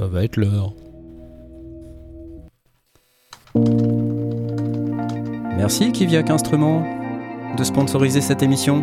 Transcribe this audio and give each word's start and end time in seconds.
Ça 0.00 0.06
va 0.06 0.24
être 0.24 0.38
l'heure. 0.38 0.72
Merci 5.58 5.92
Kiviak 5.92 6.30
Instruments 6.30 6.86
de 7.58 7.62
sponsoriser 7.62 8.22
cette 8.22 8.42
émission. 8.42 8.82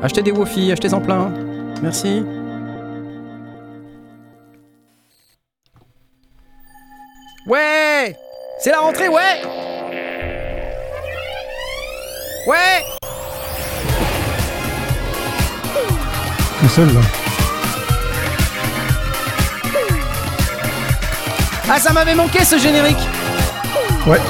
Achetez 0.00 0.22
des 0.22 0.30
Wofi, 0.30 0.70
achetez-en 0.70 1.00
plein. 1.00 1.34
Merci. 1.82 2.24
Ouais 7.48 8.14
C'est 8.60 8.70
la 8.70 8.78
rentrée, 8.78 9.08
ouais 9.08 9.42
Ouais 12.46 12.84
Tout 16.60 16.68
seul 16.68 16.94
là. 16.94 17.25
Ah, 21.68 21.78
ça 21.80 21.92
m'avait 21.92 22.14
manqué 22.14 22.44
ce 22.44 22.58
générique 22.58 22.96
Ouais. 24.06 24.20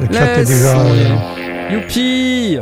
Le 0.00 0.12
chat 0.14 0.38
est 0.38 0.44
déjà. 0.44 0.76
euh, 0.78 1.70
Youpi 1.70 2.58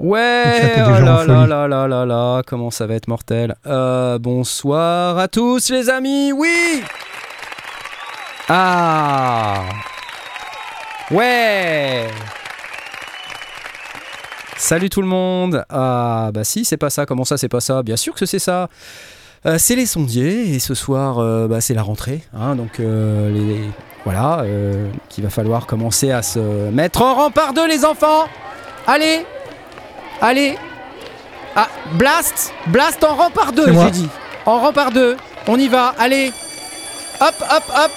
Ouais, 0.00 0.72
oh 0.76 0.90
là 0.90 1.24
là 1.24 1.46
là 1.46 1.66
là 1.68 1.86
là 1.86 2.04
là, 2.04 2.42
comment 2.46 2.70
ça 2.70 2.86
va 2.86 2.94
être 2.94 3.06
mortel. 3.08 3.54
Euh, 3.66 4.18
bonsoir 4.18 5.16
à 5.18 5.28
tous 5.28 5.70
les 5.70 5.88
amis, 5.88 6.32
oui 6.32 6.82
Ah 8.48 9.60
Ouais 11.10 12.08
Salut 14.64 14.88
tout 14.88 15.02
le 15.02 15.06
monde. 15.06 15.62
Ah 15.68 16.30
bah 16.32 16.42
si, 16.42 16.64
c'est 16.64 16.78
pas 16.78 16.88
ça, 16.88 17.04
comment 17.04 17.26
ça 17.26 17.36
c'est 17.36 17.50
pas 17.50 17.60
ça? 17.60 17.82
Bien 17.82 17.98
sûr 17.98 18.14
que 18.14 18.24
c'est 18.24 18.38
ça. 18.38 18.70
Euh, 19.44 19.56
c'est 19.58 19.76
les 19.76 19.84
sondiers 19.84 20.54
et 20.54 20.58
ce 20.58 20.72
soir 20.72 21.18
euh, 21.18 21.46
bah, 21.46 21.60
c'est 21.60 21.74
la 21.74 21.82
rentrée, 21.82 22.22
hein, 22.34 22.56
donc 22.56 22.80
euh, 22.80 23.30
les, 23.30 23.60
voilà, 24.06 24.40
euh, 24.40 24.88
qu'il 25.10 25.22
va 25.22 25.28
falloir 25.28 25.66
commencer 25.66 26.12
à 26.12 26.22
se 26.22 26.38
mettre 26.70 27.02
en 27.02 27.12
rang 27.14 27.30
par 27.30 27.52
deux 27.52 27.68
les 27.68 27.84
enfants. 27.84 28.24
Allez 28.86 29.26
Allez. 30.22 30.56
Ah, 31.54 31.68
blast 31.98 32.54
Blast 32.68 33.04
en 33.04 33.16
rang 33.16 33.30
par 33.30 33.52
deux, 33.52 33.70
j'ai 33.70 33.90
dit. 33.90 34.08
En 34.46 34.60
rang 34.60 34.72
par 34.72 34.92
deux, 34.92 35.18
on 35.46 35.58
y 35.58 35.68
va, 35.68 35.94
allez. 35.98 36.32
Hop, 37.20 37.34
hop, 37.38 37.64
hop. 37.68 37.90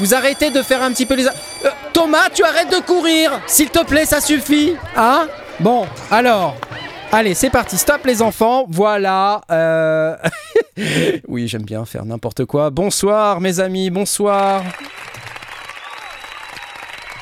Vous 0.00 0.14
arrêtez 0.14 0.50
de 0.50 0.60
faire 0.60 0.82
un 0.82 0.92
petit 0.92 1.06
peu 1.06 1.14
les... 1.14 1.26
Euh, 1.28 1.30
Thomas, 1.94 2.28
tu 2.34 2.44
arrêtes 2.44 2.70
de 2.70 2.84
courir. 2.84 3.40
S'il 3.46 3.70
te 3.70 3.82
plaît, 3.82 4.04
ça 4.04 4.20
suffit 4.20 4.74
Hein? 4.98 5.28
Bon, 5.60 5.86
alors... 6.10 6.56
Allez, 7.12 7.34
c'est 7.34 7.50
parti, 7.50 7.76
stop 7.76 8.04
les 8.06 8.22
enfants, 8.22 8.66
voilà. 8.68 9.40
euh, 9.52 10.16
oui, 11.28 11.46
j'aime 11.46 11.62
bien 11.62 11.84
faire 11.84 12.04
n'importe 12.04 12.44
quoi. 12.44 12.70
Bonsoir 12.70 13.40
mes 13.40 13.60
amis, 13.60 13.88
bonsoir. 13.90 14.64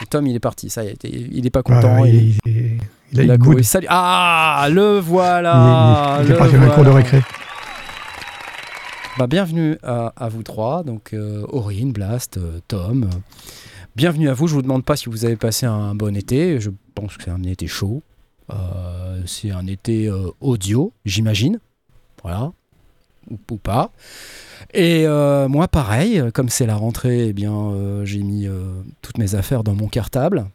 Tom, 0.09 0.27
il 0.27 0.35
est 0.35 0.41
parti, 0.41 0.71
ça 0.71 0.83
y 0.83 0.89
est, 0.89 1.05
il 1.05 1.45
est 1.45 1.51
pas 1.51 1.63
content. 1.63 1.97
voilà, 1.97 2.09
il, 2.09 2.31
il, 2.47 2.79
il, 3.13 3.21
il 3.25 3.31
a 3.31 3.35
eu 3.35 3.39
a. 3.39 3.63
Salut. 3.63 3.87
Ah, 3.91 4.67
le 4.71 4.97
Il, 4.97 5.03
voilà. 5.03 6.21
il- 6.23 6.29
le 6.29 6.35
est 6.35 6.39
parti 6.39 6.57
à 6.57 6.59
la 6.61 6.67
cour 6.69 6.85
de 6.85 6.91
voilà. 6.91 7.05
récré. 7.05 7.21
Bah, 9.19 9.27
bienvenue 9.27 9.77
à, 9.83 10.15
à 10.17 10.29
vous 10.31 10.43
trois, 10.43 10.85
donc 10.85 11.13
euh, 11.13 11.45
Aurine, 11.51 11.93
Blast, 11.93 12.39
euh, 12.39 12.61
Tom. 12.67 13.11
bienvenue 13.95 14.31
à 14.31 14.33
vous. 14.33 14.47
Je 14.47 14.55
vous 14.55 14.63
demande 14.63 14.85
pas 14.87 14.97
si 14.97 15.11
vous 15.11 15.27
avez 15.27 15.37
passé 15.37 15.67
un 15.67 15.95
bon 15.95 16.17
été. 16.17 16.61
Je 16.61 16.71
pense 16.95 17.19
que 17.19 17.25
c'est 17.25 17.31
un 17.31 17.43
été 17.43 17.67
chaud. 17.67 18.03
Euh, 18.51 19.23
c'est 19.27 19.51
un 19.51 19.67
été 19.67 20.09
euh, 20.09 20.31
audio, 20.41 20.93
j'imagine. 21.05 21.59
Voilà. 22.23 22.53
Ou, 23.31 23.39
ou 23.51 23.57
pas. 23.57 23.91
Et 24.75 25.07
euh, 25.07 25.49
moi, 25.49 25.69
pareil, 25.69 26.23
comme 26.35 26.49
c'est 26.49 26.67
la 26.67 26.77
rentrée, 26.77 27.29
eh 27.29 27.33
bien, 27.33 27.73
j'ai 28.05 28.23
mis 28.23 28.47
toutes 29.03 29.19
mes 29.19 29.35
affaires 29.35 29.65
dans 29.65 29.75
mon 29.75 29.89
cartable. 29.89 30.47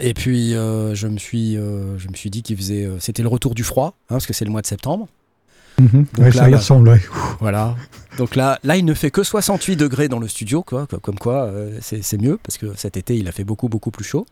Et 0.00 0.14
puis, 0.14 0.54
euh, 0.54 0.94
je, 0.94 1.08
me 1.08 1.18
suis, 1.18 1.56
euh, 1.56 1.98
je 1.98 2.08
me 2.08 2.14
suis 2.14 2.30
dit 2.30 2.42
qu'il 2.42 2.56
faisait. 2.56 2.84
euh, 2.84 2.98
C'était 3.00 3.22
le 3.22 3.28
retour 3.28 3.54
du 3.54 3.64
froid, 3.64 3.94
hein, 4.04 4.04
parce 4.10 4.26
que 4.26 4.32
c'est 4.32 4.44
le 4.44 4.50
mois 4.50 4.60
de 4.62 4.66
septembre. 4.66 5.08
Mhm. 5.80 6.06
Ouais, 6.18 6.24
là, 6.26 6.32
ça 6.32 6.48
y 6.48 6.52
bah- 6.52 6.58
ressemble, 6.58 6.88
ouais. 6.90 7.00
Voilà. 7.40 7.74
Donc 8.16 8.36
là, 8.36 8.58
là, 8.64 8.76
il 8.76 8.84
ne 8.84 8.94
fait 8.94 9.10
que 9.10 9.22
68 9.22 9.76
degrés 9.76 10.08
dans 10.08 10.18
le 10.18 10.28
studio, 10.28 10.62
quoi. 10.62 10.86
co- 10.86 10.98
Comme 10.98 11.18
quoi, 11.18 11.50
c'est 11.80 12.02
c'est 12.02 12.18
mieux 12.18 12.38
parce 12.42 12.58
que 12.58 12.76
cet 12.76 12.96
été, 12.96 13.16
il 13.16 13.28
a 13.28 13.32
fait 13.32 13.44
beaucoup, 13.44 13.68
beaucoup 13.68 13.90
plus 13.90 14.04
chaud. 14.04 14.26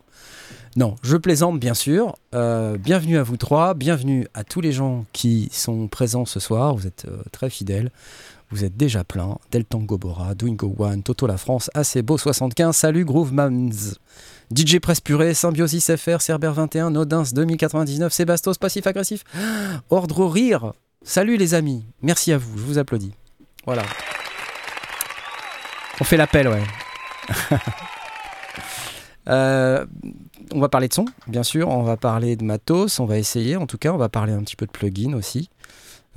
Non, 0.77 0.95
je 1.01 1.17
plaisante, 1.17 1.59
bien 1.59 1.73
sûr. 1.73 2.15
Euh, 2.35 2.77
bienvenue 2.77 3.17
à 3.17 3.23
vous 3.23 3.35
trois. 3.35 3.73
Bienvenue 3.73 4.27
à 4.35 4.43
tous 4.43 4.61
les 4.61 4.71
gens 4.71 5.05
qui 5.11 5.49
sont 5.51 5.87
présents 5.87 6.25
ce 6.25 6.39
soir. 6.39 6.75
Vous 6.75 6.85
êtes 6.85 7.05
euh, 7.07 7.23
très 7.31 7.49
fidèles. 7.49 7.89
Vous 8.51 8.63
êtes 8.63 8.77
déjà 8.77 9.03
plein. 9.03 9.39
Deltango 9.51 9.97
Bora, 9.97 10.35
Doingo 10.35 10.75
One, 10.77 11.01
Toto 11.01 11.25
La 11.25 11.37
France, 11.37 11.71
Acebo 11.73 12.19
75, 12.19 12.75
Salut 12.75 13.05
Groove 13.05 13.33
Mams, 13.33 13.71
DJ 14.55 14.77
Presse 14.77 15.01
Purée, 15.01 15.33
Symbiosis 15.33 15.95
FR, 15.95 16.21
Cerber 16.21 16.51
21, 16.53 16.91
Nodins 16.91 17.23
2099, 17.33 18.13
Sébastos 18.13 18.59
Passif 18.59 18.85
Agressif, 18.85 19.23
Ordre 19.89 20.19
au 20.19 20.29
Rire. 20.29 20.73
Salut 21.01 21.37
les 21.37 21.55
amis. 21.55 21.85
Merci 22.03 22.31
à 22.33 22.37
vous. 22.37 22.55
Je 22.55 22.63
vous 22.63 22.77
applaudis. 22.77 23.13
Voilà. 23.65 23.81
On 25.99 26.03
fait 26.03 26.17
l'appel, 26.17 26.47
ouais. 26.49 26.63
Euh, 29.29 29.85
on 30.53 30.59
va 30.59 30.69
parler 30.69 30.87
de 30.87 30.93
son, 30.93 31.05
bien 31.27 31.43
sûr. 31.43 31.67
On 31.69 31.83
va 31.83 31.97
parler 31.97 32.35
de 32.35 32.43
matos. 32.43 32.99
On 32.99 33.05
va 33.05 33.17
essayer, 33.17 33.55
en 33.55 33.67
tout 33.67 33.77
cas. 33.77 33.91
On 33.93 33.97
va 33.97 34.09
parler 34.09 34.33
un 34.33 34.41
petit 34.41 34.55
peu 34.55 34.65
de 34.65 34.71
plugin 34.71 35.13
aussi. 35.13 35.49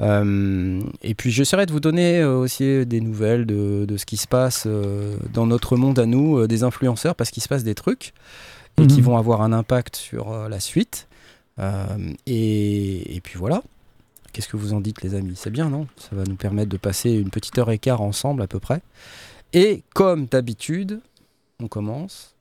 Euh, 0.00 0.80
et 1.02 1.14
puis 1.14 1.30
j'essaierai 1.30 1.66
de 1.66 1.72
vous 1.72 1.80
donner 1.80 2.20
euh, 2.20 2.34
aussi 2.38 2.86
des 2.86 3.00
nouvelles 3.02 3.44
de, 3.44 3.84
de 3.86 3.96
ce 3.98 4.06
qui 4.06 4.16
se 4.16 4.26
passe 4.26 4.64
euh, 4.66 5.16
dans 5.34 5.46
notre 5.46 5.76
monde 5.76 5.98
à 5.98 6.06
nous, 6.06 6.46
des 6.46 6.62
influenceurs, 6.62 7.14
parce 7.14 7.30
qu'il 7.30 7.42
se 7.42 7.48
passe 7.48 7.64
des 7.64 7.74
trucs 7.74 8.14
et 8.80 8.86
qui 8.86 8.98
Mhm. 8.98 9.04
vont 9.04 9.16
avoir 9.18 9.42
un 9.42 9.52
impact 9.52 9.96
sur 9.96 10.48
la 10.48 10.58
suite. 10.60 11.06
Euh, 11.58 11.84
et, 12.26 13.14
et 13.16 13.20
puis 13.20 13.38
voilà. 13.38 13.62
Qu'est-ce 14.32 14.48
que 14.48 14.56
vous 14.56 14.72
en 14.72 14.80
dites, 14.80 15.02
les 15.02 15.14
amis? 15.14 15.34
C'est 15.34 15.50
bien, 15.50 15.68
non? 15.68 15.86
Ça 15.98 16.10
va 16.12 16.22
nous 16.24 16.36
permettre 16.36 16.70
de 16.70 16.76
passer 16.78 17.10
une 17.10 17.30
petite 17.30 17.58
heure 17.58 17.70
et 17.70 17.78
quart 17.78 18.00
ensemble 18.00 18.40
à 18.42 18.46
peu 18.46 18.60
près. 18.60 18.80
Et 19.52 19.82
comme 19.92 20.26
d'habitude, 20.26 21.00
on 21.60 21.66
commence 21.66 22.36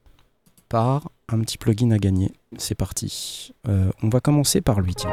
par 0.69 1.09
un 1.34 1.40
petit 1.41 1.57
plugin 1.57 1.91
à 1.91 1.97
gagner. 1.97 2.31
C'est 2.57 2.75
parti. 2.75 3.53
Euh, 3.67 3.91
on 4.03 4.09
va 4.09 4.19
commencer 4.19 4.62
par 4.62 4.81
lui, 4.81 4.95
tiens. 4.95 5.12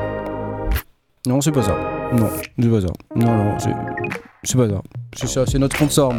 Non, 1.27 1.41
c'est 1.41 1.53
pas 1.53 1.63
ça. 1.63 1.77
Non, 2.13 2.29
c'est 2.59 2.71
pas 2.71 2.81
ça. 2.81 2.87
Non, 3.15 3.37
non, 3.37 3.57
c'est 3.59 4.57
pas 4.57 4.69
ça. 4.69 4.83
C'est 5.15 5.27
ça, 5.27 5.47
c'est 5.47 5.59
notre 5.59 5.77
sponsor. 5.77 6.15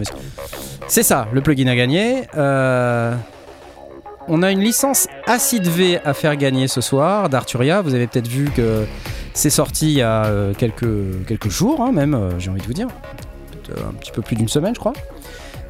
C'est 0.88 1.04
ça, 1.04 1.28
le 1.32 1.42
plugin 1.42 1.68
à 1.68 1.76
gagner. 1.76 2.24
Euh, 2.36 3.16
on 4.28 4.44
a 4.44 4.52
une 4.52 4.60
licence 4.60 5.08
Acid 5.26 5.66
V 5.66 6.00
à 6.04 6.14
faire 6.14 6.36
gagner 6.36 6.68
ce 6.68 6.82
soir 6.82 7.30
d'Arturia. 7.30 7.82
Vous 7.82 7.94
avez 7.94 8.08
peut-être 8.08 8.28
vu 8.28 8.50
que 8.52 8.86
c'est 9.34 9.50
sorti 9.50 9.88
il 9.88 9.98
y 9.98 10.02
a 10.02 10.26
euh, 10.26 10.54
quelques, 10.54 11.26
quelques 11.26 11.50
jours, 11.50 11.82
hein, 11.82 11.92
même, 11.92 12.32
j'ai 12.38 12.50
envie 12.50 12.62
de 12.62 12.68
vous 12.68 12.74
dire. 12.74 12.88
Un 13.70 13.94
petit 13.94 14.12
peu 14.12 14.22
plus 14.22 14.36
d'une 14.36 14.48
semaine, 14.48 14.74
je 14.74 14.80
crois. 14.80 14.94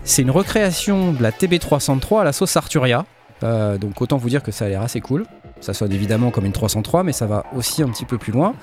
C'est 0.04 0.22
une 0.22 0.32
recréation 0.32 1.12
de 1.12 1.22
la 1.22 1.32
TB303 1.32 2.22
à 2.22 2.24
la 2.24 2.32
sauce 2.32 2.56
Arturia. 2.56 3.06
Euh, 3.44 3.78
donc 3.78 4.02
autant 4.02 4.18
vous 4.18 4.30
dire 4.30 4.44
que 4.44 4.52
ça 4.52 4.66
a 4.66 4.70
l'air 4.70 4.82
assez 4.82 5.02
cool. 5.02 5.26
Ça 5.62 5.74
sonne 5.74 5.92
évidemment 5.92 6.32
comme 6.32 6.46
une 6.46 6.52
303, 6.52 7.04
mais 7.04 7.14
ça 7.14 7.26
va 7.26 7.46
aussi 7.56 7.84
un 7.84 7.90
petit 7.90 8.06
peu 8.06 8.18
plus 8.18 8.32
loin. 8.32 8.54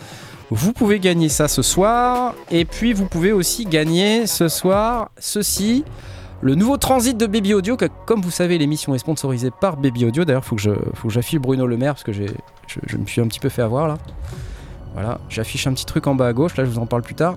Vous 0.50 0.72
pouvez 0.72 1.00
gagner 1.00 1.28
ça 1.28 1.48
ce 1.48 1.62
soir. 1.62 2.34
Et 2.50 2.64
puis 2.64 2.92
vous 2.92 3.06
pouvez 3.06 3.32
aussi 3.32 3.64
gagner 3.64 4.26
ce 4.26 4.48
soir 4.48 5.10
ceci. 5.18 5.84
Le 6.42 6.54
nouveau 6.54 6.76
transit 6.76 7.16
de 7.16 7.26
Baby 7.26 7.54
Audio, 7.54 7.76
que 7.76 7.86
comme 8.06 8.20
vous 8.20 8.30
savez, 8.30 8.58
l'émission 8.58 8.94
est 8.94 8.98
sponsorisée 8.98 9.50
par 9.50 9.76
Baby 9.76 10.04
Audio. 10.04 10.24
D'ailleurs, 10.24 10.44
faut 10.44 10.56
que 10.56 10.62
je, 10.62 10.72
faut 10.94 11.08
que 11.08 11.14
j'affiche 11.14 11.40
Bruno 11.40 11.66
Le 11.66 11.76
Maire 11.76 11.94
parce 11.94 12.04
que 12.04 12.12
je 12.12 12.96
me 12.96 13.06
suis 13.06 13.20
un 13.20 13.26
petit 13.26 13.40
peu 13.40 13.48
fait 13.48 13.62
avoir 13.62 13.88
là. 13.88 13.96
Voilà, 14.94 15.18
j'affiche 15.28 15.66
un 15.66 15.74
petit 15.74 15.86
truc 15.86 16.06
en 16.06 16.14
bas 16.14 16.28
à 16.28 16.32
gauche. 16.32 16.56
Là, 16.56 16.64
je 16.64 16.70
vous 16.70 16.78
en 16.78 16.86
parle 16.86 17.02
plus 17.02 17.16
tard. 17.16 17.36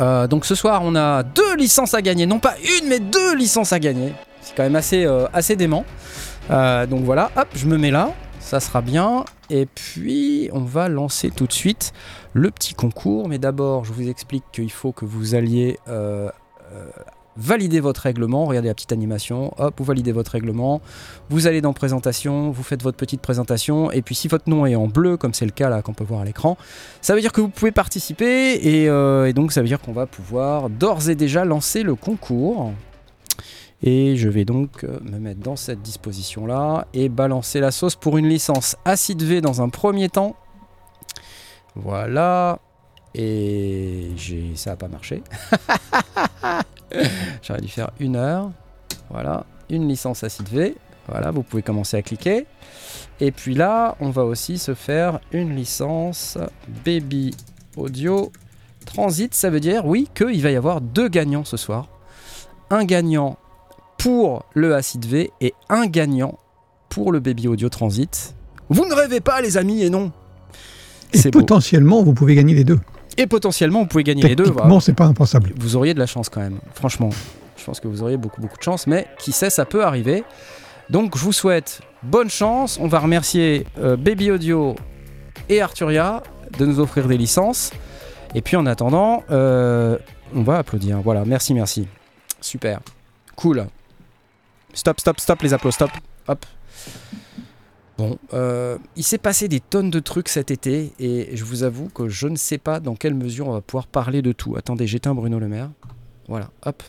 Euh, 0.00 0.26
donc 0.26 0.44
ce 0.44 0.54
soir, 0.54 0.82
on 0.84 0.94
a 0.96 1.22
deux 1.22 1.56
licences 1.56 1.94
à 1.94 2.02
gagner, 2.02 2.26
non 2.26 2.38
pas 2.38 2.54
une, 2.80 2.88
mais 2.88 2.98
deux 2.98 3.34
licences 3.36 3.72
à 3.72 3.78
gagner. 3.78 4.12
C'est 4.42 4.54
quand 4.56 4.64
même 4.64 4.76
assez, 4.76 5.04
euh, 5.04 5.26
assez 5.32 5.56
dément. 5.56 5.84
Euh, 6.50 6.86
donc 6.86 7.02
voilà, 7.04 7.30
hop, 7.36 7.48
je 7.54 7.66
me 7.66 7.76
mets 7.76 7.90
là, 7.90 8.12
ça 8.40 8.60
sera 8.60 8.80
bien. 8.80 9.24
Et 9.50 9.66
puis, 9.66 10.48
on 10.52 10.60
va 10.60 10.88
lancer 10.88 11.30
tout 11.30 11.46
de 11.46 11.52
suite 11.52 11.92
le 12.32 12.50
petit 12.50 12.74
concours. 12.74 13.28
Mais 13.28 13.38
d'abord, 13.38 13.84
je 13.84 13.92
vous 13.92 14.08
explique 14.08 14.44
qu'il 14.52 14.70
faut 14.70 14.92
que 14.92 15.04
vous 15.04 15.34
alliez 15.34 15.78
euh, 15.88 16.28
euh, 16.72 16.86
valider 17.36 17.80
votre 17.80 18.02
règlement. 18.02 18.44
Regardez 18.46 18.68
la 18.68 18.74
petite 18.74 18.92
animation. 18.92 19.52
Hop, 19.58 19.74
vous 19.78 19.84
validez 19.84 20.12
votre 20.12 20.32
règlement. 20.32 20.80
Vous 21.30 21.46
allez 21.46 21.60
dans 21.60 21.72
présentation, 21.72 22.50
vous 22.50 22.62
faites 22.62 22.82
votre 22.82 22.96
petite 22.96 23.20
présentation. 23.20 23.90
Et 23.90 24.02
puis, 24.02 24.14
si 24.14 24.28
votre 24.28 24.48
nom 24.48 24.66
est 24.66 24.76
en 24.76 24.86
bleu, 24.86 25.16
comme 25.16 25.34
c'est 25.34 25.46
le 25.46 25.52
cas 25.52 25.68
là 25.68 25.82
qu'on 25.82 25.94
peut 25.94 26.04
voir 26.04 26.20
à 26.20 26.24
l'écran, 26.24 26.56
ça 27.02 27.14
veut 27.14 27.20
dire 27.20 27.32
que 27.32 27.40
vous 27.40 27.48
pouvez 27.48 27.72
participer. 27.72 28.54
Et, 28.54 28.84
et 28.84 29.32
donc, 29.32 29.52
ça 29.52 29.62
veut 29.62 29.68
dire 29.68 29.80
qu'on 29.80 29.92
va 29.92 30.06
pouvoir 30.06 30.70
d'ores 30.70 31.08
et 31.08 31.14
déjà 31.14 31.44
lancer 31.44 31.82
le 31.82 31.94
concours. 31.94 32.72
Et 33.88 34.16
je 34.16 34.28
vais 34.28 34.44
donc 34.44 34.82
euh, 34.82 34.98
me 35.04 35.20
mettre 35.20 35.38
dans 35.38 35.54
cette 35.54 35.80
disposition-là 35.80 36.88
et 36.92 37.08
balancer 37.08 37.60
la 37.60 37.70
sauce 37.70 37.94
pour 37.94 38.18
une 38.18 38.28
licence 38.28 38.76
acide 38.84 39.22
V 39.22 39.40
dans 39.40 39.62
un 39.62 39.68
premier 39.68 40.08
temps. 40.08 40.34
Voilà. 41.76 42.58
Et 43.14 44.10
j'ai... 44.16 44.56
ça 44.56 44.70
n'a 44.70 44.76
pas 44.76 44.88
marché. 44.88 45.22
J'aurais 47.42 47.60
dû 47.60 47.68
faire 47.68 47.92
une 48.00 48.16
heure. 48.16 48.50
Voilà. 49.08 49.46
Une 49.70 49.86
licence 49.86 50.24
acide 50.24 50.48
V. 50.48 50.74
Voilà, 51.06 51.30
vous 51.30 51.44
pouvez 51.44 51.62
commencer 51.62 51.96
à 51.96 52.02
cliquer. 52.02 52.46
Et 53.20 53.30
puis 53.30 53.54
là, 53.54 53.94
on 54.00 54.10
va 54.10 54.24
aussi 54.24 54.58
se 54.58 54.74
faire 54.74 55.20
une 55.30 55.54
licence 55.54 56.38
Baby 56.84 57.36
Audio 57.76 58.32
Transit. 58.84 59.32
Ça 59.32 59.48
veut 59.48 59.60
dire, 59.60 59.86
oui, 59.86 60.08
qu'il 60.12 60.42
va 60.42 60.50
y 60.50 60.56
avoir 60.56 60.80
deux 60.80 61.08
gagnants 61.08 61.44
ce 61.44 61.56
soir. 61.56 61.86
Un 62.70 62.84
gagnant 62.84 63.38
pour 63.98 64.44
le 64.54 64.74
Acid 64.74 65.04
V 65.04 65.30
et 65.40 65.54
un 65.68 65.86
gagnant 65.86 66.38
pour 66.88 67.12
le 67.12 67.20
Baby 67.20 67.48
Audio 67.48 67.68
Transit. 67.68 68.34
Vous 68.68 68.86
ne 68.86 68.94
rêvez 68.94 69.20
pas, 69.20 69.40
les 69.40 69.56
amis, 69.56 69.82
et 69.82 69.90
non. 69.90 70.12
Et 71.12 71.30
beau. 71.30 71.40
potentiellement, 71.40 72.02
vous 72.02 72.14
pouvez 72.14 72.34
gagner 72.34 72.54
les 72.54 72.64
deux. 72.64 72.78
Et 73.16 73.26
potentiellement, 73.26 73.80
vous 73.80 73.86
pouvez 73.86 74.04
gagner 74.04 74.22
les 74.22 74.36
deux. 74.36 74.50
Voilà. 74.50 74.80
c'est 74.80 74.94
pas 74.94 75.06
impensable. 75.06 75.52
Vous 75.56 75.76
auriez 75.76 75.94
de 75.94 75.98
la 75.98 76.06
chance 76.06 76.28
quand 76.28 76.40
même, 76.40 76.58
franchement. 76.74 77.10
Je 77.56 77.64
pense 77.64 77.80
que 77.80 77.88
vous 77.88 78.02
auriez 78.02 78.16
beaucoup, 78.16 78.40
beaucoup 78.40 78.58
de 78.58 78.62
chance, 78.62 78.86
mais 78.86 79.06
qui 79.18 79.32
sait, 79.32 79.50
ça 79.50 79.64
peut 79.64 79.84
arriver. 79.84 80.24
Donc, 80.90 81.16
je 81.16 81.22
vous 81.22 81.32
souhaite 81.32 81.80
bonne 82.02 82.30
chance. 82.30 82.78
On 82.80 82.88
va 82.88 83.00
remercier 83.00 83.66
euh, 83.78 83.96
Baby 83.96 84.30
Audio 84.30 84.76
et 85.48 85.60
Arturia 85.60 86.22
de 86.58 86.66
nous 86.66 86.78
offrir 86.78 87.08
des 87.08 87.16
licences. 87.16 87.72
Et 88.34 88.42
puis, 88.42 88.56
en 88.56 88.66
attendant, 88.66 89.24
euh, 89.30 89.98
on 90.34 90.42
va 90.42 90.58
applaudir. 90.58 91.00
Voilà, 91.02 91.24
merci, 91.24 91.54
merci. 91.54 91.88
Super. 92.40 92.80
Cool. 93.34 93.66
Stop, 94.74 95.00
stop, 95.00 95.20
stop, 95.20 95.42
les 95.42 95.54
applaudissements, 95.54 95.88
stop. 95.88 96.02
Hop. 96.28 96.46
Bon, 97.98 98.18
euh, 98.34 98.76
il 98.94 99.02
s'est 99.04 99.16
passé 99.18 99.48
des 99.48 99.60
tonnes 99.60 99.90
de 99.90 100.00
trucs 100.00 100.28
cet 100.28 100.50
été 100.50 100.92
et 100.98 101.34
je 101.34 101.44
vous 101.44 101.62
avoue 101.62 101.88
que 101.88 102.08
je 102.08 102.28
ne 102.28 102.36
sais 102.36 102.58
pas 102.58 102.78
dans 102.78 102.94
quelle 102.94 103.14
mesure 103.14 103.48
on 103.48 103.52
va 103.52 103.62
pouvoir 103.62 103.86
parler 103.86 104.20
de 104.20 104.32
tout. 104.32 104.54
Attendez, 104.56 104.86
j'éteins 104.86 105.14
Bruno 105.14 105.38
Le 105.38 105.48
Maire. 105.48 105.70
Voilà, 106.28 106.50
hop. 106.66 106.82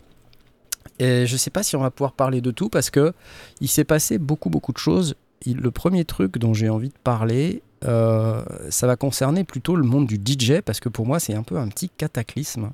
Et 0.98 1.26
je 1.26 1.32
ne 1.32 1.38
sais 1.38 1.50
pas 1.50 1.62
si 1.62 1.76
on 1.76 1.80
va 1.80 1.90
pouvoir 1.90 2.12
parler 2.12 2.40
de 2.42 2.50
tout 2.50 2.68
parce 2.68 2.90
que 2.90 3.14
il 3.60 3.68
s'est 3.68 3.84
passé 3.84 4.18
beaucoup 4.18 4.50
beaucoup 4.50 4.72
de 4.72 4.78
choses. 4.78 5.14
Il- 5.46 5.58
le 5.58 5.70
premier 5.70 6.04
truc 6.04 6.36
dont 6.38 6.52
j'ai 6.52 6.68
envie 6.68 6.88
de 6.88 6.98
parler, 7.04 7.62
euh, 7.84 8.42
ça 8.68 8.86
va 8.86 8.96
concerner 8.96 9.44
plutôt 9.44 9.76
le 9.76 9.84
monde 9.84 10.06
du 10.06 10.16
DJ 10.18 10.60
parce 10.60 10.80
que 10.80 10.88
pour 10.90 11.06
moi 11.06 11.20
c'est 11.20 11.34
un 11.34 11.42
peu 11.44 11.56
un 11.56 11.68
petit 11.68 11.88
cataclysme 11.88 12.70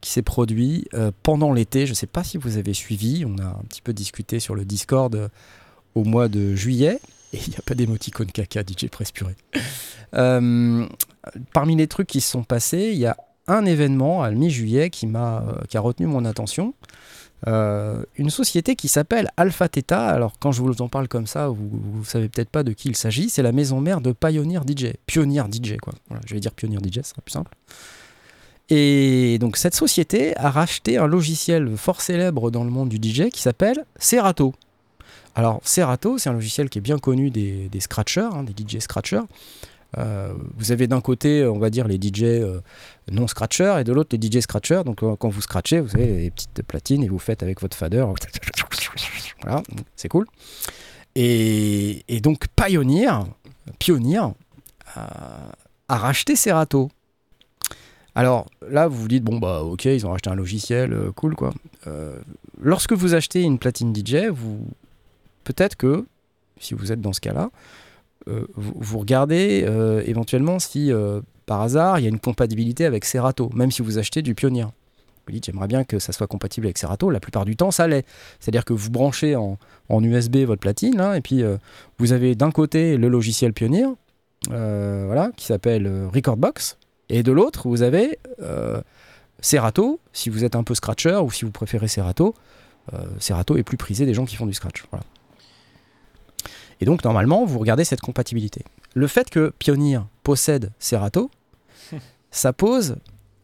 qui 0.00 0.10
s'est 0.10 0.22
produit 0.22 0.86
euh, 0.94 1.10
pendant 1.22 1.52
l'été. 1.52 1.86
Je 1.86 1.92
ne 1.92 1.96
sais 1.96 2.06
pas 2.06 2.24
si 2.24 2.38
vous 2.38 2.56
avez 2.56 2.74
suivi. 2.74 3.24
On 3.26 3.38
a 3.38 3.46
un 3.46 3.62
petit 3.68 3.82
peu 3.82 3.92
discuté 3.92 4.40
sur 4.40 4.54
le 4.54 4.64
Discord 4.64 5.14
euh, 5.14 5.28
au 5.94 6.04
mois 6.04 6.28
de 6.28 6.54
juillet. 6.54 7.00
Et 7.32 7.38
il 7.38 7.50
n'y 7.50 7.56
a 7.56 7.62
pas 7.62 7.74
d'émoticône 7.74 8.30
caca, 8.32 8.62
DJ 8.62 8.88
Presse 8.88 9.12
Purée. 9.12 9.36
Euh, 10.14 10.86
parmi 11.52 11.76
les 11.76 11.86
trucs 11.86 12.08
qui 12.08 12.20
se 12.20 12.30
sont 12.30 12.42
passés, 12.42 12.90
il 12.92 12.98
y 12.98 13.06
a 13.06 13.16
un 13.46 13.64
événement 13.64 14.22
à 14.22 14.30
mi-juillet 14.30 14.90
qui, 14.90 15.06
qui 15.68 15.76
a 15.76 15.80
retenu 15.80 16.06
mon 16.06 16.24
attention. 16.24 16.74
Une 17.46 18.30
société 18.30 18.74
qui 18.74 18.88
s'appelle 18.88 19.28
Alpha 19.36 19.68
Theta. 19.68 20.08
Alors, 20.08 20.32
quand 20.40 20.50
je 20.50 20.60
vous 20.60 20.82
en 20.82 20.88
parle 20.88 21.06
comme 21.06 21.28
ça, 21.28 21.46
vous 21.48 22.00
ne 22.00 22.04
savez 22.04 22.28
peut-être 22.28 22.50
pas 22.50 22.64
de 22.64 22.72
qui 22.72 22.88
il 22.88 22.96
s'agit. 22.96 23.30
C'est 23.30 23.42
la 23.42 23.52
maison 23.52 23.80
mère 23.80 24.00
de 24.00 24.10
Pioneer 24.10 24.62
DJ. 24.66 24.94
Pioneer 25.06 25.44
DJ, 25.52 25.76
quoi. 25.76 25.94
Je 26.26 26.34
vais 26.34 26.40
dire 26.40 26.52
Pioneer 26.52 26.78
DJ, 26.78 26.96
ce 26.96 27.10
sera 27.10 27.22
plus 27.22 27.32
simple. 27.32 27.52
Et 28.70 29.38
donc, 29.40 29.56
cette 29.56 29.74
société 29.74 30.36
a 30.36 30.50
racheté 30.50 30.96
un 30.96 31.06
logiciel 31.06 31.76
fort 31.76 32.00
célèbre 32.00 32.50
dans 32.50 32.64
le 32.64 32.70
monde 32.70 32.88
du 32.88 32.96
DJ 32.96 33.28
qui 33.30 33.42
s'appelle 33.42 33.84
Serato. 33.98 34.54
Alors, 35.34 35.60
Serato, 35.64 36.18
c'est 36.18 36.30
un 36.30 36.34
logiciel 36.34 36.68
qui 36.70 36.78
est 36.78 36.82
bien 36.82 36.98
connu 36.98 37.30
des, 37.30 37.68
des 37.68 37.80
scratchers, 37.80 38.28
hein, 38.32 38.44
des 38.44 38.52
DJ 38.52 38.78
scratchers. 38.78 39.22
Euh, 39.98 40.32
vous 40.56 40.72
avez 40.72 40.86
d'un 40.86 41.00
côté, 41.00 41.44
on 41.44 41.58
va 41.58 41.70
dire, 41.70 41.88
les 41.88 41.96
DJ 41.96 42.22
euh, 42.22 42.60
non 43.10 43.26
scratchers 43.26 43.76
et 43.80 43.84
de 43.84 43.92
l'autre, 43.92 44.16
les 44.16 44.24
DJ 44.24 44.40
scratchers. 44.40 44.82
Donc, 44.84 45.02
euh, 45.02 45.16
quand 45.16 45.28
vous 45.28 45.40
scratchez, 45.40 45.80
vous 45.80 45.96
avez 45.96 46.06
les 46.06 46.30
petites 46.30 46.62
platines 46.62 47.02
et 47.02 47.08
vous 47.08 47.18
faites 47.18 47.42
avec 47.42 47.60
votre 47.60 47.76
fader. 47.76 48.04
Voilà, 49.42 49.62
c'est 49.96 50.08
cool. 50.08 50.26
Et, 51.16 52.04
donc, 52.22 52.44
Pioneer, 52.54 53.24
Pioneer 53.78 54.34
a 54.94 55.96
racheté 55.96 56.36
Serato. 56.36 56.90
Alors 58.20 58.44
là, 58.68 58.86
vous 58.86 59.00
vous 59.00 59.08
dites, 59.08 59.24
bon, 59.24 59.38
bah 59.38 59.62
ok, 59.62 59.86
ils 59.86 60.06
ont 60.06 60.10
racheté 60.10 60.28
un 60.28 60.34
logiciel, 60.34 60.92
euh, 60.92 61.10
cool 61.10 61.34
quoi. 61.34 61.54
Euh, 61.86 62.18
lorsque 62.60 62.92
vous 62.92 63.14
achetez 63.14 63.40
une 63.40 63.58
platine 63.58 63.96
DJ, 63.96 64.26
vous 64.30 64.58
peut-être 65.44 65.74
que, 65.74 66.04
si 66.58 66.74
vous 66.74 66.92
êtes 66.92 67.00
dans 67.00 67.14
ce 67.14 67.22
cas-là, 67.22 67.50
euh, 68.28 68.46
vous, 68.56 68.98
regardez 68.98 69.66
éventuellement 70.04 70.58
si 70.58 70.92
par 71.46 71.62
hasard 71.62 71.98
il 71.98 72.02
y 72.02 72.04
a 72.04 72.10
une 72.10 72.20
compatibilité 72.20 72.84
avec 72.84 73.06
Serato, 73.06 73.48
même 73.54 73.70
si 73.70 73.80
vous 73.80 73.96
achetez 73.96 74.20
du 74.20 74.34
Pioneer. 74.34 74.66
Vous 75.26 75.32
dites 75.32 75.46
j'aimerais 75.46 75.68
bien 75.68 75.84
que 75.84 75.98
ça 75.98 76.12
soit 76.12 76.26
compatible 76.26 76.66
avec 76.66 76.76
Serato. 76.76 77.08
La 77.08 77.20
plupart 77.20 77.46
du 77.46 77.56
temps, 77.56 77.70
ça 77.70 77.88
l'est. 77.88 78.04
C'est-à-dire 78.38 78.66
que 78.66 78.74
vous 78.74 78.90
branchez 78.90 79.34
en, 79.34 79.56
USB 79.88 80.44
votre 80.44 80.60
platine, 80.60 80.98
là, 80.98 81.16
et 81.16 81.22
puis 81.22 81.42
vous 81.98 82.12
avez 82.12 82.34
d'un 82.34 82.50
côté 82.50 82.98
le 82.98 83.08
logiciel 83.08 83.54
Pioneer, 83.54 83.88
voilà, 84.50 85.30
qui 85.38 85.46
s'appelle 85.46 85.90
Recordbox, 86.12 86.76
et 87.10 87.22
de 87.22 87.32
l'autre 87.32 87.68
vous 87.68 87.82
avez 87.82 88.18
euh, 88.40 88.80
Serato. 89.40 90.00
Si 90.12 90.30
vous 90.30 90.44
êtes 90.44 90.56
un 90.56 90.62
peu 90.64 90.74
scratcher 90.74 91.16
ou 91.16 91.30
si 91.30 91.44
vous 91.44 91.50
préférez 91.50 91.88
Serato, 91.88 92.34
euh, 92.94 92.98
Serato 93.18 93.56
est 93.56 93.62
plus 93.62 93.76
prisé 93.76 94.06
des 94.06 94.14
gens 94.14 94.24
qui 94.24 94.36
font 94.36 94.46
du 94.46 94.54
scratch. 94.54 94.84
Voilà. 94.90 95.04
Et 96.80 96.86
donc, 96.86 97.04
normalement, 97.04 97.44
vous 97.44 97.58
regardez 97.58 97.84
cette 97.84 98.00
compatibilité. 98.00 98.64
Le 98.94 99.06
fait 99.06 99.28
que 99.28 99.52
Pioneer 99.58 100.00
possède 100.22 100.70
Serato, 100.78 101.30
ça 102.30 102.52
pose 102.52 102.96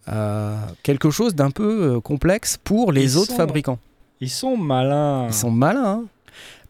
euh, 0.08 0.56
quelque 0.82 1.10
chose 1.10 1.34
d'un 1.34 1.50
peu 1.50 1.96
euh, 1.96 2.00
complexe 2.00 2.58
pour 2.62 2.92
les 2.92 3.02
Ils 3.04 3.18
autres 3.18 3.30
sont- 3.32 3.36
fabricants. 3.36 3.78
Ils 4.20 4.30
sont 4.30 4.56
malins. 4.56 5.26
Ils 5.28 5.34
sont 5.34 5.50
malins. 5.50 5.84
hein. 5.84 6.04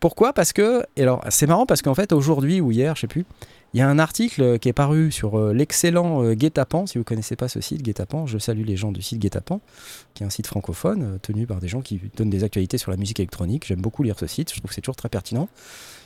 Pourquoi? 0.00 0.32
Parce 0.32 0.52
que, 0.52 0.84
alors 0.98 1.24
c'est 1.30 1.46
marrant 1.46 1.64
parce 1.66 1.80
qu'en 1.82 1.94
fait 1.94 2.12
aujourd'hui 2.12 2.60
ou 2.60 2.70
hier, 2.72 2.94
je 2.96 3.02
sais 3.02 3.06
plus, 3.06 3.24
il 3.74 3.80
y 3.80 3.82
a 3.82 3.88
un 3.88 3.98
article 3.98 4.58
qui 4.58 4.68
est 4.68 4.72
paru 4.72 5.12
sur 5.12 5.38
euh, 5.38 5.52
l'excellent 5.52 6.22
euh, 6.22 6.34
Guet-apens. 6.34 6.86
Si 6.86 6.98
vous 6.98 7.04
connaissez 7.04 7.36
pas 7.36 7.48
ce 7.48 7.60
site 7.60 7.82
Guet-apens, 7.82 8.26
je 8.26 8.38
salue 8.38 8.64
les 8.64 8.76
gens 8.76 8.92
du 8.92 9.02
site 9.02 9.18
Guet-apens, 9.18 9.60
qui 10.14 10.22
est 10.22 10.26
un 10.26 10.30
site 10.30 10.46
francophone 10.46 11.02
euh, 11.02 11.18
tenu 11.18 11.46
par 11.46 11.58
des 11.58 11.68
gens 11.68 11.82
qui 11.82 12.00
donnent 12.16 12.30
des 12.30 12.44
actualités 12.44 12.78
sur 12.78 12.90
la 12.90 12.96
musique 12.96 13.20
électronique. 13.20 13.66
J'aime 13.66 13.80
beaucoup 13.80 14.02
lire 14.02 14.18
ce 14.18 14.26
site. 14.26 14.50
Je 14.52 14.58
trouve 14.58 14.68
que 14.68 14.74
c'est 14.74 14.80
toujours 14.80 14.96
très 14.96 15.08
pertinent. 15.08 15.48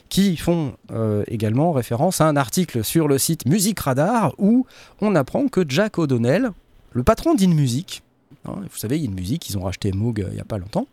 Qui 0.09 0.37
font 0.37 0.75
euh, 0.91 1.23
également 1.29 1.71
référence 1.71 2.21
à 2.21 2.27
un 2.27 2.35
article 2.35 2.83
sur 2.83 3.07
le 3.07 3.19
site 3.19 3.47
Musique 3.47 3.79
Radar 3.79 4.35
où 4.39 4.67
on 5.01 5.15
apprend 5.15 5.47
que 5.47 5.65
Jack 5.69 5.99
O'Donnell, 5.99 6.51
le 6.93 7.05
patron 7.05 7.35
d'InMusic, 7.35 8.03
hein, 8.45 8.57
vous 8.61 8.77
savez, 8.77 8.97
InMusic, 8.97 9.49
ils 9.49 9.59
ont 9.59 9.63
racheté 9.63 9.93
Moog 9.93 10.21
euh, 10.21 10.29
il 10.33 10.37
y 10.37 10.41
a 10.41 10.45
pas 10.45 10.59
longtemps. 10.59 10.89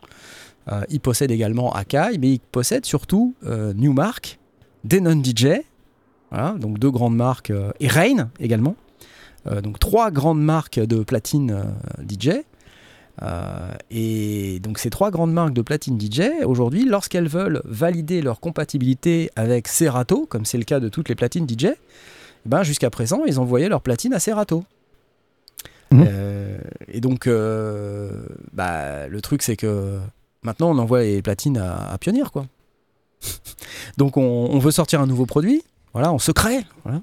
Euh, 0.72 0.84
il 0.90 1.00
possède 1.00 1.32
également 1.32 1.74
Akai, 1.74 2.18
mais 2.20 2.34
il 2.34 2.40
possède 2.40 2.86
surtout 2.86 3.34
euh, 3.46 3.74
Newmark, 3.74 4.40
Denon 4.84 5.22
DJ, 5.24 5.62
voilà, 6.32 6.56
donc 6.60 6.80
deux 6.80 6.92
grandes 6.92 7.16
marques, 7.16 7.52
euh, 7.52 7.72
et 7.80 7.88
Rain 7.88 8.30
également. 8.40 8.76
Euh, 9.48 9.62
donc 9.62 9.80
trois 9.80 10.12
grandes 10.12 10.42
marques 10.42 10.80
de 10.80 11.04
platine 11.04 11.52
euh, 11.52 12.04
DJ. 12.08 12.44
Euh, 13.24 13.72
et 13.90 14.60
donc 14.60 14.78
ces 14.78 14.90
trois 14.90 15.10
grandes 15.10 15.34
marques 15.34 15.54
de 15.54 15.62
platine 15.62 16.00
DJ, 16.00 16.44
aujourd'hui, 16.46 16.86
lorsqu'elles 16.86 17.28
veulent 17.28 17.62
valider 17.66 18.22
leur 18.22 18.40
compatibilité 18.40 19.32
avec 19.36 19.68
Serato, 19.68 20.26
comme 20.28 20.46
c'est 20.46 20.58
le 20.58 20.66
cas 20.66 20.80
de 20.80 20.90
toutes 20.90 21.10
les 21.10 21.16
platines 21.16 21.48
DJ, 21.48 21.66
eh 21.66 21.76
ben, 22.46 22.64
jusqu'à 22.64 22.90
présent, 22.90 23.24
ils 23.26 23.40
envoyaient 23.40 23.70
leur 23.70 23.82
platine 23.82 24.14
à 24.14 24.20
Serato. 24.20 24.64
Euh, 25.94 26.58
et 26.88 27.02
donc, 27.02 27.28
euh, 27.28 28.26
bah, 28.54 29.08
le 29.08 29.22
truc, 29.22 29.42
c'est 29.42 29.56
que 29.56 30.00
maintenant, 30.44 30.70
on 30.70 30.78
envoie 30.78 31.02
les 31.02 31.22
platines 31.22 31.58
à, 31.58 31.94
à 31.94 31.98
quoi. 32.32 32.46
donc, 33.98 34.18
on, 34.18 34.22
on 34.22 34.60
veut 34.60 34.72
sortir 34.72 35.02
un 35.02 35.08
nouveau 35.08 35.26
produit, 35.26 35.64
voilà, 35.98 36.12
en 36.14 36.20
secret, 36.20 36.64
voilà, 36.84 37.02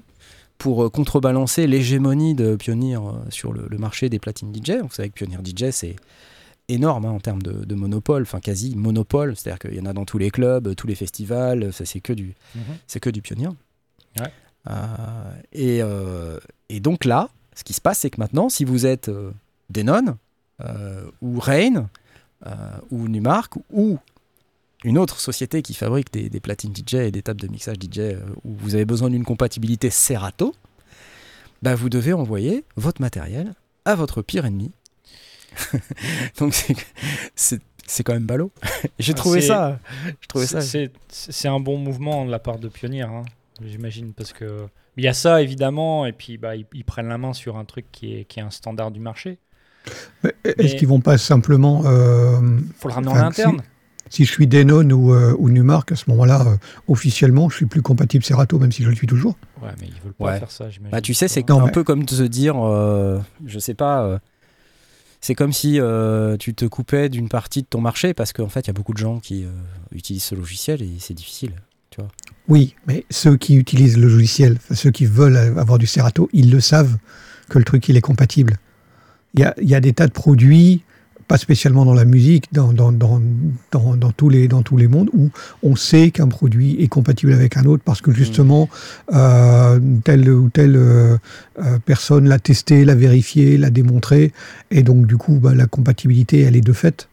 pour 0.57 0.85
euh, 0.85 0.89
contrebalancer 0.89 1.67
l'hégémonie 1.67 2.33
de 2.33 2.55
Pioneer 2.55 2.95
euh, 2.97 3.11
sur 3.29 3.51
le, 3.51 3.67
le 3.69 3.77
marché 3.77 4.07
des 4.09 4.19
platines 4.19 4.53
DJ. 4.55 4.79
Vous 4.81 4.89
savez 4.91 5.09
que 5.09 5.13
Pioneer 5.15 5.39
DJ, 5.43 5.71
c'est 5.71 5.95
énorme 6.69 7.05
hein, 7.05 7.11
en 7.11 7.19
termes 7.19 7.41
de, 7.43 7.65
de 7.65 7.75
monopole, 7.75 8.23
enfin 8.23 8.39
quasi 8.39 8.75
monopole, 8.75 9.35
c'est-à-dire 9.35 9.59
qu'il 9.59 9.75
y 9.77 9.81
en 9.81 9.85
a 9.85 9.93
dans 9.93 10.05
tous 10.05 10.17
les 10.17 10.31
clubs, 10.31 10.73
tous 10.75 10.87
les 10.87 10.95
festivals, 10.95 11.73
ça 11.73 11.85
c'est 11.85 11.99
que 11.99 12.13
du, 12.13 12.33
Mhm. 12.55 12.61
c'est 12.87 12.99
que 12.99 13.09
du 13.09 13.21
Pioneer. 13.21 13.49
Ouais. 14.19 14.31
Euh, 14.69 15.33
et, 15.51 15.81
euh, 15.83 16.39
et 16.69 16.79
donc 16.79 17.05
là, 17.05 17.29
ce 17.55 17.63
qui 17.63 17.73
se 17.73 17.81
passe, 17.81 17.99
c'est 17.99 18.09
que 18.09 18.19
maintenant, 18.19 18.49
si 18.49 18.63
vous 18.65 18.85
êtes 18.85 19.09
euh, 19.09 19.31
Denon, 19.69 20.17
ou 21.21 21.39
Rain, 21.39 21.89
ou 22.89 23.07
Numark, 23.09 23.53
ou 23.71 23.99
une 24.85 24.97
autre 24.97 25.19
société 25.19 25.61
qui 25.61 25.73
fabrique 25.73 26.13
des, 26.13 26.29
des 26.29 26.39
platines 26.39 26.73
DJ 26.75 26.95
et 26.95 27.11
des 27.11 27.21
tables 27.21 27.41
de 27.41 27.47
mixage 27.47 27.75
DJ 27.77 27.99
euh, 27.99 28.19
où 28.43 28.53
vous 28.53 28.75
avez 28.75 28.85
besoin 28.85 29.09
d'une 29.09 29.23
compatibilité 29.25 29.89
Serato, 29.89 30.53
bah 31.61 31.75
vous 31.75 31.89
devez 31.89 32.13
envoyer 32.13 32.63
votre 32.77 33.01
matériel 33.01 33.53
à 33.85 33.95
votre 33.95 34.21
pire 34.21 34.45
ennemi. 34.45 34.71
Donc 36.39 36.53
c'est- 36.53 36.75
c'est 37.35 37.61
c'est 37.87 38.03
quand 38.03 38.13
même 38.13 38.25
ballot. 38.25 38.51
J'ai 38.99 39.13
trouvé 39.13 39.41
ça. 39.41 39.79
Je 40.21 40.27
trouvais 40.27 40.47
ça. 40.47 40.61
C'est- 40.61 41.47
un 41.47 41.59
bon 41.59 41.77
mouvement 41.77 42.25
de 42.25 42.31
la 42.31 42.39
part 42.39 42.57
de 42.57 42.67
Pionnier, 42.67 43.03
hein, 43.03 43.21
j'imagine, 43.63 44.13
parce 44.13 44.33
que 44.33 44.65
il 44.97 45.03
y 45.03 45.07
a 45.07 45.13
ça 45.13 45.41
évidemment, 45.41 46.05
et 46.05 46.11
puis 46.13 46.37
bah, 46.37 46.55
ils, 46.55 46.65
ils 46.73 46.83
prennent 46.85 47.07
la 47.09 47.17
main 47.17 47.33
sur 47.33 47.57
un 47.57 47.65
truc 47.65 47.85
qui 47.91 48.15
est, 48.15 48.25
qui 48.25 48.39
est 48.39 48.43
un 48.43 48.49
standard 48.49 48.91
du 48.91 48.99
marché. 48.99 49.37
Mais 50.23 50.33
Est-ce 50.57 50.75
qu'ils 50.75 50.87
vont 50.87 50.99
pas 51.01 51.17
simplement, 51.19 51.83
euh, 51.85 52.39
faut 52.79 52.87
le 52.87 52.93
ramener 52.95 53.11
en 53.11 53.15
interne. 53.17 53.61
Si 54.09 54.23
je 54.25 54.31
suis 54.31 54.47
Denon 54.47 54.89
ou, 54.91 55.13
euh, 55.13 55.35
ou 55.39 55.49
Numark, 55.49 55.91
à 55.91 55.95
ce 55.95 56.09
moment-là, 56.09 56.41
euh, 56.47 56.55
officiellement, 56.87 57.49
je 57.49 57.55
suis 57.57 57.65
plus 57.65 57.81
compatible 57.81 58.23
Serato, 58.23 58.59
même 58.59 58.71
si 58.71 58.83
je 58.83 58.89
le 58.89 58.95
suis 58.95 59.07
toujours. 59.07 59.35
Ouais, 59.61 59.69
mais 59.81 59.87
ils 59.87 60.01
veulent 60.03 60.13
pas 60.13 60.25
Ouais. 60.25 60.39
faire 60.39 60.51
ça, 60.51 60.69
j'imagine. 60.69 60.91
Bah, 60.91 61.01
tu 61.01 61.13
sais, 61.13 61.27
c'est 61.27 61.49
un 61.49 61.65
mais- 61.65 61.71
peu 61.71 61.83
comme 61.83 62.03
de 62.05 62.09
se 62.11 62.23
dire, 62.23 62.55
euh, 62.57 63.19
je 63.45 63.59
sais 63.59 63.73
pas, 63.73 64.03
euh, 64.03 64.19
c'est 65.21 65.33
comme 65.35 65.51
si 65.53 65.79
euh, 65.79 66.37
tu 66.37 66.53
te 66.53 66.65
coupais 66.65 67.09
d'une 67.09 67.29
partie 67.29 67.61
de 67.63 67.67
ton 67.67 67.81
marché 67.81 68.13
parce 68.13 68.31
qu'en 68.31 68.47
fait, 68.49 68.61
il 68.61 68.67
y 68.67 68.69
a 68.69 68.73
beaucoup 68.73 68.93
de 68.93 68.99
gens 68.99 69.19
qui 69.19 69.43
euh, 69.43 69.49
utilisent 69.91 70.23
ce 70.25 70.35
logiciel 70.35 70.81
et 70.83 70.91
c'est 70.99 71.13
difficile. 71.15 71.51
Oui, 72.49 72.75
mais 72.87 73.05
ceux 73.09 73.37
qui 73.37 73.55
utilisent 73.55 73.97
le 73.97 74.09
logiciel, 74.09 74.57
ceux 74.73 74.91
qui 74.91 75.05
veulent 75.05 75.37
avoir 75.37 75.77
du 75.79 75.87
Serato, 75.87 76.29
ils 76.33 76.51
le 76.51 76.59
savent 76.59 76.97
que 77.49 77.57
le 77.57 77.63
truc 77.63 77.87
il 77.87 77.95
est 77.95 78.01
compatible. 78.01 78.57
Il 79.33 79.39
y 79.39 79.43
a, 79.43 79.55
il 79.61 79.69
y 79.69 79.75
a 79.75 79.79
des 79.79 79.93
tas 79.93 80.05
de 80.07 80.11
produits, 80.11 80.83
pas 81.27 81.37
spécialement 81.37 81.85
dans 81.85 81.93
la 81.95 82.05
musique, 82.05 82.45
dans, 82.53 82.71
dans, 82.71 82.91
dans, 82.91 83.19
dans, 83.71 83.95
dans 83.95 84.11
tous, 84.11 84.29
les, 84.29 84.47
dans 84.47 84.61
tous 84.61 84.77
les 84.77 84.87
mondes, 84.87 85.09
où 85.13 85.29
on 85.63 85.75
sait 85.75 86.11
qu'un 86.11 86.27
produit 86.27 86.81
est 86.83 86.87
compatible 86.87 87.33
avec 87.33 87.57
un 87.57 87.65
autre 87.65 87.81
parce 87.83 87.99
que 88.01 88.11
justement, 88.11 88.69
euh, 89.13 89.79
telle 90.03 90.29
ou 90.29 90.49
telle 90.49 90.75
euh, 90.75 91.17
euh, 91.59 91.79
personne 91.83 92.27
l'a 92.29 92.37
testé, 92.39 92.85
l'a 92.85 92.95
vérifié, 92.95 93.57
l'a 93.57 93.69
démontré, 93.71 94.33
et 94.69 94.83
donc 94.83 95.07
du 95.07 95.17
coup, 95.17 95.39
bah, 95.39 95.55
la 95.55 95.65
compatibilité, 95.65 96.41
elle 96.41 96.55
est 96.55 96.61
de 96.61 96.73
fait. 96.73 97.07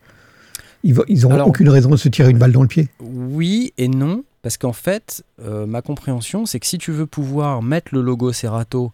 Ils 0.85 0.95
n'ont 1.23 1.45
aucune 1.47 1.69
raison 1.69 1.91
de 1.91 1.97
se 1.97 2.09
tirer 2.09 2.31
une 2.31 2.39
balle 2.39 2.53
dans 2.53 2.63
le 2.63 2.69
pied. 2.69 2.89
Oui 3.01 3.73
et 3.79 3.87
non, 3.89 4.25
parce 4.43 4.57
qu'en 4.59 4.73
fait, 4.73 5.23
euh, 5.41 5.65
ma 5.65 5.81
compréhension, 5.81 6.45
c'est 6.45 6.59
que 6.59 6.67
si 6.67 6.77
tu 6.77 6.91
veux 6.91 7.07
pouvoir 7.07 7.63
mettre 7.63 7.95
le 7.95 8.03
logo 8.03 8.33
Serato 8.33 8.91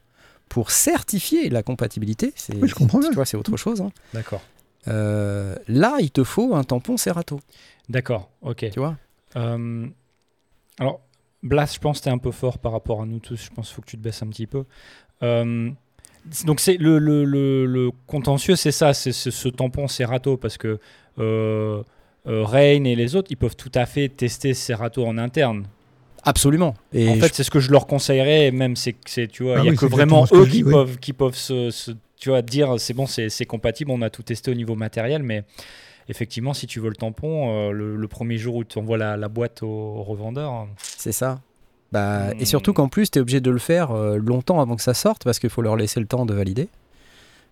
pour 0.50 0.70
certifier 0.70 1.48
la 1.48 1.62
compatibilité, 1.62 2.32
c'est 2.36 2.54
Oui, 2.56 2.68
je 2.68 2.74
comprends 2.74 2.98
tu 3.00 3.06
bien. 3.06 3.14
vois, 3.14 3.24
c'est 3.24 3.36
autre 3.38 3.56
chose. 3.56 3.80
hein. 3.80 3.90
D'accord. 4.14 4.42
Euh, 4.86 5.56
là, 5.66 5.96
il 6.00 6.10
te 6.10 6.24
faut 6.24 6.54
un 6.54 6.64
tampon 6.64 6.96
Serato, 6.96 7.40
D'accord, 7.88 8.30
ok. 8.42 8.66
tu 8.70 8.78
vois? 8.80 8.96
Euh, 9.36 9.86
alors, 10.78 11.00
Blas, 11.42 11.72
je 11.74 11.78
pense 11.78 11.98
que 11.98 12.04
tu 12.04 12.08
es 12.08 12.12
un 12.12 12.18
peu 12.18 12.30
fort 12.32 12.58
par 12.58 12.72
rapport 12.72 13.02
à 13.02 13.06
nous 13.06 13.18
tous. 13.20 13.36
Je 13.44 13.50
pense 13.50 13.68
qu'il 13.68 13.74
faut 13.76 13.82
que 13.82 13.86
tu 13.90 13.96
te 13.96 14.02
baisses 14.02 14.22
un 14.22 14.28
petit 14.28 14.46
peu. 14.46 14.64
Euh, 15.22 15.70
donc, 16.44 16.60
c'est 16.60 16.76
le, 16.76 16.98
le, 16.98 17.24
le, 17.24 17.66
le 17.66 17.90
contentieux, 18.06 18.56
c'est 18.56 18.72
ça, 18.72 18.94
c'est 18.94 19.12
ce 19.12 19.48
tampon 19.48 19.88
Serato, 19.88 20.36
parce 20.36 20.58
que 20.58 20.78
Rain 22.26 22.84
et 22.84 22.94
les 22.96 23.16
autres, 23.16 23.28
ils 23.30 23.36
peuvent 23.36 23.56
tout 23.56 23.72
à 23.74 23.86
fait 23.86 24.08
tester 24.08 24.54
Serato 24.54 25.06
en 25.06 25.16
interne. 25.18 25.66
Absolument. 26.24 26.74
Et 26.92 27.08
en 27.08 27.14
je- 27.14 27.20
fait, 27.20 27.34
c'est 27.34 27.44
ce 27.44 27.50
que 27.50 27.60
je 27.60 27.70
leur 27.70 27.86
conseillerais, 27.86 28.50
même 28.50 28.76
c'est 28.76 28.92
que 28.92 29.26
tu 29.26 29.44
vois, 29.44 29.56
Ah 29.56 29.60
il 29.60 29.64
y 29.64 29.68
a 29.68 29.70
oui, 29.70 29.76
que 29.76 29.86
vraiment 29.86 30.24
eux 30.32 30.44
qui 30.44 30.50
dis, 30.50 30.64
oui. 30.64 30.72
peuvent, 30.72 30.98
qui 30.98 31.12
peuvent 31.12 31.36
se, 31.36 31.70
se- 31.70 31.92
tu 32.18 32.30
vois, 32.30 32.42
dire 32.42 32.78
c'est 32.78 32.94
bon, 32.94 33.06
c'est 33.06 33.46
compatible, 33.46 33.90
on 33.90 34.02
a 34.02 34.10
tout 34.10 34.22
testé 34.22 34.50
au 34.50 34.54
niveau 34.54 34.74
matériel, 34.74 35.22
mais 35.22 35.44
effectivement, 36.08 36.54
si 36.54 36.66
tu 36.66 36.80
veux 36.80 36.88
le 36.88 36.96
tampon, 36.96 37.68
euh, 37.68 37.70
le, 37.70 37.96
le 37.96 38.08
premier 38.08 38.38
jour 38.38 38.56
où 38.56 38.64
tu 38.64 38.78
envoies 38.78 38.98
la, 38.98 39.16
la 39.16 39.28
boîte 39.28 39.62
au, 39.62 39.66
au 39.68 40.02
revendeur, 40.02 40.52
hein, 40.52 40.68
C'est 40.78 41.12
ça. 41.12 41.40
Bah, 41.92 42.28
Hmm. 42.34 42.40
Et 42.40 42.44
surtout 42.44 42.72
qu'en 42.72 42.88
plus, 42.88 43.10
tu 43.10 43.18
es 43.18 43.22
obligé 43.22 43.40
de 43.40 43.50
le 43.50 43.58
faire 43.58 43.92
euh, 43.92 44.18
longtemps 44.18 44.60
avant 44.60 44.76
que 44.76 44.82
ça 44.82 44.94
sorte 44.94 45.24
parce 45.24 45.38
qu'il 45.38 45.50
faut 45.50 45.62
leur 45.62 45.76
laisser 45.76 46.00
le 46.00 46.06
temps 46.06 46.26
de 46.26 46.34
valider 46.34 46.68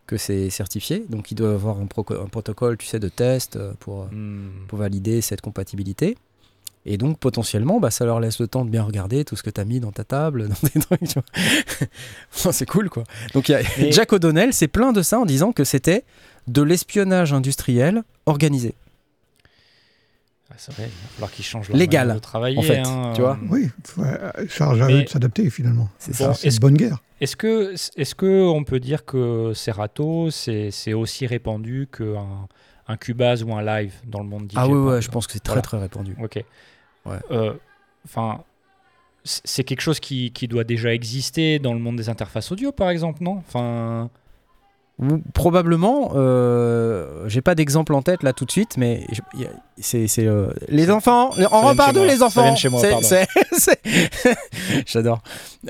que 0.07 0.17
c'est 0.17 0.51
certifié. 0.51 1.05
Donc, 1.09 1.31
ils 1.33 1.35
doivent 1.35 1.55
avoir 1.55 1.79
un, 1.81 1.87
protocole, 1.87 2.77
tu 2.77 2.87
sais, 2.87 3.01
de 3.01 3.09
test 3.09 3.57
euh, 3.57 3.73
pour, 3.81 4.05
hmm, 4.13 4.67
pour 4.69 4.79
valider 4.79 5.21
cette 5.21 5.41
compatibilité. 5.41 6.17
Et 6.89 6.99
donc, 6.99 7.19
potentiellement, 7.19 7.81
bah, 7.81 7.91
ça 7.91 8.05
leur 8.05 8.21
laisse 8.21 8.39
le 8.39 8.47
temps 8.47 8.65
de 8.65 8.71
bien 8.71 8.85
regarder 8.85 9.25
tout 9.25 9.35
ce 9.35 9.43
que 9.43 9.51
tu 9.51 9.61
as 9.61 9.65
mis 9.65 9.81
dans 9.81 9.91
ta 9.93 10.05
table, 10.05 10.49
dans 10.63 10.69
tes 10.69 10.79
trucs. 10.79 11.01
tu 11.09 11.15
vois. 11.15 11.25
Bon, 12.45 12.53
c'est 12.53 12.67
cool, 12.67 12.89
quoi. 12.89 13.03
Donc, 13.35 13.49
y 13.49 13.55
a- 13.55 13.63
Jack 13.91 14.13
O'Donnell 14.13 14.53
s'est 14.53 14.69
plaint 14.69 14.95
de 14.95 15.03
ça 15.03 15.19
en 15.19 15.27
disant 15.27 15.51
que 15.53 15.65
c'était 15.65 16.05
de 16.47 16.63
l'espionnage 16.63 17.33
industriel 17.33 18.05
organisé. 18.25 18.75
ah, 20.51 20.55
c'est 20.57 20.73
vrai, 20.75 20.85
il 20.85 21.03
va 21.03 21.09
falloir 21.15 21.31
qu'ils 21.33 21.45
changent 21.45 21.69
leur 21.71 21.77
Légal, 21.77 22.07
manière 22.07 22.21
de 22.21 22.25
travailler, 22.25 22.59
en 22.59 22.63
fait, 22.63 22.79
hein, 22.79 23.13
tu 23.17 23.21
vois. 23.23 23.33
euh, 23.43 23.47
Oui, 23.51 23.69
faut, 23.85 24.03
euh, 24.03 24.31
charge 24.49 24.81
à 24.81 24.87
Mais- 24.87 24.93
eux 25.01 25.03
de 25.05 25.09
s'adapter 25.09 25.51
finalement. 25.51 25.89
C'est 25.99 26.17
Bon, 26.17 26.27
ça. 26.27 26.35
C'est 26.35 26.47
est-ce 26.49 26.57
une 26.57 26.61
bonne 26.61 26.77
guerre. 26.77 26.99
Est-ce 27.21 27.35
que, 27.35 27.75
est-ce 27.97 28.15
que 28.15 28.45
on 28.47 28.63
peut 28.63 28.79
dire 28.79 29.05
que 29.05 29.53
Serato, 29.55 30.31
c'est 30.31 30.71
c'est 30.71 30.93
aussi 30.93 31.27
répandu 31.27 31.89
qu'un 31.91 32.47
un 32.89 32.97
Cubase 32.97 33.43
ou 33.43 33.53
un 33.55 33.63
Live 33.63 33.95
dans 34.07 34.21
le 34.21 34.29
monde 34.29 34.45
DJ 34.51 34.55
Ah 34.57 34.69
oui, 34.69 34.79
ouais, 34.79 35.03
je 35.03 35.09
pense 35.11 35.27
que 35.27 35.33
c'est 35.33 35.41
très, 35.41 35.55
Voilà. 35.55 35.63
très 35.63 35.79
répandu. 35.79 36.15
Ok. 36.23 36.45
Ouais. 37.07 37.19
Euh, 37.31 37.55
Enfin, 38.05 38.45
c'est 39.25 39.65
quelque 39.65 39.81
chose 39.81 39.99
qui, 39.99 40.31
qui 40.31 40.47
doit 40.47 40.63
déjà 40.63 40.95
exister 40.95 41.59
dans 41.59 41.75
le 41.75 41.81
monde 41.81 41.97
des 41.97 42.09
interfaces 42.09 42.53
audio, 42.53 42.71
par 42.71 42.89
exemple, 42.89 43.25
non? 43.25 43.39
Enfin, 43.39 44.11
Probablement, 45.35 46.13
euh, 46.15 47.29
j'ai 47.29 47.43
pas 47.43 47.55
d'exemple 47.55 47.93
en 47.93 48.01
tête 48.01 48.23
là 48.23 48.33
tout 48.33 48.47
de 48.47 48.51
suite, 48.51 48.79
mais 48.79 49.07
c'est 49.79 50.09
euh, 50.21 50.49
les 50.69 50.91
enfants, 50.91 51.33
on 51.53 51.61
repart 51.61 51.95
d'où 51.95 52.03
les 52.03 52.23
enfants? 52.23 52.57
chez 52.57 52.71
moi, 52.71 52.81
J'adore. 54.87 55.23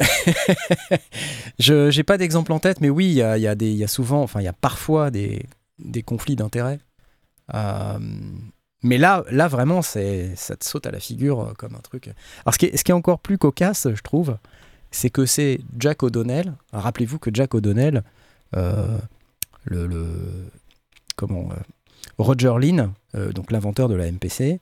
je 1.58 1.90
j'ai 1.90 2.04
pas 2.04 2.18
d'exemple 2.18 2.52
en 2.52 2.60
tête, 2.60 2.80
mais 2.80 2.88
oui, 2.88 3.06
il 3.06 3.14
y 3.14 3.22
a, 3.22 3.36
y 3.36 3.48
a 3.48 3.56
des, 3.56 3.66
il 3.68 3.76
y 3.76 3.82
a 3.82 3.88
souvent, 3.88 4.22
enfin 4.22 4.40
il 4.40 4.44
y 4.44 4.48
a 4.48 4.52
parfois 4.52 5.10
des, 5.10 5.44
des 5.80 6.04
conflits 6.04 6.36
d'intérêts. 6.36 6.78
Euh, 7.52 7.98
mais 8.82 8.98
là, 8.98 9.24
là 9.30 9.48
vraiment, 9.48 9.82
c'est 9.82 10.34
ça 10.36 10.56
te 10.56 10.64
saute 10.64 10.86
à 10.86 10.90
la 10.90 11.00
figure 11.00 11.40
euh, 11.40 11.52
comme 11.56 11.74
un 11.74 11.80
truc. 11.80 12.10
Alors 12.44 12.54
ce 12.54 12.58
qui 12.58 12.66
est, 12.66 12.76
ce 12.76 12.84
qui 12.84 12.90
est 12.92 12.94
encore 12.94 13.18
plus 13.20 13.38
cocasse, 13.38 13.88
je 13.92 14.02
trouve, 14.02 14.36
c'est 14.90 15.10
que 15.10 15.26
c'est 15.26 15.60
Jack 15.78 16.02
O'Donnell. 16.02 16.54
Rappelez-vous 16.72 17.18
que 17.18 17.30
Jack 17.32 17.54
O'Donnell, 17.54 18.02
euh, 18.56 18.98
le, 19.64 19.86
le- 19.86 20.50
comment 21.16 21.48
euh, 21.50 21.54
Roger 22.18 22.54
Lynn, 22.60 22.92
euh, 23.14 23.32
donc 23.32 23.50
l'inventeur 23.50 23.88
de 23.88 23.94
la 23.94 24.10
MPC, 24.10 24.60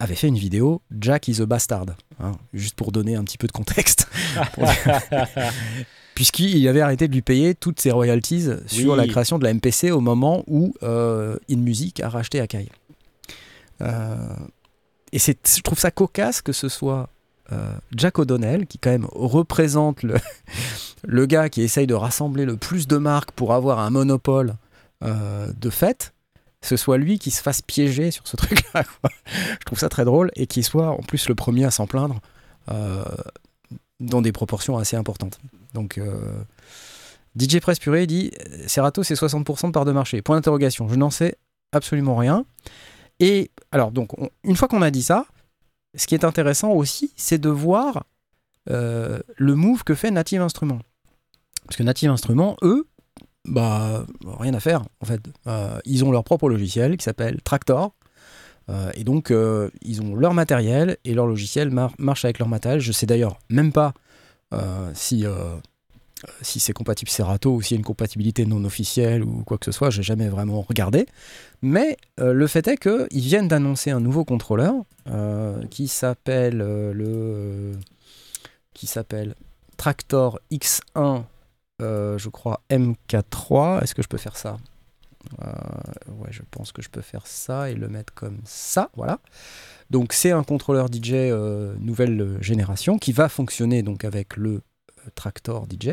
avait 0.00 0.16
fait 0.16 0.26
une 0.26 0.38
vidéo 0.38 0.82
Jack 0.98 1.28
is 1.28 1.40
a 1.40 1.46
bastard, 1.46 1.86
hein, 2.18 2.32
juste 2.52 2.74
pour 2.74 2.90
donner 2.90 3.14
un 3.14 3.22
petit 3.22 3.38
peu 3.38 3.46
de 3.46 3.52
contexte, 3.52 4.08
puisqu'il 6.16 6.66
avait 6.66 6.80
arrêté 6.80 7.06
de 7.06 7.12
lui 7.12 7.22
payer 7.22 7.54
toutes 7.54 7.80
ses 7.80 7.92
royalties 7.92 8.48
sur 8.66 8.96
la 8.96 9.06
création 9.06 9.38
de 9.38 9.44
la 9.44 9.54
MPC 9.54 9.92
au 9.92 10.00
moment 10.00 10.42
où 10.48 10.74
InMusic 11.48 12.00
a 12.00 12.08
racheté 12.08 12.40
Akai. 12.40 12.68
Euh, 13.82 14.16
et 15.12 15.18
je 15.18 15.60
trouve 15.62 15.78
ça 15.78 15.90
cocasse 15.90 16.40
que 16.40 16.52
ce 16.52 16.68
soit 16.68 17.10
euh, 17.52 17.72
Jack 17.94 18.18
O'Donnell 18.18 18.66
qui 18.66 18.78
quand 18.78 18.90
même 18.90 19.08
représente 19.12 20.02
le, 21.04 21.26
gars 21.26 21.48
qui 21.48 21.62
essaye 21.62 21.86
de 21.86 21.94
rassembler 21.94 22.44
le 22.44 22.56
plus 22.56 22.86
de 22.86 22.96
marques 22.96 23.32
pour 23.32 23.52
avoir 23.52 23.80
un 23.80 23.90
monopole 23.90 24.54
euh, 25.02 25.52
de 25.60 25.70
fait, 25.70 26.14
ce 26.62 26.76
soit 26.76 26.96
lui 26.96 27.18
qui 27.18 27.30
se 27.30 27.42
fasse 27.42 27.60
piéger 27.60 28.10
sur 28.10 28.26
ce 28.26 28.36
truc-là. 28.36 28.84
Je 29.60 29.64
trouve 29.66 29.78
ça 29.78 29.88
très 29.88 30.04
drôle 30.04 30.30
et 30.34 30.46
qu'il 30.46 30.64
soit 30.64 30.90
en 30.90 31.02
plus 31.02 31.28
le 31.28 31.34
premier 31.34 31.64
à 31.64 31.70
s'en 31.70 31.86
plaindre 31.86 32.20
euh, 32.70 33.04
dans 34.00 34.22
des 34.22 34.32
proportions 34.32 34.78
assez 34.78 34.96
importantes. 34.96 35.40
Donc 35.74 36.00
DJ 37.38 37.60
Press 37.60 37.78
Purée 37.78 38.06
dit 38.06 38.30
Serato 38.66 39.02
c'est 39.02 39.14
60% 39.14 39.66
de 39.66 39.72
part 39.72 39.84
de 39.84 39.92
marché. 39.92 40.22
Point 40.22 40.36
d'interrogation. 40.36 40.88
Je 40.88 40.94
n'en 40.94 41.10
sais 41.10 41.36
absolument 41.72 42.16
rien. 42.16 42.44
Et 43.20 43.50
alors 43.70 43.90
donc 43.92 44.18
on- 44.18 44.30
une 44.44 44.56
fois 44.56 44.68
qu'on 44.68 44.82
a 44.82 44.90
dit 44.90 45.02
ça, 45.02 45.26
ce 45.94 46.06
qui 46.06 46.14
est 46.14 46.24
intéressant 46.24 46.70
aussi, 46.72 47.12
c'est 47.16 47.38
de 47.38 47.48
voir 47.48 48.04
euh, 48.70 49.18
le 49.36 49.54
move 49.54 49.84
que 49.84 49.94
fait 49.94 50.10
Native 50.10 50.40
Instruments. 50.40 50.80
Parce 51.64 51.76
que 51.76 51.82
Native 51.82 52.10
Instruments, 52.10 52.56
eux, 52.62 52.86
bah, 53.44 54.06
rien 54.38 54.54
à 54.54 54.60
faire, 54.60 54.82
en 55.00 55.04
fait. 55.06 55.20
Euh, 55.48 55.78
ils 55.84 56.04
ont 56.04 56.12
leur 56.12 56.22
propre 56.22 56.48
logiciel 56.48 56.96
qui 56.96 57.04
s'appelle 57.04 57.42
Tractor. 57.42 57.92
Euh, 58.68 58.90
et 58.94 59.02
donc, 59.02 59.32
ils 59.82 60.00
ont 60.00 60.14
leur 60.14 60.32
matériel 60.32 60.96
et 61.04 61.12
leur 61.14 61.26
logiciel 61.26 61.70
mar- 61.70 61.92
marche 61.98 62.24
avec 62.24 62.38
leur 62.38 62.48
matériel. 62.48 62.80
Je 62.80 62.92
sais 62.92 63.06
d'ailleurs 63.06 63.38
même 63.50 63.72
pas 63.72 63.94
si, 64.94 65.24
si 66.40 66.60
c'est 66.60 66.72
compatible 66.72 67.10
Serato 67.10 67.54
ou 67.54 67.62
s'il 67.62 67.74
y 67.74 67.78
a 67.78 67.80
une 67.80 67.84
compatibilité 67.84 68.46
non 68.46 68.64
officielle 68.64 69.22
ou 69.24 69.42
quoi 69.44 69.58
que 69.58 69.64
ce 69.64 69.72
soit. 69.72 69.90
J'ai 69.90 70.02
jamais 70.02 70.28
vraiment 70.28 70.60
regardé. 70.62 71.06
Mais 71.62 71.96
euh, 72.20 72.32
le 72.32 72.46
fait 72.46 72.66
est 72.68 72.76
qu'ils 72.76 73.20
viennent 73.22 73.48
d'annoncer 73.48 73.90
un 73.90 74.00
nouveau 74.00 74.24
contrôleur 74.24 74.74
euh, 75.08 75.62
qui 75.68 75.88
s'appelle 75.88 76.60
euh, 76.60 76.92
le 76.92 77.04
euh, 77.08 77.74
qui 78.74 78.86
s'appelle 78.86 79.34
Tractor 79.76 80.38
X1 80.50 81.24
euh, 81.80 82.18
je 82.18 82.28
crois 82.28 82.60
MK3 82.70 83.82
est-ce 83.82 83.94
que 83.94 84.02
je 84.02 84.08
peux 84.08 84.18
faire 84.18 84.36
ça? 84.36 84.58
Euh, 85.40 85.46
ouais 86.18 86.28
je 86.30 86.42
pense 86.50 86.72
que 86.72 86.82
je 86.82 86.88
peux 86.90 87.00
faire 87.00 87.26
ça 87.26 87.70
et 87.70 87.74
le 87.74 87.88
mettre 87.88 88.12
comme 88.12 88.40
ça 88.44 88.90
voilà 88.96 89.18
donc 89.90 90.12
c'est 90.12 90.32
un 90.32 90.42
contrôleur 90.42 90.88
DJ 90.92 91.12
euh, 91.14 91.74
nouvelle 91.78 92.38
génération 92.40 92.98
qui 92.98 93.12
va 93.12 93.28
fonctionner 93.28 93.82
donc 93.82 94.04
avec 94.04 94.36
le 94.36 94.50
euh, 94.54 95.10
Tractor 95.14 95.66
DJ 95.70 95.90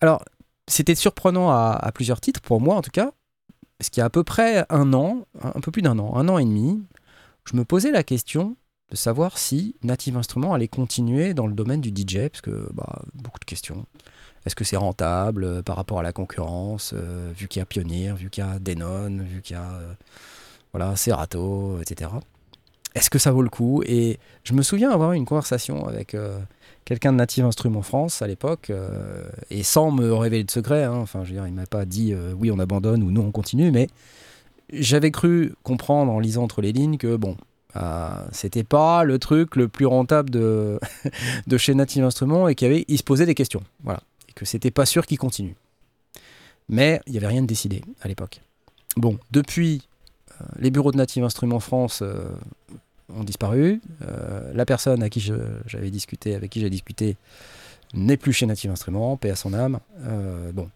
alors 0.00 0.24
c'était 0.68 0.94
surprenant 0.94 1.50
à, 1.50 1.90
plusieurs 1.94 2.20
titres 2.20 2.40
pour 2.40 2.60
moi 2.60 2.74
en 2.74 2.82
tout 2.82 2.90
cas 2.90 3.12
ce 3.80 3.90
qui 3.90 4.00
a 4.00 4.06
à 4.06 4.10
peu 4.10 4.24
près 4.24 4.64
un 4.70 4.92
an, 4.94 5.26
un 5.42 5.60
peu 5.60 5.70
plus 5.70 5.82
d'un 5.82 5.98
an, 5.98 6.16
un 6.16 6.28
an 6.28 6.38
et 6.38 6.44
demi, 6.44 6.82
je 7.44 7.56
me 7.56 7.64
posais 7.64 7.90
la 7.90 8.02
question 8.02 8.56
de 8.90 8.96
savoir 8.96 9.38
si 9.38 9.76
Native 9.82 10.16
Instruments 10.16 10.54
allait 10.54 10.68
continuer 10.68 11.34
dans 11.34 11.46
le 11.46 11.54
domaine 11.54 11.80
du 11.80 11.90
DJ, 11.90 12.28
parce 12.28 12.40
que 12.40 12.68
bah, 12.72 13.02
beaucoup 13.14 13.40
de 13.40 13.44
questions. 13.44 13.84
Est-ce 14.44 14.54
que 14.54 14.64
c'est 14.64 14.76
rentable 14.76 15.44
euh, 15.44 15.62
par 15.62 15.76
rapport 15.76 15.98
à 15.98 16.02
la 16.02 16.12
concurrence, 16.12 16.92
euh, 16.94 17.32
vu 17.36 17.48
qu'il 17.48 17.58
y 17.58 17.62
a 17.62 17.66
Pioneer, 17.66 18.14
vu 18.14 18.30
qu'il 18.30 18.44
y 18.44 18.46
a 18.46 18.58
Denon, 18.60 19.18
vu 19.24 19.42
qu'il 19.42 19.56
y 19.56 19.58
a 19.58 19.80
euh, 20.78 20.96
Serato, 20.96 21.80
etc. 21.80 22.10
Est-ce 22.94 23.10
que 23.10 23.18
ça 23.18 23.32
vaut 23.32 23.42
le 23.42 23.48
coup? 23.48 23.82
Et 23.84 24.20
je 24.44 24.52
me 24.52 24.62
souviens 24.62 24.90
avoir 24.90 25.12
eu 25.12 25.16
une 25.16 25.26
conversation 25.26 25.86
avec 25.86 26.16
quelqu'un 26.86 27.12
de 27.12 27.18
Native 27.18 27.44
Instruments 27.44 27.82
France 27.82 28.22
à 28.22 28.26
l'époque, 28.26 28.72
et 29.50 29.62
sans 29.62 29.90
me 29.90 30.14
révéler 30.14 30.44
de 30.44 30.50
secret, 30.50 30.84
hein, 30.84 30.94
enfin 30.94 31.24
je 31.24 31.30
veux 31.30 31.34
dire, 31.34 31.46
il 31.46 31.52
m'a 31.52 31.66
pas 31.66 31.84
dit 31.84 32.14
oui 32.38 32.50
on 32.50 32.58
abandonne 32.58 33.02
ou 33.02 33.10
non 33.10 33.26
on 33.26 33.32
continue, 33.32 33.70
mais 33.70 33.88
j'avais 34.72 35.10
cru 35.10 35.52
comprendre 35.62 36.10
en 36.10 36.20
lisant 36.20 36.44
entre 36.44 36.62
les 36.62 36.72
lignes 36.72 36.96
que 36.96 37.16
bon, 37.16 37.36
c'était 38.32 38.64
pas 38.64 39.04
le 39.04 39.18
truc 39.18 39.56
le 39.56 39.68
plus 39.68 39.86
rentable 39.86 40.30
de, 40.30 40.78
chez 41.58 41.74
Native 41.74 42.04
Instruments 42.04 42.48
et 42.48 42.54
qu'il 42.54 42.96
se 42.96 43.02
posait 43.02 43.26
des 43.26 43.34
questions. 43.34 43.62
Voilà 43.84 44.00
que 44.36 44.44
c'était 44.44 44.70
pas 44.70 44.86
sûr 44.86 45.04
qu'il 45.06 45.18
continue. 45.18 45.56
Mais 46.68 47.00
il 47.06 47.12
n'y 47.12 47.18
avait 47.18 47.26
rien 47.26 47.42
de 47.42 47.46
décidé 47.46 47.82
à 48.02 48.06
l'époque. 48.06 48.40
Bon, 48.96 49.18
depuis, 49.32 49.82
euh, 50.30 50.44
les 50.58 50.70
bureaux 50.70 50.92
de 50.92 50.96
Native 50.96 51.24
Instruments 51.24 51.60
France 51.60 52.00
euh, 52.02 52.28
ont 53.14 53.24
disparu. 53.24 53.80
Euh, 54.02 54.52
la 54.54 54.64
personne 54.64 55.02
à 55.02 55.08
qui 55.08 55.20
j'avais 55.66 55.90
discuté, 55.90 56.34
avec 56.34 56.50
qui 56.50 56.60
j'ai 56.60 56.70
discuté, 56.70 57.16
n'est 57.94 58.16
plus 58.16 58.32
chez 58.32 58.46
Native 58.46 58.70
Instruments, 58.70 59.16
paix 59.16 59.30
à 59.30 59.36
son 59.36 59.54
âme. 59.54 59.78
bon, 60.52 60.68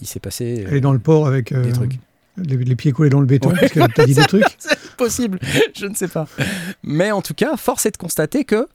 il 0.00 0.06
s'est 0.06 0.20
passé. 0.20 0.64
Elle 0.66 0.76
est 0.76 0.80
dans 0.80 0.92
le 0.92 0.98
port 0.98 1.26
avec 1.26 1.52
des 1.52 1.72
trucs. 1.72 1.98
Les, 2.36 2.76
pieds 2.76 2.92
collés 2.92 3.08
dans 3.08 3.20
le 3.20 3.26
béton, 3.26 3.50
parce 3.58 3.72
qu'elle 3.72 3.90
t'a 3.94 4.04
dit 4.04 4.14
des 4.14 4.22
trucs. 4.28 4.44
C'est 4.58 4.90
possible, 4.96 5.38
je 5.74 5.86
ne 5.86 5.94
sais 5.94 6.08
pas. 6.08 6.28
Mais 6.82 7.10
en 7.10 7.22
tout 7.22 7.32
cas, 7.32 7.56
force 7.56 7.86
est 7.86 7.92
de 7.92 7.96
constater 7.96 8.44
que 8.44 8.68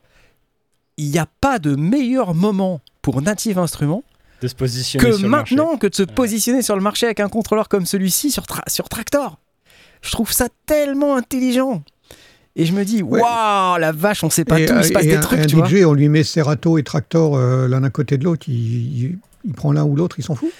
il 0.98 1.12
n'y 1.12 1.20
a 1.20 1.28
pas 1.42 1.60
de 1.60 1.76
meilleur 1.76 2.34
moment 2.34 2.82
pour 3.02 3.22
Native 3.22 3.60
Instruments 3.60 4.04
de 4.42 4.48
se 4.48 4.56
positionner 4.56 5.06
que 5.06 5.18
sur 5.18 5.30
maintenant 5.30 5.64
le 5.64 5.72
marché. 5.72 5.80
que 5.80 5.88
de 5.88 5.96
se 5.96 6.04
positionner 6.04 6.62
sur 6.62 6.76
le 6.76 6.82
marché 6.82 7.06
avec 7.06 7.20
un 7.20 7.30
contrôleur 7.30 7.70
comme 7.70 7.86
celui-ci 7.86 8.32
sur, 8.32 8.46
sur 8.68 8.90
Tractor. 8.90 9.38
Je 10.02 10.12
trouve 10.12 10.32
ça 10.32 10.48
tellement 10.66 11.16
intelligent. 11.16 11.84
Et 12.56 12.66
je 12.66 12.74
me 12.74 12.84
dis, 12.84 13.02
waouh, 13.02 13.80
la 13.80 13.92
vache, 13.92 14.24
on 14.24 14.30
sait 14.30 14.46
pas 14.46 14.58
tout, 14.58 14.74
il 14.78 14.84
se 14.84 14.92
passe 14.92 15.06
des 15.06 15.20
trucs. 15.20 15.40
Un 15.40 15.46
tu 15.46 15.58
DJ, 15.58 15.86
on 15.86 15.94
lui 15.94 16.10
met 16.10 16.24
Serato 16.24 16.78
et 16.78 16.84
Tractor 16.84 17.36
euh, 17.36 17.68
l'un 17.68 17.84
à 17.84 17.90
côté 17.90 18.18
de 18.18 18.26
l'autre, 18.26 18.46
il, 18.50 19.18
il, 19.46 19.54
prend 19.54 19.72
l'un 19.72 19.84
ou 19.84 19.96
l'autre, 19.96 20.20
il 20.20 20.24
s'en 20.24 20.36
fout 20.36 20.52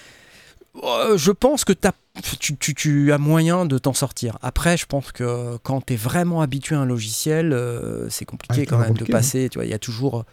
euh, 0.82 1.18
Je 1.18 1.30
pense 1.30 1.64
que 1.64 1.74
as, 1.84 1.92
tu, 2.40 2.56
tu, 2.56 2.74
tu, 2.74 3.12
as 3.12 3.18
moyen 3.18 3.66
de 3.66 3.76
t'en 3.76 3.92
sortir. 3.92 4.38
Après, 4.40 4.78
je 4.78 4.86
pense 4.86 5.12
que 5.12 5.58
quand 5.62 5.84
tu 5.86 5.92
es 5.92 5.96
vraiment 5.96 6.40
habitué 6.40 6.76
à 6.76 6.80
un 6.80 6.86
logiciel, 6.86 7.52
euh, 7.52 8.08
c'est 8.08 8.24
compliqué 8.24 8.64
quand 8.64 8.78
même 8.78 8.94
de 8.94 9.04
passer. 9.04 9.48
Tu 9.50 9.58
vois, 9.58 9.66
il 9.66 9.70
y 9.70 9.74
a 9.74 9.78
toujours. 9.78 10.24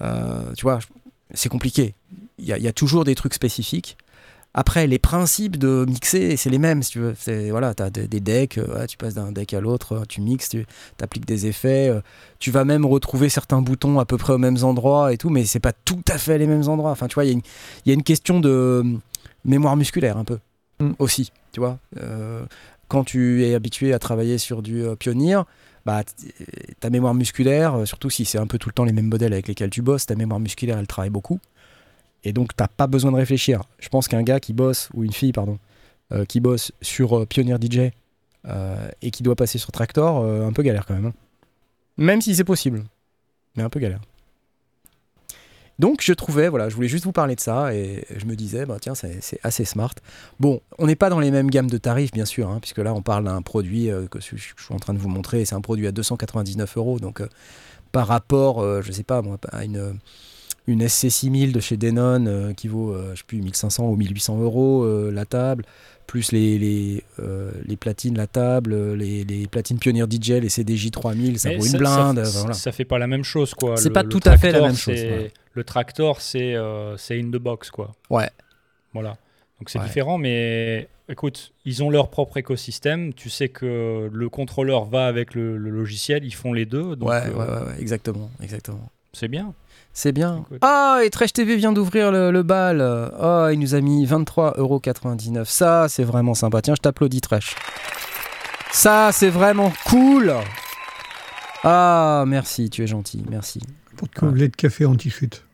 tu 0.00 0.62
vois, 0.62 0.80
c'est 1.32 1.48
compliqué 1.48 1.94
il 2.38 2.46
y, 2.46 2.68
a 2.68 2.72
toujours 2.72 3.04
des 3.04 3.14
trucs 3.14 3.34
spécifiques. 3.34 3.96
Après, 4.60 4.88
les 4.88 4.98
principes 4.98 5.56
de 5.56 5.86
mixer, 5.88 6.36
c'est 6.36 6.50
les 6.50 6.58
mêmes, 6.58 6.82
si 6.82 6.90
tu 6.90 6.98
veux. 6.98 7.14
Voilà, 7.50 7.74
tu 7.74 7.82
as 7.84 7.90
des, 7.90 8.18
decks, 8.18 8.58
euh, 8.58 8.86
tu 8.86 8.96
passes 8.96 9.14
d'un 9.14 9.30
deck 9.30 9.54
à 9.54 9.60
l'autre, 9.60 9.92
euh, 9.92 10.04
tu 10.08 10.20
mixes, 10.20 10.48
tu 10.48 10.66
appliques 11.00 11.26
des 11.26 11.46
effets. 11.46 11.88
Euh, 11.88 12.00
tu 12.40 12.50
vas 12.50 12.64
même 12.64 12.84
retrouver 12.84 13.28
certains 13.28 13.62
boutons 13.62 14.00
à 14.00 14.04
peu 14.04 14.16
près 14.16 14.32
aux 14.32 14.38
mêmes 14.38 14.56
endroits 14.64 15.12
et 15.12 15.16
tout, 15.16 15.30
mais 15.30 15.44
c'est 15.44 15.60
pas 15.60 15.72
tout 15.72 16.02
à 16.08 16.18
fait 16.18 16.38
les 16.38 16.48
mêmes 16.48 16.68
endroits. 16.68 16.90
Enfin, 16.90 17.06
tu 17.06 17.14
vois, 17.14 17.24
il 17.24 17.40
y, 17.86 17.90
a 17.92 17.94
une 17.94 18.02
question 18.02 18.40
de 18.40 18.82
mémoire 19.44 19.76
musculaire 19.76 20.16
un 20.16 20.24
peu 20.24 20.40
mm. 20.80 20.94
aussi, 20.98 21.30
tu 21.52 21.60
vois. 21.60 21.78
quand 22.88 23.04
tu 23.04 23.44
es 23.44 23.54
habitué 23.54 23.94
à 23.94 24.00
travailler 24.00 24.38
sur 24.38 24.62
du 24.62 24.82
Pioneer, 24.98 25.44
bah, 25.86 26.02
ta 26.80 26.90
mémoire 26.90 27.14
musculaire, 27.14 27.86
surtout 27.86 28.10
si 28.10 28.24
c'est 28.24 28.38
un 28.38 28.48
peu 28.48 28.58
tout 28.58 28.70
le 28.70 28.74
temps 28.74 28.84
les 28.84 28.92
mêmes 28.92 29.06
modèles 29.06 29.34
avec 29.34 29.46
lesquels 29.46 29.70
tu 29.70 29.82
bosses, 29.82 30.06
ta 30.06 30.16
mémoire 30.16 30.40
musculaire, 30.40 30.78
elle 30.78 30.88
travaille 30.88 31.10
beaucoup. 31.10 31.38
Et 32.24 32.32
donc, 32.32 32.54
t'as 32.56 32.68
pas 32.68 32.86
besoin 32.86 33.12
de 33.12 33.16
réfléchir. 33.16 33.62
Je 33.78 33.88
pense 33.88 34.08
qu'un 34.08 34.22
gars 34.22 34.40
qui 34.40 34.52
bosse, 34.52 34.88
ou 34.94 35.04
une 35.04 35.12
fille, 35.12 35.32
pardon, 35.32 35.58
euh, 36.10 36.24
qui 36.24 36.40
bosse 36.40 36.72
sur 36.80 37.18
euh, 37.18 37.26
Pioneer 37.26 37.58
DJ 37.60 37.90
euh, 38.46 38.88
et 39.02 39.10
qui 39.10 39.22
doit 39.22 39.36
passer 39.36 39.58
sur 39.58 39.72
Tractor, 39.72 40.24
un 40.24 40.52
peu 40.52 40.62
galère 40.62 40.86
quand 40.86 40.94
même. 40.94 41.06
Hein. 41.06 41.12
Même 41.98 42.22
si 42.22 42.34
c'est 42.34 42.44
possible. 42.44 42.84
Mais 43.56 43.62
un 43.62 43.68
peu 43.68 43.78
galère. 43.78 44.00
Donc 45.78 46.00
je 46.02 46.12
trouvais, 46.14 46.48
voilà, 46.48 46.70
je 46.70 46.74
voulais 46.74 46.88
juste 46.88 47.04
vous 47.04 47.12
parler 47.12 47.36
de 47.36 47.40
ça 47.40 47.74
et 47.74 48.04
je 48.16 48.24
me 48.24 48.34
disais, 48.34 48.64
bah, 48.64 48.78
tiens, 48.80 48.94
c'est 48.94 49.38
assez 49.44 49.64
smart. 49.64 49.94
Bon, 50.40 50.60
on 50.78 50.86
n'est 50.86 50.96
pas 50.96 51.10
dans 51.10 51.20
les 51.20 51.30
mêmes 51.30 51.50
gammes 51.50 51.70
de 51.70 51.78
tarifs, 51.78 52.10
bien 52.10 52.24
sûr, 52.24 52.48
hein, 52.48 52.58
puisque 52.60 52.78
là 52.78 52.94
on 52.94 53.02
parle 53.02 53.24
d'un 53.24 53.42
produit 53.42 53.88
que 54.10 54.18
je, 54.18 54.36
suis 54.36 54.54
en 54.70 54.78
train 54.78 54.94
de 54.94 54.98
vous 54.98 55.08
montrer, 55.08 55.44
c'est 55.44 55.54
un 55.54 55.60
produit 55.60 55.86
à 55.86 55.92
299 55.92 56.78
euros, 56.78 56.98
donc 56.98 57.22
par 57.92 58.08
rapport, 58.08 58.82
je 58.82 58.90
sais 58.90 59.04
pas 59.04 59.22
moi, 59.22 59.38
à 59.52 59.64
une, 59.64 59.98
une 60.68 60.84
SC6000 60.84 61.52
de 61.52 61.60
chez 61.60 61.76
Denon 61.76 62.26
euh, 62.26 62.52
qui 62.52 62.68
vaut, 62.68 62.92
euh, 62.92 63.12
je 63.14 63.20
sais 63.20 63.24
plus, 63.26 63.40
1500 63.40 63.88
ou 63.88 63.96
1800 63.96 64.38
euros 64.40 64.84
euh, 64.84 65.10
la 65.10 65.24
table, 65.24 65.64
plus 66.06 66.30
les, 66.30 66.58
les, 66.58 67.04
les, 67.66 67.76
platines, 67.76 68.16
la 68.16 68.26
table, 68.26 68.94
les, 68.94 69.24
les, 69.24 69.46
platines 69.46 69.78
Pioneer 69.78 70.06
DJ, 70.10 70.32
les 70.32 70.48
CDJ 70.48 70.90
3000, 70.90 71.38
ça 71.38 71.54
vaut 71.54 71.64
une 71.64 71.78
blinde. 71.78 72.24
Ça, 72.24 72.52
ça, 72.52 72.72
fait 72.72 72.84
pas 72.84 72.98
la 72.98 73.06
même 73.06 73.24
chose, 73.24 73.54
quoi. 73.54 73.76
C'est 73.76 73.90
pas 73.90 74.04
tout 74.04 74.20
à 74.24 74.36
fait 74.36 74.52
la 74.52 74.60
même 74.60 74.76
chose. 74.76 75.00
Le 75.52 75.64
tractor, 75.64 76.20
c'est 76.20 76.54
c'est 76.96 77.18
in 77.18 77.28
the 77.28 77.36
box, 77.36 77.70
quoi. 77.70 77.94
Ouais. 78.08 78.30
Voilà. 78.94 79.16
Donc 79.58 79.70
c'est 79.70 79.80
différent, 79.80 80.18
mais 80.18 80.88
écoute, 81.10 81.52
ils 81.64 81.82
ont 81.82 81.90
leur 81.90 82.08
propre 82.08 82.36
écosystème. 82.36 83.12
Tu 83.12 83.28
sais 83.28 83.48
que 83.48 84.08
le 84.10 84.28
contrôleur 84.28 84.84
va 84.84 85.06
avec 85.06 85.34
le, 85.34 85.56
logiciel, 85.58 86.24
ils 86.24 86.34
font 86.34 86.52
les 86.52 86.64
deux. 86.64 86.96
Donc 86.96 87.10
ouais, 87.10 87.28
ouais, 87.28 87.34
ouais, 87.34 87.80
exactement, 87.80 88.30
exactement. 88.40 88.90
C'est 89.12 89.28
bien. 89.28 89.52
C'est 89.98 90.12
bien. 90.12 90.44
Ah, 90.60 91.00
et 91.02 91.10
Trash 91.10 91.32
TV 91.32 91.56
vient 91.56 91.72
d'ouvrir 91.72 92.12
le, 92.12 92.42
bal. 92.44 92.80
Ah, 93.18 93.48
il 93.52 93.58
nous 93.58 93.74
a 93.74 93.80
mis 93.80 94.06
23,99€. 94.06 95.44
Ça, 95.44 95.88
c'est 95.88 96.04
vraiment 96.04 96.34
sympa. 96.34 96.62
Tiens, 96.62 96.76
je 96.76 96.80
t'applaudis, 96.80 97.20
Trash. 97.20 97.56
Ça, 98.70 99.10
c'est 99.10 99.28
vraiment 99.28 99.72
cool. 99.86 100.32
Ah, 101.64 102.22
merci, 102.28 102.70
tu 102.70 102.84
es 102.84 102.86
gentil. 102.86 103.24
Merci. 103.28 103.60
Pour 103.96 104.08
te 104.08 104.24
de 104.24 104.46
café 104.46 104.84
anti-chute. 104.84 105.44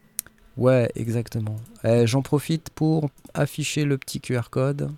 Ouais, 0.59 0.93
exactement. 0.95 1.57
Eh, 1.83 2.07
j'en 2.07 2.21
profite 2.21 2.69
pour 2.69 3.09
afficher 3.33 3.87
le 3.87 3.97
petit 3.97 4.21
QR 4.21 4.51
code 4.51 4.91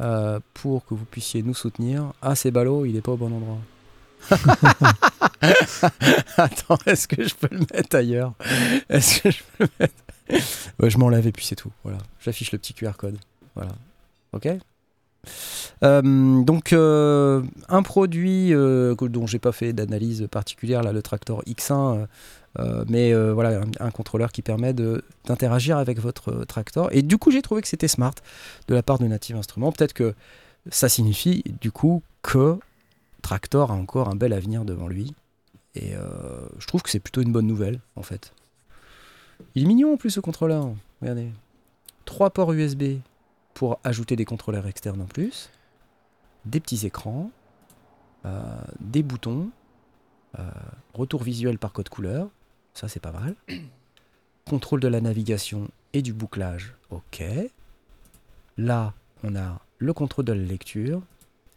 euh, 0.00 0.38
pour 0.54 0.86
que 0.86 0.94
vous 0.94 1.06
puissiez 1.06 1.42
nous 1.42 1.54
soutenir. 1.54 2.12
Ah, 2.22 2.36
c'est 2.36 2.52
ballot, 2.52 2.86
il 2.86 2.94
est 2.94 3.02
pas 3.02 3.10
au 3.10 3.16
bon 3.16 3.34
endroit. 3.34 3.58
Attends, 6.36 6.78
est-ce 6.86 7.08
que 7.08 7.26
je 7.26 7.34
peux 7.34 7.48
le 7.50 7.66
mettre 7.72 7.96
ailleurs? 7.96 8.34
Est-ce 8.88 9.20
que 9.20 9.30
je 9.30 9.42
peux 9.58 9.64
le 9.64 9.70
mettre? 9.80 9.94
Je 10.80 10.98
m'enlève 10.98 11.26
et 11.26 11.32
puis 11.32 11.44
c'est 11.44 11.56
tout. 11.56 11.72
Voilà, 11.82 11.98
j'affiche 12.20 12.52
le 12.52 12.58
petit 12.58 12.74
QR 12.74 12.92
code. 12.96 13.18
Voilà. 13.54 13.72
Ok? 14.32 14.48
Euh, 15.82 16.42
donc 16.42 16.72
euh, 16.72 17.42
un 17.68 17.82
produit 17.82 18.52
euh, 18.52 18.94
dont 18.94 19.26
j'ai 19.26 19.38
pas 19.38 19.52
fait 19.52 19.72
d'analyse 19.72 20.26
particulière 20.30 20.82
là 20.82 20.92
le 20.92 21.02
Tractor 21.02 21.42
X1 21.44 22.06
mais 22.88 23.12
voilà 23.32 23.62
un, 23.80 23.90
contrôleur 23.90 24.30
qui 24.30 24.42
permet 24.42 24.72
d'interagir 24.72 25.76
avec 25.76 25.98
votre 25.98 26.44
Tractor 26.44 26.88
et 26.92 27.02
du 27.02 27.18
coup 27.18 27.30
j'ai 27.30 27.42
trouvé 27.42 27.62
que 27.62 27.68
c'était 27.68 27.88
smart 27.88 28.14
de 28.68 28.74
la 28.74 28.82
part 28.82 28.98
de 28.98 29.06
Native 29.06 29.36
Instruments 29.36 29.72
peut-être 29.72 29.92
que 29.92 30.14
ça 30.70 30.88
signifie 30.88 31.42
du 31.60 31.72
coup 31.72 32.02
que 32.22 32.56
Tractor 33.24 33.70
a 33.70 33.74
encore 33.74 34.10
un 34.10 34.16
bel 34.16 34.34
avenir 34.34 34.66
devant 34.66 34.86
lui. 34.86 35.14
Et 35.74 35.96
euh, 35.96 36.46
je 36.58 36.66
trouve 36.66 36.82
que 36.82 36.90
c'est 36.90 37.00
plutôt 37.00 37.22
une 37.22 37.32
bonne 37.32 37.46
nouvelle, 37.46 37.80
en 37.96 38.02
fait. 38.02 38.34
Il 39.54 39.62
est 39.62 39.66
mignon 39.66 39.94
en 39.94 39.96
plus 39.96 40.10
ce 40.10 40.20
contrôleur. 40.20 40.74
Regardez. 41.00 41.32
Trois 42.04 42.28
ports 42.28 42.52
USB 42.52 42.98
pour 43.54 43.80
ajouter 43.82 44.14
des 44.14 44.26
contrôleurs 44.26 44.66
externes 44.66 45.00
en 45.00 45.06
plus. 45.06 45.48
Des 46.44 46.60
petits 46.60 46.84
écrans. 46.84 47.30
Euh, 48.26 48.60
des 48.78 49.02
boutons. 49.02 49.48
Euh, 50.38 50.42
retour 50.92 51.22
visuel 51.22 51.58
par 51.58 51.72
code 51.72 51.88
couleur. 51.88 52.28
Ça, 52.74 52.88
c'est 52.88 53.00
pas 53.00 53.12
mal. 53.12 53.36
Contrôle 54.44 54.80
de 54.80 54.88
la 54.88 55.00
navigation 55.00 55.70
et 55.94 56.02
du 56.02 56.12
bouclage. 56.12 56.74
Ok. 56.90 57.24
Là, 58.58 58.92
on 59.22 59.34
a 59.34 59.62
le 59.78 59.94
contrôle 59.94 60.26
de 60.26 60.34
la 60.34 60.44
lecture. 60.44 61.00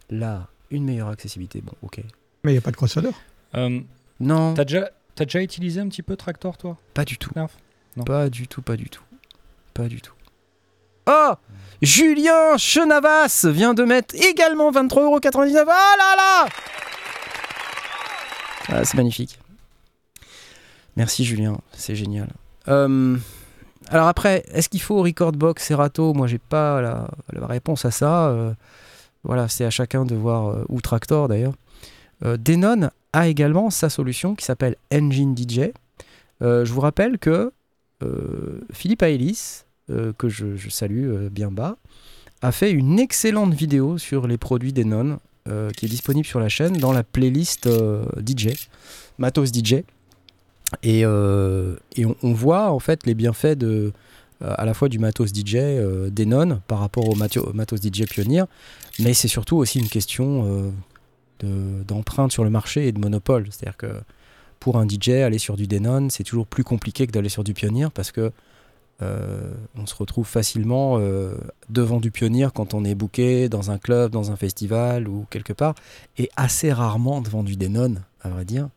Là, 0.09 0.47
une 0.71 0.83
meilleure 0.83 1.09
accessibilité. 1.09 1.61
Bon, 1.61 1.73
ok. 1.81 2.01
Mais 2.43 2.51
il 2.51 2.55
n'y 2.55 2.59
a 2.59 2.61
pas 2.61 2.71
de 2.71 2.75
crossover 2.75 3.11
euh, 3.55 3.79
Non. 4.19 4.53
T'as 4.53 4.65
déjà, 4.65 4.89
as 5.19 5.25
déjà 5.25 5.41
utilisé 5.41 5.81
un 5.81 5.87
petit 5.87 6.03
peu 6.03 6.15
Tractor, 6.15 6.57
toi? 6.57 6.77
Pas 6.93 7.05
du 7.05 7.17
tout. 7.17 7.31
Non. 7.35 7.47
Pas 8.03 8.29
du 8.29 8.47
tout, 8.47 8.61
pas 8.61 8.75
du 8.75 8.89
tout. 8.89 9.03
Pas 9.73 9.87
du 9.87 10.01
tout. 10.01 10.13
Oh 11.07 11.33
Julien 11.81 12.57
Chenavas 12.57 13.45
vient 13.45 13.73
de 13.73 13.83
mettre 13.83 14.15
également 14.15 14.71
23,99€. 14.71 15.65
Ah 15.67 15.95
là 15.97 16.15
là 16.17 16.49
ah, 18.69 18.85
C'est 18.85 18.97
magnifique. 18.97 19.39
Merci 20.95 21.23
Julien, 21.23 21.57
c'est 21.73 21.95
génial. 21.95 22.29
Euh, 22.67 23.17
alors 23.89 24.07
après, 24.07 24.43
est-ce 24.51 24.67
qu'il 24.67 24.81
faut 24.81 25.01
Recordbox 25.01 25.63
Serato? 25.63 26.13
Moi, 26.13 26.27
j'ai 26.27 26.39
pas 26.39 26.81
la, 26.81 27.07
la, 27.31 27.45
réponse 27.45 27.85
à 27.85 27.91
ça. 27.91 28.27
Euh, 28.27 28.53
voilà, 29.27 29.49
c'est 29.49 29.65
à 29.65 29.69
chacun 29.69 30.05
de 30.05 30.15
voir, 30.15 30.47
euh, 30.47 30.63
ou 30.69 30.79
Tractor 30.81 31.27
d'ailleurs. 31.27 31.53
Euh, 32.25 32.37
Denon 32.37 32.89
a 33.11 33.27
également 33.27 33.69
sa 33.69 33.89
solution 33.89 34.35
qui 34.35 34.45
s'appelle 34.45 34.77
Engine 34.91 35.35
DJ. 35.37 35.71
Euh, 36.41 36.63
je 36.65 36.73
vous 36.73 36.81
rappelle 36.81 37.19
que 37.19 37.51
Philippe 38.71 39.01
Aélis, 39.01 39.63
que 39.87 40.29
je, 40.29 40.69
salue 40.69 41.29
bien 41.29 41.49
bas, 41.49 41.77
a 42.43 42.51
fait 42.51 42.69
une 42.69 42.99
excellente 42.99 43.55
vidéo 43.55 43.97
sur 43.97 44.27
les 44.27 44.37
produits 44.37 44.71
Denon 44.71 45.19
qui 45.75 45.87
est 45.87 45.89
disponible 45.89 46.27
sur 46.27 46.39
la 46.39 46.47
chaîne 46.47 46.77
dans 46.77 46.91
la 46.91 47.01
playlist 47.01 47.67
DJ, 48.23 48.49
Matos 49.17 49.51
DJ. 49.51 49.77
Et, 50.83 51.07
on, 51.07 52.33
voit 52.33 52.69
en 52.69 52.77
fait 52.77 53.07
les 53.07 53.15
bienfaits 53.15 53.57
à 54.41 54.63
la 54.63 54.75
fois 54.75 54.89
du 54.89 54.99
matos 54.99 55.33
DJ 55.33 55.55
Denon 56.11 56.61
par 56.67 56.77
rapport 56.77 57.09
au 57.09 57.15
matos 57.15 57.81
DJ 57.81 58.05
Pioneer, 58.05 58.45
mais 58.99 59.13
c'est 59.13 59.27
surtout 59.27 59.57
aussi 59.57 59.79
une 59.79 59.89
question 59.89 60.45
euh, 60.45 60.71
de- 61.39 61.83
d'empreinte 61.83 62.31
sur 62.31 62.43
le 62.43 62.49
marché 62.49 62.87
et 62.87 62.91
de 62.91 62.99
monopole. 62.99 63.47
C'est-à-dire 63.51 63.77
que 63.77 64.01
pour 64.59 64.77
un 64.77 64.87
DJ, 64.87 65.09
aller 65.23 65.37
sur 65.37 65.55
du 65.55 65.67
Denon, 65.67 66.09
c'est 66.09 66.23
toujours 66.23 66.47
plus 66.47 66.63
compliqué 66.63 67.05
que 67.07 67.11
d'aller 67.11 67.29
sur 67.29 67.43
du 67.43 67.53
Pioneer 67.53 67.89
parce 67.93 68.11
que 68.11 68.31
euh, 69.03 69.53
on 69.77 69.85
se 69.85 69.93
retrouve 69.93 70.25
facilement 70.25 70.97
euh, 70.97 71.35
devant 71.69 71.99
du 71.99 72.09
Pioneer 72.09 72.47
quand 72.53 72.73
on 72.73 72.83
est 72.83 72.95
booké 72.95 73.47
dans 73.47 73.69
un 73.69 73.77
club, 73.77 74.11
dans 74.11 74.31
un 74.31 74.35
festival 74.35 75.07
ou 75.07 75.27
quelque 75.29 75.53
part, 75.53 75.75
et 76.17 76.29
assez 76.35 76.73
rarement 76.73 77.21
devant 77.21 77.43
du 77.43 77.55
Denon, 77.55 77.95
à 78.23 78.29
vrai 78.29 78.43
dire. 78.45 78.69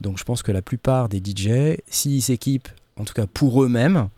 Donc 0.00 0.18
je 0.18 0.24
pense 0.24 0.42
que 0.42 0.50
la 0.50 0.62
plupart 0.62 1.08
des 1.08 1.18
DJ, 1.24 1.78
s'ils 1.86 2.22
s'équipent, 2.22 2.68
en 2.98 3.04
tout 3.04 3.14
cas 3.14 3.26
pour 3.26 3.62
eux-mêmes, 3.62 4.08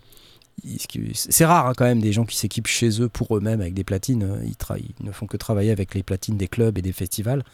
c'est 1.14 1.44
rare 1.44 1.66
hein, 1.68 1.72
quand 1.76 1.84
même 1.84 2.00
des 2.00 2.12
gens 2.12 2.24
qui 2.24 2.36
s'équipent 2.36 2.66
chez 2.66 3.00
eux 3.00 3.08
pour 3.08 3.36
eux-mêmes 3.36 3.60
avec 3.60 3.74
des 3.74 3.84
platines. 3.84 4.22
euh, 4.22 4.76
Ils, 4.76 5.06
ne 5.06 5.12
font 5.12 5.26
que 5.26 5.36
travailler 5.36 5.70
avec 5.70 5.94
les 5.94 6.02
platines 6.02 6.36
des 6.36 6.48
clubs 6.48 6.76
et 6.78 6.82
des 6.82 6.92
festivals. 6.92 7.44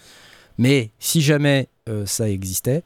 Mais 0.58 0.90
si 0.98 1.20
jamais 1.20 1.68
euh, 1.88 2.06
ça 2.06 2.28
existait, 2.28 2.82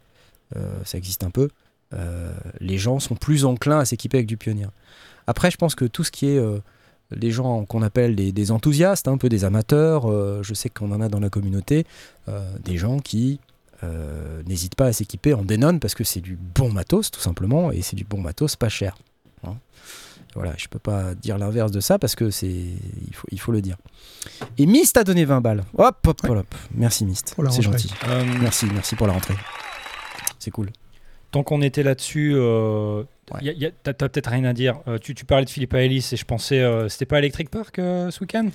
euh, 0.56 0.80
ça 0.84 0.98
existe 0.98 1.24
un 1.24 1.30
peu, 1.30 1.48
euh, 1.94 2.32
les 2.60 2.78
gens 2.78 2.98
sont 2.98 3.14
plus 3.14 3.44
enclins 3.44 3.80
à 3.80 3.84
s'équiper 3.84 4.18
avec 4.18 4.26
du 4.26 4.36
Pioneer. 4.36 4.68
Après, 5.26 5.50
je 5.50 5.56
pense 5.56 5.74
que 5.74 5.84
tout 5.84 6.04
ce 6.04 6.10
qui 6.10 6.26
est 6.26 6.40
les 7.10 7.30
gens 7.30 7.64
qu'on 7.66 7.82
appelle 7.82 8.16
des, 8.16 8.50
enthousiastes, 8.50 9.08
un 9.08 9.18
peu 9.18 9.28
des 9.28 9.44
amateurs, 9.44 10.10
je 10.42 10.54
sais 10.54 10.70
qu'on 10.70 10.90
en 10.90 11.02
a 11.02 11.08
dans 11.10 11.20
la 11.20 11.28
communauté, 11.28 11.84
des 12.64 12.78
gens 12.78 12.98
qui 12.98 13.38
n'hésitent 14.46 14.74
pas 14.74 14.86
à 14.86 14.92
s'équiper 14.94 15.34
en 15.34 15.42
Denon 15.42 15.78
parce 15.80 15.94
que 15.94 16.02
c'est 16.02 16.22
du 16.22 16.36
bon 16.36 16.72
matos 16.72 17.10
tout 17.10 17.20
simplement 17.20 17.70
et 17.72 17.82
c'est 17.82 17.94
du 17.96 18.04
bon 18.04 18.22
matos 18.22 18.56
pas 18.56 18.70
cher. 18.70 18.96
hein. 19.44 19.56
Voilà, 20.34 20.52
je 20.56 20.68
peux 20.68 20.78
pas 20.78 21.14
dire 21.14 21.38
l'inverse 21.38 21.72
de 21.72 21.80
ça 21.80 21.98
parce 21.98 22.14
que 22.14 22.30
c'est 22.30 22.46
il 22.46 23.14
faut, 23.14 23.26
il 23.32 23.40
faut 23.40 23.50
le 23.52 23.60
dire. 23.62 23.76
Et 24.58 24.66
Mist 24.66 24.96
a 24.96 25.04
donné 25.04 25.24
20 25.24 25.40
balles. 25.40 25.64
Hop 25.76 25.96
hop 26.06 26.20
Ouais. 26.24 26.36
hop. 26.38 26.54
Merci 26.74 27.04
Mist. 27.06 27.34
C'est 27.50 27.62
gentil. 27.62 27.90
Euh, 28.08 28.24
Merci, 28.40 28.66
merci 28.72 28.94
pour 28.94 29.06
la 29.06 29.14
rentrée. 29.14 29.34
C'est 30.38 30.50
cool. 30.50 30.68
Tant 31.30 31.42
qu'on 31.42 31.60
était 31.60 31.82
là-dessus, 31.82 32.32
euh, 32.36 33.02
Ouais. 33.32 33.72
t'as 33.82 33.92
peut-être 33.92 34.30
rien 34.30 34.44
à 34.44 34.52
dire. 34.54 34.80
Euh, 34.88 34.96
tu, 34.98 35.14
tu 35.14 35.24
parlais 35.26 35.44
de 35.44 35.50
Philippe 35.50 35.74
Aélis 35.74 36.08
et 36.12 36.16
je 36.16 36.24
pensais, 36.24 36.60
euh, 36.60 36.88
c'était 36.88 37.04
pas 37.04 37.18
Electric 37.18 37.50
Park 37.50 37.78
euh, 37.78 38.10
ce 38.10 38.20
week-end? 38.20 38.48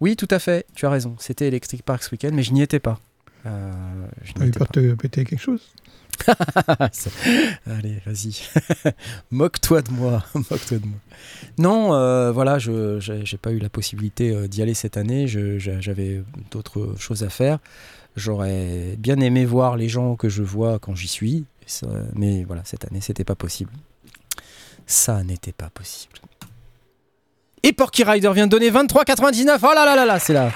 Oui, 0.00 0.14
tout 0.14 0.28
à 0.30 0.38
fait, 0.38 0.66
tu 0.74 0.86
as 0.86 0.90
raison. 0.90 1.16
C'était 1.18 1.48
Electric 1.48 1.82
Park 1.82 2.02
ce 2.04 2.10
week-end, 2.12 2.30
mais 2.32 2.42
je 2.44 2.52
n'y 2.52 2.62
étais 2.62 2.78
pas. 2.78 3.00
Euh, 3.46 3.72
je 4.22 4.32
T'as 4.34 4.46
eu 4.46 4.50
peur 4.52 4.68
de 4.72 4.80
te 4.90 4.94
péter 4.94 5.24
quelque 5.24 5.40
chose? 5.40 5.60
Allez, 7.66 8.00
vas-y. 8.06 8.42
Moque-toi 9.30 9.82
de 9.82 9.90
moi. 9.90 10.24
Moque-toi 10.34 10.78
de 10.78 10.86
moi. 10.86 10.98
Non, 11.58 11.94
euh, 11.94 12.32
voilà, 12.32 12.58
je 12.58 12.98
j'ai 13.00 13.38
pas 13.38 13.52
eu 13.52 13.58
la 13.58 13.68
possibilité 13.68 14.30
euh, 14.30 14.48
d'y 14.48 14.62
aller 14.62 14.74
cette 14.74 14.96
année. 14.96 15.26
J'avais 15.26 16.22
d'autres 16.50 16.94
choses 16.98 17.22
à 17.22 17.30
faire. 17.30 17.58
J'aurais 18.16 18.96
bien 18.98 19.20
aimé 19.20 19.44
voir 19.44 19.76
les 19.76 19.88
gens 19.88 20.16
que 20.16 20.28
je 20.28 20.42
vois 20.42 20.78
quand 20.78 20.94
j'y 20.94 21.08
suis, 21.08 21.44
mais 22.14 22.44
voilà, 22.44 22.62
cette 22.64 22.84
année, 22.84 23.00
c'était 23.00 23.24
pas 23.24 23.36
possible. 23.36 23.70
Ça 24.86 25.22
n'était 25.22 25.52
pas 25.52 25.70
possible. 25.70 26.14
Et 27.62 27.72
Porky 27.72 28.04
Rider 28.04 28.30
vient 28.34 28.46
de 28.46 28.50
donner 28.50 28.70
23,99. 28.70 29.58
Oh 29.62 29.66
là 29.74 29.84
là 29.84 29.96
là 29.96 30.06
là, 30.06 30.18
c'est 30.18 30.32
là. 30.32 30.50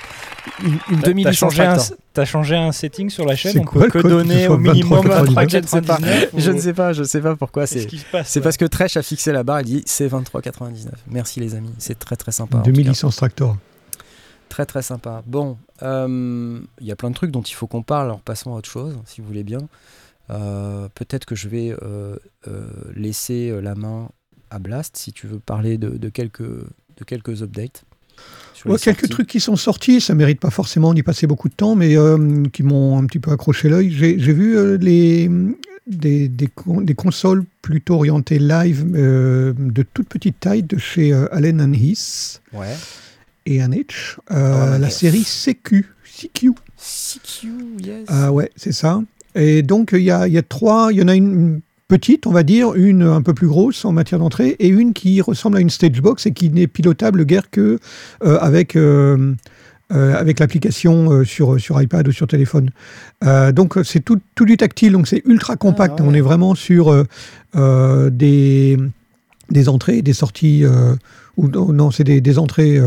Une, 0.62 0.78
une 0.90 1.00
demi 1.00 1.24
T'as 1.24 1.32
changé, 1.32 1.62
un, 1.62 1.76
Tractor. 1.76 1.96
t'as 2.12 2.24
changé 2.26 2.54
un 2.54 2.70
setting 2.70 3.08
sur 3.08 3.24
la 3.24 3.34
chaîne 3.34 3.52
C'est 3.52 3.60
On 3.60 3.64
quoi 3.64 3.82
peut 3.88 4.02
que 4.02 4.06
donner 4.08 4.46
au 4.46 4.58
minimum 4.58 5.06
23,99? 5.06 5.80
23,99 5.84 6.28
Je 6.36 6.50
ne 6.50 6.58
sais 6.60 6.72
pas, 6.74 6.92
je 6.92 7.02
sais 7.02 7.20
pas 7.20 7.34
pourquoi. 7.34 7.66
C'est 7.66 7.86
qui 7.86 7.98
se 7.98 8.04
passe 8.04 8.28
c'est 8.28 8.40
ouais. 8.40 8.44
parce 8.44 8.56
que 8.58 8.66
Tresh 8.66 8.96
a 8.98 9.02
fixé 9.02 9.32
la 9.32 9.42
barre. 9.42 9.62
Il 9.62 9.64
dit 9.64 9.82
c'est 9.86 10.06
23,99. 10.06 10.88
Merci 11.08 11.40
les 11.40 11.54
amis, 11.54 11.72
c'est 11.78 11.98
très 11.98 12.16
très 12.16 12.30
sympa. 12.32 12.58
en 12.58 12.62
tout 12.62 12.70
Demi 12.70 12.84
cas. 12.84 12.90
licence 12.90 13.16
tractor. 13.16 13.56
Très 14.50 14.66
très 14.66 14.82
sympa. 14.82 15.22
Bon, 15.26 15.56
euh, 15.82 16.60
il 16.80 16.86
y 16.86 16.92
a 16.92 16.96
plein 16.96 17.08
de 17.10 17.14
trucs 17.14 17.30
dont 17.30 17.42
il 17.42 17.54
faut 17.54 17.66
qu'on 17.66 17.82
parle. 17.82 18.06
Alors 18.06 18.20
passons 18.20 18.52
à 18.54 18.58
autre 18.58 18.68
chose, 18.70 18.98
si 19.06 19.20
vous 19.22 19.26
voulez 19.26 19.44
bien. 19.44 19.60
Euh, 20.30 20.88
Peut-être 20.94 21.24
que 21.24 21.34
je 21.34 21.48
vais 21.48 21.74
euh, 21.82 22.16
euh, 22.48 22.66
laisser 22.94 23.50
la 23.62 23.74
main 23.74 24.10
à 24.50 24.58
Blast 24.58 24.96
si 24.96 25.12
tu 25.12 25.26
veux 25.26 25.38
parler 25.40 25.78
de, 25.78 25.88
de 25.90 26.08
quelques 26.10 26.44
de 26.98 27.04
quelques 27.04 27.42
updates. 27.42 27.84
Ouais, 28.66 28.78
quelques 28.78 29.08
trucs 29.10 29.26
qui 29.26 29.40
sont 29.40 29.56
sortis, 29.56 30.00
ça 30.00 30.14
mérite 30.14 30.40
pas 30.40 30.48
forcément 30.50 30.94
d'y 30.94 31.02
passer 31.02 31.26
beaucoup 31.26 31.48
de 31.50 31.54
temps, 31.54 31.74
mais 31.74 31.98
euh, 31.98 32.44
qui 32.52 32.62
m'ont 32.62 32.96
un 32.98 33.04
petit 33.04 33.18
peu 33.18 33.30
accroché 33.30 33.68
l'œil. 33.68 33.90
J'ai 33.90 34.14
vu 34.16 34.56
euh, 34.56 34.78
les, 34.80 35.28
des, 35.86 36.28
des, 36.28 36.46
con- 36.46 36.80
des 36.80 36.94
consoles 36.94 37.44
plutôt 37.60 37.94
orientées 37.96 38.38
live 38.38 38.86
euh, 38.94 39.52
de 39.58 39.82
toute 39.82 40.08
petite 40.08 40.40
taille 40.40 40.62
de 40.62 40.78
chez 40.78 41.12
Allen 41.32 41.74
Heath 41.74 42.40
Ouais. 42.54 42.74
et 43.44 43.58
H. 43.58 44.16
Ah, 44.30 44.78
la 44.78 44.86
yes. 44.86 44.96
série 44.96 45.24
CQ. 45.24 45.84
CQ. 46.04 46.52
CQ, 46.78 47.48
yes. 47.84 48.04
Ah 48.08 48.32
ouais, 48.32 48.50
c'est 48.56 48.72
ça. 48.72 49.02
Et 49.34 49.62
donc, 49.62 49.90
il 49.92 50.02
y, 50.02 50.10
a, 50.10 50.26
y 50.28 50.38
a 50.38 50.42
trois. 50.42 50.88
Il 50.92 50.98
y 50.98 51.02
en 51.02 51.08
a 51.08 51.14
une 51.14 51.60
petite, 51.98 52.26
on 52.26 52.32
va 52.32 52.42
dire, 52.42 52.74
une 52.74 53.02
un 53.02 53.22
peu 53.22 53.34
plus 53.34 53.46
grosse 53.48 53.84
en 53.84 53.92
matière 53.92 54.18
d'entrée, 54.18 54.56
et 54.58 54.68
une 54.68 54.92
qui 54.92 55.20
ressemble 55.20 55.56
à 55.58 55.60
une 55.60 55.70
stage 55.70 56.00
box 56.00 56.26
et 56.26 56.32
qui 56.32 56.50
n'est 56.50 56.66
pilotable 56.66 57.24
guère 57.24 57.50
que 57.50 57.78
euh, 58.24 58.38
avec. 58.40 58.74
euh, 58.76 59.34
euh, 59.92 60.18
avec 60.18 60.40
l'application 60.40 61.12
euh, 61.12 61.24
sur, 61.24 61.60
sur 61.60 61.80
iPad 61.80 62.08
ou 62.08 62.12
sur 62.12 62.26
téléphone. 62.26 62.70
Euh, 63.22 63.52
donc 63.52 63.78
c'est 63.84 64.00
tout, 64.02 64.18
tout 64.34 64.46
du 64.46 64.56
tactile, 64.56 64.92
donc 64.92 65.06
c'est 65.06 65.22
ultra 65.26 65.56
compact. 65.56 65.96
Ah, 65.98 66.02
ouais. 66.02 66.08
On 66.10 66.14
est 66.14 66.22
vraiment 66.22 66.54
sur 66.54 67.04
des, 67.54 68.78
des 69.50 69.68
entrées, 69.68 70.00
des 70.00 70.14
sorties, 70.14 70.64
ou 71.36 71.48
non, 71.48 71.90
c'est 71.90 72.02
des, 72.04 72.22
des 72.22 72.38
entrées 72.38 72.80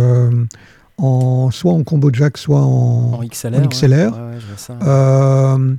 en, 0.97 1.51
soit 1.51 1.71
en 1.71 1.83
combo 1.83 2.09
jack, 2.11 2.35
soit 2.37 2.61
en, 2.61 3.13
en 3.13 3.23
XLR. 3.23 3.53
en 3.53 3.61
ouais. 3.61 3.67
XLR. 3.67 4.13
Ouais, 4.17 4.81
ouais, 4.81 5.75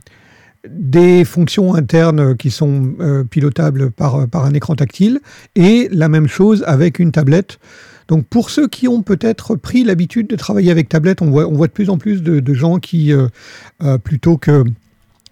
euh, 0.64 0.68
des 0.71 1.25
fonctions 1.25 1.75
internes 1.75 2.37
qui 2.37 2.51
sont 2.51 2.94
euh, 3.01 3.25
pilotables 3.25 3.90
par, 3.90 4.27
par 4.29 4.44
un 4.44 4.53
écran 4.55 4.75
tactile 4.77 5.21
et 5.57 5.88
la 5.92 6.09
même 6.09 6.29
chose 6.29 6.64
avec 6.66 6.99
une 6.99 7.12
tablette. 7.12 7.59
Donc 8.09 8.27
pour 8.27 8.49
ceux 8.51 8.68
qui 8.68 8.88
ont 8.88 9.03
peut-être 9.03 9.55
pris 9.55 9.85
l'habitude 9.85 10.29
de 10.29 10.37
travailler 10.37 10.71
avec 10.71 10.88
tablette, 10.88 11.21
on 11.21 11.31
voit, 11.31 11.47
on 11.47 11.53
voit 11.53 11.66
de 11.66 11.73
plus 11.73 11.90
en 11.90 11.99
plus 11.99 12.23
de, 12.23 12.55
gens 12.55 12.79
qui, 12.79 13.12
euh, 13.12 13.29
euh, 13.83 13.99
plutôt 13.99 14.38
que 14.38 14.64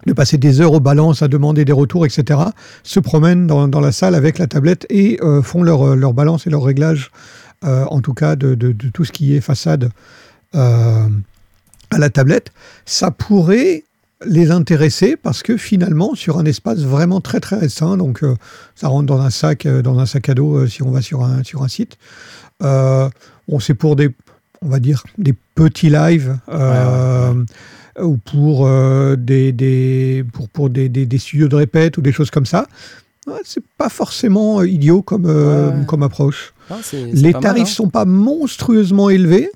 de 0.05 0.13
passer 0.13 0.37
des 0.37 0.61
heures 0.61 0.73
aux 0.73 0.79
balances 0.79 1.23
à 1.23 1.27
demander 1.27 1.65
des 1.65 1.71
retours, 1.73 2.05
etc., 2.05 2.39
se 2.83 2.99
promènent 2.99 3.47
dans, 3.47 3.67
dans 3.67 3.79
la 3.81 3.91
salle 3.91 4.13
avec 4.13 4.37
la 4.37 4.45
tablette 4.45 4.85
et 4.91 5.19
euh, 5.23 5.41
font 5.41 5.63
leur, 5.63 5.95
leur 5.95 6.13
balance 6.13 6.45
et 6.45 6.51
leur 6.51 6.63
réglage, 6.63 7.09
euh, 7.65 7.83
en 7.85 7.99
tout 8.01 8.13
cas 8.13 8.35
de, 8.35 8.53
de- 8.53 8.71
de 8.73 8.89
tout 8.89 9.03
ce 9.05 9.11
qui 9.11 9.35
est 9.35 9.41
façade 9.41 9.89
euh, 10.53 11.07
à 11.89 11.97
la 11.97 12.09
tablette. 12.11 12.51
Ça 12.85 13.09
pourrait 13.09 13.83
les 14.25 14.51
intéresser 14.51 15.15
parce 15.15 15.43
que 15.43 15.57
finalement, 15.57 16.15
sur 16.15 16.39
un 16.39 16.45
espace 16.45 16.79
vraiment 16.79 17.21
très 17.21 17.39
très 17.39 17.57
restreint, 17.57 17.97
donc 17.97 18.23
euh, 18.23 18.35
ça 18.75 18.87
rentre 18.87 19.05
dans 19.05 19.21
un 19.21 19.29
sac, 19.29 19.65
euh, 19.65 19.81
dans 19.81 19.99
un 19.99 20.05
sac 20.05 20.29
à 20.29 20.33
dos 20.33 20.55
euh, 20.55 20.67
si 20.67 20.81
on 20.83 20.91
va 20.91 21.01
sur 21.01 21.23
un, 21.23 21.43
sur 21.43 21.63
un 21.63 21.67
site. 21.67 21.97
Bon, 22.59 23.59
c'est 23.61 23.75
pour 23.75 23.95
des, 23.95 24.09
on 24.61 24.69
va 24.69 24.79
dire, 24.79 25.03
des 25.17 25.33
petits 25.55 25.89
lives. 25.89 26.37
ou 27.99 28.17
pour, 28.17 28.69
des, 29.17 29.51
des, 29.51 30.23
pour, 30.31 30.49
pour 30.49 30.69
des, 30.69 30.87
des, 30.89 31.07
des 31.07 31.17
studios 31.17 31.47
de 31.47 31.55
répète 31.55 31.97
ou 31.97 32.01
des 32.01 32.11
choses 32.11 32.29
comme 32.29 32.45
ça. 32.45 32.67
C'est 33.43 33.63
pas 33.77 33.89
forcément 33.89 34.61
idiot 34.63 35.01
comme, 35.01 35.85
comme 35.87 36.03
approche. 36.03 36.53
Ah, 36.69 36.75
Les 36.93 37.31
mal, 37.31 37.41
tarifs 37.41 37.63
hein. 37.63 37.65
sont 37.65 37.89
pas 37.89 38.05
monstrueusement 38.05 39.09
élevés. 39.09 39.49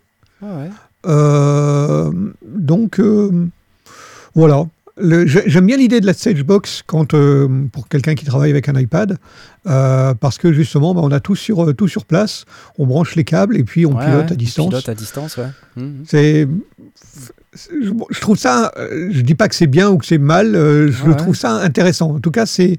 Donc, 1.03 2.99
voilà. 4.35 4.65
J'aime 5.25 5.65
bien 5.65 5.77
l'idée 5.77 5.99
de 6.01 6.05
la 6.05 6.13
stage 6.13 6.43
box 6.43 6.83
quand, 6.85 7.13
euh, 7.13 7.47
pour 7.71 7.87
quelqu'un 7.87 8.13
qui 8.13 8.25
travaille 8.25 8.51
avec 8.51 8.69
un 8.69 8.75
iPad, 8.79 9.17
euh, 9.67 10.13
parce 10.13 10.37
que 10.37 10.51
justement, 10.53 10.93
bah, 10.93 11.01
on 11.03 11.11
a 11.11 11.19
tout 11.19 11.35
sur, 11.35 11.63
euh, 11.63 11.73
tout 11.73 11.87
sur 11.87 12.05
place, 12.05 12.45
on 12.77 12.85
branche 12.85 13.15
les 13.15 13.23
câbles 13.23 13.57
et 13.57 13.63
puis 13.63 13.85
on 13.85 13.97
Ouais, 13.97 14.05
pilote 14.05 14.25
ouais, 14.25 14.31
à 14.31 14.33
on 14.33 14.37
distance. 14.37 14.67
Pilote 14.67 14.89
à 14.89 14.93
distance, 14.93 15.37
ouais. 15.37 15.47
Mhm. 15.77 16.03
C'est, 16.05 16.47
c'est- 16.93 17.33
je, 17.81 17.91
je 18.11 18.19
trouve 18.19 18.37
ça, 18.37 18.71
je 18.77 19.21
dis 19.21 19.33
pas 19.35 19.47
que 19.49 19.55
c'est 19.55 19.65
bien 19.67 19.89
ou 19.89 19.97
que 19.97 20.05
c'est 20.05 20.17
mal, 20.19 20.53
je 20.53 21.03
Ouais. 21.09 21.15
trouve 21.15 21.35
ça 21.35 21.53
intéressant. 21.55 22.11
En 22.15 22.19
tout 22.19 22.31
cas, 22.31 22.45
c'est, 22.45 22.77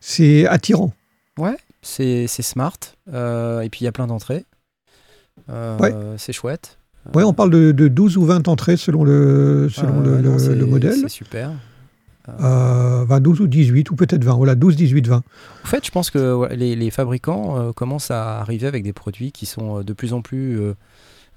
c'est 0.00 0.46
attirant. 0.46 0.92
Ouais, 1.38 1.56
c'est 1.82 2.26
c'est 2.28 2.42
smart. 2.42 2.78
euh, 3.12 3.60
et 3.60 3.68
puis 3.68 3.80
il 3.82 3.84
y 3.84 3.88
a 3.88 3.92
plein 3.92 4.06
d'entrées. 4.06 4.44
Euh, 5.50 5.76
Ouais. 5.78 5.94
C'est 6.16 6.32
chouette. 6.32 6.78
Ouais, 7.14 7.24
on 7.24 7.32
parle 7.32 7.50
de, 7.50 7.72
de 7.72 7.88
12 7.88 8.16
ou 8.18 8.24
20 8.24 8.48
entrées 8.48 8.76
selon 8.76 9.04
le, 9.04 9.68
selon 9.70 10.00
Euh, 10.00 10.16
le, 10.16 10.22
non, 10.22 10.32
le- 10.34 10.38
c'est- 10.38 10.54
le 10.54 10.66
modèle. 10.66 10.94
C'est 10.94 11.08
super. 11.08 11.52
Euh, 12.40 13.04
enfin, 13.04 13.20
12 13.20 13.40
ou 13.40 13.46
18, 13.46 13.90
ou 13.90 13.96
peut-être 13.96 14.22
20. 14.22 14.34
Voilà, 14.36 14.54
12, 14.54 14.76
18, 14.76 15.06
20. 15.08 15.16
En 15.16 15.66
fait, 15.66 15.84
je 15.86 15.90
pense 15.90 16.10
que 16.10 16.34
ouais, 16.34 16.54
les, 16.56 16.76
les 16.76 16.90
fabricants 16.90 17.58
euh, 17.58 17.72
commencent 17.72 18.10
à 18.10 18.38
arriver 18.40 18.66
avec 18.66 18.82
des 18.82 18.92
produits 18.92 19.32
qui 19.32 19.46
sont 19.46 19.78
euh, 19.78 19.82
de 19.82 19.92
plus 19.94 20.12
en 20.12 20.20
plus 20.20 20.60
euh, 20.60 20.74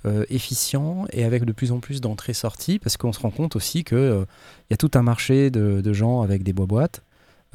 euh, 0.05 0.25
efficients 0.29 1.05
et 1.13 1.23
avec 1.23 1.45
de 1.45 1.53
plus 1.53 1.71
en 1.71 1.79
plus 1.79 2.01
d'entrées-sorties, 2.01 2.79
parce 2.79 2.97
qu'on 2.97 3.13
se 3.13 3.19
rend 3.21 3.29
compte 3.29 3.55
aussi 3.55 3.85
qu'il 3.85 4.25
y 4.69 4.73
a 4.73 4.77
tout 4.77 4.91
un 4.95 5.01
marché 5.03 5.49
de, 5.49 5.79
de 5.79 5.93
gens 5.93 6.21
avec 6.23 6.43
des 6.43 6.51
bois-boîtes 6.51 7.03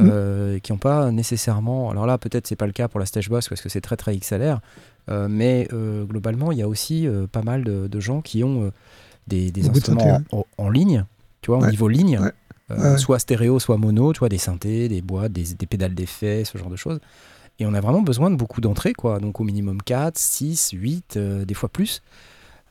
euh, 0.00 0.58
qui 0.60 0.72
n'ont 0.72 0.78
pas 0.78 1.10
nécessairement. 1.10 1.90
Alors 1.90 2.06
là, 2.06 2.16
peut-être 2.16 2.46
c'est 2.46 2.56
pas 2.56 2.66
le 2.66 2.72
cas 2.72 2.88
pour 2.88 3.00
la 3.00 3.06
Stage 3.06 3.28
Boss 3.28 3.48
parce 3.48 3.60
que 3.60 3.68
c'est 3.68 3.80
très 3.82 3.96
très 3.96 4.16
XLR, 4.16 4.40
euh, 4.42 4.58
mais 5.28 5.68
euh, 5.72 6.04
globalement, 6.04 6.52
il 6.52 6.58
y 6.58 6.62
a 6.62 6.68
aussi 6.68 7.06
euh, 7.06 7.26
pas 7.26 7.42
mal 7.42 7.64
de, 7.64 7.86
de 7.86 8.00
gens 8.00 8.20
qui 8.22 8.42
ont 8.44 8.64
euh, 8.64 8.70
des, 9.26 9.50
des 9.50 9.62
Beaucoup 9.62 9.72
de 9.74 9.76
instruments 9.78 10.20
en, 10.32 10.44
en 10.58 10.68
ligne, 10.70 11.04
tu 11.42 11.50
vois, 11.50 11.58
au 11.58 11.66
niveau 11.70 11.88
ligne. 11.88 12.18
Ouais. 12.18 12.32
euh, 12.70 12.92
Ouais. 12.92 12.98
soit 12.98 13.18
stéréo, 13.20 13.60
soit 13.60 13.76
mono, 13.76 14.12
tu 14.12 14.18
vois, 14.20 14.28
des 14.28 14.38
synthés, 14.38 14.88
des 14.88 15.02
boîtes, 15.02 15.32
des, 15.32 15.54
des 15.54 15.66
pédales 15.66 15.94
d'effet, 15.94 16.44
ce 16.44 16.58
genre 16.58 16.70
de 16.70 16.76
choses. 16.76 16.98
Et 17.58 17.64
on 17.66 17.72
a 17.74 17.80
vraiment 17.80 18.02
besoin 18.02 18.30
de 18.30 18.36
beaucoup 18.36 18.60
d'entrées, 18.60 18.92
quoi. 18.92 19.18
Donc 19.20 19.40
au 19.40 19.44
minimum 19.44 19.80
4, 19.80 20.18
6, 20.18 20.70
8, 20.72 21.16
euh, 21.16 21.44
des 21.44 21.54
fois 21.54 21.68
plus. 21.68 22.02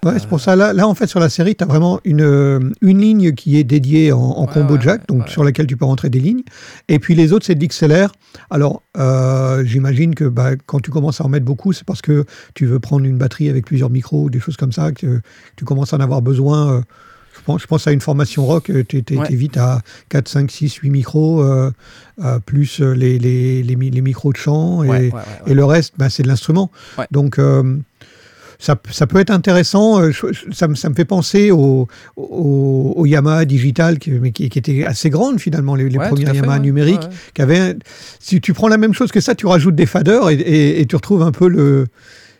Ouais, 0.05 0.19
c'est 0.19 0.27
pour 0.27 0.39
ça. 0.39 0.55
Là, 0.55 0.71
là, 0.71 0.87
en 0.87 0.93
fait, 0.95 1.07
sur 1.07 1.19
la 1.19 1.29
série, 1.29 1.55
tu 1.55 1.63
as 1.63 1.67
vraiment 1.67 1.99
une, 2.05 2.21
euh, 2.21 2.59
une 2.81 3.01
ligne 3.01 3.33
qui 3.33 3.57
est 3.57 3.63
dédiée 3.63 4.11
en, 4.11 4.19
en 4.19 4.45
Ouais, 4.45 4.53
combo 4.53 4.75
ouais, 4.75 4.81
jack, 4.81 5.07
donc 5.07 5.27
sur 5.29 5.43
laquelle 5.43 5.65
tu 5.67 5.75
peux 5.77 5.85
rentrer 5.85 6.09
des 6.09 6.19
lignes. 6.19 6.43
Et 6.89 6.99
puis 6.99 7.15
les 7.15 7.33
autres, 7.33 7.45
c'est 7.45 7.55
de 7.55 7.63
l'XLR. 7.65 8.11
Alors, 8.51 8.83
euh, 8.97 9.65
j'imagine 9.65 10.13
que 10.15 10.25
bah, 10.25 10.51
quand 10.67 10.79
tu 10.79 10.91
commences 10.91 11.21
à 11.21 11.25
en 11.25 11.29
mettre 11.29 11.45
beaucoup, 11.45 11.73
c'est 11.73 11.85
parce 11.85 12.01
que 12.01 12.25
tu 12.53 12.65
veux 12.67 12.79
prendre 12.79 13.03
une 13.05 13.17
batterie 13.17 13.49
avec 13.49 13.65
plusieurs 13.65 13.89
micros, 13.89 14.29
des 14.29 14.39
choses 14.39 14.57
comme 14.57 14.71
ça, 14.71 14.91
que 14.91 15.21
tu 15.55 15.65
commences 15.65 15.93
à 15.93 15.97
en 15.97 16.01
avoir 16.01 16.21
besoin. 16.21 16.71
euh, 16.71 16.81
je, 17.35 17.41
pense, 17.45 17.61
je 17.63 17.67
pense 17.67 17.87
à 17.87 17.91
une 17.91 17.99
formation 18.01 18.45
rock, 18.45 18.71
tu 18.87 18.97
es, 18.97 19.35
vite 19.35 19.57
à 19.57 19.81
4, 20.09 20.27
5, 20.27 20.51
6, 20.51 20.73
8 20.75 20.89
micros, 20.89 21.41
euh, 21.43 21.71
plus 22.45 22.79
les, 22.79 23.17
les, 23.19 23.61
les, 23.63 23.75
mi- 23.75 23.89
les 23.91 24.01
micros 24.01 24.31
de 24.31 24.37
chant. 24.37 24.83
Et, 24.83 25.11
le 25.53 25.65
reste, 25.65 25.95
bah, 25.97 26.09
c'est 26.09 26.23
de 26.23 26.27
l'instrument. 26.27 26.71
Donc, 27.11 27.39
ça, 28.59 28.75
ça 28.91 29.07
peut 29.07 29.19
être 29.19 29.31
intéressant. 29.31 29.99
euh, 30.01 30.11
je- 30.11 30.51
ça, 30.53 30.67
me, 30.67 30.75
ça 30.75 30.89
me 30.89 30.93
fait 30.95 31.05
penser 31.05 31.51
au, 31.51 31.87
au, 32.17 32.93
au 32.95 33.05
Yamaha 33.05 33.45
digital, 33.45 33.99
qui, 33.99 34.11
mais 34.11 34.31
qui, 34.31 34.49
qui 34.49 34.59
était 34.59 34.85
assez 34.85 35.09
grande 35.09 35.39
finalement, 35.39 35.75
les, 35.75 35.89
les 35.89 35.97
Ouais, 35.97 36.09
fait, 36.09 36.21
Yamaha 36.21 36.53
ouais. 36.57 36.59
numériques. 36.59 37.01
Ouais, 37.01 37.05
ouais. 37.07 37.13
Qui 37.33 37.41
avaient, 37.41 37.59
un- 37.59 37.73
si 38.19 38.41
tu 38.41 38.53
prends 38.53 38.67
la 38.67 38.77
même 38.77 38.93
chose 38.93 39.11
que 39.11 39.19
ça, 39.21 39.35
tu 39.35 39.45
rajoutes 39.45 39.75
des 39.75 39.85
faders 39.85 40.29
et, 40.29 40.35
et- 40.35 40.81
et 40.81 40.85
tu 40.85 40.95
retrouves 40.95 41.21
un 41.23 41.31
peu 41.31 41.47
le 41.47 41.87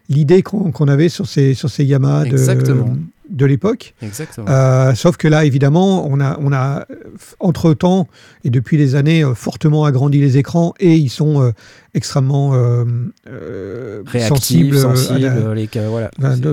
l'idée 0.08 0.44
qu'on 0.44 0.88
avait 0.88 1.10
sur 1.10 1.28
ces, 1.28 1.56
sur 1.56 1.70
ces 1.70 1.84
Yamaha 1.84 2.26
de, 2.26 2.30
Exactement. 2.30 2.96
De 3.30 3.46
l'époque. 3.46 3.94
Exactement. 4.02 4.48
Euh, 4.50 4.94
sauf 4.96 5.18
que 5.18 5.28
là, 5.28 5.46
évidemment, 5.46 6.06
on 6.08 6.20
a, 6.20 6.38
on 6.40 6.52
a 6.54 6.86
euh, 6.92 6.96
entre-temps, 7.40 8.08
et 8.44 8.50
depuis 8.50 8.78
des 8.78 8.96
années, 8.96 9.24
euh, 9.24 9.34
fortement 9.34 9.86
agrandi 9.86 10.20
les 10.20 10.38
écrans 10.38 10.74
et 10.80 10.96
ils 10.96 11.10
sont 11.10 11.42
euh, 11.42 11.52
extrêmement 11.94 12.54
euh, 12.54 12.86
euh, 13.28 14.04
Réactif, 14.06 14.76
sensibles. 14.78 15.18
à 15.28 15.30
la- 15.30 15.54
les 15.56 15.70
voilà. 15.88 16.10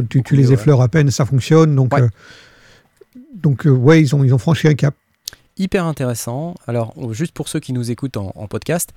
Tu, 0.09 0.23
les 0.37 0.53
effleures 0.53 0.81
à 0.81 0.89
peine, 0.89 1.11
ça 1.11 1.27
fonctionne. 1.27 1.75
Donc, 1.77 1.93
Ouais. 1.95 2.03
donc 3.35 3.63
ouais, 3.67 4.01
ils 4.01 4.15
ont, 4.15 4.25
ils 4.25 4.33
ont 4.35 4.39
franchi 4.39 4.69
un 4.69 4.75
cap. 4.75 4.95
hyper 5.59 5.85
intéressant. 5.85 6.55
Alors, 6.67 6.93
on- 6.97 7.13
juste 7.13 7.33
pour 7.33 7.49
ceux 7.49 7.61
qui 7.61 7.73
nous 7.73 7.91
écoutent 7.91 8.17
en, 8.17 8.33
en 8.35 8.47
podcast, 8.47 8.91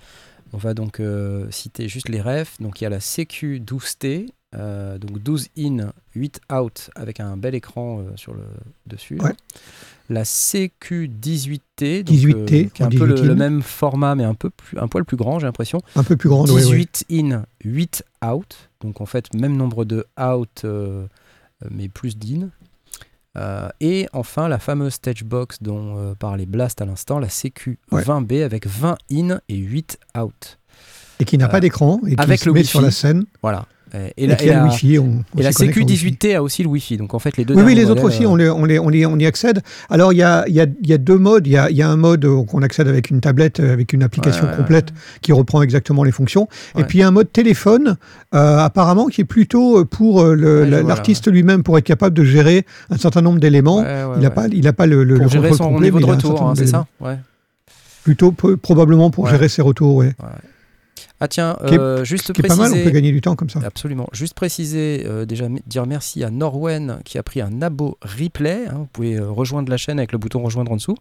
on 0.53 0.57
va 0.57 0.73
donc 0.73 1.01
citer 1.49 1.89
juste 1.89 2.07
les 2.07 2.21
refs. 2.21 2.53
Donc, 2.61 2.79
il 2.79 2.85
y 2.85 2.87
a 2.87 2.89
la 2.89 2.99
CQ12T, 2.99 4.27
euh, 4.57 4.97
donc 4.97 5.19
12 5.21 5.49
in, 5.57 5.91
8 6.15 6.41
out, 6.53 6.89
avec 6.95 7.19
un 7.19 7.35
bel 7.37 7.55
écran 7.55 7.99
euh, 7.99 8.03
sur 8.15 8.33
le 8.33 8.43
dessus. 8.85 9.19
Ouais. 9.21 9.33
La 10.09 10.23
CQ18T, 10.23 12.03
donc, 12.03 12.15
18T, 12.15 12.65
euh, 12.65 12.69
qui 12.69 12.81
est 12.81 12.85
un 12.85 12.89
peu 12.89 13.05
le, 13.05 13.15
18 13.15 13.25
in. 13.25 13.27
le 13.27 13.35
même 13.35 13.61
format, 13.61 14.15
mais 14.15 14.23
un 14.23 14.35
peu 14.35 14.49
plus, 14.49 14.77
un 14.77 14.87
poil 14.87 15.03
plus 15.03 15.17
grand, 15.17 15.39
j'ai 15.39 15.47
l'impression. 15.47 15.81
Un 15.95 16.03
peu 16.03 16.15
plus 16.15 16.29
ouais. 16.29 16.61
18 16.61 17.05
in, 17.11 17.43
8 17.63 18.03
out. 18.23 18.69
Donc 18.81 19.01
en 19.01 19.05
fait, 19.05 19.33
même 19.33 19.57
nombre 19.57 19.83
de 19.83 20.05
out, 20.19 20.65
mais 21.71 21.89
plus 21.89 22.17
d'in. 22.17 22.49
Et 23.81 24.07
enfin, 24.13 24.47
la 24.47 24.59
fameuse 24.59 24.93
stage 24.93 25.23
box 25.23 25.61
dont 25.61 26.15
parlait 26.19 26.45
Blast 26.45 26.81
à 26.81 26.85
l'instant, 26.85 27.19
la 27.19 27.27
CQ20B 27.27 28.43
avec 28.43 28.67
20 28.67 28.97
in 29.11 29.39
et 29.49 29.55
8 29.55 29.97
out. 30.17 30.59
Et 31.19 31.25
qui 31.25 31.37
n'a 31.37 31.47
pas 31.47 31.61
d'écran 31.61 31.99
et 32.05 32.15
qui 32.15 32.21
avec 32.21 32.39
se 32.41 32.45
le 32.45 32.53
met 32.53 32.59
Wi-Fi. 32.59 32.69
sur 32.69 32.81
la 32.81 32.91
scène. 32.91 33.25
Voilà. 33.41 33.65
Et, 33.95 34.13
Et, 34.17 34.23
et 34.23 34.27
la, 34.27 34.35
qui 34.35 34.45
et 34.45 34.49
a 34.49 34.53
la- 34.53 34.59
le 34.59 34.65
Wi-Fi. 34.69 34.99
On, 34.99 35.03
on 35.35 35.39
et 35.39 35.43
la 35.43 35.51
s'y 35.51 35.57
connecte 35.59 35.77
en 35.77 35.85
Wi-Fi. 35.85 36.11
CQ18T 36.11 36.35
a 36.35 36.43
aussi 36.43 36.63
le 36.63 36.69
Wi-Fi. 36.69 36.97
Donc 36.97 37.13
en 37.13 37.19
fait, 37.19 37.37
les 37.37 37.45
deux 37.45 37.53
Oui, 37.55 37.63
oui, 37.65 37.75
les 37.75 37.89
autres 37.89 38.03
aussi, 38.03 38.25
euh, 38.25 38.29
on, 38.29 38.35
les- 38.35 38.49
on, 38.49 38.65
les- 38.65 38.79
on, 38.79 38.89
y- 38.91 39.05
on 39.05 39.17
y 39.17 39.25
accède. 39.25 39.61
Alors, 39.89 40.11
il 40.13 40.17
y 40.17 40.23
a, 40.23 40.43
y, 40.47 40.59
a, 40.59 40.65
y 40.83 40.93
a 40.93 40.97
deux 40.97 41.17
modes. 41.17 41.47
Il 41.47 41.53
y 41.53 41.57
a, 41.57 41.69
y 41.71 41.81
a 41.81 41.89
un 41.89 41.95
mode 41.97 42.25
euh, 42.25 42.43
qu'on 42.43 42.61
accède 42.61 42.87
avec 42.87 43.09
une 43.09 43.21
tablette, 43.21 43.59
euh, 43.59 43.71
avec 43.73 43.93
une 43.93 44.03
application 44.03 44.45
Ouais, 44.47 44.55
complète 44.55 44.89
qui 45.21 45.31
reprend 45.31 45.61
exactement 45.61 46.03
les 46.03 46.11
fonctions. 46.11 46.47
Et 46.77 46.83
puis, 46.83 46.97
il 46.99 47.01
y 47.01 47.03
a 47.03 47.07
un 47.07 47.11
mode 47.11 47.31
téléphone, 47.31 47.97
euh, 48.33 48.57
apparemment, 48.59 49.07
qui 49.07 49.21
est 49.21 49.25
plutôt 49.25 49.79
euh, 49.79 49.85
pour 49.85 50.21
euh, 50.21 50.35
Ouais, 50.35 50.83
l'artiste 50.83 51.31
lui-même, 51.31 51.63
pour 51.63 51.77
être 51.77 51.85
capable 51.85 52.15
de 52.15 52.23
gérer 52.23 52.65
un 52.89 52.97
certain 52.97 53.21
nombre 53.21 53.39
d'éléments. 53.39 53.83
il 54.15 54.21
n'a 54.21 54.29
pas, 54.29 54.47
il 54.51 54.67
a 54.67 54.73
pas 54.73 54.85
le, 54.85 55.03
le, 55.03 55.15
pour 55.15 55.25
le 55.25 55.29
gérer 55.31 55.53
son 55.53 55.69
complet, 55.69 55.91
de 55.91 56.05
retour, 56.05 56.41
hein, 56.41 56.53
c'est 56.55 56.67
ça? 56.67 56.85
Plutôt, 58.03 58.31
probablement 58.31 59.09
pour 59.09 59.27
gérer 59.27 59.47
ses 59.49 59.61
retours, 59.61 59.95
ouais. 59.95 60.13
Ah 61.19 61.27
tiens, 61.27 61.57
est- 61.65 61.77
euh, 61.77 62.03
juste 62.03 62.29
est 62.29 62.33
pas 62.33 62.47
préciser... 62.47 62.61
mal, 62.61 62.71
on 62.73 62.83
peut 62.83 62.89
gagner 62.91 63.11
du 63.11 63.21
temps 63.21 63.35
comme 63.35 63.49
ça. 63.49 63.59
Absolument. 63.65 64.07
Juste 64.11 64.33
préciser, 64.33 65.03
euh, 65.05 65.25
déjà 65.25 65.47
dire 65.65 65.85
merci 65.85 66.23
à 66.23 66.29
Norwen 66.29 66.99
qui 67.05 67.17
a 67.17 67.23
pris 67.23 67.41
un 67.41 67.61
abo 67.61 67.97
replay. 68.01 68.65
hein. 68.67 68.73
vous 68.79 68.85
pouvez 68.87 69.15
euh, 69.15 69.29
rejoindre 69.29 69.69
la 69.69 69.77
chaîne 69.77 69.97
avec 69.99 70.11
le 70.11 70.17
bouton 70.17 70.41
rejoindre 70.43 70.71
en 70.71 70.75
dessous. 70.75 70.95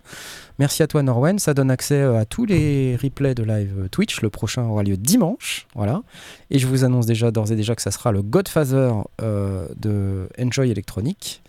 Merci 0.59 0.83
à 0.83 0.87
toi 0.87 1.03
Norwen. 1.03 1.39
Ça 1.39 1.53
donne 1.55 1.71
accès 1.71 2.01
à 2.03 2.25
tous 2.25 2.45
les 2.47 2.97
replays 3.03 3.35
de 3.35 3.43
live 3.43 3.89
Twitch. 3.91 4.21
Le 4.23 4.31
prochain 4.31 4.63
aura 4.65 4.83
lieu 4.83 4.97
dimanche. 4.97 5.67
Voilà. 5.75 6.03
Et 6.51 6.59
je 6.59 6.67
vous 6.67 6.85
annonce 6.85 7.07
déjà 7.07 7.31
d'ores 7.31 7.51
et 7.53 7.57
déjà 7.57 7.75
que 7.75 7.83
ça 7.83 7.91
sera 7.91 8.13
le 8.13 8.23
Godfather 8.23 8.93
de 9.21 10.29
Enjoy 10.41 10.71
Electronic. 10.71 11.43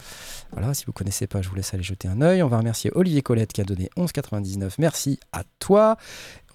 Voilà, 0.57 0.73
si 0.73 0.85
vous 0.85 0.91
ne 0.91 0.97
connaissez 0.97 1.27
pas, 1.27 1.41
je 1.41 1.49
vous 1.49 1.55
laisse 1.55 1.73
aller 1.73 1.83
jeter 1.83 2.07
un 2.07 2.21
œil. 2.21 2.41
On 2.41 2.47
va 2.47 2.57
remercier 2.59 2.89
Olivier 2.95 3.21
Colette 3.21 3.51
qui 3.51 3.59
a 3.59 3.65
donné 3.65 3.89
11,99. 3.97 4.75
Merci 4.79 5.19
à 5.33 5.43
toi. 5.59 5.97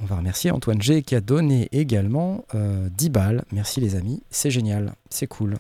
On 0.00 0.06
va 0.06 0.16
remercier 0.16 0.50
Antoine 0.50 0.80
G 0.80 1.02
qui 1.02 1.14
a 1.14 1.20
donné 1.20 1.68
également 1.70 2.46
euh, 2.54 2.88
10 2.96 3.10
balles. 3.10 3.44
Merci 3.52 3.78
les 3.78 3.96
amis, 3.96 4.22
c'est 4.30 4.50
génial, 4.50 4.94
c'est 5.10 5.26
cool. 5.26 5.56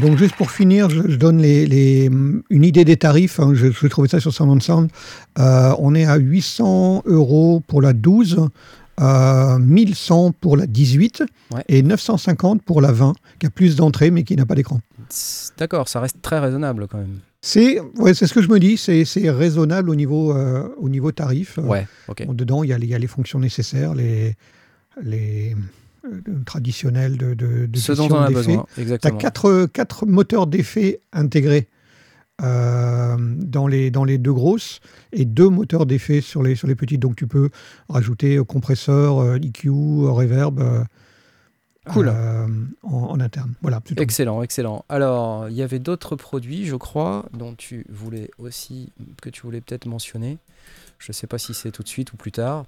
Donc 0.00 0.16
juste 0.16 0.36
pour 0.36 0.52
finir, 0.52 0.88
je, 0.90 1.16
donne 1.16 1.44
une 1.44 2.64
idée 2.64 2.84
des 2.84 2.96
tarifs. 2.96 3.40
hein, 3.40 3.50
je, 3.52 3.66
je 3.72 3.86
trouvais 3.88 4.08
ça 4.08 4.20
sur 4.20 4.32
Sound. 4.32 4.88
Euh, 5.40 5.74
on 5.80 5.96
est 5.96 6.04
à 6.04 6.16
800 6.16 7.02
euros 7.06 7.60
pour 7.66 7.82
la 7.82 7.92
12, 7.94 8.48
euh, 9.00 9.58
1100 9.58 10.32
pour 10.40 10.56
la 10.56 10.66
18 10.66 11.22
Ouais. 11.52 11.62
et 11.68 11.82
950 11.82 12.62
pour 12.62 12.80
la 12.80 12.92
20, 12.92 13.14
qui 13.38 13.46
a 13.46 13.50
plus 13.50 13.76
d'entrées 13.76 14.10
mais 14.10 14.22
qui 14.24 14.36
n'a 14.36 14.46
pas 14.46 14.54
d'écran. 14.54 14.80
D'accord, 15.58 15.88
ça 15.88 16.00
reste 16.00 16.20
très 16.22 16.38
raisonnable 16.38 16.86
quand 16.88 16.98
même. 16.98 17.18
C'est 17.40 17.78
ouais, 17.98 18.14
ce 18.14 18.32
que 18.32 18.40
je 18.40 18.48
me 18.48 18.58
dis, 18.58 18.76
c'est 18.78 19.04
raisonnable 19.30 19.90
au 19.90 19.94
niveau, 19.94 20.32
euh, 20.32 20.68
au 20.78 20.88
niveau 20.88 21.12
tarif. 21.12 21.58
Euh, 21.58 21.62
Ouais, 21.62 21.86
bon, 22.26 22.32
dedans, 22.32 22.62
il 22.62 22.70
y, 22.70 22.72
a, 22.72 22.78
les- 22.78 22.86
il 22.86 22.90
y 22.90 22.94
a 22.94 22.98
les 22.98 23.06
fonctions 23.06 23.38
nécessaires, 23.38 23.94
les, 23.94 24.34
les 25.02 25.54
euh, 26.06 26.20
traditionnelles 26.46 27.18
de, 27.18 27.34
de, 27.34 27.66
de 27.66 27.78
Ce 27.78 27.92
dont 27.92 28.08
on 28.10 28.14
a 28.14 28.28
d'effets. 28.28 28.34
besoin, 28.48 28.66
Tu 28.74 28.80
as 28.80 28.82
exactement. 28.82 29.18
quatre, 29.18 29.66
quatre 29.72 30.06
moteurs 30.06 30.46
d'effet 30.46 31.00
intégrés 31.12 31.68
euh, 32.42 33.16
dans, 33.18 33.66
les, 33.66 33.90
dans 33.90 34.04
les 34.04 34.18
deux 34.18 34.32
grosses 34.32 34.80
et 35.12 35.24
deux 35.24 35.48
moteurs 35.48 35.86
d'effet 35.86 36.20
sur 36.20 36.42
les, 36.42 36.54
sur 36.56 36.66
les 36.66 36.74
petites. 36.74 37.00
Donc 37.00 37.16
tu 37.16 37.26
peux 37.26 37.50
rajouter 37.88 38.36
euh, 38.36 38.44
compresseur, 38.44 39.18
euh, 39.18 39.36
EQ, 39.36 39.68
euh, 39.68 40.10
reverb 40.10 40.86
Cool. 41.86 42.08
en, 42.08 42.48
en 42.82 43.20
interne. 43.20 43.52
Voilà. 43.60 43.78
Excellent, 43.98 44.42
excellent. 44.42 44.86
Alors, 44.88 45.50
il 45.50 45.54
y 45.54 45.60
avait 45.60 45.78
d'autres 45.78 46.16
produits, 46.16 46.64
je 46.64 46.76
crois, 46.76 47.26
dont 47.34 47.54
tu 47.54 47.84
voulais 47.90 48.30
aussi, 48.38 48.90
que 49.20 49.28
tu 49.28 49.42
voulais 49.42 49.60
peut-être 49.60 49.84
mentionner. 49.84 50.38
Je 50.98 51.10
ne 51.10 51.12
sais 51.12 51.26
pas 51.26 51.36
si 51.36 51.52
c'est 51.52 51.70
tout 51.72 51.82
de 51.82 51.88
suite 51.88 52.14
ou 52.14 52.16
plus 52.16 52.32
tard. 52.32 52.64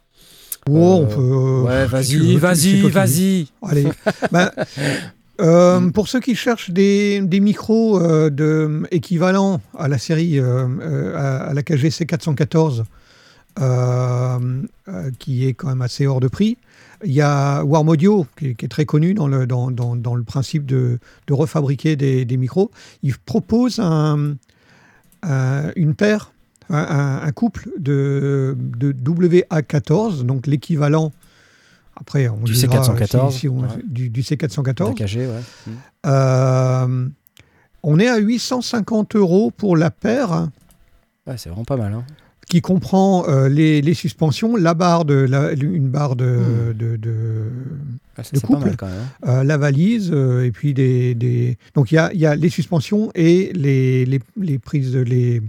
Oh, 0.68 1.00
on 1.02 1.06
peut, 1.06 1.62
ouais, 1.66 1.86
vas-y, 1.86 2.36
vas-y, 2.36 2.82
vas-y. 2.90 3.48
Allez. 3.62 3.88
Ben, 4.32 4.50
euh, 5.40 5.80
Mm. 5.80 5.92
pour 5.92 6.08
ceux 6.08 6.20
qui 6.20 6.34
cherchent 6.34 6.70
des, 6.70 7.20
des 7.20 7.40
micros 7.40 8.00
euh, 8.00 8.30
de, 8.30 8.82
équivalents 8.90 9.60
à 9.78 9.88
la 9.88 9.98
série, 9.98 10.38
euh, 10.38 10.66
euh, 10.80 11.16
à, 11.16 11.48
à 11.48 11.54
la 11.54 11.62
KGC 11.62 12.06
414, 12.06 12.84
euh, 13.60 14.38
euh, 14.88 15.10
qui 15.18 15.46
est 15.46 15.54
quand 15.54 15.68
même 15.68 15.82
assez 15.82 16.06
hors 16.06 16.20
de 16.20 16.28
prix, 16.28 16.56
il 17.04 17.12
y 17.12 17.20
a 17.20 17.62
Warm 17.64 17.88
Audio, 17.88 18.26
qui, 18.38 18.48
est- 18.48 18.54
qui 18.54 18.64
est 18.64 18.68
très 18.68 18.84
connu 18.86 19.14
dans 19.14 19.28
le, 19.28 19.46
dans, 19.46 19.70
dans- 19.70 19.96
dans 19.96 20.14
le 20.14 20.22
principe 20.22 20.66
de, 20.66 20.98
de 21.26 21.32
refabriquer 21.34 21.96
des, 21.96 22.24
des 22.24 22.36
micros. 22.36 22.70
Il 23.02 23.16
propose 23.18 23.78
un- 23.78 24.34
un- 25.22 25.70
une 25.76 25.94
paire, 25.94 26.32
un, 26.70 26.78
un- 26.78 27.22
un 27.22 27.32
couple 27.32 27.68
de, 27.78 28.56
de 28.58 28.92
WA14, 28.92 30.22
donc 30.24 30.46
l'équivalent. 30.46 31.12
Après, 31.98 32.28
on 32.28 32.36
Du 32.42 32.52
dira 32.52 32.82
C414, 32.84 33.32
si- 33.32 33.38
si 33.40 33.48
on- 33.48 33.60
ouais. 33.60 33.68
du, 33.86 34.10
du 34.10 34.22
C414. 34.22 34.90
AKG, 34.90 35.16
ouais. 35.18 35.26
Mm. 35.66 35.70
Euh, 36.06 37.08
On 37.88 38.00
est 38.00 38.08
à 38.08 38.18
850 38.18 39.14
euros 39.14 39.52
pour 39.56 39.76
la 39.76 39.90
paire, 39.92 40.48
Ouais, 41.26 41.36
c'est 41.38 41.48
vraiment 41.50 41.64
pas 41.64 41.76
mal. 41.76 41.92
Hein. 41.92 42.04
qui 42.48 42.60
comprend 42.60 43.28
euh, 43.28 43.48
les, 43.48 43.80
les 43.80 43.94
suspensions, 43.94 44.56
la 44.56 44.74
barre 44.74 45.04
de 45.04 45.14
la- 45.14 45.52
une 45.52 45.88
barre 45.88 46.14
de, 46.16 46.26
Hmm. 46.72 46.72
de- 46.76 46.96
de- 46.96 47.50
Ah, 48.16 48.22
ça, 48.24 48.38
couple. 48.40 48.60
mal 48.66 48.76
hein. 48.82 48.86
euh, 49.28 49.44
la 49.44 49.56
valise, 49.56 50.12
et 50.12 50.50
puis 50.52 50.74
des, 50.74 51.14
des- 51.14 51.58
donc 51.74 51.92
il 51.92 51.94
y 52.14 52.18
y 52.18 52.26
a 52.26 52.34
les 52.36 52.48
suspensions 52.48 53.10
et 53.14 53.52
les, 53.54 54.04
les, 54.04 54.20
les 54.36 54.58
prises, 54.58 54.94
les, 54.96 55.42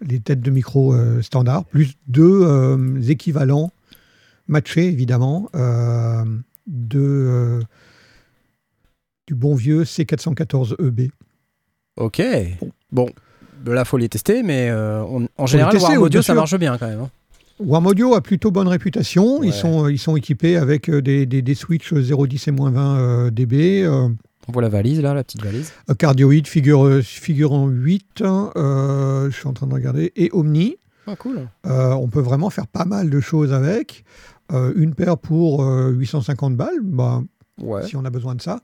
les 0.00 0.20
têtes 0.20 0.40
de 0.40 0.50
micro 0.50 0.94
standard, 1.22 1.64
plus 1.66 1.94
deux 2.06 2.46
équivalents 3.08 3.70
matchés 4.48 4.86
évidemment 4.88 5.48
euh, 5.54 6.24
de 6.66 6.98
euh, 7.00 7.60
du 9.26 9.34
bon 9.34 9.54
vieux 9.54 9.84
C414EB. 9.84 11.10
Ok. 11.96 12.22
Bon, 12.90 13.08
là, 13.66 13.84
faut 13.84 13.98
les 13.98 14.08
tester, 14.08 14.42
mais 14.42 14.68
euh, 14.70 15.02
on- 15.02 15.28
en 15.36 15.46
général, 15.46 15.72
tester, 15.72 15.88
Warm 15.92 16.02
Audio, 16.02 16.22
ça 16.22 16.34
marche 16.34 16.56
bien 16.58 16.78
quand 16.78 16.86
même. 16.88 17.00
hein. 17.00 17.10
Warm 17.60 17.86
Audio 17.88 18.14
a 18.14 18.20
plutôt 18.20 18.50
bonne 18.50 18.68
réputation. 18.68 19.40
Ouais. 19.40 19.48
Ils, 19.48 19.52
sont, 19.52 19.88
ils 19.88 19.98
sont 19.98 20.16
équipés 20.16 20.56
avec 20.56 20.88
des, 20.90 21.26
des, 21.26 21.42
des 21.42 21.54
switches 21.54 21.92
0,10 21.92 22.48
et 22.48 22.52
moins 22.52 22.70
20 22.70 22.98
euh, 22.98 23.30
dB, 23.30 23.86
On 23.88 24.52
voit 24.52 24.62
la 24.62 24.68
valise, 24.68 25.00
là, 25.02 25.12
la 25.12 25.24
petite 25.24 25.42
valise. 25.44 25.72
cardioïde 25.98 26.46
figure, 26.46 27.00
figurant 27.02 27.66
8, 27.66 28.22
euh, 28.22 29.28
je 29.30 29.36
suis 29.36 29.48
en 29.48 29.52
train 29.52 29.66
de 29.66 29.74
regarder, 29.74 30.12
et 30.16 30.30
Omni. 30.32 30.76
Ah, 31.08 31.16
cool. 31.16 31.48
Euh, 31.66 31.92
on 31.94 32.06
peut 32.08 32.20
vraiment 32.20 32.48
faire 32.50 32.66
pas 32.68 32.84
mal 32.84 33.10
de 33.10 33.18
choses 33.20 33.52
avec. 33.52 34.04
Euh, 34.52 34.72
une 34.76 34.94
paire 34.94 35.18
pour 35.18 35.62
euh, 35.62 35.90
850 35.90 36.56
balles, 36.56 36.80
bah, 36.82 37.22
Ouais. 37.60 37.86
si 37.86 37.96
on 37.96 38.04
a 38.04 38.10
besoin 38.10 38.34
de 38.34 38.40
ça. 38.40 38.60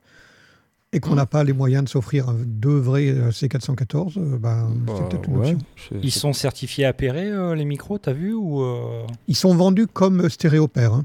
Et 0.92 1.00
qu'on 1.00 1.16
n'a 1.16 1.26
pas 1.26 1.42
les 1.42 1.52
moyens 1.52 1.82
de 1.84 1.88
s'offrir 1.88 2.32
deux 2.46 2.78
vrais 2.78 3.08
euh, 3.08 3.30
C414, 3.32 4.16
euh, 4.16 4.38
bah, 4.38 4.68
c'est 4.96 5.08
peut-être 5.08 5.28
une 5.28 5.36
ouais, 5.38 5.52
option. 5.54 5.58
Ils 6.00 6.12
sont 6.12 6.32
certifiés 6.32 6.84
appairés, 6.84 7.30
euh, 7.32 7.56
les 7.56 7.64
micros, 7.64 7.98
t'as 7.98 8.12
vu 8.12 8.32
ou 8.32 8.62
euh, 8.62 9.02
Ils 9.26 9.34
sont 9.34 9.56
vendus 9.56 9.88
comme 9.88 10.28
stéréo-paires. 10.28 10.94
hein. 10.94 11.04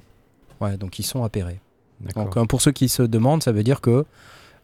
Ouais, 0.62 0.78
donc 0.78 1.00
ils 1.00 1.04
sont 1.04 1.24
appairés. 1.24 1.60
D'accord. 2.02 2.26
Donc 2.26 2.38
euh, 2.38 2.46
pour 2.46 2.62
ceux 2.62 2.72
qui 2.72 2.88
se 2.88 3.02
demandent, 3.02 3.42
ça 3.42 3.52
veut 3.52 3.63
dire 3.63 3.82
que 3.82 4.06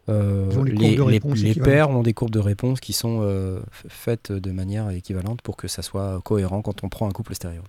euh, 0.08 0.64
les 0.64 0.96
les, 1.34 1.54
paires 1.54 1.90
ont 1.90 2.02
des 2.02 2.14
courbes 2.14 2.30
de 2.30 2.38
réponse 2.38 2.78
qui 2.78 2.92
sont 2.92 3.18
euh, 3.22 3.58
faites 3.72 4.30
de 4.30 4.52
manière 4.52 4.88
équivalente 4.90 5.42
pour 5.42 5.56
que 5.56 5.66
ça 5.66 5.82
soit 5.82 6.20
cohérent 6.22 6.62
quand 6.62 6.84
on 6.84 6.88
prend 6.88 7.08
un 7.08 7.12
couple 7.12 7.34
stéréo. 7.34 7.62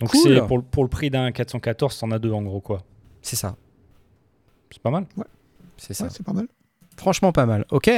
Donc 0.00 0.10
Cool. 0.10 0.20
c'est 0.22 0.46
pour, 0.46 0.58
le- 0.58 0.62
pour 0.64 0.82
le 0.84 0.88
prix 0.90 1.10
d'un 1.10 1.32
414, 1.32 1.98
t'en 1.98 2.10
as 2.10 2.18
deux 2.18 2.32
en 2.32 2.42
gros 2.42 2.60
quoi. 2.60 2.82
C'est 3.22 3.36
ça, 3.36 3.56
C'est 4.70 4.82
pas 4.82 4.90
mal. 4.90 5.06
c'est 5.76 5.94
ça. 5.94 6.04
Ouais, 6.04 6.10
c'est 6.12 6.22
pas 6.24 6.32
mal. 6.32 6.46
Franchement 6.96 7.32
pas 7.32 7.46
mal. 7.46 7.64
Ok, 7.70 7.90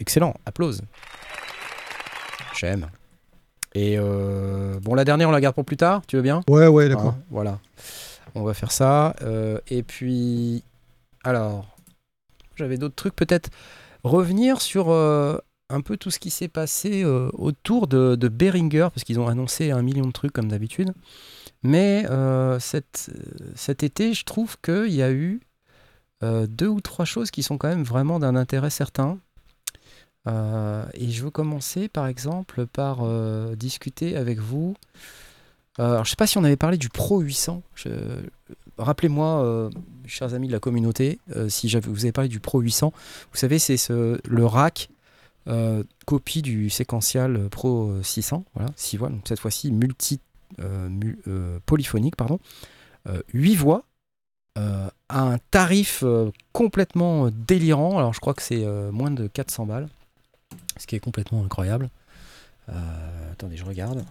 excellent, 0.00 0.34
applause. 0.46 0.82
J'aime. 2.58 2.88
Et 3.74 3.96
euh, 3.98 4.78
bon, 4.80 4.94
la 4.94 5.04
dernière, 5.04 5.28
on 5.28 5.32
la 5.32 5.40
garde 5.40 5.54
pour 5.54 5.64
plus 5.64 5.76
tard, 5.76 6.02
tu 6.06 6.16
veux 6.16 6.22
bien? 6.22 6.42
Ouais, 6.48 6.66
ouais, 6.66 6.88
d'accord. 6.88 7.06
Hein, 7.08 7.18
voilà. 7.30 7.58
On 8.34 8.42
va 8.42 8.54
faire 8.54 8.70
ça. 8.72 9.14
euh, 9.22 9.58
et 9.68 9.82
puis, 9.82 10.62
alors, 11.24 11.76
j'avais 12.56 12.76
d'autres 12.76 12.94
trucs. 12.94 13.16
Peut-être 13.16 13.50
revenir 14.04 14.60
sur 14.60 14.90
euh, 14.90 15.38
un 15.72 15.80
peu 15.80 15.96
tout 15.96 16.10
ce 16.10 16.18
qui 16.18 16.30
s'est 16.30 16.48
passé 16.48 17.02
euh, 17.02 17.30
autour 17.32 17.86
de, 17.86 18.28
Behringer, 18.28 18.88
parce 18.92 19.04
qu'ils 19.04 19.18
ont 19.18 19.26
annoncé 19.26 19.70
un 19.70 19.82
million 19.82 20.06
de 20.06 20.12
trucs 20.12 20.32
comme 20.32 20.48
d'habitude. 20.48 20.92
Mais 21.62 22.06
euh, 22.10 22.58
cet, 22.60 23.82
été, 23.82 24.14
je 24.14 24.24
trouve 24.24 24.56
qu'il 24.60 24.92
y 24.92 25.02
a 25.02 25.10
eu 25.10 25.40
euh, 26.22 26.46
deux 26.46 26.68
ou 26.68 26.80
trois 26.80 27.04
choses 27.04 27.30
qui 27.30 27.42
sont 27.42 27.58
quand 27.58 27.68
même 27.68 27.84
vraiment 27.84 28.18
d'un 28.18 28.36
intérêt 28.36 28.70
certain. 28.70 29.18
Et 30.26 31.10
je 31.10 31.24
veux 31.24 31.32
commencer 31.32 31.88
par 31.88 32.06
exemple 32.06 32.66
par 32.66 33.04
discuter 33.56 34.14
avec 34.14 34.38
vous. 34.38 34.76
Alors, 35.78 36.04
je 36.04 36.10
sais 36.10 36.16
pas 36.16 36.28
si 36.28 36.38
on 36.38 36.44
avait 36.44 36.56
parlé 36.56 36.76
du 36.76 36.88
Pro 36.88 37.18
800. 37.18 37.60
Je- 37.74 37.90
Rappelez-moi, 38.78 39.70
chers 40.06 40.32
amis 40.32 40.46
de 40.46 40.52
la 40.52 40.60
communauté, 40.60 41.18
si 41.48 41.68
vous 41.76 42.04
avez 42.04 42.12
parlé 42.12 42.28
du 42.28 42.38
Pro 42.38 42.60
800. 42.60 42.92
Vous 43.32 43.36
savez, 43.36 43.58
c'est 43.58 43.76
ce, 43.76 44.20
le 44.24 44.46
rack 44.46 44.90
euh, 45.48 45.82
copie 46.06 46.42
du 46.42 46.70
séquential 46.70 47.48
Pro 47.48 48.02
600. 48.02 48.44
Voilà, 48.54 48.70
6 48.76 48.96
voix. 48.96 49.08
Donc 49.08 49.22
cette 49.26 49.40
fois-ci 49.40 49.72
multi, 49.72 50.20
euh, 50.60 50.88
euh, 51.26 51.58
polyphonique, 51.66 52.16
pardon. 52.16 52.38
8 53.32 53.56
voix. 53.56 53.84
à 54.54 54.92
un 55.10 55.38
tarif 55.50 56.04
complètement 56.52 57.30
délirant. 57.30 57.98
Alors 57.98 58.14
je 58.14 58.20
crois 58.20 58.34
que 58.34 58.42
c'est 58.42 58.64
moins 58.92 59.10
de 59.10 59.26
400 59.26 59.66
balles, 59.66 59.88
ce 60.76 60.86
qui 60.86 60.94
est 60.94 61.00
complètement 61.00 61.44
incroyable. 61.44 61.90
Attendez, 63.32 63.56
je 63.56 63.64
regarde. 63.64 64.04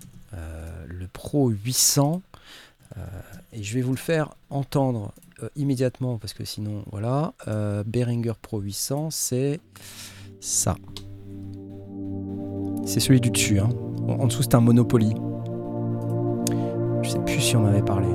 Le 0.88 1.08
Pro 1.08 1.50
800, 1.50 2.22
euh, 2.98 3.02
et 3.54 3.64
je 3.64 3.74
vais 3.74 3.82
vous 3.82 3.92
le 3.92 3.98
faire 3.98 4.36
entendre 4.50 5.14
immédiatement 5.56 6.18
parce 6.18 6.34
que 6.34 6.44
sinon, 6.44 6.84
voilà. 6.92 7.34
Behringer 7.86 8.34
Pro 8.42 8.60
800, 8.60 9.10
c'est 9.12 9.62
ça. 10.42 10.76
C'est 12.84 13.00
celui 13.00 13.22
du 13.22 13.30
dessus. 13.32 13.60
hein. 13.60 13.70
En, 14.20 14.28
dessous, 14.28 14.42
c'est 14.44 14.56
un 14.56 14.62
Monopoly. 14.62 15.16
Je 17.04 17.10
sais 17.10 17.20
plus 17.20 17.40
si 17.40 17.56
on 17.56 17.66
avait 17.66 17.82
parlé. 17.82 18.08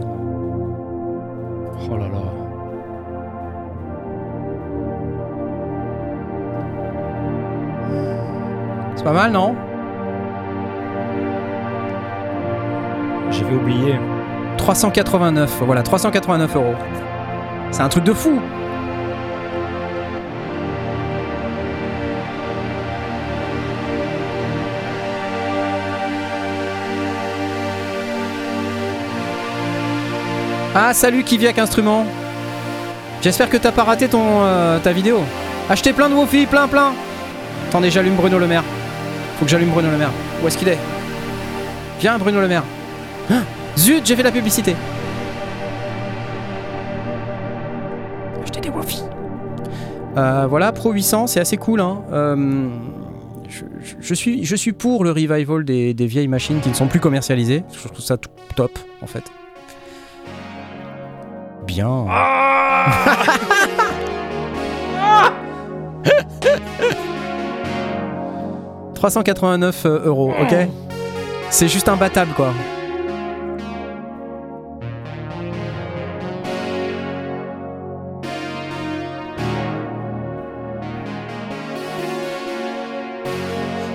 Oh 1.90 1.96
là 1.96 2.08
là. 2.08 2.22
C'est 8.96 9.04
pas 9.04 9.12
mal, 9.12 9.32
non? 9.32 9.54
J'avais 13.30 13.54
oublié. 13.56 13.94
389, 14.56 15.62
voilà, 15.64 15.82
389 15.82 16.56
euros. 16.56 16.74
C'est 17.70 17.82
un 17.82 17.88
truc 17.88 18.04
de 18.04 18.12
fou. 18.12 18.40
Ah, 30.78 30.92
salut 30.92 31.24
Kiviak 31.24 31.58
Instrument? 31.58 32.04
J'espère 33.22 33.48
que 33.48 33.56
t'as 33.56 33.72
pas 33.72 33.84
raté 33.84 34.08
ton, 34.08 34.42
euh, 34.42 34.78
ta 34.78 34.92
vidéo. 34.92 35.20
Achetez 35.70 35.94
plein 35.94 36.10
de 36.10 36.14
Wofi, 36.14 36.44
plein, 36.44 36.68
plein. 36.68 36.92
Attendez, 37.66 37.90
j'allume 37.90 38.14
Bruno 38.14 38.38
Le 38.38 38.46
Maire. 38.46 38.62
Faut 39.38 39.46
que 39.46 39.50
j'allume 39.50 39.70
Bruno 39.70 39.90
Le 39.90 39.96
Maire. 39.96 40.10
Où 40.44 40.46
est-ce 40.46 40.58
qu'il 40.58 40.68
est? 40.68 40.76
Viens, 41.98 42.18
Bruno 42.18 42.42
Le 42.42 42.48
Maire. 42.48 42.62
Ah, 43.30 43.40
Zut, 43.78 44.04
j'ai 44.04 44.16
fait 44.16 44.22
la 44.22 44.30
publicité. 44.30 44.76
Acheter 48.42 48.60
des 48.60 48.68
Wofi. 48.68 49.00
Euh, 50.18 50.46
voilà, 50.46 50.72
Pro 50.72 50.92
800, 50.92 51.26
c'est 51.26 51.40
assez 51.40 51.56
cool. 51.56 51.80
Hein. 51.80 52.02
Euh, 52.12 52.68
je, 54.02 54.12
suis, 54.14 54.72
pour 54.74 55.04
le 55.04 55.10
revival 55.10 55.64
des, 55.64 55.94
vieilles 56.00 56.28
machines 56.28 56.60
qui 56.60 56.68
ne 56.68 56.74
sont 56.74 56.86
plus 56.86 57.00
commercialisées. 57.00 57.64
Je 57.72 57.88
trouve 57.88 58.04
ça 58.04 58.18
top, 58.54 58.78
en 59.00 59.06
fait. 59.06 59.24
Bien. 61.66 62.06
389 68.96 69.86
euh, 69.86 70.06
euros, 70.06 70.32
ok 70.40 70.54
C'est 71.50 71.68
juste 71.68 71.88
imbattable, 71.88 72.32
quoi. 72.34 72.52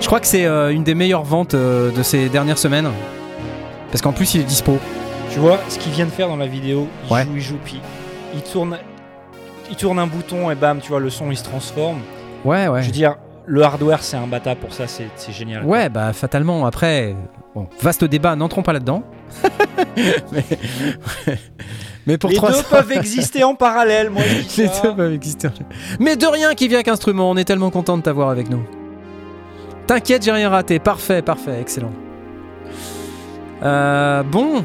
Je 0.00 0.06
crois 0.06 0.20
que 0.20 0.26
c'est 0.26 0.46
euh, 0.46 0.72
une 0.72 0.84
des 0.84 0.94
meilleures 0.94 1.24
ventes 1.24 1.54
euh, 1.54 1.90
de 1.90 2.02
ces 2.02 2.28
dernières 2.28 2.58
semaines. 2.58 2.88
Parce 3.90 4.02
qu'en 4.02 4.12
plus, 4.12 4.34
il 4.34 4.42
est 4.42 4.44
dispo. 4.44 4.78
Tu 5.32 5.38
vois 5.38 5.58
ce 5.68 5.78
qu'il 5.78 5.92
vient 5.92 6.04
de 6.06 6.10
faire 6.10 6.28
dans 6.28 6.36
la 6.36 6.46
vidéo 6.46 6.86
Il 7.08 7.12
Ouais. 7.12 7.24
joue, 7.24 7.30
il 7.36 7.40
joue, 7.40 7.58
puis 7.64 7.80
il 8.34 8.42
tourne, 8.42 8.76
il 9.70 9.76
tourne 9.76 9.98
un 9.98 10.06
bouton 10.06 10.50
et 10.50 10.54
bam, 10.54 10.80
tu 10.80 10.90
vois, 10.90 11.00
le 11.00 11.10
son 11.10 11.30
il 11.30 11.36
se 11.36 11.44
transforme. 11.44 12.00
Ouais, 12.44 12.68
ouais. 12.68 12.82
Je 12.82 12.86
veux 12.86 12.92
dire, 12.92 13.16
le 13.46 13.62
hardware 13.62 14.02
c'est 14.02 14.16
un 14.16 14.26
bata 14.26 14.54
pour 14.54 14.72
ça, 14.72 14.84
c'est 14.86 15.08
génial. 15.32 15.64
Ouais, 15.64 15.88
bah 15.88 16.12
fatalement. 16.12 16.66
Après, 16.66 17.14
bon, 17.54 17.66
vaste 17.80 18.04
débat, 18.04 18.36
n'entrons 18.36 18.62
pas 18.62 18.72
là-dedans. 18.74 19.02
mais, 20.32 20.44
mais 22.06 22.18
pour 22.18 22.28
Les 22.30 22.36
300 22.36 22.58
deux 22.58 22.64
peuvent 22.68 22.92
exister 22.92 23.42
en 23.44 23.54
parallèle, 23.54 24.10
moi 24.10 24.22
je 24.26 24.42
dis 24.42 24.60
Les 24.62 24.68
ça. 24.68 24.82
deux 24.82 24.94
peuvent 24.96 25.12
exister. 25.14 25.48
Mais 25.98 26.16
de 26.16 26.26
rien 26.26 26.54
qui 26.54 26.68
vient 26.68 26.82
qu'instrument, 26.82 27.30
on 27.30 27.36
est 27.36 27.44
tellement 27.44 27.70
content 27.70 27.96
de 27.96 28.02
t'avoir 28.02 28.28
avec 28.28 28.50
nous. 28.50 28.62
T'inquiète, 29.86 30.22
j'ai 30.24 30.32
rien 30.32 30.50
raté. 30.50 30.78
Parfait, 30.78 31.22
parfait, 31.22 31.58
excellent. 31.60 31.92
Euh, 33.62 34.22
bon. 34.24 34.62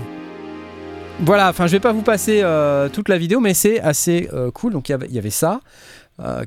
Voilà, 1.22 1.50
enfin 1.50 1.68
je 1.68 1.72
vais 1.74 1.80
pas 1.80 1.94
vous 1.94 2.04
passer 2.04 2.42
euh, 2.44 2.90
toute 2.90 3.10
la 3.10 3.18
vidéo, 3.18 3.40
mais 3.40 3.54
c'est 3.54 3.80
assez 3.80 4.30
euh, 4.34 4.52
cool. 4.52 4.74
Donc 4.74 4.90
il 4.90 4.92
y 4.92 5.18
avait- 5.18 5.30
ça 5.30 5.62
euh, 6.20 6.46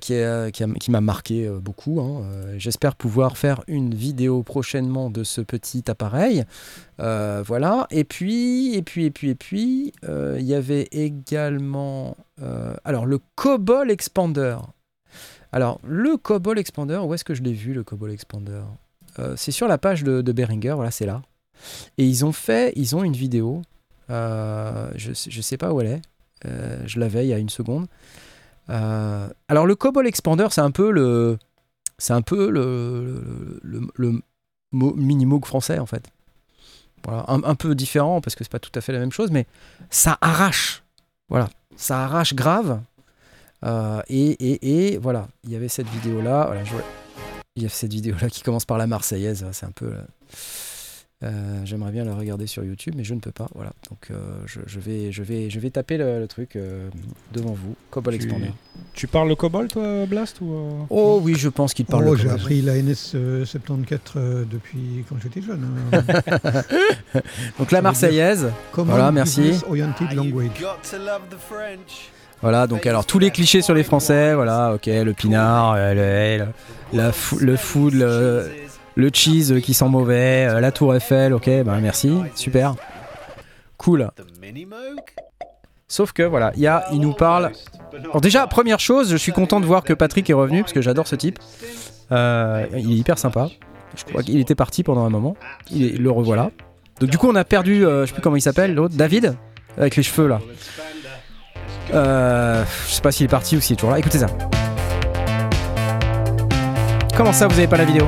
qui 0.50 0.90
m'a 0.90 1.00
marqué 1.00 1.48
beaucoup. 1.48 2.00
hein. 2.00 2.22
J'espère 2.56 2.96
pouvoir 2.96 3.36
faire 3.36 3.62
une 3.68 3.94
vidéo 3.94 4.42
prochainement 4.42 5.10
de 5.10 5.22
ce 5.22 5.40
petit 5.40 5.84
appareil. 5.88 6.44
Voilà. 6.98 7.86
Et 7.90 8.04
puis, 8.04 8.74
et 8.74 8.82
puis, 8.82 9.04
et 9.06 9.10
puis, 9.10 9.30
et 9.30 9.34
puis, 9.34 9.92
il 10.08 10.42
y 10.44 10.54
avait 10.54 10.88
également, 10.90 12.16
alors 12.84 13.06
le 13.06 13.20
Cobol 13.36 13.90
Expander. 13.90 14.56
Alors 15.52 15.80
le 15.84 16.16
Cobol 16.16 16.58
Expander, 16.58 16.98
où 17.04 17.14
est-ce 17.14 17.24
que 17.24 17.34
je 17.34 17.42
l'ai 17.42 17.52
vu 17.52 17.72
le 17.72 17.84
Cobol 17.84 18.10
Expander? 18.10 18.62
C'est 19.36 19.52
sur 19.52 19.68
la 19.68 19.78
page 19.78 20.02
de, 20.02 20.20
de 20.20 20.32
Behringer. 20.32 20.72
Voilà, 20.74 20.90
c'est 20.90 21.06
là. 21.06 21.22
Et 21.98 22.06
ils 22.06 22.24
ont 22.24 22.32
fait, 22.32 22.72
ils 22.74 22.96
ont 22.96 23.04
une 23.04 23.12
vidéo. 23.12 23.62
Euh, 24.10 24.90
je, 24.96 25.12
je 25.12 25.40
sais 25.40 25.56
pas 25.56 25.72
où 25.72 25.80
elle 25.80 25.86
est. 25.86 26.02
Euh, 26.46 26.82
je 26.86 26.98
l'avais 26.98 27.26
il 27.26 27.28
y 27.28 27.34
a 27.34 27.38
une 27.38 27.48
seconde. 27.48 27.86
Euh, 28.68 29.28
alors 29.48 29.66
le 29.66 29.74
Cobol 29.74 30.06
Expander, 30.06 30.48
c'est 30.50 30.60
un 30.60 30.70
peu 30.70 30.90
le, 30.90 31.38
c'est 31.98 32.12
un 32.12 32.22
peu 32.22 32.50
le, 32.50 34.22
mini 34.72 35.26
Moog 35.26 35.44
français 35.44 35.78
en 35.78 35.86
fait. 35.86 36.04
Voilà, 37.04 37.24
un, 37.28 37.54
peu 37.54 37.74
différent 37.74 38.20
parce 38.20 38.36
que 38.36 38.44
c'est 38.44 38.52
pas 38.52 38.58
tout 38.58 38.72
à 38.74 38.82
fait 38.82 38.92
la 38.92 38.98
même 38.98 39.12
chose, 39.12 39.30
mais 39.30 39.46
ça 39.88 40.18
arrache. 40.20 40.82
Voilà, 41.30 41.48
ça 41.74 42.04
arrache 42.04 42.34
grave. 42.34 42.80
Et, 43.64 44.30
et, 44.32 44.92
et 44.92 44.98
voilà, 44.98 45.28
il 45.44 45.50
y 45.50 45.56
avait 45.56 45.68
cette 45.68 45.88
vidéo 45.88 46.20
là. 46.20 46.46
Voilà, 46.46 46.62
il 47.56 47.62
y 47.62 47.66
a 47.66 47.70
cette 47.70 47.92
vidéo 47.92 48.16
là 48.20 48.28
qui 48.28 48.42
commence 48.42 48.66
par 48.66 48.76
la 48.76 48.86
Marseillaise. 48.86 49.46
C'est 49.52 49.66
un 49.66 49.72
peu. 49.72 49.94
Euh, 51.22 51.60
J'aimerais 51.64 51.90
bien 51.92 52.04
la 52.04 52.14
regarder 52.14 52.46
sur 52.46 52.64
YouTube, 52.64 52.94
mais 52.96 53.04
je 53.04 53.12
ne 53.14 53.20
peux 53.20 53.30
pas. 53.32 53.46
Voilà, 53.54 53.72
donc 53.90 54.08
euh, 54.10 54.16
je, 54.46 54.60
je 54.66 54.80
vais, 54.80 55.12
je 55.12 55.22
vais, 55.22 55.50
je 55.50 55.60
vais 55.60 55.70
taper 55.70 55.98
le, 55.98 56.18
le 56.18 56.26
truc 56.26 56.56
euh, 56.56 56.88
devant 57.32 57.52
vous. 57.52 57.74
Cobol 57.90 58.16
Tu- 58.18 58.24
Expander. 58.24 58.50
Tu 58.94 59.06
parles 59.06 59.28
le 59.28 59.34
COBOL, 59.36 59.68
toi, 59.68 60.06
Blast 60.06 60.40
ou 60.40 60.52
euh 60.54 60.70
Oh 60.90 61.20
oui, 61.22 61.34
je 61.36 61.48
pense 61.48 61.74
qu'il 61.74 61.84
parle. 61.86 62.04
Oh, 62.08 62.12
le 62.12 62.16
j'ai 62.16 62.24
Cobol. 62.24 62.40
appris 62.40 62.62
la 62.62 62.76
NS 62.82 63.12
euh, 63.14 63.44
74 63.44 64.00
euh, 64.16 64.44
depuis 64.50 65.04
quand 65.08 65.16
j'étais 65.22 65.42
jeune. 65.42 65.66
hein. 65.92 67.22
Donc 67.58 67.70
la 67.70 67.82
Marseillaise. 67.82 68.50
Voilà, 68.72 69.12
merci. 69.12 69.52
Oriented 69.68 70.12
Language. 70.12 70.50
Voilà, 72.42 72.66
donc 72.66 72.86
alors 72.86 73.04
tous 73.04 73.18
les 73.18 73.30
clichés 73.30 73.60
sur 73.60 73.74
les 73.74 73.82
Français, 73.82 74.34
voilà, 74.34 74.72
ok, 74.74 74.86
le 74.86 75.12
pinard, 75.12 75.74
euh, 75.76 76.38
le, 76.38 76.44
le- 76.46 76.50
la 76.98 77.12
fou- 77.12 77.38
le 77.38 77.54
food, 77.56 77.92
le, 77.92 78.50
le 78.96 79.10
cheese 79.12 79.60
qui 79.62 79.74
sent 79.74 79.88
mauvais, 79.88 80.46
euh, 80.48 80.60
la 80.60 80.72
tour 80.72 80.94
Eiffel, 80.94 81.32
ok, 81.32 81.48
bah 81.64 81.78
merci, 81.80 82.12
super, 82.34 82.74
cool. 83.76 84.10
Sauf 85.88 86.12
que 86.12 86.22
voilà, 86.22 86.52
il 86.56 87.00
nous 87.00 87.12
parle. 87.14 87.50
Alors 88.04 88.20
déjà, 88.20 88.46
première 88.46 88.78
chose, 88.80 89.10
je 89.10 89.16
suis 89.16 89.32
content 89.32 89.58
de 89.60 89.66
voir 89.66 89.82
que 89.82 89.92
Patrick 89.92 90.28
est 90.30 90.34
revenu 90.34 90.60
parce 90.62 90.72
que 90.72 90.82
j'adore 90.82 91.08
ce 91.08 91.16
type. 91.16 91.38
Euh, 92.12 92.66
il 92.76 92.92
est 92.92 92.96
hyper 92.96 93.18
sympa. 93.18 93.48
Je 93.96 94.04
crois 94.04 94.22
qu'il 94.22 94.38
était 94.38 94.54
parti 94.54 94.82
pendant 94.84 95.04
un 95.04 95.10
moment. 95.10 95.36
Il 95.70 95.84
est- 95.84 95.96
le 95.98 96.10
revoilà. 96.10 96.50
Donc 97.00 97.10
du 97.10 97.18
coup, 97.18 97.28
on 97.28 97.34
a 97.34 97.44
perdu, 97.44 97.84
euh, 97.84 98.02
je 98.02 98.06
sais 98.06 98.12
plus 98.12 98.22
comment 98.22 98.36
il 98.36 98.40
s'appelle, 98.42 98.74
l'autre, 98.74 98.94
David, 98.94 99.34
avec 99.76 99.96
les 99.96 100.02
cheveux 100.04 100.28
là. 100.28 100.38
Euh, 101.92 102.62
je 102.86 102.92
sais 102.94 103.00
pas 103.02 103.10
s'il 103.10 103.24
est 103.26 103.28
parti 103.28 103.56
ou 103.56 103.60
s'il 103.60 103.74
est 103.74 103.76
toujours 103.76 103.90
là. 103.90 103.98
Écoutez 103.98 104.18
ça. 104.18 104.26
Comment 107.16 107.32
ça, 107.32 107.48
vous 107.48 107.58
avez 107.58 107.66
pas 107.66 107.76
la 107.78 107.84
vidéo? 107.84 108.06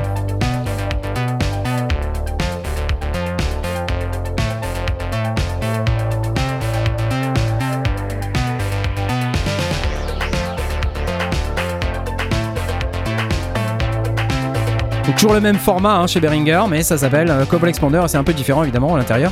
Toujours 15.16 15.34
le 15.34 15.40
même 15.40 15.58
format 15.58 15.96
hein, 15.96 16.06
chez 16.08 16.18
Behringer, 16.20 16.62
mais 16.68 16.82
ça 16.82 16.98
s'appelle 16.98 17.30
euh, 17.30 17.44
Cobol 17.44 17.68
Expander 17.68 18.00
et 18.04 18.08
c'est 18.08 18.16
un 18.16 18.24
peu 18.24 18.32
différent 18.32 18.64
évidemment 18.64 18.94
à 18.94 18.98
l'intérieur. 18.98 19.30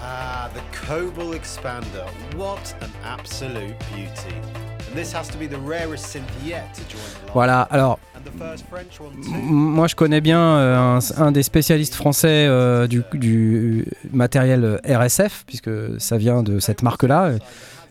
Ah, 0.00 0.48
the 0.54 0.86
Cobol 0.86 1.34
Expander. 1.34 2.04
What 2.36 2.74
an 2.80 2.90
absolute 3.04 3.74
beauty. 3.92 4.34
And 4.88 4.96
this 4.96 5.12
has 5.12 5.28
to 5.28 5.38
be 5.38 5.48
the 5.48 5.58
rarest 5.66 6.06
synth 6.06 6.22
yet 6.44 6.72
to 6.74 6.82
join 6.88 7.00
the 7.00 7.24
line. 7.24 7.32
Voilà, 7.34 7.62
alors. 7.62 7.98
Moi, 9.30 9.86
je 9.86 9.94
connais 9.94 10.20
bien 10.20 10.40
euh, 10.40 10.98
un, 10.98 10.98
un 11.16 11.32
des 11.32 11.42
spécialistes 11.42 11.94
français 11.94 12.46
euh, 12.48 12.86
du, 12.86 13.02
du 13.14 13.86
matériel 14.12 14.80
RSF, 14.84 15.44
puisque 15.46 15.70
ça 15.98 16.18
vient 16.18 16.42
de 16.42 16.58
cette 16.58 16.82
marque-là, 16.82 17.30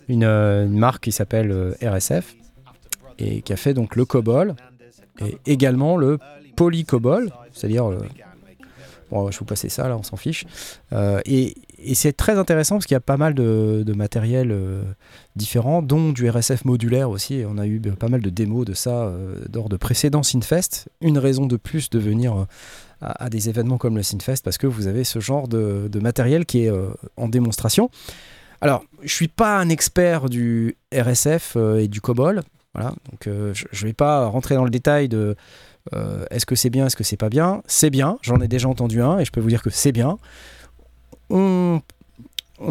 une, 0.08 0.24
euh, 0.24 0.66
une 0.66 0.78
marque 0.78 1.04
qui 1.04 1.12
s'appelle 1.12 1.52
euh, 1.52 1.74
RSF, 1.82 2.36
et 3.20 3.42
qui 3.42 3.54
a 3.54 3.56
fait 3.58 3.74
donc 3.74 3.96
le 3.96 4.06
COBOL, 4.06 4.56
et 5.22 5.38
également 5.46 5.96
le 5.98 6.20
polycobol, 6.56 7.32
c'est-à-dire 7.54 7.90
le- 7.90 8.00
Bon, 9.12 9.30
je 9.30 9.38
vous 9.38 9.46
passer 9.46 9.70
ça, 9.70 9.88
là, 9.88 9.96
on 9.98 10.04
s'en 10.04 10.18
fiche. 10.18 10.46
Euh, 10.92 11.22
et 11.26 11.54
c'est 11.94 12.14
très 12.14 12.38
intéressant 12.40 12.76
parce 12.76 12.86
qu'il 12.88 12.96
y 12.96 12.98
a 12.98 13.02
pas 13.02 13.18
mal 13.18 13.36
de, 13.36 13.94
matériel 13.96 14.50
euh, 14.52 14.82
différents, 15.36 15.84
dont 15.84 16.12
du 16.12 16.28
RSF 16.28 16.66
modulaire 16.66 17.10
aussi. 17.12 17.36
Et 17.36 17.46
on 17.46 17.58
a 17.60 17.68
eu 17.68 17.80
euh, 17.86 17.92
pas 17.92 18.08
mal 18.08 18.22
de 18.22 18.30
démos 18.32 18.66
de 18.66 18.74
ça 18.74 19.04
euh, 19.04 19.38
lors 19.54 19.70
de 19.70 19.78
précédents 19.78 20.24
Synfest. 20.24 20.88
Une 21.02 21.20
raison 21.20 21.46
de 21.46 21.56
plus 21.56 21.92
de 21.92 22.00
venir 22.00 22.36
euh, 22.36 22.46
à, 23.02 23.30
des 23.30 23.48
événements 23.48 23.78
comme 23.78 23.96
le 23.96 24.04
Synfest 24.04 24.44
parce 24.44 24.58
que 24.58 24.66
vous 24.68 24.88
avez 24.88 25.04
ce 25.04 25.20
genre 25.20 25.48
de, 25.48 25.88
matériel 26.02 26.46
qui 26.46 26.64
est 26.66 26.72
euh, 26.72 26.88
en 27.16 27.28
démonstration. 27.30 27.92
Alors, 28.66 28.84
je 29.04 29.14
suis 29.14 29.28
pas 29.28 29.60
un 29.60 29.70
expert 29.70 30.28
du 30.28 30.76
RSF 30.92 31.54
euh, 31.56 31.84
et 31.84 31.88
du 31.88 32.02
COBOL. 32.02 32.42
Voilà, 32.74 32.96
donc 33.12 33.28
euh, 33.28 33.54
je 33.54 33.86
ne 33.86 33.90
vais 33.90 33.94
pas 33.94 34.26
rentrer 34.26 34.56
dans 34.56 34.64
le 34.64 34.72
détail 34.72 35.08
de 35.08 35.36
euh, 35.94 36.26
est-ce 36.32 36.48
que 36.48 36.56
c'est 36.56 36.72
bien, 36.72 36.88
est-ce 36.88 36.96
que 36.96 37.04
c'est 37.04 37.16
pas 37.16 37.30
bien. 37.30 37.62
C'est 37.68 37.92
bien, 37.92 38.18
j'en 38.24 38.42
ai 38.42 38.48
déjà 38.48 38.68
entendu 38.68 39.04
un 39.04 39.20
et 39.20 39.26
je 39.26 39.32
peux 39.32 39.40
vous 39.40 39.50
dire 39.50 39.62
que 39.62 39.70
c'est 39.70 39.92
bien. 39.92 40.18
On, 41.30 41.80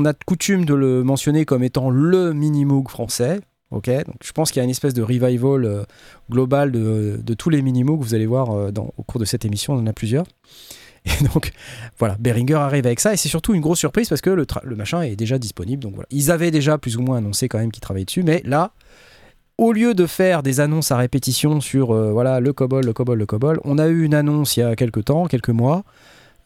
a 0.05 0.13
de 0.13 0.19
coutume 0.27 0.65
de 0.65 0.75
le 0.75 1.05
mentionner 1.05 1.45
comme 1.45 1.63
étant 1.63 1.91
le 1.91 2.33
mini-moog 2.33 2.89
français. 2.89 3.39
Ok, 3.71 3.89
donc 3.89 4.17
je 4.21 4.33
pense 4.33 4.51
qu'il 4.51 4.59
y 4.59 4.63
a 4.63 4.65
une 4.65 4.71
espèce 4.71 4.95
de 4.95 5.03
revival 5.03 5.87
global 6.29 6.73
de, 6.73 7.35
tous 7.39 7.51
les 7.51 7.63
mini-moogs. 7.63 8.03
Vous 8.03 8.17
allez 8.17 8.27
voir 8.27 8.51
au 8.51 9.03
cours 9.05 9.21
de 9.21 9.27
cette 9.27 9.45
émission, 9.45 9.75
on 9.75 9.79
en 9.79 9.87
a 9.87 9.93
plusieurs. 9.93 10.27
Et 11.05 11.25
donc 11.25 11.53
voilà, 11.99 12.17
Behringer 12.19 12.55
arrive 12.55 12.87
avec 12.87 13.01
ça 13.01 13.13
et 13.13 13.17
c'est 13.17 13.29
surtout 13.29 13.55
une 13.55 13.61
grosse 13.61 13.79
surprise 13.79 14.09
parce 14.09 14.21
que 14.21 14.31
le 14.31 14.77
machin 14.77 15.03
est 15.03 15.17
déjà 15.17 15.39
disponible. 15.39 15.83
Donc 15.83 15.95
voilà, 15.95 16.07
ils 16.11 16.31
avaient 16.31 16.51
déjà 16.51 16.79
plus 16.79 16.97
ou 16.97 17.03
moins 17.03 17.19
annoncé 17.19 17.49
quand 17.49 17.59
même 17.59 17.71
qu'ils 17.71 17.83
travaillaient 17.83 18.07
dessus, 18.07 18.23
mais 18.23 18.43
là, 18.45 18.73
au 19.59 19.73
lieu 19.73 19.95
de 19.95 20.07
faire 20.07 20.43
des 20.43 20.61
annonces 20.61 20.91
à 20.91 20.97
répétition 20.97 21.61
sur 21.61 21.93
euh, 21.93 22.11
voilà 22.11 22.41
le 22.41 22.53
COBOL, 22.53 22.85
le 22.85 22.93
COBOL, 22.93 23.19
le 23.19 23.27
COBOL, 23.27 23.61
on 23.65 23.79
a 23.79 23.87
eu 23.87 24.05
une 24.05 24.15
annonce 24.15 24.57
il 24.57 24.61
y 24.61 24.63
a 24.63 24.75
quelques 24.77 25.05
temps, 25.05 25.27
quelques 25.27 25.51
mois, 25.51 25.85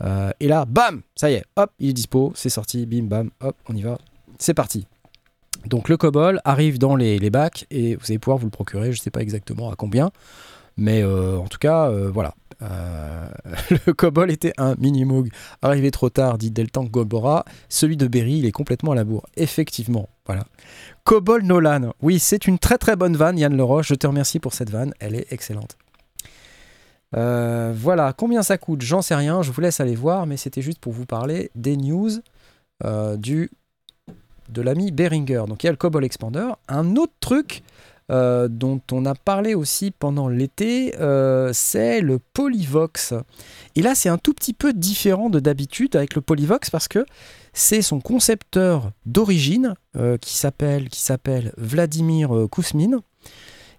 euh, 0.02 0.30
et 0.40 0.48
là, 0.48 0.64
bam, 0.66 1.02
ça 1.14 1.30
y 1.30 1.34
est, 1.34 1.44
hop, 1.56 1.70
il 1.78 1.90
est 1.90 1.92
dispo, 1.92 2.32
c'est 2.34 2.50
sorti, 2.50 2.84
bim, 2.86 3.04
bam, 3.04 3.30
hop, 3.40 3.56
on 3.68 3.74
y 3.74 3.82
va, 3.82 3.98
c'est 4.38 4.54
parti. 4.54 4.86
Donc 5.66 5.88
le 5.88 5.96
COBOL 5.96 6.40
arrive 6.44 6.78
dans 6.78 6.96
les, 6.96 7.18
les 7.18 7.30
bacs 7.30 7.66
et 7.70 7.96
vous 7.96 8.04
allez 8.08 8.18
pouvoir 8.18 8.38
vous 8.38 8.46
le 8.46 8.50
procurer, 8.50 8.92
je 8.92 8.98
ne 9.00 9.02
sais 9.02 9.10
pas 9.10 9.20
exactement 9.20 9.70
à 9.70 9.76
combien, 9.76 10.10
mais 10.78 11.02
euh, 11.02 11.36
en 11.36 11.48
tout 11.48 11.58
cas, 11.58 11.90
euh, 11.90 12.10
voilà. 12.10 12.34
Euh, 12.62 13.28
le 13.86 13.92
COBOL 13.92 14.30
était 14.30 14.52
un 14.58 14.74
mini-moog 14.76 15.28
arrivé 15.60 15.90
trop 15.90 16.08
tard, 16.08 16.38
dit 16.38 16.50
Deltan 16.50 16.84
Golbora. 16.84 17.44
Celui 17.68 17.96
de 17.96 18.06
Berry, 18.06 18.38
il 18.38 18.46
est 18.46 18.52
complètement 18.52 18.92
à 18.92 18.94
la 18.94 19.04
bourre. 19.04 19.26
Effectivement, 19.36 20.08
voilà. 20.24 20.44
COBOL 21.04 21.42
Nolan, 21.42 21.92
oui, 22.00 22.20
c'est 22.20 22.46
une 22.46 22.58
très 22.58 22.78
très 22.78 22.94
bonne 22.94 23.16
vanne, 23.16 23.38
Yann 23.38 23.56
Leroche. 23.56 23.88
Je 23.88 23.94
te 23.94 24.06
remercie 24.06 24.38
pour 24.38 24.54
cette 24.54 24.70
vanne, 24.70 24.94
elle 25.00 25.14
est 25.14 25.32
excellente. 25.32 25.76
Voilà, 27.12 28.12
combien 28.16 28.42
ça 28.42 28.56
coûte? 28.58 28.82
J'en 28.82 29.02
sais 29.02 29.14
rien, 29.14 29.42
je 29.42 29.50
vous 29.50 29.60
laisse 29.60 29.80
aller 29.80 29.96
voir, 29.96 30.26
mais 30.26 30.36
c'était 30.36 30.62
juste 30.62 30.78
pour 30.78 30.92
vous 30.92 31.06
parler 31.06 31.50
des 31.54 31.76
news 31.76 32.10
du, 33.16 33.50
de 34.48 34.62
l'ami 34.62 34.92
Behringer. 34.92 35.44
Donc 35.48 35.64
il 35.64 35.66
y 35.66 35.68
a 35.68 35.72
le 35.72 35.76
Cobol 35.76 36.04
Expander. 36.04 36.48
Un 36.68 36.96
autre 36.96 37.14
truc 37.20 37.62
euh, 38.10 38.48
dont 38.48 38.80
on 38.90 39.04
a 39.04 39.14
parlé 39.14 39.54
aussi 39.54 39.90
pendant 39.90 40.28
l'été, 40.28 40.94
euh, 40.98 41.50
c'est 41.52 42.00
le 42.00 42.18
Polyvox. 42.18 43.14
Et 43.76 43.82
là, 43.82 43.94
c'est 43.94 44.08
un 44.08 44.16
tout 44.16 44.32
petit 44.32 44.54
peu 44.54 44.72
différent 44.72 45.28
de 45.28 45.40
d'habitude 45.40 45.94
avec 45.94 46.14
le 46.14 46.22
Polyvox 46.22 46.70
parce 46.70 46.88
que 46.88 47.04
c'est 47.52 47.82
son 47.82 48.00
concepteur 48.00 48.92
d'origine 49.04 49.74
euh, 49.96 50.16
qui 50.16 50.36
s'appelle 50.36 51.52
Vladimir 51.58 52.30
Kousmin, 52.50 53.00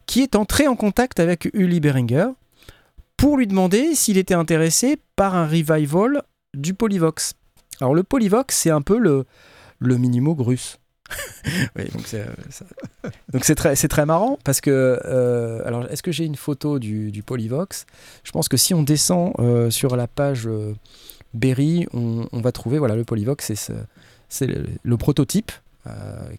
qui 0.05 0.21
est 0.21 0.36
entré 0.36 0.67
en 0.67 0.75
contact 0.75 1.19
avec 1.19 1.49
Uli 1.53 1.80
Behringer 1.80 2.27
pour 3.17 3.38
lui 3.38 3.47
demander 3.47 3.95
s'il 3.95 4.17
était 4.17 4.34
intéressé 4.34 4.97
par 5.15 5.36
un 5.36 5.47
revival 5.47 6.21
du 6.53 6.73
Polyvox. 6.73 7.34
Alors 7.82 7.95
le 7.95 8.03
Polyvox, 8.03 8.55
c'est 8.55 8.69
un 8.69 8.82
peu 8.82 8.97
le, 8.97 9.25
le 9.80 9.97
Minimoog 9.97 10.39
russe. 10.41 10.77
Donc 11.93 12.05
c'est 12.05 12.26
euh, 12.28 13.76
c'est 13.76 13.88
très, 13.88 14.05
marrant 14.05 14.38
parce 14.43 14.62
que. 14.62 14.99
euh, 15.05 15.62
alors, 15.66 15.86
est-ce 15.89 16.03
que 16.03 16.12
j'ai 16.12 16.26
une 16.26 16.36
photo 16.36 16.80
du, 16.80 17.12
du 17.12 17.24
Polyvox? 17.24 17.86
Je 18.24 18.32
pense 18.32 18.47
que 18.49 18.57
si 18.57 18.74
on 18.74 18.84
descend 18.84 19.34
euh, 19.39 19.70
sur 19.70 19.95
la 19.95 20.07
page 20.07 20.47
Berry, 21.34 21.88
on, 21.93 22.28
va 22.34 22.51
trouver 22.51 22.80
voilà, 22.80 22.95
le 22.95 23.03
Polyvox, 23.03 23.45
c'est 23.45 23.55
ce- 23.55 23.74
c'est 24.30 24.47
le, 24.47 24.97
prototype 24.97 25.51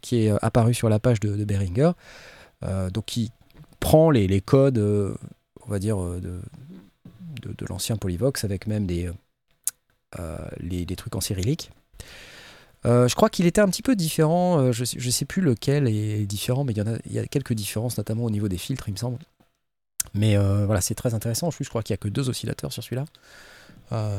qui 0.01 0.27
est 0.27 0.33
apparu 0.43 0.75
sur 0.75 0.89
la 0.89 1.01
page 1.01 1.19
de, 1.19 1.35
de 1.35 1.45
Behringer. 1.45 1.93
Donc, 2.63 3.05
qui 3.07 3.33
prend 3.81 4.11
les, 4.11 4.41
codes, 4.41 4.79
on 4.79 5.69
va 5.69 5.79
dire, 5.81 5.99
de, 5.99 6.41
l'ancien 7.69 7.97
Polyvox 7.97 8.45
avec 8.45 8.69
même 8.69 8.87
des, 8.87 9.11
les 10.61 10.97
trucs 10.97 11.17
en 11.17 11.21
cyrillique. 11.21 11.73
Euh, 12.87 13.09
je 13.09 13.15
crois 13.15 13.29
qu'il 13.29 13.47
était 13.47 13.61
un 13.61 13.69
petit 13.69 13.83
peu 13.83 13.95
différent, 13.95 14.59
euh, 14.59 14.73
je, 14.73 14.85
je 14.85 15.11
sais 15.11 15.27
plus 15.27 15.43
lequel 15.43 15.87
est 15.89 16.27
différent, 16.27 16.65
mais 16.65 16.73
il 16.73 16.79
y, 16.79 16.83
en 17.21 17.23
a, 17.23 17.27
quelques 17.27 17.53
différences, 17.53 17.99
notamment 17.99 18.25
au 18.25 18.31
niveau 18.31 18.49
des 18.49 18.57
filtres, 18.57 18.89
il 18.89 18.93
me 18.93 18.97
semble. 18.97 19.19
Mais 20.15 20.37
euh, 20.37 20.65
voilà, 20.65 20.81
c'est 20.81 20.95
très 20.95 21.13
intéressant. 21.15 21.49
En 21.49 21.51
plus, 21.51 21.65
je 21.65 21.69
crois 21.69 21.83
qu'il 21.83 21.93
n'y 21.93 21.99
a 21.99 22.03
que 22.03 22.09
deux 22.09 22.29
oscillateurs 22.29 22.73
sur 22.73 22.83
celui-là. 22.83 23.05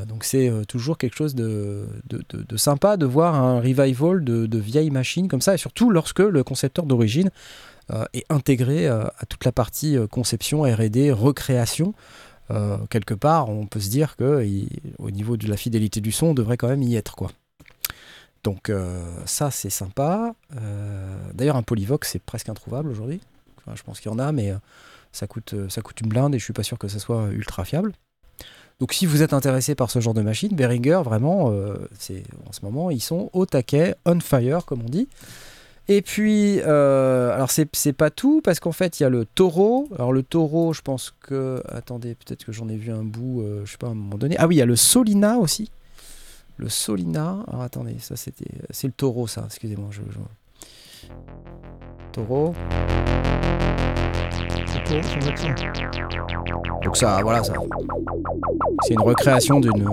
Donc 0.05 0.25
c'est 0.25 0.51
toujours 0.67 0.97
quelque 0.97 1.15
chose 1.15 1.33
de, 1.33 1.87
de, 2.09 2.57
sympa 2.57 2.97
de 2.97 3.05
voir 3.05 3.35
un 3.35 3.61
revival 3.61 4.21
de, 4.21 4.57
vieilles 4.57 4.89
machines 4.89 5.29
comme 5.29 5.39
ça, 5.39 5.53
et 5.53 5.57
surtout 5.57 5.89
lorsque 5.89 6.19
le 6.19 6.43
concepteur 6.43 6.85
d'origine 6.85 7.29
est 8.11 8.25
intégré 8.29 8.87
à 8.87 9.13
toute 9.29 9.45
la 9.45 9.53
partie 9.53 9.95
conception, 10.09 10.63
RD, 10.63 11.13
recréation. 11.13 11.93
Quelque 12.89 13.13
part, 13.13 13.47
on 13.47 13.65
peut 13.65 13.79
se 13.79 13.89
dire 13.89 14.17
que 14.17 14.43
il- 14.43 14.67
au 14.99 15.09
niveau 15.09 15.37
de 15.37 15.47
la 15.47 15.55
fidélité 15.55 16.01
du 16.01 16.11
son, 16.11 16.27
on 16.27 16.33
devrait 16.33 16.57
quand 16.57 16.67
même 16.67 16.83
y 16.83 16.97
être. 16.97 17.15
quoi. 17.15 17.31
Donc 18.43 18.69
euh, 18.69 19.03
ça, 19.25 19.51
c'est 19.51 19.69
sympa. 19.69 20.33
Euh, 20.55 21.15
D'ailleurs, 21.33 21.55
un 21.55 21.63
Polyvox, 21.63 22.09
c'est 22.09 22.21
presque 22.21 22.49
introuvable 22.49 22.89
aujourd'hui. 22.89 23.21
Je 23.73 23.83
pense 23.83 23.99
qu'il 23.99 24.11
y 24.11 24.13
en 24.13 24.19
a, 24.19 24.31
mais 24.31 24.51
euh, 24.51 24.55
ça 25.11 25.27
coûte, 25.27 25.53
ça 25.69 25.81
coûte 25.81 26.01
une 26.01 26.09
blinde 26.09 26.33
et 26.33 26.39
je 26.39 26.43
suis 26.43 26.53
pas 26.53 26.63
sûr 26.63 26.79
que 26.79 26.87
ça 26.87 26.99
soit 26.99 27.27
ultra 27.31 27.63
fiable. 27.63 27.93
Donc 28.79 28.93
si 28.93 29.05
vous 29.05 29.21
êtes 29.21 29.33
intéressé 29.33 29.75
par 29.75 29.91
ce 29.91 29.99
genre 29.99 30.15
de 30.15 30.23
machine, 30.23 30.55
Behringer, 30.55 31.01
vraiment, 31.03 31.49
en 31.49 32.51
ce 32.51 32.61
moment, 32.63 32.89
ils 32.89 33.01
sont 33.01 33.29
au 33.31 33.45
taquet, 33.45 33.93
on 34.05 34.19
fire, 34.19 34.65
comme 34.65 34.81
on 34.81 34.89
dit. 34.89 35.07
Et 35.87 36.01
puis, 36.01 36.59
alors 36.61 37.51
c'est 37.51 37.93
pas 37.93 38.09
tout, 38.09 38.41
parce 38.43 38.59
qu'en 38.59 38.71
fait, 38.71 38.99
il 38.99 39.03
y 39.03 39.05
a 39.05 39.09
le 39.09 39.25
taureau. 39.25 39.87
Alors 39.93 40.11
le 40.11 40.23
taureau, 40.23 40.73
je 40.73 40.81
pense 40.81 41.13
que... 41.21 41.61
Attendez, 41.69 42.15
peut-être 42.15 42.43
que 42.43 42.51
j'en 42.51 42.67
ai 42.69 42.75
vu 42.75 42.91
un 42.91 43.03
bout, 43.03 43.45
je 43.63 43.71
sais 43.71 43.77
pas, 43.77 43.85
à 43.87 43.91
un 43.91 43.93
moment 43.93 44.17
donné. 44.17 44.35
Ah 44.39 44.47
oui, 44.47 44.55
il 44.55 44.59
y 44.59 44.63
a 44.63 44.65
le 44.65 44.75
Solina 44.75 45.37
aussi. 45.37 45.69
Le 46.57 46.69
Solina. 46.69 47.37
Alors 47.47 47.61
attendez, 47.63 47.97
ça 47.99 48.15
c'était... 48.15 48.51
C'est 48.69 48.87
le 48.87 48.93
taureau, 48.93 49.27
ça, 49.27 49.43
excusez-moi. 49.45 49.89
Je, 49.91 50.01
je- 50.09 50.19
Taureau. 52.11 52.53
Donc 56.83 56.97
ça, 56.97 57.19
voilà, 57.21 57.43
ça. 57.43 57.53
C'est 58.83 58.93
une 58.93 59.01
recréation 59.01 59.59
d'une 59.59 59.89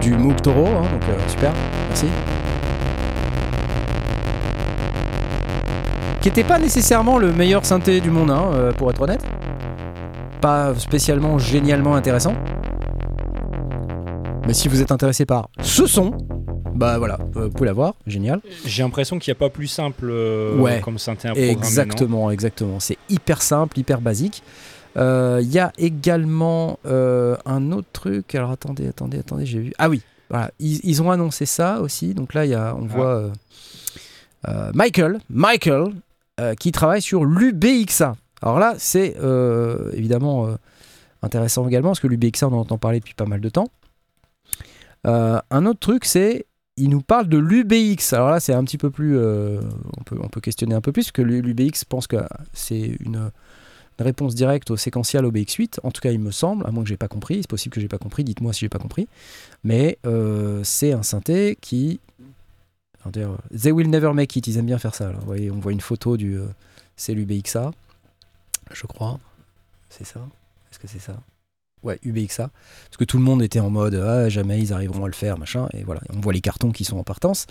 du 0.00 0.14
Moog 0.16 0.40
Taureau, 0.40 0.66
hein, 0.66 0.82
donc 0.90 1.02
euh, 1.10 1.28
super, 1.28 1.52
merci. 1.88 2.06
Qui 6.22 6.28
n'était 6.28 6.44
pas 6.44 6.58
nécessairement 6.58 7.18
le 7.18 7.32
meilleur 7.32 7.64
synthé 7.66 8.00
du 8.00 8.10
monde, 8.10 8.30
hein, 8.30 8.50
euh, 8.54 8.72
pour 8.72 8.90
être 8.90 9.00
honnête. 9.02 9.22
Pas 10.40 10.74
spécialement 10.74 11.38
génialement 11.38 11.94
intéressant. 11.94 12.32
Mais 14.46 14.54
si 14.54 14.68
vous 14.68 14.80
êtes 14.80 14.90
intéressé 14.92 15.26
par 15.26 15.48
ce 15.60 15.86
son, 15.86 16.10
bah 16.74 16.98
voilà, 16.98 17.18
euh, 17.36 17.44
vous 17.44 17.50
pouvez 17.50 17.66
l'avoir, 17.66 17.94
génial. 18.06 18.40
J'ai 18.64 18.82
l'impression 18.82 19.18
qu'il 19.18 19.30
n'y 19.32 19.36
a 19.36 19.38
pas 19.38 19.50
plus 19.50 19.66
simple 19.66 20.06
euh, 20.10 20.56
Ouais. 20.58 20.80
comme 20.80 20.98
synthé 20.98 21.28
à 21.28 21.34
Exactement, 21.34 22.30
exactement. 22.30 22.80
C'est 22.80 22.98
hyper 23.08 23.42
simple, 23.42 23.78
hyper 23.78 24.00
basique. 24.00 24.42
Euh, 24.96 25.38
Il 25.42 25.52
y 25.52 25.58
a 25.58 25.72
également 25.78 26.78
euh, 26.86 27.36
un 27.44 27.70
autre 27.72 27.88
truc. 27.92 28.34
Alors 28.34 28.50
attendez, 28.50 28.88
attendez, 28.88 29.18
attendez, 29.18 29.46
j'ai 29.46 29.58
vu. 29.60 29.72
Ah 29.78 29.88
oui, 29.88 30.02
voilà, 30.30 30.50
ils, 30.58 30.80
ils 30.84 31.02
ont 31.02 31.10
annoncé 31.10 31.46
ça 31.46 31.80
aussi. 31.80 32.14
Donc 32.14 32.34
là, 32.34 32.44
y 32.46 32.54
a, 32.54 32.74
on 32.76 32.84
Ah. 32.90 32.94
voit 32.94 33.30
euh, 34.48 34.70
Michael, 34.74 35.20
Michael, 35.28 35.92
qui 36.58 36.72
travaille 36.72 37.02
sur 37.02 37.26
l'UBXA. 37.26 38.16
Alors 38.40 38.58
là, 38.58 38.74
c'est 38.78 39.14
évidemment 39.92 40.48
intéressant 41.22 41.68
également 41.68 41.90
parce 41.90 42.00
que 42.00 42.06
l'UBXA, 42.06 42.48
on 42.48 42.54
en 42.54 42.60
entend 42.60 42.78
parler 42.78 42.98
depuis 43.00 43.12
pas 43.12 43.26
mal 43.26 43.42
de 43.42 43.48
temps. 43.50 43.68
Euh, 45.06 45.40
un 45.50 45.66
autre 45.66 45.80
truc, 45.80 46.04
c'est 46.04 46.46
il 46.76 46.88
nous 46.88 47.02
parle 47.02 47.28
de 47.28 47.38
l'UBX. 47.38 48.12
Alors 48.12 48.30
là, 48.30 48.40
c'est 48.40 48.54
un 48.54 48.64
petit 48.64 48.78
peu 48.78 48.90
plus. 48.90 49.16
euh, 49.16 49.60
on, 49.98 50.02
peut, 50.02 50.18
on 50.20 50.28
peut 50.28 50.40
questionner 50.40 50.74
un 50.74 50.80
peu 50.80 50.92
plus, 50.92 51.12
que 51.12 51.22
l'UBX 51.22 51.84
pense 51.84 52.06
que 52.06 52.16
c'est 52.52 52.96
une, 53.00 53.30
réponse 53.98 54.34
directe 54.34 54.70
au 54.70 54.76
séquentiel 54.76 55.24
OBX8. 55.24 55.80
En 55.82 55.90
tout 55.90 56.00
cas, 56.00 56.10
il 56.10 56.20
me 56.20 56.30
semble, 56.30 56.66
à 56.66 56.70
moins 56.70 56.82
que 56.82 56.88
j'ai 56.88 56.96
pas 56.96 57.08
compris. 57.08 57.42
C'est 57.42 57.50
possible 57.50 57.74
que 57.74 57.80
j'ai 57.80 57.88
pas 57.88 57.98
compris. 57.98 58.24
Dites-moi 58.24 58.52
si 58.52 58.60
j'ai 58.60 58.68
pas 58.68 58.78
compris. 58.78 59.08
Mais 59.62 59.98
euh, 60.06 60.62
c'est 60.64 60.92
un 60.92 61.02
synthé 61.02 61.58
qui. 61.60 62.00
d'ailleurs, 63.04 63.38
They 63.54 63.72
will 63.72 63.90
never 63.90 64.12
make 64.12 64.34
it. 64.36 64.46
Ils 64.46 64.58
aiment 64.58 64.66
bien 64.66 64.78
faire 64.78 64.94
ça. 64.94 65.10
Vous 65.12 65.26
voyez, 65.26 65.50
on 65.50 65.60
voit 65.60 65.72
une 65.72 65.80
photo 65.80 66.16
du. 66.16 66.38
euh, 66.38 66.46
c'est 66.96 67.14
l'UBXA, 67.14 67.70
je 68.72 68.86
crois. 68.86 69.18
C'est 69.88 70.04
ça? 70.04 70.20
Est-ce 70.70 70.78
que 70.78 70.86
c'est 70.86 70.98
ça? 70.98 71.16
Ouais, 71.82 71.98
UBXA. 72.02 72.50
Parce 72.84 72.96
que 72.98 73.04
tout 73.04 73.16
le 73.16 73.24
monde 73.24 73.42
était 73.42 73.60
en 73.60 73.70
mode 73.70 73.94
ah, 73.94 74.28
jamais 74.28 74.58
ils 74.60 74.72
arriveront 74.72 75.04
à 75.04 75.08
le 75.08 75.14
faire, 75.14 75.38
machin. 75.38 75.68
Et 75.72 75.82
voilà, 75.82 76.00
on 76.14 76.20
voit 76.20 76.32
les 76.32 76.40
cartons 76.40 76.72
qui 76.72 76.84
sont 76.84 76.98
en 76.98 77.04
partance. 77.04 77.46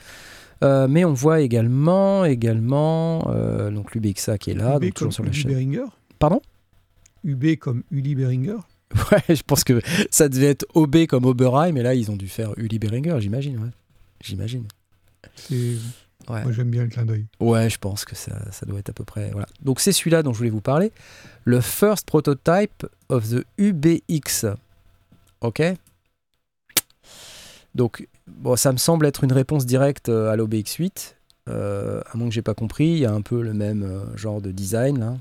Euh, 0.63 0.87
mais 0.89 1.05
on 1.05 1.13
voit 1.13 1.39
également, 1.39 2.25
également 2.25 3.27
euh, 3.31 3.71
donc 3.71 3.95
l'UBXA 3.95 4.37
qui 4.37 4.51
est 4.51 4.55
là, 4.55 4.75
UB 4.75 4.81
donc 4.83 4.93
toujours 4.93 5.13
sur 5.13 5.23
la 5.23 5.31
chaîne. 5.31 5.51
Behringer. 5.51 5.85
Pardon? 6.19 6.41
UB 7.23 7.55
comme 7.57 7.83
Uli 7.91 8.15
Behringer. 8.15 8.57
Ouais, 9.11 9.35
je 9.35 9.43
pense 9.43 9.63
que 9.63 9.81
ça 10.09 10.29
devait 10.29 10.47
être 10.47 10.65
OB 10.73 11.05
comme 11.05 11.25
Oberheim, 11.25 11.73
mais 11.73 11.83
là 11.83 11.93
ils 11.93 12.09
ont 12.09 12.15
dû 12.15 12.27
faire 12.27 12.53
Uli 12.57 12.79
Behringer, 12.79 13.17
j'imagine. 13.19 13.57
Ouais. 13.59 13.69
J'imagine. 14.23 14.65
C'est- 15.35 15.77
Ouais. 16.29 16.43
Moi 16.43 16.51
j'aime 16.51 16.69
bien 16.69 16.83
le 16.83 16.89
clin 16.89 17.05
d'œil. 17.05 17.25
Ouais, 17.39 17.69
je 17.69 17.77
pense 17.79 18.05
que 18.05 18.15
ça, 18.15 18.51
ça 18.51 18.65
doit 18.65 18.79
être 18.79 18.89
à 18.89 18.93
peu 18.93 19.03
près. 19.03 19.31
Voilà. 19.31 19.47
Donc 19.61 19.79
c'est 19.79 19.91
celui-là 19.91 20.21
dont 20.23 20.31
je 20.31 20.37
voulais 20.37 20.49
vous 20.49 20.61
parler. 20.61 20.91
Le 21.43 21.59
first 21.59 22.05
prototype 22.05 22.85
of 23.09 23.27
the 23.29 23.43
UBX. 23.57 24.45
Ok 25.41 25.61
Donc, 27.75 28.07
bon, 28.27 28.55
ça 28.55 28.71
me 28.71 28.77
semble 28.77 29.05
être 29.05 29.23
une 29.23 29.31
réponse 29.33 29.65
directe 29.65 30.09
euh, 30.09 30.31
à 30.31 30.35
l'OBX8. 30.35 31.15
Euh, 31.47 32.01
à 32.11 32.17
moins 32.17 32.27
que 32.27 32.33
j'ai 32.33 32.41
pas 32.41 32.53
compris, 32.53 32.85
il 32.87 32.99
y 32.99 33.05
a 33.05 33.11
un 33.11 33.21
peu 33.21 33.41
le 33.41 33.53
même 33.53 33.83
euh, 33.83 34.17
genre 34.17 34.41
de 34.41 34.51
design 34.51 34.99
là. 34.99 35.17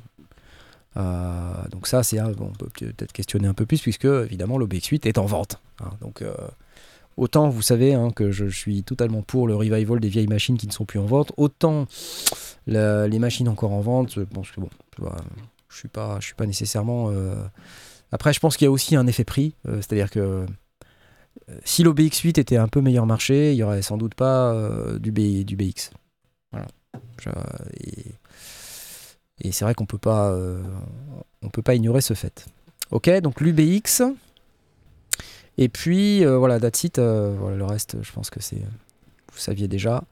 Euh, 0.96 1.68
donc 1.70 1.86
ça, 1.86 2.02
c'est 2.02 2.20
on 2.20 2.32
peut 2.52 2.68
peut-être 2.74 3.12
questionner 3.12 3.46
un 3.46 3.54
peu 3.54 3.66
plus 3.66 3.80
puisque 3.80 4.06
évidemment 4.06 4.58
l'OBX8 4.58 5.06
est 5.06 5.18
en 5.18 5.26
vente. 5.26 5.60
hein. 5.80 5.90
donc 6.00 6.22
euh, 6.22 6.34
autant 7.18 7.50
vous 7.50 7.62
savez 7.62 7.92
hein, 7.92 8.10
que 8.10 8.30
je, 8.30 8.46
suis 8.46 8.82
totalement 8.84 9.22
pour 9.22 9.46
le 9.46 9.54
revival 9.54 10.00
des 10.00 10.08
vieilles 10.08 10.28
machines 10.28 10.56
qui 10.56 10.66
ne 10.66 10.72
sont 10.72 10.86
plus 10.86 10.98
en 10.98 11.06
vente, 11.06 11.32
autant 11.36 11.86
les 12.66 13.18
machines 13.18 13.48
encore 13.48 13.72
en 13.72 13.80
vente, 13.80 14.14
je 14.14 14.22
pense 14.22 14.50
que 14.50 14.60
bon, 14.60 14.70
je 15.68 15.76
suis 15.76 15.88
pas, 15.88 16.18
suis 16.20 16.34
pas 16.34 16.46
nécessairement. 16.46 17.10
euh, 17.10 17.34
Après, 18.12 18.32
je 18.32 18.40
pense 18.40 18.56
qu'il 18.56 18.64
y 18.64 18.68
a 18.68 18.70
aussi 18.70 18.96
un 18.96 19.06
effet 19.06 19.24
prix, 19.24 19.54
euh, 19.66 19.76
c'est-à-dire 19.76 20.10
que 20.10 20.20
euh, 20.20 20.46
si 21.64 21.84
l'OBX8 21.84 22.40
était 22.40 22.56
un 22.56 22.68
peu 22.68 22.80
meilleur 22.80 23.06
marché, 23.06 23.52
il 23.52 23.56
y 23.56 23.62
aurait 23.62 23.82
sans 23.82 23.96
doute 23.96 24.14
pas 24.14 24.54
du, 24.98 25.12
BX. 25.12 25.90
Et 29.40 29.52
c'est 29.52 29.64
vrai 29.64 29.74
qu'on 29.74 29.86
peut 29.86 29.98
peut 29.98 31.62
pas 31.62 31.74
ignorer 31.74 32.00
ce 32.00 32.14
fait. 32.14 32.46
Ok, 32.90 33.08
donc 33.20 33.40
l'UBX. 33.40 34.02
Et 35.58 35.68
puis 35.68 36.24
euh, 36.24 36.38
voilà, 36.38 36.58
that's 36.60 36.84
it. 36.84 36.98
euh, 36.98 37.34
voilà, 37.38 37.56
le 37.56 37.64
reste, 37.64 37.96
je 38.00 38.12
pense 38.12 38.30
que 38.30 38.40
c'est, 38.40 38.56
vous 38.56 39.38
saviez 39.38 39.68
déjà. 39.68 40.02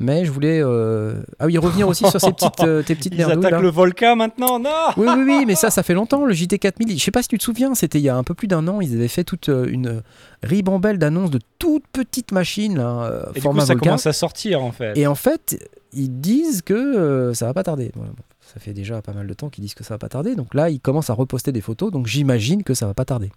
Mais 0.00 0.24
je 0.24 0.32
voulais, 0.32 0.60
euh, 0.60 1.22
ah 1.38 1.46
oui, 1.46 1.56
revenir 1.56 1.86
aussi 1.86 2.04
sur 2.10 2.20
ces 2.20 2.32
petites, 2.32 2.60
euh, 2.64 2.82
tes 2.82 2.96
petites 2.96 3.14
Ils 3.16 3.22
attaquent 3.22 3.50
là. 3.52 3.60
le 3.60 3.68
Volca 3.68 4.16
maintenant 4.16 4.58
Non 4.58 4.70
Oui, 4.96 5.06
oui, 5.08 5.22
oui, 5.24 5.44
mais 5.46 5.54
ça, 5.54 5.70
ça 5.70 5.84
fait 5.84 5.94
longtemps, 5.94 6.24
le 6.24 6.34
JT4000. 6.34 6.98
Je 6.98 7.02
sais 7.04 7.12
pas 7.12 7.22
si 7.22 7.28
tu 7.28 7.38
te 7.38 7.44
souviens, 7.44 7.76
c'était 7.76 7.98
il 8.00 8.02
y 8.04 8.08
a 8.08 8.16
un 8.16 8.24
peu 8.24 8.34
plus 8.34 8.48
d'un 8.48 8.66
an, 8.66 8.80
ils 8.80 8.92
avaient 8.94 9.06
fait 9.06 9.22
toute 9.22 9.46
une 9.48 10.02
ribambelle 10.42 10.98
d'annonces 10.98 11.30
de 11.30 11.38
toutes 11.60 11.86
petites 11.92 12.32
machines, 12.32 12.76
là, 12.76 13.22
Et 13.30 13.34
du 13.34 13.40
format 13.40 13.60
coup, 13.62 13.66
ça 13.68 13.72
Volca. 13.74 13.84
commence 13.90 14.06
à 14.06 14.12
sortir 14.12 14.64
en 14.64 14.72
fait. 14.72 14.98
Et 14.98 15.06
en 15.06 15.14
fait, 15.14 15.64
ils 15.92 16.20
disent 16.20 16.62
que 16.62 16.74
euh, 16.74 17.32
ça 17.34 17.46
va 17.46 17.54
pas 17.54 17.62
tarder. 17.62 17.92
Voilà, 17.94 18.10
bon, 18.10 18.22
ça 18.40 18.58
fait 18.58 18.72
déjà 18.72 19.00
pas 19.00 19.12
mal 19.12 19.28
de 19.28 19.34
temps 19.34 19.48
qu'ils 19.48 19.62
disent 19.62 19.74
que 19.74 19.84
ça 19.84 19.94
va 19.94 19.98
pas 19.98 20.08
tarder. 20.08 20.34
Donc 20.34 20.54
là, 20.54 20.70
ils 20.70 20.80
commencent 20.80 21.10
à 21.10 21.14
reposter 21.14 21.52
des 21.52 21.60
photos. 21.60 21.92
Donc 21.92 22.08
j'imagine 22.08 22.64
que 22.64 22.74
ça 22.74 22.86
va 22.86 22.94
pas 22.94 23.04
tarder. 23.04 23.30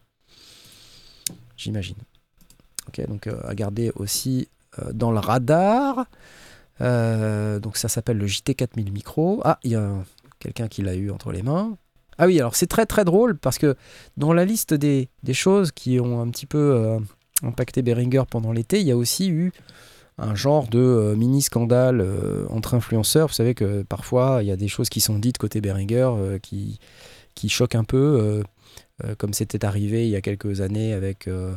J'imagine. 1.57 1.97
Ok, 2.87 3.05
donc 3.07 3.27
euh, 3.27 3.39
à 3.43 3.55
garder 3.55 3.91
aussi 3.95 4.47
euh, 4.79 4.93
dans 4.93 5.11
le 5.11 5.19
radar. 5.19 6.05
Euh, 6.79 7.59
donc 7.59 7.75
ça 7.77 7.89
s'appelle 7.89 8.17
le 8.17 8.27
JT4000 8.27 8.91
Micro. 8.91 9.41
Ah, 9.43 9.59
il 9.63 9.71
y 9.71 9.75
a 9.75 9.91
quelqu'un 10.39 10.67
qui 10.67 10.83
l'a 10.83 10.95
eu 10.95 11.11
entre 11.11 11.31
les 11.31 11.41
mains. 11.41 11.77
Ah 12.19 12.27
oui, 12.27 12.39
alors 12.39 12.55
c'est 12.55 12.67
très 12.67 12.85
très 12.85 13.05
drôle 13.05 13.37
parce 13.37 13.57
que 13.57 13.75
dans 14.15 14.33
la 14.33 14.45
liste 14.45 14.73
des, 14.73 15.09
choses 15.33 15.71
qui 15.71 15.99
ont 15.99 16.21
un 16.21 16.29
petit 16.29 16.47
peu 16.47 16.97
impacté 17.43 17.83
Behringer 17.83 18.23
pendant 18.29 18.51
l'été, 18.51 18.79
il 18.79 18.87
y 18.87 18.91
a 18.91 18.97
aussi 18.97 19.29
eu 19.29 19.51
un 20.17 20.33
genre 20.33 20.67
de 20.67 21.13
mini 21.15 21.43
scandale 21.43 22.03
entre 22.49 22.73
influenceurs. 22.73 23.27
Vous 23.27 23.35
savez 23.35 23.53
que 23.53 23.83
parfois 23.83 24.39
il 24.41 24.47
y 24.47 24.51
a 24.51 24.55
des 24.55 24.67
choses 24.67 24.89
qui 24.89 24.99
sont 24.99 25.19
dites 25.19 25.37
côté 25.37 25.61
Behringer 25.61 26.09
euh, 26.17 26.39
qui, 26.39 26.79
choquent 27.49 27.75
un 27.75 27.83
peu, 27.83 28.43
comme 29.17 29.33
c'était 29.33 29.63
arrivé 29.63 30.07
il 30.07 30.09
y 30.09 30.15
a 30.15 30.21
quelques 30.21 30.61
années 30.61 30.93
avec 30.93 31.27
euh, 31.27 31.55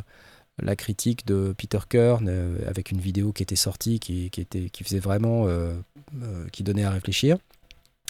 la 0.62 0.76
critique 0.76 1.26
de 1.26 1.54
Peter 1.56 1.78
Kern, 1.88 2.26
euh, 2.28 2.58
avec 2.68 2.90
une 2.90 3.00
vidéo 3.00 3.32
qui 3.32 3.42
était 3.42 3.56
sortie, 3.56 4.00
qui, 4.00 4.30
qui 4.30 4.40
était, 4.40 4.70
qui 4.70 4.84
faisait 4.84 4.98
vraiment, 4.98 5.46
euh, 5.46 5.74
euh, 6.22 6.46
qui 6.52 6.62
donnait 6.62 6.84
à 6.84 6.90
réfléchir 6.90 7.38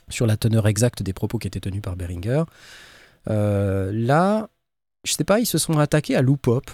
sur 0.09 0.27
la 0.27 0.37
teneur 0.37 0.67
exacte 0.67 1.03
des 1.03 1.13
propos 1.13 1.39
qui 1.39 1.47
étaient 1.47 1.61
tenus 1.61 1.83
par 1.83 1.97
Behringer. 1.97 2.45
Euh, 3.29 3.93
là, 3.93 4.51
je 5.05 5.13
sais 5.13 5.25
pas, 5.25 5.41
ils 5.41 5.47
se 5.47 5.59
sont 5.59 5.79
attaqués 5.79 6.17
à 6.17 6.23
Loopop 6.23 6.71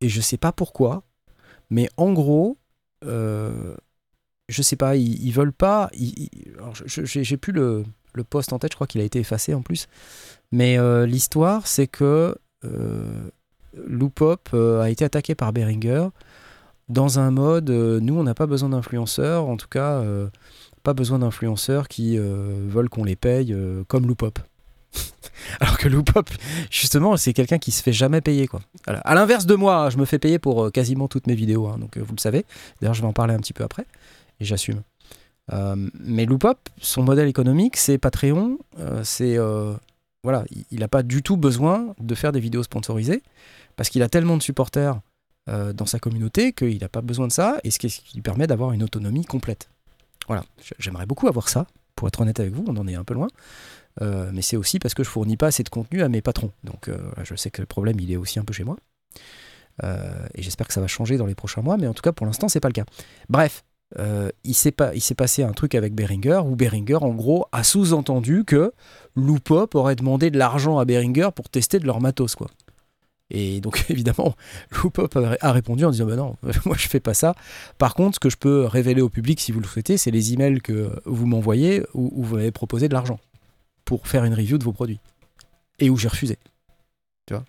et 0.00 0.08
je 0.08 0.20
sais 0.20 0.36
pas 0.36 0.52
pourquoi, 0.52 1.02
mais 1.68 1.88
en 1.96 2.12
gros, 2.12 2.58
euh, 3.04 3.74
je 4.48 4.62
sais 4.62 4.76
pas, 4.76 4.96
ils, 4.96 5.22
ils 5.24 5.32
veulent 5.32 5.52
pas. 5.52 5.90
j'ai 6.86 7.36
plus 7.36 7.52
le, 7.52 7.84
le 8.14 8.24
post 8.24 8.52
en 8.52 8.58
tête, 8.58 8.72
je 8.72 8.76
crois 8.76 8.86
qu'il 8.86 9.00
a 9.00 9.04
été 9.04 9.18
effacé 9.18 9.54
en 9.54 9.62
plus. 9.62 9.88
Mais 10.52 10.78
euh, 10.78 11.06
l'histoire, 11.06 11.66
c'est 11.66 11.86
que 11.86 12.36
euh, 12.64 13.30
Loopop 13.86 14.50
euh, 14.52 14.80
a 14.80 14.90
été 14.90 15.04
attaqué 15.04 15.34
par 15.34 15.52
Behringer 15.52 16.08
dans 16.88 17.20
un 17.20 17.30
mode 17.30 17.70
nous, 17.70 18.18
on 18.18 18.24
n'a 18.24 18.34
pas 18.34 18.46
besoin 18.46 18.70
d'influenceurs, 18.70 19.48
en 19.48 19.56
tout 19.56 19.68
cas, 19.68 20.02
pas 20.82 20.92
besoin 20.92 21.20
d'influenceurs 21.20 21.86
qui 21.86 22.18
veulent 22.18 22.88
qu'on 22.88 23.04
les 23.04 23.14
paye 23.14 23.56
comme 23.86 24.08
Loopop. 24.08 24.40
Alors 25.60 25.78
que 25.78 25.86
Loopop, 25.86 26.28
justement, 26.68 27.16
c'est 27.16 27.32
quelqu'un 27.32 27.58
qui 27.58 27.70
se 27.70 27.80
fait 27.80 27.92
jamais 27.92 28.20
payer. 28.20 28.48
Quoi. 28.48 28.58
À 28.88 29.14
l'inverse 29.14 29.46
de 29.46 29.54
moi, 29.54 29.88
je 29.90 29.98
me 29.98 30.04
fais 30.04 30.18
payer 30.18 30.40
pour 30.40 30.72
quasiment 30.72 31.06
toutes 31.06 31.28
mes 31.28 31.36
vidéos, 31.36 31.68
hein, 31.68 31.78
donc 31.78 31.96
vous 31.96 32.12
le 32.12 32.20
savez. 32.20 32.44
D'ailleurs, 32.80 32.94
je 32.94 33.02
vais 33.02 33.06
en 33.06 33.12
parler 33.12 33.34
un 33.34 33.38
petit 33.38 33.52
peu 33.52 33.62
après, 33.62 33.86
et 34.40 34.44
j'assume. 34.44 34.82
Euh, 35.52 35.88
mais 35.98 36.26
Loopop, 36.26 36.68
son 36.80 37.02
modèle 37.02 37.28
économique, 37.28 37.76
c'est 37.76 37.98
Patreon, 37.98 38.58
euh, 38.78 39.02
c'est 39.04 39.36
euh, 39.36 39.74
voilà, 40.22 40.44
il 40.70 40.80
n'a 40.80 40.88
pas 40.88 41.02
du 41.02 41.22
tout 41.22 41.36
besoin 41.36 41.94
de 41.98 42.14
faire 42.14 42.32
des 42.32 42.40
vidéos 42.40 42.62
sponsorisées 42.62 43.22
parce 43.76 43.88
qu'il 43.88 44.02
a 44.02 44.08
tellement 44.08 44.36
de 44.36 44.42
supporters 44.42 45.00
dans 45.74 45.86
sa 45.86 45.98
communauté 45.98 46.52
qu'il 46.52 46.78
n'a 46.78 46.88
pas 46.88 47.00
besoin 47.00 47.26
de 47.26 47.32
ça 47.32 47.58
et 47.64 47.72
ce 47.72 47.80
qui, 47.80 47.88
lui 48.14 48.22
permet 48.22 48.46
d'avoir 48.46 48.70
une 48.70 48.84
autonomie 48.84 49.24
complète. 49.24 49.68
Voilà, 50.28 50.44
j'aimerais 50.78 51.06
beaucoup 51.06 51.26
avoir 51.26 51.48
ça. 51.48 51.66
Pour 51.96 52.06
être 52.06 52.20
honnête 52.20 52.38
avec 52.38 52.52
vous, 52.52 52.64
on 52.68 52.76
en 52.76 52.86
est 52.86 52.94
un 52.94 53.02
peu 53.02 53.14
loin. 53.14 53.26
Mais 54.00 54.42
c'est 54.42 54.56
aussi 54.56 54.78
parce 54.78 54.94
que 54.94 55.02
je 55.02 55.08
fournis 55.08 55.36
pas 55.36 55.48
assez 55.48 55.64
de 55.64 55.68
contenu 55.68 56.02
à 56.02 56.08
mes 56.08 56.22
patrons. 56.22 56.52
Donc 56.62 56.88
je 57.24 57.34
sais 57.34 57.50
que 57.50 57.62
le 57.62 57.66
problème 57.66 57.98
il 57.98 58.12
est 58.12 58.16
aussi 58.16 58.38
un 58.38 58.44
peu 58.44 58.52
chez 58.52 58.62
moi. 58.62 58.76
Et 59.82 60.42
j'espère 60.42 60.68
que 60.68 60.74
ça 60.74 60.80
va 60.80 60.86
changer 60.86 61.16
dans 61.16 61.26
les 61.26 61.34
prochains 61.34 61.62
mois, 61.62 61.76
mais 61.76 61.88
en 61.88 61.94
tout 61.94 62.02
cas 62.02 62.12
pour 62.12 62.26
l'instant 62.26 62.48
c'est 62.48 62.60
pas 62.60 62.68
le 62.68 62.74
cas. 62.74 62.84
Bref, 63.28 63.64
euh, 63.98 64.30
il 64.44 64.54
s'est 64.54 64.72
passé 64.72 65.42
un 65.42 65.52
truc 65.52 65.74
avec 65.74 65.94
Behringer 65.94 66.42
où 66.44 66.54
Behringer 66.54 66.98
en 67.02 67.10
gros 67.10 67.46
a 67.50 67.64
sous-entendu 67.64 68.44
que 68.44 68.72
Loopop 69.16 69.74
aurait 69.74 69.96
demandé 69.96 70.30
de 70.30 70.38
l'argent 70.38 70.78
à 70.78 70.84
Behringer 70.84 71.30
pour 71.34 71.48
tester 71.48 71.78
de 71.80 71.86
leur 71.86 72.00
matos 72.00 72.36
quoi. 72.36 72.48
Et 73.30 73.60
donc 73.60 73.86
évidemment, 73.90 74.36
Loopop 74.70 75.16
a 75.16 75.36
a 75.40 75.52
répondu 75.52 75.84
en 75.84 75.90
disant 75.90 76.06
bah 76.06 76.16
non, 76.16 76.36
moi 76.64 76.76
je 76.78 76.88
fais 76.88 77.00
pas 77.00 77.14
ça. 77.14 77.34
Par 77.78 77.94
contre, 77.94 78.16
ce 78.16 78.20
que 78.20 78.30
je 78.30 78.36
peux 78.36 78.64
révéler 78.64 79.00
au 79.00 79.08
public 79.08 79.40
si 79.40 79.50
vous 79.50 79.60
le 79.60 79.66
souhaitez, 79.66 79.96
c'est 79.96 80.10
les 80.12 80.32
emails 80.32 80.60
que 80.60 80.90
vous 81.04 81.26
m'envoyez 81.26 81.82
où, 81.94 82.10
où 82.14 82.22
vous 82.22 82.36
m'avez 82.36 82.52
proposé 82.52 82.88
de 82.88 82.94
l'argent 82.94 83.18
pour 83.84 84.06
faire 84.06 84.24
une 84.24 84.34
review 84.34 84.56
de 84.56 84.64
vos 84.64 84.72
produits 84.72 85.00
et 85.80 85.90
où 85.90 85.96
j'ai 85.96 86.08
refusé. 86.08 86.38
Tu 87.26 87.34
vois? 87.34 87.44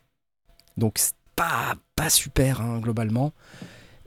Donc 0.77 0.93
c'est 0.97 1.13
pas 1.35 1.75
pas 1.95 2.09
super 2.09 2.61
hein, 2.61 2.79
globalement. 2.79 3.31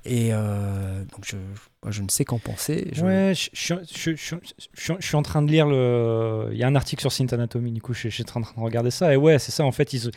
Et 0.06 0.34
euh, 0.34 1.02
donc 1.12 1.24
je, 1.24 1.36
moi, 1.82 1.90
je 1.90 2.02
ne 2.02 2.08
sais 2.10 2.26
qu'en 2.26 2.38
penser. 2.38 2.88
Je- 2.92 3.02
Ouais, 3.04 3.32
je, 3.34 3.48
je- 3.54 3.74
je- 3.90 4.14
je- 4.14 4.36
je- 4.74 4.92
je 4.98 5.06
suis 5.06 5.16
en 5.16 5.22
train 5.22 5.40
de 5.40 5.50
lire 5.50 5.66
le. 5.66 6.50
Il 6.52 6.58
y 6.58 6.62
a 6.62 6.66
un 6.66 6.74
article 6.74 7.00
sur 7.00 7.10
Synth 7.10 7.32
Anatomy, 7.32 7.72
du 7.72 7.80
coup, 7.80 7.94
je, 7.94 8.08
je 8.10 8.14
suis 8.14 8.22
en 8.22 8.26
train 8.26 8.40
de 8.40 8.46
regarder 8.62 8.90
ça. 8.90 9.14
Et 9.14 9.16
ouais, 9.16 9.38
c'est 9.38 9.50
ça, 9.52 9.64
en 9.64 9.72
fait. 9.72 9.94
Ils... 9.94 10.10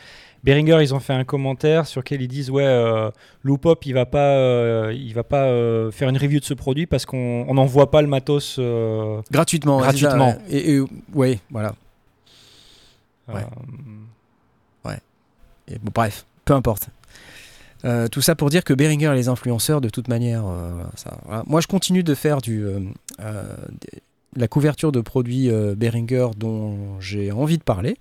Behringer, 0.44 0.78
ils 0.82 0.94
ont 0.94 1.00
fait 1.00 1.14
un 1.14 1.24
commentaire 1.24 1.86
sur 1.86 2.00
lequel 2.02 2.20
ils 2.20 2.28
disent 2.28 2.50
Ouais, 2.50 2.64
euh, 2.66 3.10
Loopop, 3.44 3.86
il 3.86 3.94
va 3.94 4.04
pas, 4.04 4.36
euh, 4.36 4.92
il 4.94 5.14
va 5.14 5.24
pas 5.24 5.44
euh, 5.46 5.90
faire 5.90 6.10
une 6.10 6.18
review 6.18 6.38
de 6.38 6.44
ce 6.44 6.52
produit 6.54 6.86
parce 6.86 7.06
qu'on 7.06 7.46
on 7.48 7.54
n'envoie 7.54 7.90
pas 7.90 8.02
le 8.02 8.08
matos. 8.08 8.56
euh, 8.58 9.22
Gratuitement. 9.30 9.78
ouais, 9.78 9.84
ça, 9.84 9.92
Gratuitement. 9.92 10.28
ouais. 10.28 10.38
Et, 10.50 10.74
et, 10.76 10.80
ouais, 11.14 11.40
voilà. 11.50 11.74
Ouais. 13.28 13.42
euh, 14.86 14.94
Et 15.70 15.78
bon, 15.78 15.90
bref, 15.94 16.24
peu 16.44 16.54
importe. 16.54 16.88
Euh, 17.84 18.08
tout 18.08 18.20
ça 18.20 18.34
pour 18.34 18.50
dire 18.50 18.64
que 18.64 18.72
Behringer 18.72 19.12
et 19.12 19.14
les 19.14 19.28
influenceurs, 19.28 19.80
de 19.80 19.88
toute 19.88 20.08
manière, 20.08 20.44
euh, 20.46 20.82
moi 21.46 21.60
je 21.60 21.66
continue 21.66 22.02
de 22.02 22.14
faire 22.14 22.40
du, 22.40 22.64
euh, 22.64 23.56
la 24.36 24.48
couverture 24.48 24.92
de 24.92 25.00
produits 25.00 25.50
Behringer 25.76 26.28
dont 26.36 27.00
j'ai 27.00 27.32
envie 27.32 27.58
de 27.58 27.62
parler. 27.62 27.96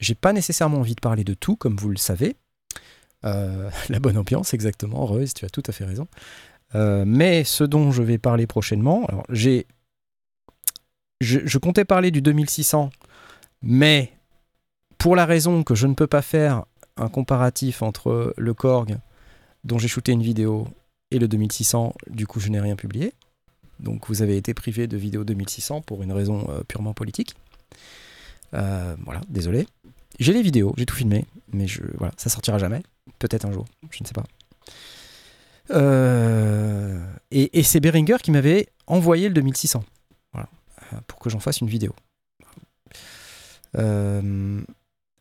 J'ai 0.00 0.14
pas 0.14 0.32
nécessairement 0.32 0.78
envie 0.78 0.94
de 0.94 1.00
parler 1.00 1.24
de 1.24 1.34
tout, 1.34 1.56
comme 1.56 1.76
vous 1.76 1.90
le 1.90 1.96
savez. 1.96 2.36
La 3.22 4.00
bonne 4.00 4.18
ambiance, 4.18 4.52
exactement, 4.52 5.06
Reuse, 5.06 5.32
tu 5.32 5.44
as 5.44 5.48
tout 5.48 5.62
à 5.68 5.72
fait 5.72 5.84
raison. 5.84 6.08
Mais 6.74 7.44
ce 7.44 7.62
dont 7.62 7.92
je 7.92 8.02
vais 8.02 8.18
parler 8.18 8.48
prochainement, 8.48 9.06
alors 9.06 9.24
j'ai, 9.28 9.66
je 11.20 11.58
comptais 11.58 11.84
parler 11.84 12.10
du 12.10 12.20
2600, 12.20 12.90
mais 13.62 14.12
pour 14.98 15.14
la 15.14 15.24
raison 15.24 15.62
que 15.62 15.76
je 15.76 15.86
ne 15.86 15.94
peux 15.94 16.08
pas 16.08 16.22
faire 16.22 16.64
un 16.96 17.08
comparatif 17.08 17.82
entre 17.82 18.34
le 18.36 18.54
Korg 18.54 18.98
dont 19.64 19.78
j'ai 19.78 19.88
shooté 19.88 20.12
une 20.12 20.22
vidéo 20.22 20.68
et 21.10 21.18
le 21.18 21.28
2600, 21.28 21.94
du 22.08 22.26
coup 22.26 22.40
je 22.40 22.48
n'ai 22.48 22.60
rien 22.60 22.76
publié. 22.76 23.12
Donc 23.80 24.08
vous 24.08 24.22
avez 24.22 24.36
été 24.36 24.54
privé 24.54 24.86
de 24.86 24.96
vidéo 24.96 25.24
2600 25.24 25.82
pour 25.82 26.02
une 26.02 26.12
raison 26.12 26.46
euh, 26.50 26.62
purement 26.62 26.94
politique. 26.94 27.34
Euh, 28.54 28.96
voilà, 29.04 29.20
désolé. 29.28 29.66
J'ai 30.18 30.32
les 30.32 30.42
vidéos, 30.42 30.74
j'ai 30.76 30.86
tout 30.86 30.94
filmé, 30.94 31.24
mais 31.52 31.66
je, 31.66 31.82
voilà, 31.98 32.12
ça 32.16 32.28
sortira 32.30 32.58
jamais. 32.58 32.82
Peut-être 33.18 33.44
un 33.44 33.52
jour, 33.52 33.66
je 33.90 34.02
ne 34.02 34.06
sais 34.06 34.12
pas. 34.12 34.24
Euh, 35.70 37.00
et 37.30 37.62
c'est 37.62 37.80
Behringer 37.80 38.18
qui 38.22 38.30
m'avait 38.30 38.68
envoyé 38.86 39.28
le 39.28 39.34
2600, 39.34 39.84
voilà, 40.32 40.48
euh, 40.92 40.96
pour 41.06 41.18
que 41.18 41.30
j'en 41.30 41.40
fasse 41.40 41.60
une 41.60 41.68
vidéo. 41.68 41.94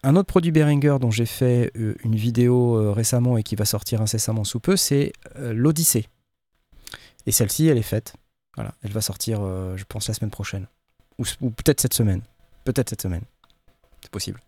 Un 0.03 0.15
autre 0.15 0.27
produit 0.27 0.51
Behringer 0.51 0.97
dont 0.99 1.11
j'ai 1.11 1.25
fait 1.25 1.71
euh, 1.77 1.95
une 2.03 2.15
vidéo 2.15 2.75
euh, 2.75 2.91
récemment 2.91 3.37
et 3.37 3.43
qui 3.43 3.55
va 3.55 3.65
sortir 3.65 4.01
incessamment 4.01 4.43
sous 4.43 4.59
peu, 4.59 4.75
c'est 4.75 5.13
euh, 5.37 5.53
l'Odyssée. 5.53 6.07
Et 7.27 7.31
celle-ci, 7.31 7.67
elle 7.67 7.77
est 7.77 7.83
faite. 7.83 8.13
Voilà, 8.55 8.73
elle 8.83 8.91
va 8.91 9.01
sortir, 9.01 9.39
je 9.77 9.83
pense, 9.85 10.07
la 10.09 10.13
semaine 10.13 10.31
prochaine. 10.31 10.67
Ou, 11.19 11.51
peut-être 11.51 11.79
cette 11.79 11.93
semaine. 11.93 12.21
Peut-être 12.65 12.89
cette 12.89 13.01
semaine. 13.01 13.21
C'est 14.01 14.11
possible. 14.11 14.41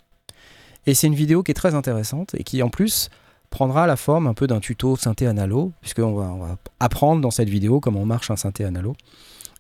Et 0.85 0.93
c'est 0.93 1.07
une 1.07 1.15
vidéo 1.15 1.41
qui 1.41 1.51
est 1.51 1.55
très 1.55 1.73
intéressante 1.73 2.33
et 2.33 2.43
qui, 2.43 2.61
en 2.63 2.69
plus, 2.69 3.09
prendra 3.49 3.87
la 3.87 3.95
forme 3.95 4.27
un 4.27 4.33
peu 4.33 4.47
d'un 4.47 4.59
tuto 4.59 4.97
synthé 4.97 5.27
analo, 5.27 5.71
puisqu'on 5.79 6.15
va, 6.15 6.57
apprendre 6.81 7.21
dans 7.21 7.31
cette 7.31 7.47
vidéo 7.47 7.79
comment 7.79 8.05
marche 8.05 8.29
un 8.29 8.35
synthé 8.35 8.65
analo. 8.65 8.95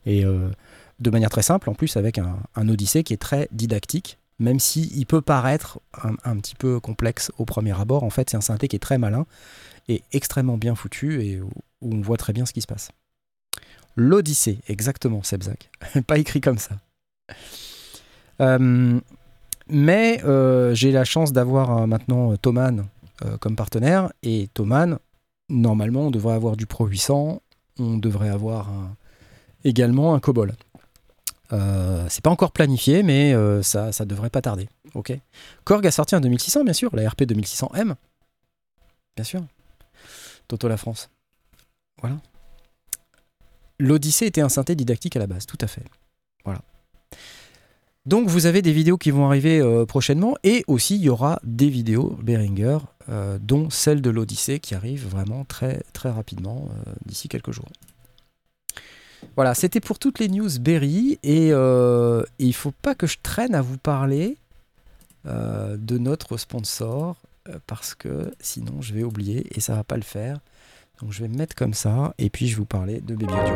Et 0.05 0.23
de 0.23 1.09
manière 1.09 1.29
très 1.29 1.43
simple, 1.43 1.69
en 1.69 1.75
plus, 1.75 1.95
avec 1.95 2.17
un 2.17 2.67
Odyssée 2.67 3.03
qui 3.03 3.13
est 3.13 3.17
très 3.17 3.47
didactique 3.51 4.17
même 4.39 4.59
si 4.59 4.91
il 4.95 5.05
peut 5.05 5.21
paraître 5.21 5.79
un, 6.23 6.37
petit 6.37 6.55
peu 6.55 6.79
complexe 6.79 7.31
au 7.37 7.45
premier 7.45 7.79
abord, 7.79 8.03
en 8.03 8.09
fait 8.09 8.29
c'est 8.29 8.37
un 8.37 8.41
synthé 8.41 8.67
qui 8.67 8.75
est 8.75 8.79
très 8.79 8.97
malin 8.97 9.25
et 9.87 10.03
extrêmement 10.11 10.57
bien 10.57 10.75
foutu 10.75 11.23
et 11.23 11.41
où, 11.41 11.49
on 11.81 12.01
voit 12.01 12.17
très 12.17 12.33
bien 12.33 12.45
ce 12.45 12.53
qui 12.53 12.61
se 12.61 12.67
passe. 12.67 12.91
L'Odyssée, 13.95 14.59
exactement, 14.67 15.21
Sebzak. 15.21 15.69
Pas 16.07 16.17
écrit 16.17 16.41
comme 16.41 16.57
ça. 16.57 16.77
Euh, 18.41 18.99
mais 19.67 20.21
euh, 20.25 20.73
j'ai 20.73 20.91
la 20.91 21.05
chance 21.05 21.31
d'avoir 21.31 21.77
euh, 21.77 21.87
maintenant 21.87 22.35
Thomann 22.37 22.85
euh, 23.25 23.37
comme 23.37 23.55
partenaire 23.55 24.11
et 24.21 24.49
Thomann, 24.53 24.99
normalement, 25.49 26.07
on 26.07 26.11
devrait 26.11 26.35
avoir 26.35 26.57
du 26.57 26.65
Pro 26.65 26.85
800, 26.85 27.41
on 27.79 27.97
devrait 27.97 28.29
avoir 28.29 28.69
également 29.63 30.13
un 30.13 30.19
Cobol. 30.19 30.53
Euh, 31.53 32.05
c'est 32.09 32.23
pas 32.23 32.31
encore 32.31 32.51
planifié, 32.51 33.03
mais 33.03 33.33
euh, 33.33 33.61
ça, 33.61 33.91
ça 33.91 34.05
devrait 34.05 34.29
pas 34.29 34.41
tarder. 34.41 34.67
Ok. 34.95 35.13
Korg 35.63 35.85
a 35.85 35.91
sorti 35.91 36.15
un 36.15 36.21
2600, 36.21 36.63
bien 36.63 36.73
sûr, 36.73 36.95
la 36.95 37.07
RP 37.07 37.23
2600M. 37.23 37.95
Bien 39.15 39.23
sûr. 39.23 39.41
Toto 40.47 40.67
la 40.67 40.77
France. 40.77 41.09
Voilà. 42.01 42.17
L'Odyssée 43.79 44.25
était 44.25 44.41
un 44.41 44.49
synthé 44.49 44.75
didactique 44.75 45.15
à 45.15 45.19
la 45.19 45.27
base, 45.27 45.45
tout 45.45 45.57
à 45.61 45.67
fait. 45.67 45.83
Voilà. 46.43 46.61
Donc 48.05 48.27
vous 48.27 48.47
avez 48.47 48.61
des 48.61 48.73
vidéos 48.73 48.97
qui 48.97 49.11
vont 49.11 49.25
arriver 49.25 49.61
euh, 49.61 49.85
prochainement 49.85 50.35
et 50.43 50.65
aussi 50.67 50.95
il 50.95 51.03
y 51.03 51.09
aura 51.09 51.39
des 51.43 51.69
vidéos 51.69 52.17
Behringer, 52.21 52.79
dont 53.41 53.69
celle 53.69 54.01
de 54.01 54.09
l'Odyssée 54.09 54.59
qui 54.59 54.75
arrive 54.75 55.07
vraiment 55.07 55.43
très 55.43 55.83
très 55.91 56.09
rapidement 56.09 56.69
d'ici 57.05 57.27
quelques 57.27 57.51
jours. 57.51 57.67
Voilà, 59.35 59.53
c'était 59.53 59.79
pour 59.79 59.99
toutes 59.99 60.19
les 60.19 60.29
news 60.29 60.49
Berry 60.59 61.19
et, 61.23 61.49
euh, 61.51 62.23
et 62.39 62.45
il 62.45 62.53
faut 62.53 62.73
pas 62.81 62.95
que 62.95 63.07
je 63.07 63.17
traîne 63.21 63.55
à 63.55 63.61
vous 63.61 63.77
parler 63.77 64.37
euh, 65.25 65.77
de 65.77 65.97
notre 65.97 66.37
sponsor 66.37 67.15
euh, 67.49 67.57
parce 67.67 67.95
que 67.95 68.31
sinon 68.39 68.81
je 68.81 68.93
vais 68.93 69.03
oublier 69.03 69.45
et 69.55 69.59
ça 69.59 69.75
va 69.75 69.83
pas 69.83 69.95
le 69.95 70.03
faire. 70.03 70.39
Donc 71.01 71.11
je 71.11 71.21
vais 71.21 71.27
me 71.27 71.37
mettre 71.37 71.55
comme 71.55 71.73
ça 71.73 72.13
et 72.17 72.29
puis 72.29 72.47
je 72.47 72.55
vais 72.55 72.59
vous 72.59 72.65
parler 72.65 73.01
de 73.01 73.15
Baby 73.15 73.33
Audio. 73.33 73.55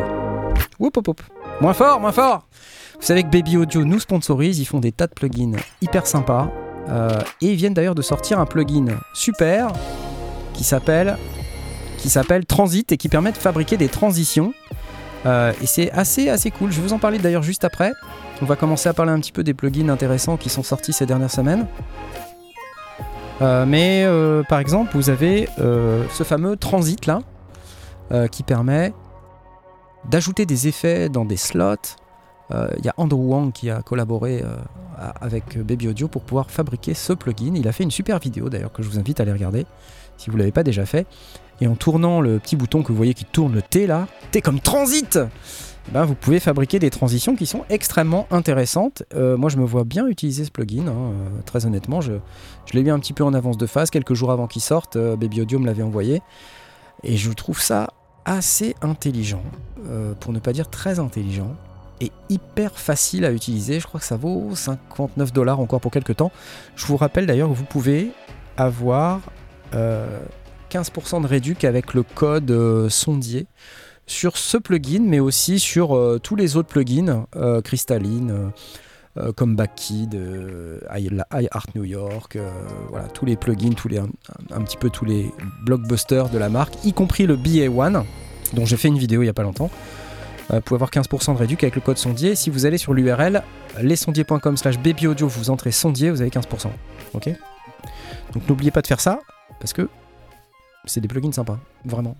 Whoop, 0.80 0.98
hop, 0.98 1.08
hop. 1.10 1.22
Moins 1.62 1.74
fort, 1.74 2.00
moins 2.00 2.12
fort 2.12 2.48
Vous 2.96 3.06
savez 3.06 3.24
que 3.24 3.30
Baby 3.30 3.58
Audio 3.58 3.84
nous 3.84 4.00
sponsorise, 4.00 4.60
ils 4.60 4.66
font 4.66 4.80
des 4.80 4.92
tas 4.92 5.08
de 5.08 5.14
plugins 5.14 5.58
hyper 5.82 6.06
sympas. 6.06 6.52
Euh, 6.90 7.20
et 7.42 7.52
ils 7.52 7.56
viennent 7.56 7.74
d'ailleurs 7.74 7.96
de 7.96 8.02
sortir 8.02 8.40
un 8.40 8.46
plugin 8.46 8.86
super 9.14 9.74
qui 10.54 10.64
s'appelle 10.64 11.18
qui 11.98 12.10
s'appelle 12.10 12.46
Transit 12.46 12.92
et 12.92 12.98
qui 12.98 13.10
permet 13.10 13.32
de 13.32 13.38
fabriquer 13.38 13.76
des 13.76 13.90
transitions. 13.90 14.54
Euh, 15.26 15.54
et 15.62 15.66
c'est 15.66 15.92
assez 15.92 16.30
assez 16.30 16.52
cool. 16.52 16.72
Je 16.72 16.78
vais 16.78 16.88
vous 16.88 16.94
en 16.94 17.00
parler 17.00 17.20
d'ailleurs 17.20 17.44
juste 17.44 17.64
après. 17.64 17.94
On 18.42 18.46
va 18.46 18.56
commencer 18.56 18.88
à 18.88 18.94
parler 18.94 19.12
un 19.12 19.20
petit 19.20 19.32
peu 19.32 19.44
des 19.44 19.54
plugins 19.54 19.90
intéressants 19.90 20.38
qui 20.38 20.50
sont 20.50 20.64
sortis 20.64 20.94
ces 20.94 21.06
dernières 21.06 21.32
semaines. 21.32 21.68
Euh, 23.42 23.66
mais 23.66 24.04
euh, 24.06 24.44
par 24.44 24.60
exemple, 24.60 24.92
vous 24.94 25.10
avez 25.10 25.48
ce 25.58 26.24
fameux 26.24 26.56
transit 26.56 27.06
là 27.06 27.22
qui 28.32 28.44
permet 28.44 28.94
d'ajouter 30.10 30.46
des 30.46 30.70
effets 30.70 31.10
dans 31.10 31.26
des 31.26 31.36
slots. 31.36 31.98
Il 32.52 32.86
y 32.86 32.88
a 32.88 32.94
Andrew 32.96 33.28
Wang 33.28 33.52
qui 33.52 33.70
a 33.70 33.82
collaboré 33.82 34.44
avec 35.20 35.58
Baby 35.62 35.90
Audio 35.90 36.08
pour 36.08 36.22
pouvoir 36.22 36.50
fabriquer 36.50 36.94
ce 36.94 37.12
plugin. 37.12 37.54
Il 37.56 37.68
a 37.68 37.74
fait 37.74 37.84
une 37.84 37.92
super 37.92 38.20
vidéo 38.20 38.50
d'ailleurs 38.50 38.72
que 38.72 38.82
je 38.82 38.88
vous 38.88 38.98
invite 38.98 39.20
à 39.20 39.24
aller 39.24 39.34
regarder 39.34 39.66
si 40.18 40.30
vous 40.30 40.38
ne 40.38 40.42
l'avez 40.42 40.54
pas 40.54 40.64
déjà 40.64 40.86
fait. 40.86 41.06
Et 41.62 41.68
en 41.68 41.76
tournant 41.76 42.22
le 42.22 42.40
petit 42.40 42.56
bouton 42.56 42.84
que 42.84 42.90
vous 42.90 42.98
voyez 42.98 43.14
qui 43.14 43.26
tourne 43.26 43.54
le 43.54 43.62
T 43.62 43.88
là, 43.88 44.08
T 44.32 44.42
comme 44.42 44.60
transit 44.60 45.20
ben, 45.94 46.04
vous 46.04 46.16
pouvez 46.16 46.42
fabriquer 46.42 46.80
des 46.80 46.90
transitions 46.90 47.36
qui 47.38 47.46
sont 47.46 47.64
extrêmement 47.70 48.28
intéressantes. 48.30 49.04
Euh, 49.16 49.38
moi, 49.38 49.50
je 49.50 49.56
me 49.56 49.64
vois 49.64 49.86
bien 49.86 50.06
utiliser 50.08 50.44
ce 50.44 50.52
plugin. 50.52 50.86
hein, 50.88 50.92
euh, 50.92 51.42
très 51.46 51.66
honnêtement, 51.66 52.02
je, 52.02 52.14
je 52.66 52.74
l'ai 52.74 52.84
mis 52.84 52.90
un 52.90 53.00
petit 53.00 53.14
peu 53.14 53.24
en 53.24 53.34
avance 53.34 53.58
de 53.58 53.66
phase, 53.66 53.90
quelques 53.90 54.14
jours 54.14 54.32
avant 54.32 54.48
qu'il 54.48 54.62
sorte. 54.62 54.98
euh, 54.98 55.16
Baby 55.16 55.42
Audio 55.42 55.60
me 55.60 55.66
l'avait 55.66 55.84
envoyé. 55.84 56.22
Et 57.04 57.16
je 57.16 57.32
trouve 57.32 57.62
ça 57.62 57.88
assez 58.26 58.76
intelligent, 58.82 59.44
pour 60.20 60.34
ne 60.34 60.40
pas 60.40 60.52
dire 60.52 60.70
très 60.70 61.00
intelligent, 61.00 61.56
et 62.02 62.12
hyper 62.28 62.78
facile 62.78 63.24
à 63.24 63.32
utiliser. 63.32 63.80
Je 63.80 63.88
crois 63.88 64.02
que 64.02 64.06
ça 64.06 64.18
vaut 64.18 64.50
59 64.54 65.32
dollars 65.32 65.62
encore 65.62 65.80
pour 65.80 65.92
quelques 65.92 66.18
temps. 66.18 66.34
Je 66.76 66.86
vous 66.88 66.98
rappelle 66.98 67.26
d'ailleurs 67.26 67.48
que 67.48 67.54
vous 67.54 67.64
pouvez 67.64 68.12
avoir 68.58 69.22
15% 70.82 71.22
de 71.22 71.28
réduc 71.28 71.64
avec 71.64 71.94
le 71.94 72.04
code 72.04 72.52
euh, 72.52 72.90
sondier 72.90 73.48
sur 74.06 74.38
ce 74.38 74.58
plugin, 74.58 75.02
mais 75.04 75.20
aussi 75.20 75.60
sur 75.60 75.96
euh, 75.96 76.20
tous 76.22 76.36
les 76.36 76.56
autres 76.56 76.70
plugins 76.70 77.26
euh, 77.36 77.62
cristalline. 77.62 78.32
euh, 78.32 79.32
comme 79.36 79.56
Backkid, 79.56 80.14
I- 80.96 81.10
iHeart 81.34 81.74
New 81.74 81.84
York, 81.86 82.38
voilà, 82.90 83.08
tous 83.08 83.26
les 83.26 83.36
plugins, 83.36 83.74
tous 83.74 83.88
les, 83.88 83.98
un, 83.98 84.62
petit 84.62 84.78
peu 84.78 84.92
tous 84.92 85.06
les 85.06 85.32
blockbusters 85.66 86.30
de 86.30 86.38
la 86.38 86.50
marque, 86.50 86.76
y 86.86 86.94
compris 86.94 87.26
le 87.26 87.36
BA1, 87.36 88.04
dont 88.54 88.66
j'ai 88.66 88.78
fait 88.78 88.90
une 88.90 89.00
vidéo 89.00 89.24
il 89.24 89.26
n'y 89.26 89.30
a 89.32 89.34
pas 89.34 89.42
longtemps. 89.42 89.72
Vous 90.52 90.62
pouvez 90.62 90.76
avoir 90.78 90.92
15% 90.92 91.34
de 91.34 91.40
réduc 91.40 91.64
avec 91.64 91.74
le 91.74 91.82
code 91.82 91.98
sondier. 91.98 92.36
Si 92.36 92.52
vous 92.52 92.68
allez 92.68 92.78
sur 92.78 92.94
l'URL 92.94 93.42
lesondier.com 93.82 94.56
slash 94.56 94.78
babyaudio, 94.78 95.28
vous 95.28 95.50
entrez 95.50 95.72
sondier, 95.72 96.12
vous 96.12 96.22
avez 96.22 96.30
15%. 96.30 96.68
Ok? 97.16 97.30
Donc 98.34 98.48
n'oubliez 98.48 98.70
pas 98.72 98.84
de 98.84 98.88
faire 98.88 99.00
ça, 99.02 99.20
parce 99.60 99.74
que 99.74 99.90
c'est 100.88 101.02
des 101.02 101.08
plugins 101.08 101.32
sympas, 101.32 101.60
vraiment. 101.86 102.16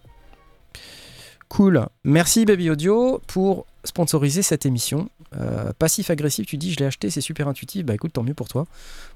Cool. 1.50 1.88
Merci 2.04 2.46
Baby 2.46 2.70
Audio 2.70 3.22
pour 3.26 3.66
sponsoriser 3.86 4.42
cette 4.42 4.66
émission. 4.66 5.10
Euh, 5.36 5.72
passif 5.80 6.10
agressif, 6.10 6.46
tu 6.46 6.58
dis 6.58 6.74
je 6.74 6.78
l'ai 6.80 6.86
acheté, 6.86 7.10
c'est 7.10 7.22
super 7.22 7.48
intuitif. 7.48 7.86
Bah 7.86 7.96
écoute, 7.96 8.14
tant 8.14 8.24
mieux 8.24 8.34
pour 8.34 8.50
toi. 8.50 8.66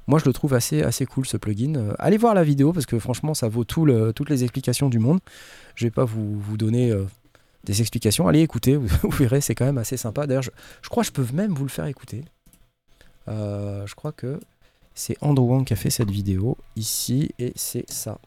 Moi 0.07 0.17
je 0.17 0.25
le 0.25 0.33
trouve 0.33 0.53
assez, 0.53 0.81
assez 0.81 1.05
cool 1.05 1.25
ce 1.25 1.35
plugin. 1.35 1.75
Euh, 1.75 1.93
allez 1.99 2.17
voir 2.17 2.33
la 2.33 2.43
vidéo 2.43 2.71
parce 2.71 2.85
que 2.85 2.97
franchement 2.99 3.33
ça 3.33 3.49
vaut 3.49 3.65
toutes 3.65 4.29
les 4.29 4.43
explications 4.43 4.89
du 4.89 4.99
monde. 4.99 5.19
Je 5.75 5.85
vais 5.85 5.91
pas 5.91 6.05
vous, 6.05 6.57
donner 6.57 6.91
euh, 6.91 7.05
des 7.65 7.81
explications. 7.81 8.27
Allez 8.29 8.41
écouter, 8.41 8.75
vous, 8.77 9.09
verrez, 9.09 9.41
c'est 9.41 9.55
quand 9.55 9.65
même 9.65 9.77
assez 9.77 9.97
sympa. 9.97 10.25
D'ailleurs, 10.25 10.43
je, 10.43 10.89
crois 10.89 11.03
que 11.03 11.07
je 11.07 11.13
peux 11.13 11.25
même 11.33 11.53
vous 11.53 11.65
le 11.65 11.69
faire 11.69 11.85
écouter. 11.85 12.23
Je 13.27 13.95
crois 13.95 14.11
que 14.11 14.39
c'est 14.93 15.15
Andrew 15.21 15.49
Wang 15.49 15.65
qui 15.65 15.73
a 15.73 15.77
fait 15.77 15.89
cette 15.89 16.11
vidéo 16.11 16.57
ici 16.75 17.31
et 17.39 17.53
c'est 17.55 17.89
ça. 17.89 18.19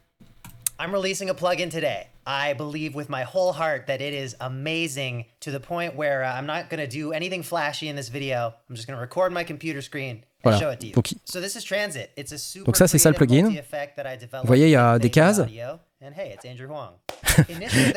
I'm 0.77 0.91
releasing 0.91 1.29
a 1.29 1.33
plugin 1.33 1.69
today. 1.71 2.07
I 2.27 2.53
believe 2.53 2.95
with 2.95 3.07
my 3.09 3.23
whole 3.23 3.53
heart 3.53 3.87
that 3.87 4.01
it 4.01 4.13
is 4.13 4.35
amazing 4.41 5.25
to 5.41 5.51
the 5.51 5.59
point 5.59 5.95
where 5.95 6.23
uh, 6.23 6.33
I'm 6.33 6.45
not 6.47 6.69
going 6.69 6.81
to 6.81 6.87
do 6.87 7.13
anything 7.13 7.43
flashy 7.43 7.87
in 7.87 7.95
this 7.95 8.09
video. 8.09 8.53
I'm 8.69 8.75
just 8.75 8.87
going 8.87 8.97
to 8.97 9.01
record 9.01 9.31
my 9.31 9.43
computer 9.45 9.81
screen 9.81 10.23
and 10.43 10.53
Voilà. 10.53 10.59
show 10.59 10.69
it 10.71 10.79
to 10.81 10.87
you. 10.87 10.93
Donc, 10.93 11.11
il- 11.11 11.19
So 11.23 11.39
this 11.39 11.55
is 11.55 11.63
Transit. 11.63 12.09
It's 12.17 12.33
a 12.33 12.37
super 12.37 12.65
Donc 12.65 12.75
ça, 12.77 12.87
c'est 12.87 12.97
ça, 12.97 13.09
le 13.09 13.15
plugin. 13.15 13.47
Vous 13.47 14.47
voyez, 14.47 14.67
il 14.67 14.71
y 14.71 14.75
a 14.75 14.99
des 14.99 15.09
cases. 15.09 15.39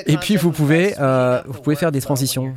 Et 0.06 0.16
puis, 0.16 0.36
vous 0.36 0.52
pouvez, 0.52 0.94
euh, 0.98 1.42
vous 1.46 1.60
pouvez 1.60 1.76
faire 1.76 1.90
des 1.92 2.00
transitions. 2.00 2.54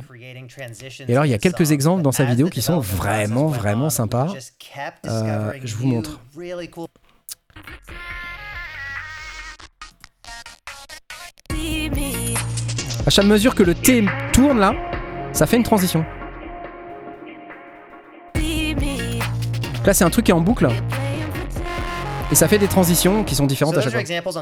Et 1.08 1.12
alors, 1.12 1.26
il 1.26 1.30
y 1.30 1.34
a 1.34 1.38
quelques 1.38 1.72
exemples 1.72 2.02
dans 2.02 2.12
sa 2.12 2.24
vidéo 2.24 2.48
qui 2.48 2.62
sont 2.62 2.78
vraiment, 2.78 3.48
vraiment 3.48 3.90
sympas. 3.90 4.32
Euh, 5.06 5.52
je 5.64 5.74
vous 5.74 5.86
montre. 5.88 6.20
À 13.06 13.10
chaque 13.10 13.26
mesure 13.26 13.54
que 13.54 13.62
le 13.62 13.74
T 13.74 14.04
tourne 14.32 14.58
là, 14.58 14.74
ça 15.32 15.46
fait 15.46 15.56
une 15.56 15.62
transition. 15.62 16.04
Donc 18.34 19.86
là, 19.86 19.94
c'est 19.94 20.04
un 20.04 20.10
truc 20.10 20.26
qui 20.26 20.30
est 20.30 20.34
en 20.34 20.40
boucle 20.40 20.68
et 22.32 22.34
ça 22.34 22.48
fait 22.48 22.58
des 22.58 22.66
transitions 22.66 23.24
qui 23.24 23.34
sont 23.34 23.44
différentes 23.46 23.76
à 23.76 23.82
chaque 23.82 23.92
fois. 23.92 24.32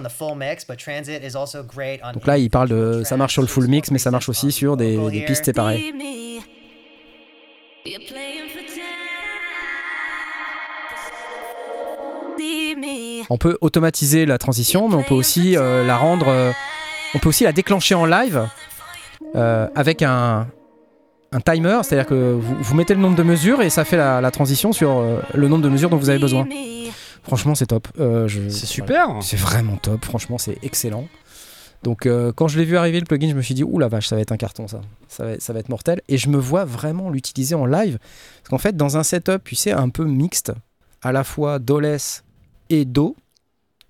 Donc 2.13 2.27
là, 2.27 2.39
il 2.39 2.49
parle 2.49 2.69
de 2.69 3.03
ça 3.05 3.17
marche 3.17 3.33
sur 3.33 3.43
le 3.43 3.49
full 3.49 3.67
mix, 3.67 3.91
mais 3.91 3.99
ça 3.99 4.13
marche 4.13 4.29
aussi 4.29 4.53
sur 4.53 4.77
des, 4.77 5.25
pistes 5.27 5.45
séparées. 5.45 5.93
On 13.29 13.39
peut 13.39 13.59
automatiser 13.61 14.25
la 14.25 14.39
transition, 14.39 14.89
mais 14.89 14.95
on 14.95 15.03
peut 15.03 15.15
aussi 15.15 15.57
euh, 15.57 15.85
la 15.85 15.97
rendre, 15.97 16.29
euh, 16.29 16.53
on 17.15 17.19
peut 17.19 17.29
aussi 17.29 17.45
la 17.45 17.53
déclencher 17.53 17.95
en 17.95 18.07
live 18.07 18.47
euh, 19.37 19.69
avec 19.75 20.03
un, 20.03 20.47
un 21.33 21.41
timer, 21.41 21.81
c'est-à-dire 21.83 22.07
que 22.07 22.33
vous, 22.33 22.57
vous 22.61 22.75
mettez 22.75 22.95
le 22.95 23.01
nombre 23.01 23.17
de 23.17 23.23
mesures 23.23 23.63
et 23.63 23.71
ça 23.71 23.85
fait 23.85 23.97
la, 23.97 24.21
la 24.21 24.31
transition 24.31 24.73
sur 24.73 24.91
euh, 24.99 25.21
le 25.35 25.49
nombre 25.49 25.63
de 25.65 25.69
mesures 25.69 25.91
dont 25.91 25.97
vous 25.97 26.11
avez 26.11 26.19
besoin. 26.19 26.47
Franchement, 27.23 27.55
c'est 27.55 27.67
top. 27.67 27.87
Euh, 28.01 28.27
C'est 28.29 28.39
voilà. 28.41 28.55
super. 28.67 29.09
C'est 29.21 29.37
vraiment 29.39 29.77
top, 29.77 30.05
franchement, 30.05 30.39
c'est 30.39 30.59
excellent. 30.63 31.07
Donc, 31.83 32.05
euh, 32.07 32.31
quand 32.35 32.47
je 32.49 32.59
l'ai 32.59 32.65
vu 32.65 32.77
arriver 32.77 32.99
le 33.01 33.07
plugin, 33.07 33.29
je 33.31 33.35
me 33.35 33.41
suis 33.43 33.55
dit, 33.55 33.65
ouh 33.65 33.79
la 33.79 33.89
vache, 33.89 34.07
ça 34.09 34.15
va 34.17 34.21
être 34.23 34.33
un 34.33 34.37
carton, 34.37 34.69
ça. 34.69 34.81
Ça 35.09 35.25
va, 35.25 35.41
ça 35.41 35.53
va 35.53 35.61
être 35.61 35.69
mortel. 35.71 36.01
Et 36.09 36.19
je 36.19 36.29
me 36.29 36.37
vois 36.39 36.65
vraiment 36.67 37.09
l'utiliser 37.11 37.55
en 37.55 37.65
live. 37.67 37.99
Parce 38.43 38.49
qu'en 38.51 38.59
fait, 38.59 38.77
dans 38.77 38.97
un 38.99 39.03
setup, 39.03 39.45
tu 39.45 39.55
sais, 39.55 39.73
un 39.73 39.89
peu 39.89 40.05
mixte, 40.05 40.53
à 41.03 41.13
la 41.13 41.25
fois 41.25 41.59
DOLES 41.59 42.23
et 42.69 42.85
Do, 42.85 43.17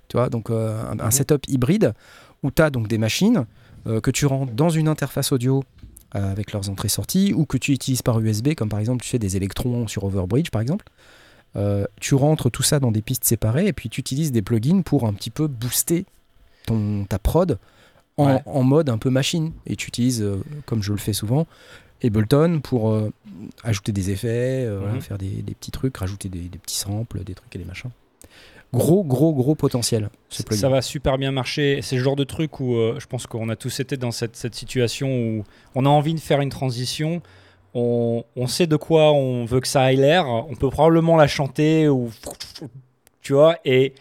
tu 0.08 0.16
vois, 0.16 0.28
donc 0.28 0.50
un, 0.50 0.98
un 1.00 1.04
Mhm. 1.04 1.10
setup 1.10 1.48
hybride, 1.48 1.94
où 2.43 2.51
tu 2.51 2.62
as 2.62 2.70
donc 2.70 2.88
des 2.88 2.99
machines 2.99 3.47
euh, 3.86 4.01
que 4.01 4.11
tu 4.11 4.26
rentres 4.26 4.53
dans 4.53 4.68
une 4.70 4.88
interface 4.88 5.32
audio 5.32 5.62
euh, 6.14 6.30
avec 6.32 6.53
leurs 6.53 6.68
entrées-sorties, 6.70 7.32
ou 7.34 7.45
que 7.47 7.57
tu 7.57 7.72
utilises 7.72 8.03
par 8.03 8.18
USB, 8.20 8.55
comme 8.55 8.68
par 8.68 8.78
exemple, 8.80 9.03
tu 9.03 9.09
fais 9.09 9.18
des 9.18 9.36
électrons 9.36 9.86
sur 9.88 10.05
Overbridge, 10.05 10.51
par 10.51 10.61
exemple. 10.61 10.86
Euh, 11.57 11.84
tu 12.01 12.14
rentres 12.14 12.51
tout 12.51 12.62
ça 12.62 12.78
dans 12.80 12.93
des 12.93 13.03
pistes 13.03 13.24
séparées 13.24 13.66
et 13.66 13.72
puis 13.72 13.88
tu 13.88 14.01
utilises 14.01 14.30
des 14.32 14.43
plugins 14.43 14.82
pour 14.82 15.07
un 15.07 15.12
petit 15.12 15.30
peu 15.30 15.47
booster 15.49 16.05
ton, 16.66 17.05
ta 17.09 17.18
prod 17.18 17.59
en, 18.16 18.26
Ouais. 18.34 18.43
en 18.47 18.62
mode 18.62 18.88
un 18.88 18.99
peu 18.99 19.11
machine. 19.11 19.53
Et 19.66 19.76
tu 19.76 19.88
utilises, 19.88 20.24
comme 20.66 20.82
je 20.82 20.93
le 20.93 20.99
fais 20.99 21.12
souvent, 21.12 21.47
Ableton 22.05 22.61
pour 22.62 22.97
ajouter 23.64 23.93
des 23.93 24.11
effets, 24.11 24.68
voilà, 24.70 24.95
Mhm. 24.95 25.01
faire 25.01 25.18
des, 25.18 25.43
des 25.43 25.55
petits 25.55 25.70
trucs, 25.70 25.97
rajouter 25.97 26.28
des, 26.28 26.41
des 26.49 26.59
petits 26.59 26.76
samples, 26.76 27.22
des 27.24 27.34
trucs 27.34 27.55
et 27.55 27.59
des 27.59 27.64
machins. 27.64 27.91
Gros, 28.72 29.02
gros, 29.02 29.32
gros 29.34 29.56
potentiel, 29.56 30.10
ce 30.28 30.42
plugin. 30.44 30.60
Ça 30.60 30.68
va 30.68 30.80
super 30.80 31.18
bien 31.18 31.32
marcher. 31.32 31.80
C'est 31.82 31.96
le 31.96 32.02
genre 32.02 32.14
de 32.14 32.22
truc 32.24 32.60
où 32.60 32.74
euh, 32.76 32.96
je 33.00 33.06
pense 33.06 33.26
qu'on 33.26 33.48
a 33.48 33.56
tous 33.56 33.80
été 33.80 33.96
dans 33.96 34.12
cette, 34.12 34.36
cette 34.36 34.54
situation 34.54 35.08
où 35.08 35.44
on 35.74 35.86
a 35.86 35.88
envie 35.88 36.14
de 36.14 36.20
faire 36.20 36.40
une 36.40 36.50
transition. 36.50 37.20
On, 37.74 38.22
on 38.36 38.46
sait 38.46 38.66
de 38.68 38.76
quoi 38.76 39.12
on 39.12 39.44
veut 39.44 39.60
que 39.60 39.66
ça 39.68 39.82
aille 39.82 39.96
l'air. 39.96 40.26
On 40.28 40.54
peut 40.54 40.70
probablement 40.70 41.16
la 41.16 41.26
chanter 41.26 41.88
ou 41.88 42.10
tu 43.22 43.32
vois 43.32 43.56
et 43.64 43.92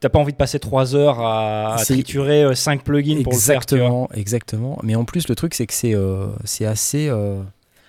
t'as 0.00 0.08
pas 0.08 0.18
envie 0.18 0.32
de 0.32 0.36
passer 0.38 0.58
trois 0.58 0.94
heures 0.96 1.20
à, 1.20 1.74
à 1.74 1.84
triturer 1.84 2.44
euh, 2.44 2.54
cinq 2.54 2.82
plugins 2.84 3.22
pour 3.22 3.32
le 3.34 3.38
faire. 3.38 3.56
Exactement, 3.56 4.08
exactement. 4.14 4.78
Mais 4.82 4.94
en 4.94 5.04
plus, 5.04 5.28
le 5.28 5.34
truc, 5.34 5.52
c'est 5.54 5.66
que 5.66 5.72
c'est 5.74 5.94
euh, 5.94 6.26
assez. 6.66 7.08
euh, 7.08 7.42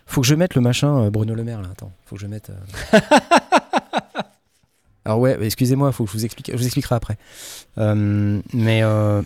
Faut 0.05 0.19
que 0.21 0.27
je 0.27 0.35
mette 0.35 0.55
le 0.55 0.61
machin 0.61 1.05
euh, 1.05 1.09
Bruno 1.09 1.33
Le 1.33 1.43
Maire 1.45 1.61
là. 1.61 1.69
Attends, 1.71 1.91
faut 2.05 2.15
que 2.15 2.21
je 2.21 2.27
mette. 2.27 2.51
Alors 5.05 5.19
ouais, 5.19 5.37
excusez-moi, 5.41 5.91
faut 5.91 6.05
que 6.05 6.11
je 6.11 6.17
vous 6.17 6.25
explique. 6.25 6.49
Je 6.51 6.57
vous 6.57 6.65
expliquerai 6.65 6.95
après. 6.95 7.17
Euh, 7.77 8.41
mais 8.53 8.83
euh, 8.83 9.21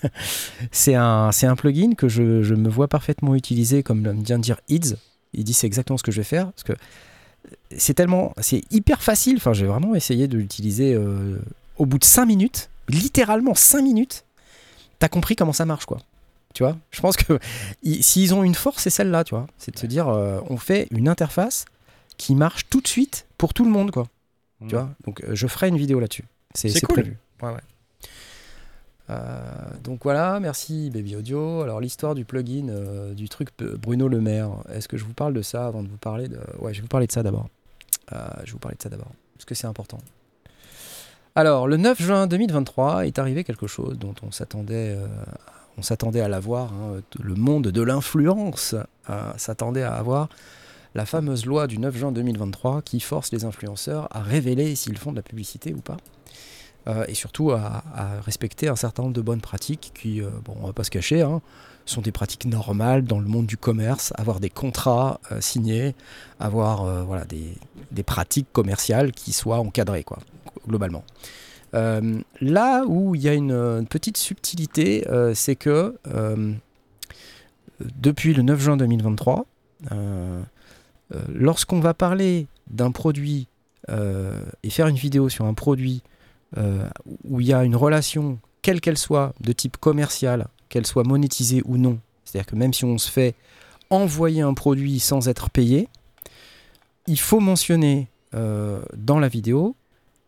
c'est 0.70 0.94
un 0.94 1.32
c'est 1.32 1.46
un 1.46 1.56
plugin 1.56 1.94
que 1.94 2.08
je, 2.08 2.42
je 2.42 2.54
me 2.54 2.68
vois 2.68 2.88
parfaitement 2.88 3.34
utiliser, 3.34 3.82
comme 3.82 4.02
vient 4.22 4.38
de 4.38 4.42
dire 4.42 4.60
Ids. 4.68 4.96
Il 5.32 5.44
dit 5.44 5.54
c'est 5.54 5.66
exactement 5.66 5.96
ce 5.96 6.02
que 6.02 6.12
je 6.12 6.18
vais 6.18 6.24
faire 6.24 6.50
parce 6.52 6.64
que 6.64 6.72
c'est 7.76 7.94
tellement 7.94 8.34
c'est 8.38 8.62
hyper 8.70 9.02
facile. 9.02 9.36
Enfin, 9.38 9.54
j'ai 9.54 9.66
vraiment 9.66 9.94
essayé 9.94 10.28
de 10.28 10.36
l'utiliser 10.36 10.94
euh, 10.94 11.38
au 11.78 11.86
bout 11.86 11.98
de 11.98 12.04
5 12.04 12.26
minutes, 12.26 12.68
littéralement 12.88 13.54
5 13.54 13.80
minutes. 13.80 14.24
T'as 14.98 15.08
compris 15.08 15.36
comment 15.36 15.52
ça 15.54 15.64
marche 15.64 15.86
quoi. 15.86 15.98
Tu 16.54 16.64
vois? 16.64 16.76
Je 16.90 17.00
pense 17.00 17.16
que 17.16 17.38
s'ils 18.00 18.34
ont 18.34 18.42
une 18.42 18.54
force, 18.54 18.82
c'est 18.82 18.90
celle-là, 18.90 19.24
tu 19.24 19.34
vois. 19.34 19.46
C'est 19.58 19.72
de 19.72 19.78
se 19.78 19.86
dire, 19.86 20.08
on 20.08 20.56
fait 20.56 20.88
une 20.90 21.08
interface 21.08 21.66
qui 22.16 22.34
marche 22.34 22.66
tout 22.68 22.80
de 22.80 22.88
suite 22.88 23.26
pour 23.36 23.54
tout 23.54 23.64
le 23.64 23.70
monde, 23.70 23.90
quoi. 23.90 24.08
Tu 24.66 24.74
vois 24.74 24.90
Donc, 25.04 25.22
euh, 25.22 25.34
je 25.34 25.46
ferai 25.46 25.68
une 25.68 25.76
vidéo 25.76 26.00
là-dessus. 26.00 26.24
C'est 26.54 26.80
cool. 26.84 26.94
prévu. 26.94 27.18
Ouais, 27.42 27.50
ouais. 27.50 27.60
Euh, 29.10 29.40
donc 29.82 30.00
voilà, 30.02 30.38
merci 30.40 30.90
Baby 30.90 31.16
Audio. 31.16 31.62
Alors 31.62 31.80
l'histoire 31.80 32.14
du 32.14 32.24
plugin 32.24 32.68
euh, 32.68 33.14
du 33.14 33.28
truc 33.28 33.48
Bruno 33.58 34.06
Le 34.06 34.20
Maire, 34.20 34.50
est-ce 34.70 34.86
que 34.86 34.96
je 34.98 35.04
vous 35.04 35.14
parle 35.14 35.32
de 35.32 35.40
ça 35.40 35.66
avant 35.66 35.82
de 35.82 35.88
vous 35.88 35.96
parler 35.96 36.28
de... 36.28 36.38
Ouais, 36.58 36.74
je 36.74 36.78
vais 36.78 36.82
vous 36.82 36.88
parler 36.88 37.06
de 37.06 37.12
ça 37.12 37.22
d'abord. 37.22 37.48
Euh, 38.12 38.18
je 38.40 38.46
vais 38.46 38.52
vous 38.52 38.58
parler 38.58 38.76
de 38.76 38.82
ça 38.82 38.90
d'abord, 38.90 39.10
parce 39.34 39.44
que 39.46 39.54
c'est 39.54 39.66
important. 39.66 39.98
Alors, 41.34 41.68
le 41.68 41.76
9 41.76 42.02
juin 42.02 42.26
2023 42.26 43.06
est 43.06 43.18
arrivé 43.18 43.44
quelque 43.44 43.66
chose 43.66 43.98
dont 43.98 44.14
on 44.22 44.30
s'attendait, 44.30 44.98
on 45.78 45.82
s'attendait 45.82 46.20
à 46.20 46.28
l'avoir. 46.28 46.72
hein. 46.72 47.00
Le 47.20 47.34
monde 47.34 47.68
de 47.68 47.82
l'influence 47.82 48.74
s'attendait 49.36 49.84
à 49.84 49.94
avoir 49.94 50.28
la 50.94 51.06
fameuse 51.06 51.46
loi 51.46 51.66
du 51.66 51.78
9 51.78 51.96
juin 51.96 52.12
2023 52.12 52.82
qui 52.82 53.00
force 53.00 53.32
les 53.32 53.44
influenceurs 53.44 54.08
à 54.10 54.22
révéler 54.22 54.74
s'ils 54.76 54.98
font 54.98 55.10
de 55.10 55.16
la 55.16 55.22
publicité 55.22 55.72
ou 55.74 55.80
pas. 55.80 55.96
Euh, 56.88 57.04
et 57.06 57.14
surtout 57.14 57.50
à, 57.50 57.82
respecter 58.24 58.68
un 58.68 58.76
certain 58.76 59.02
nombre 59.02 59.14
de 59.14 59.20
bonnes 59.20 59.40
pratiques 59.40 59.92
qui, 59.94 60.22
euh, 60.22 60.28
bon, 60.44 60.56
on 60.62 60.66
va 60.66 60.72
pas 60.72 60.84
se 60.84 60.90
cacher, 60.90 61.20
hein, 61.22 61.42
sont 61.84 62.00
des 62.00 62.12
pratiques 62.12 62.46
normales 62.46 63.02
dans 63.02 63.18
le 63.18 63.26
monde 63.26 63.46
du 63.46 63.56
commerce, 63.56 64.12
avoir 64.16 64.40
des 64.40 64.50
contrats 64.50 65.20
euh, 65.32 65.40
signés, 65.40 65.94
avoir 66.38 67.04
voilà, 67.04 67.24
des, 67.24 68.02
pratiques 68.02 68.48
commerciales 68.52 69.12
qui 69.12 69.32
soient 69.32 69.58
encadrées, 69.58 70.04
quoi, 70.04 70.18
globalement. 70.66 71.04
Là 71.72 72.84
où 72.86 73.14
il 73.14 73.22
y 73.22 73.28
a 73.28 73.34
une, 73.34 73.86
petite 73.86 74.16
subtilité, 74.16 75.06
c'est 75.34 75.56
que 75.56 75.94
depuis 77.80 78.34
le 78.34 78.42
9 78.42 78.60
juin 78.60 78.76
2023, 78.76 79.46
euh, 81.14 81.22
lorsqu'on 81.32 81.80
va 81.80 81.94
parler 81.94 82.46
d'un 82.68 82.90
produit 82.90 83.48
euh, 83.88 84.44
et 84.62 84.70
faire 84.70 84.88
une 84.88 84.96
vidéo 84.96 85.28
sur 85.28 85.46
un 85.46 85.54
produit 85.54 86.02
euh, 86.56 86.86
où 87.24 87.40
il 87.40 87.46
y 87.46 87.52
a 87.52 87.64
une 87.64 87.76
relation, 87.76 88.38
quelle 88.62 88.80
qu'elle 88.80 88.98
soit, 88.98 89.34
de 89.40 89.52
type 89.52 89.76
commercial, 89.78 90.48
qu'elle 90.68 90.86
soit 90.86 91.04
monétisée 91.04 91.62
ou 91.64 91.78
non, 91.78 91.98
c'est-à-dire 92.24 92.46
que 92.46 92.56
même 92.56 92.72
si 92.72 92.84
on 92.84 92.98
se 92.98 93.10
fait 93.10 93.34
envoyer 93.90 94.42
un 94.42 94.54
produit 94.54 95.00
sans 95.00 95.28
être 95.28 95.48
payé, 95.50 95.88
il 97.06 97.18
faut 97.18 97.40
mentionner 97.40 98.08
dans 98.32 99.18
la 99.18 99.28
vidéo, 99.28 99.74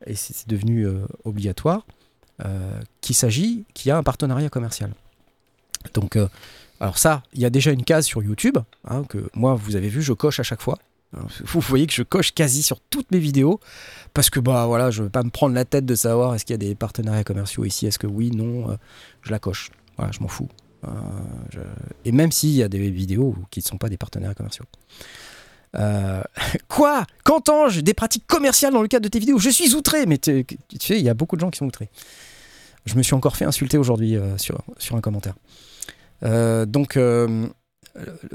et 0.07 0.15
c'est 0.15 0.49
devenu 0.49 0.87
obligatoire, 1.25 1.85
qu'il 3.03 3.15
s'agit, 3.15 3.67
qu'il 3.75 3.91
y 3.91 3.93
a 3.93 3.99
un 3.99 4.03
partenariat 4.03 4.49
commercial. 4.49 4.95
Donc, 5.93 6.17
alors 6.81 6.99
ça, 6.99 7.23
il 7.35 7.41
y 7.41 7.45
a 7.45 7.51
déjà 7.51 7.71
une 7.73 7.85
case 7.85 8.07
sur 8.07 8.23
YouTube, 8.23 8.57
hein, 8.89 9.05
que 9.09 9.29
moi, 9.35 9.55
vous 9.55 9.77
avez 9.77 9.89
vu, 9.89 10.03
je 10.03 10.13
coche 10.13 10.41
à 10.41 10.43
chaque 10.43 10.63
fois. 10.63 10.79
Hein, 11.17 11.27
Vous 11.45 11.61
voyez 11.61 11.87
que 11.87 11.93
je 11.93 12.03
coche 12.03 12.33
quasi 12.33 12.63
sur 12.63 12.81
toutes 12.81 13.11
mes 13.11 13.19
vidéos, 13.19 13.61
parce 14.15 14.31
que 14.31 14.39
bah 14.41 14.65
voilà, 14.67 14.91
je 14.91 15.03
veux 15.03 15.11
pas 15.11 15.23
me 15.23 15.31
prendre 15.31 15.55
la 15.55 15.65
tête 15.65 15.85
de 15.85 15.95
savoir 15.95 16.35
est-ce 16.35 16.45
qu'il 16.45 16.55
y 16.55 16.55
a 16.55 16.59
des 16.69 16.75
partenariats 16.75 17.25
commerciaux 17.25 17.65
ici, 17.65 17.87
est-ce 17.87 17.99
que 17.99 18.07
oui, 18.07 18.31
non, 18.31 18.71
euh, 18.71 18.77
je 19.23 19.31
la 19.31 19.39
coche. 19.39 19.71
Voilà, 19.97 20.13
je 20.13 20.21
m'en 20.21 20.29
fous. 20.29 20.49
Je- 21.51 21.61
Et 22.07 22.13
même 22.13 22.33
s'il 22.33 22.51
y 22.51 22.63
a 22.63 22.69
des 22.69 22.91
vidéos 22.91 23.35
qui 23.51 23.61
ne 23.61 23.65
sont 23.65 23.77
pas 23.77 23.89
des 23.91 23.99
partenariats 23.99 24.35
commerciaux. 24.35 24.65
Euh, 25.77 26.23
Quoi? 26.69 27.05
Qu'entends-je? 27.25 27.81
Des 27.81 27.93
pratiques 27.95 28.27
commerciales 28.27 28.73
dans 28.73 28.81
le 28.83 28.89
cadre 28.89 29.05
de 29.05 29.09
tes 29.09 29.19
vidéos? 29.19 29.39
Je 29.39 29.51
suis 29.51 29.75
outré 29.75 30.07
Mais 30.07 30.17
tu 30.19 30.45
sais, 30.81 30.99
il 30.99 31.03
y 31.05 31.09
a 31.09 31.15
beaucoup 31.15 31.37
de 31.37 31.41
gens 31.41 31.51
qui 31.51 31.59
sont 31.59 31.67
outrés. 31.67 31.91
Je 32.87 32.95
me 32.95 33.03
suis 33.03 33.15
encore 33.15 33.37
fait 33.37 33.45
insulter 33.45 33.77
aujourd'hui 33.79 34.17
euh, 34.17 34.39
sur 34.39 34.63
un 34.97 35.01
commentaire. 35.01 35.35
Euh, 36.23 36.67
donc, 36.67 36.97
euh, 36.97 37.47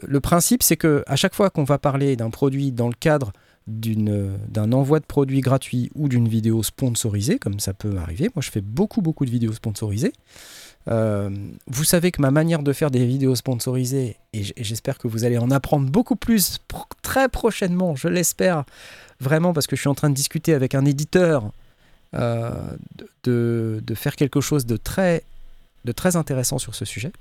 le- 0.07 0.19
principe, 0.19 0.63
c'est 0.63 0.77
que 0.77 1.03
à 1.07 1.15
chaque 1.15 1.36
fois 1.36 1.49
qu'on 1.49 1.63
va 1.63 1.77
parler 1.77 2.15
d'un 2.15 2.29
produit 2.29 2.71
dans 2.71 2.88
le 2.88 2.93
cadre 2.93 3.31
d'un 3.67 4.73
envoi 4.73 4.99
de 4.99 5.05
produit 5.05 5.41
gratuit 5.41 5.89
ou 5.95 6.07
d'une 6.07 6.27
vidéo 6.27 6.61
sponsorisée, 6.61 7.39
comme 7.39 7.59
ça 7.59 7.73
peut 7.73 7.97
arriver, 7.97 8.29
moi 8.36 8.43
je 8.43 8.51
fais 8.51 8.61
beaucoup 8.61 9.01
beaucoup 9.01 9.25
de 9.25 9.31
vidéos 9.31 9.53
sponsorisées. 9.53 10.13
Euh, 10.88 11.31
vous 11.65 11.83
savez 11.83 12.11
que 12.11 12.21
ma 12.21 12.29
manière 12.29 12.61
de 12.61 12.73
faire 12.73 12.91
des 12.91 13.03
vidéos 13.07 13.33
sponsorisées, 13.33 14.17
et 14.33 14.43
j'espère 14.57 14.99
que 14.99 15.07
vous 15.07 15.23
allez 15.23 15.39
en 15.39 15.49
apprendre 15.49 15.89
beaucoup 15.89 16.15
plus 16.15 16.59
très 17.01 17.27
prochainement, 17.27 17.95
je 17.95 18.07
l'espère 18.07 18.65
vraiment, 19.19 19.51
parce 19.51 19.65
que 19.65 19.75
je 19.75 19.81
suis 19.81 19.89
en 19.89 19.95
train 19.95 20.11
de 20.11 20.15
discuter 20.15 20.53
avec 20.53 20.75
un 20.75 20.86
éditeur 20.86 21.51
de, 22.13 23.81
faire 23.95 24.15
quelque 24.15 24.41
chose 24.41 24.67
de 24.67 24.77
très 24.77 25.23
intéressant 26.13 26.59
sur 26.59 26.75
ce 26.75 26.86
sujet. 26.86 27.11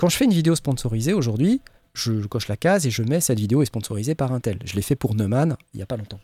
Quand 0.00 0.08
je 0.08 0.16
fais 0.16 0.24
une 0.24 0.32
vidéo 0.32 0.54
sponsorisée 0.54 1.12
aujourd'hui, 1.12 1.60
je 1.92 2.26
coche 2.26 2.48
la 2.48 2.56
case 2.56 2.86
et 2.86 2.90
je 2.90 3.02
mets 3.02 3.20
cette 3.20 3.38
vidéo 3.38 3.60
est 3.60 3.66
sponsorisée 3.66 4.14
par 4.14 4.32
un 4.32 4.40
tel. 4.40 4.58
Je 4.64 4.74
l'ai 4.74 4.80
fait 4.80 4.96
pour 4.96 5.14
Neumann 5.14 5.58
il 5.74 5.76
n'y 5.76 5.82
a 5.82 5.86
pas 5.86 5.98
longtemps. 5.98 6.20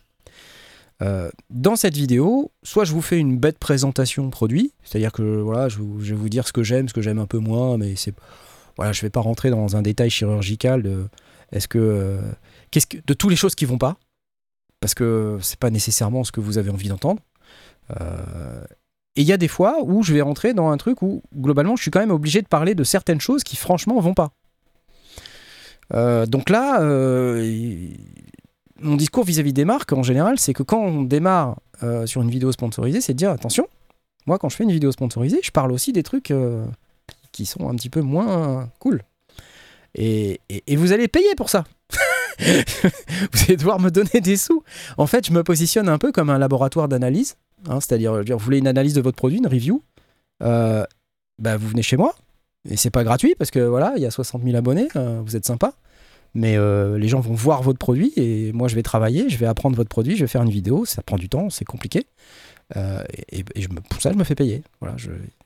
Euh, 1.03 1.29
dans 1.51 1.75
cette 1.75 1.93
vidéo, 1.93 2.51
soit 2.63 2.85
je 2.85 2.91
vous 2.91 3.03
fais 3.03 3.19
une 3.19 3.37
bête 3.37 3.59
présentation 3.59 4.31
produit, 4.31 4.73
c'est-à-dire 4.83 5.11
que 5.11 5.21
voilà, 5.21 5.69
je, 5.69 5.77
vais 5.77 6.15
vous 6.15 6.27
dire 6.27 6.47
ce 6.47 6.53
que 6.53 6.63
j'aime, 6.63 6.89
ce 6.89 6.93
que 6.95 7.03
j'aime 7.03 7.19
un 7.19 7.27
peu 7.27 7.37
moins, 7.37 7.77
mais 7.77 7.95
c'est 7.95 8.15
voilà, 8.77 8.93
je 8.93 9.01
vais 9.03 9.11
pas 9.11 9.19
rentrer 9.19 9.51
dans 9.51 9.75
un 9.75 9.83
détail 9.83 10.09
chirurgical 10.09 10.81
de 10.81 11.05
est-ce 11.51 11.67
que 11.67 11.77
euh, 11.77 12.19
que 12.71 12.97
de 13.05 13.13
toutes 13.13 13.29
les 13.29 13.35
choses 13.35 13.53
qui 13.53 13.65
vont 13.65 13.77
pas, 13.77 13.97
parce 14.79 14.95
que 14.95 15.37
c'est 15.39 15.59
pas 15.59 15.69
nécessairement 15.69 16.23
ce 16.23 16.31
que 16.31 16.39
vous 16.39 16.57
avez 16.57 16.71
envie 16.71 16.89
d'entendre. 16.89 17.21
Euh, 18.01 18.63
et 19.17 19.21
il 19.21 19.27
y 19.27 19.33
a 19.33 19.37
des 19.37 19.47
fois 19.47 19.79
où 19.83 20.03
je 20.03 20.13
vais 20.13 20.21
rentrer 20.21 20.53
dans 20.53 20.69
un 20.69 20.77
truc 20.77 21.01
où 21.01 21.23
globalement 21.35 21.75
je 21.75 21.81
suis 21.81 21.89
quand 21.89 21.99
même 21.99 22.11
obligé 22.11 22.43
de 22.43 22.47
parler 22.47 22.75
de 22.75 22.83
certaines 22.83 23.19
choses 23.19 23.43
qui 23.43 23.55
franchement 23.55 23.99
vont 23.99 24.13
pas. 24.13 24.29
Euh, 25.93 26.27
donc 26.27 26.51
là, 26.51 26.81
euh, 26.81 27.89
mon 28.79 28.95
discours 28.95 29.23
vis-à-vis 29.23 29.53
des 29.53 29.65
marques 29.65 29.91
en 29.91 30.03
général, 30.03 30.37
c'est 30.37 30.53
que 30.53 30.61
quand 30.61 30.79
on 30.79 31.01
démarre 31.01 31.57
euh, 31.81 32.05
sur 32.05 32.21
une 32.21 32.29
vidéo 32.29 32.51
sponsorisée, 32.51 33.01
c'est 33.01 33.13
de 33.13 33.17
dire 33.17 33.31
attention, 33.31 33.67
moi 34.27 34.37
quand 34.37 34.49
je 34.49 34.55
fais 34.55 34.65
une 34.65 34.71
vidéo 34.71 34.91
sponsorisée, 34.91 35.39
je 35.41 35.49
parle 35.49 35.71
aussi 35.71 35.93
des 35.93 36.03
trucs 36.03 36.31
qui 37.31 37.47
sont 37.47 37.67
un 37.67 37.75
petit 37.75 37.89
peu 37.89 38.01
moins 38.01 38.69
cool. 38.77 39.01
Et 39.95 40.39
vous 40.75 40.91
allez 40.91 41.07
payer 41.07 41.33
pour 41.35 41.49
ça. 41.49 41.63
vous 42.39 43.43
allez 43.47 43.57
devoir 43.57 43.79
me 43.79 43.89
donner 43.89 44.21
des 44.21 44.37
sous. 44.37 44.63
En 44.97 45.07
fait, 45.07 45.25
je 45.25 45.31
me 45.31 45.43
positionne 45.43 45.89
un 45.89 45.97
peu 45.97 46.11
comme 46.11 46.29
un 46.29 46.37
laboratoire 46.37 46.87
d'analyse. 46.87 47.35
Hein, 47.67 47.79
C'est-à-dire, 47.79 48.23
vous 48.23 48.37
voulez 48.37 48.59
une 48.59 48.67
analyse 48.67 48.93
de 48.93 49.01
votre 49.01 49.17
produit, 49.17 49.37
une 49.37 49.47
review 49.47 49.83
euh, 50.43 50.85
bah, 51.39 51.57
Vous 51.57 51.67
venez 51.67 51.81
chez 51.81 51.97
moi. 51.97 52.15
Et 52.69 52.75
c'est 52.75 52.89
pas 52.89 53.03
gratuit 53.03 53.35
parce 53.37 53.51
que 53.51 53.59
voilà, 53.59 53.93
il 53.95 54.01
y 54.01 54.05
a 54.05 54.11
60 54.11 54.43
000 54.43 54.55
abonnés, 54.55 54.89
euh, 54.95 55.21
vous 55.25 55.35
êtes 55.35 55.45
sympa. 55.45 55.73
Mais 56.33 56.57
euh, 56.57 56.97
les 56.97 57.07
gens 57.07 57.21
vont 57.21 57.33
voir 57.33 57.63
votre 57.63 57.79
produit 57.79 58.11
et 58.17 58.51
moi 58.51 58.67
je 58.67 58.75
vais 58.75 58.83
travailler, 58.83 59.29
je 59.29 59.37
vais 59.37 59.45
apprendre 59.45 59.75
votre 59.75 59.89
produit, 59.89 60.15
je 60.17 60.23
vais 60.23 60.27
faire 60.27 60.43
une 60.43 60.49
vidéo, 60.49 60.85
ça 60.85 61.01
prend 61.01 61.15
du 61.15 61.29
temps, 61.29 61.49
c'est 61.49 61.65
compliqué. 61.65 62.05
Et 62.75 63.43
pour 63.89 64.01
ça, 64.01 64.11
je 64.11 64.17
me 64.17 64.25
fais 64.25 64.35
payer. 64.35 64.61
Voilà, 64.81 64.97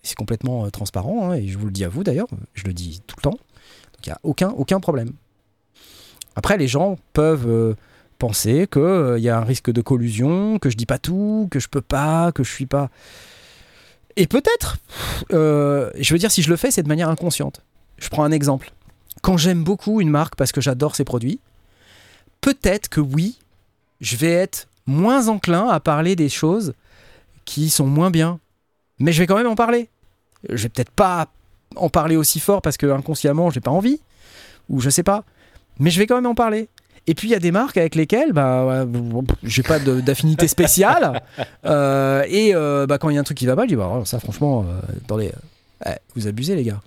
c'est 0.02 0.16
complètement 0.16 0.70
transparent 0.72 1.30
hein, 1.30 1.36
et 1.36 1.48
je 1.48 1.58
vous 1.58 1.68
le 1.68 1.72
dis 1.72 1.86
à 1.86 1.90
vous 1.90 2.04
d'ailleurs, 2.04 2.28
je 2.56 2.64
le 2.66 2.74
dis 2.74 3.02
tout 3.06 3.16
le 3.20 3.22
temps. 3.22 3.30
Donc 3.30 4.08
il 4.08 4.10
n'y 4.10 4.14
a 4.14 4.20
aucun, 4.56 4.80
problème. 4.80 5.12
Après, 6.36 6.58
les 6.58 6.68
gens 6.68 6.98
peuvent 7.14 7.76
penser 8.22 8.68
qu'il 8.72 9.18
y 9.18 9.30
a 9.30 9.38
un 9.40 9.44
risque 9.44 9.72
de 9.72 9.82
collusion, 9.82 10.60
que 10.60 10.70
je 10.70 10.78
dis 10.78 10.86
pas 10.86 11.00
tout, 11.00 11.48
que 11.50 11.60
je 11.60 11.68
peux 11.68 11.82
pas, 11.82 12.32
que 12.32 12.44
je 12.44 12.52
suis 12.52 12.68
pas. 12.68 12.92
Et 14.16 14.28
peut-être, 14.28 14.78
euh, 15.34 15.90
je 16.00 16.14
veux 16.14 16.20
dire, 16.20 16.30
si 16.30 16.44
je 16.44 16.50
le 16.52 16.56
fais, 16.56 16.70
c'est 16.70 16.84
de 16.84 16.88
manière 16.88 17.10
inconsciente. 17.10 17.64
Je 17.98 18.10
prends 18.10 18.24
un 18.24 18.32
exemple. 18.32 18.74
Quand 19.24 19.38
j'aime 19.38 19.64
beaucoup 19.64 20.02
une 20.02 20.12
marque 20.12 20.36
parce 20.36 20.52
que 20.52 20.62
j'adore 20.62 20.96
ses 20.96 21.04
produits, 21.04 21.40
peut-être 22.42 22.90
que 22.90 23.02
oui, 23.02 23.40
je 24.02 24.16
vais 24.18 24.32
être 24.32 24.68
moins 24.86 25.28
enclin 25.28 25.68
à 25.68 25.80
parler 25.80 26.16
des 26.16 26.30
choses 26.30 26.76
qui 27.46 27.72
sont 27.72 27.88
moins 27.88 28.12
bien. 28.12 28.40
Mais 29.00 29.14
je 29.14 29.20
vais 29.20 29.26
quand 29.26 29.38
même 29.38 29.48
en 29.48 29.56
parler. 29.56 29.90
Je 30.48 30.62
vais 30.62 30.70
peut-être 30.70 30.92
pas 30.92 31.28
en 31.76 31.90
parler 31.90 32.18
aussi 32.18 32.40
fort 32.40 32.62
parce 32.62 32.78
que 32.78 32.86
inconsciemment, 32.86 33.50
j'ai 33.50 33.62
pas 33.62 33.72
envie. 33.72 34.00
Ou 34.70 34.80
je 34.80 34.92
sais 34.92 35.02
pas. 35.02 35.24
Mais 35.80 35.90
je 35.90 35.98
vais 35.98 36.06
quand 36.06 36.16
même 36.16 36.28
en 36.28 36.36
parler. 36.36 36.70
Et 37.08 37.16
puis 37.16 37.28
il 37.28 37.32
y 37.32 37.36
a 37.36 37.40
des 37.40 37.52
marques 37.52 37.78
avec 37.78 37.96
lesquelles 37.96 38.32
bah, 38.32 38.86
j'ai 39.44 39.64
pas 39.64 39.80
d'affinité 39.80 40.48
spéciale. 40.48 41.22
Euh, 41.66 42.24
et 42.28 42.56
euh, 42.56 42.88
bah, 42.88 42.98
quand 42.98 43.10
il 43.10 43.14
y 43.16 43.18
a 43.18 43.22
un 43.22 43.24
truc 43.24 43.38
qui 43.38 43.46
va 43.46 43.56
pas, 43.56 43.64
je 43.64 43.68
dis 43.70 43.76
bah, 43.76 44.02
ça 44.06 44.20
franchement, 44.20 44.66
euh, 44.68 44.80
attendez, 45.04 45.32
euh, 45.86 45.92
vous 46.16 46.28
abusez 46.28 46.56
les 46.56 46.64
gars. 46.64 46.82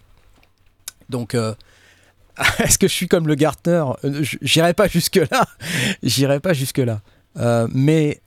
Donc 1.09 1.35
est-ce 2.59 2.79
que 2.79 2.89
je 2.89 2.93
suis 2.93 3.07
comme 3.09 3.29
le 3.29 3.35
Gartner? 3.37 3.85
J'irai 4.43 4.75
pas 4.75 4.89
jusque 4.89 5.17
là. 5.31 5.47
J'irai 6.03 6.41
pas 6.41 6.53
jusque 6.53 6.79
là. 6.79 7.01
Mais 7.73 8.21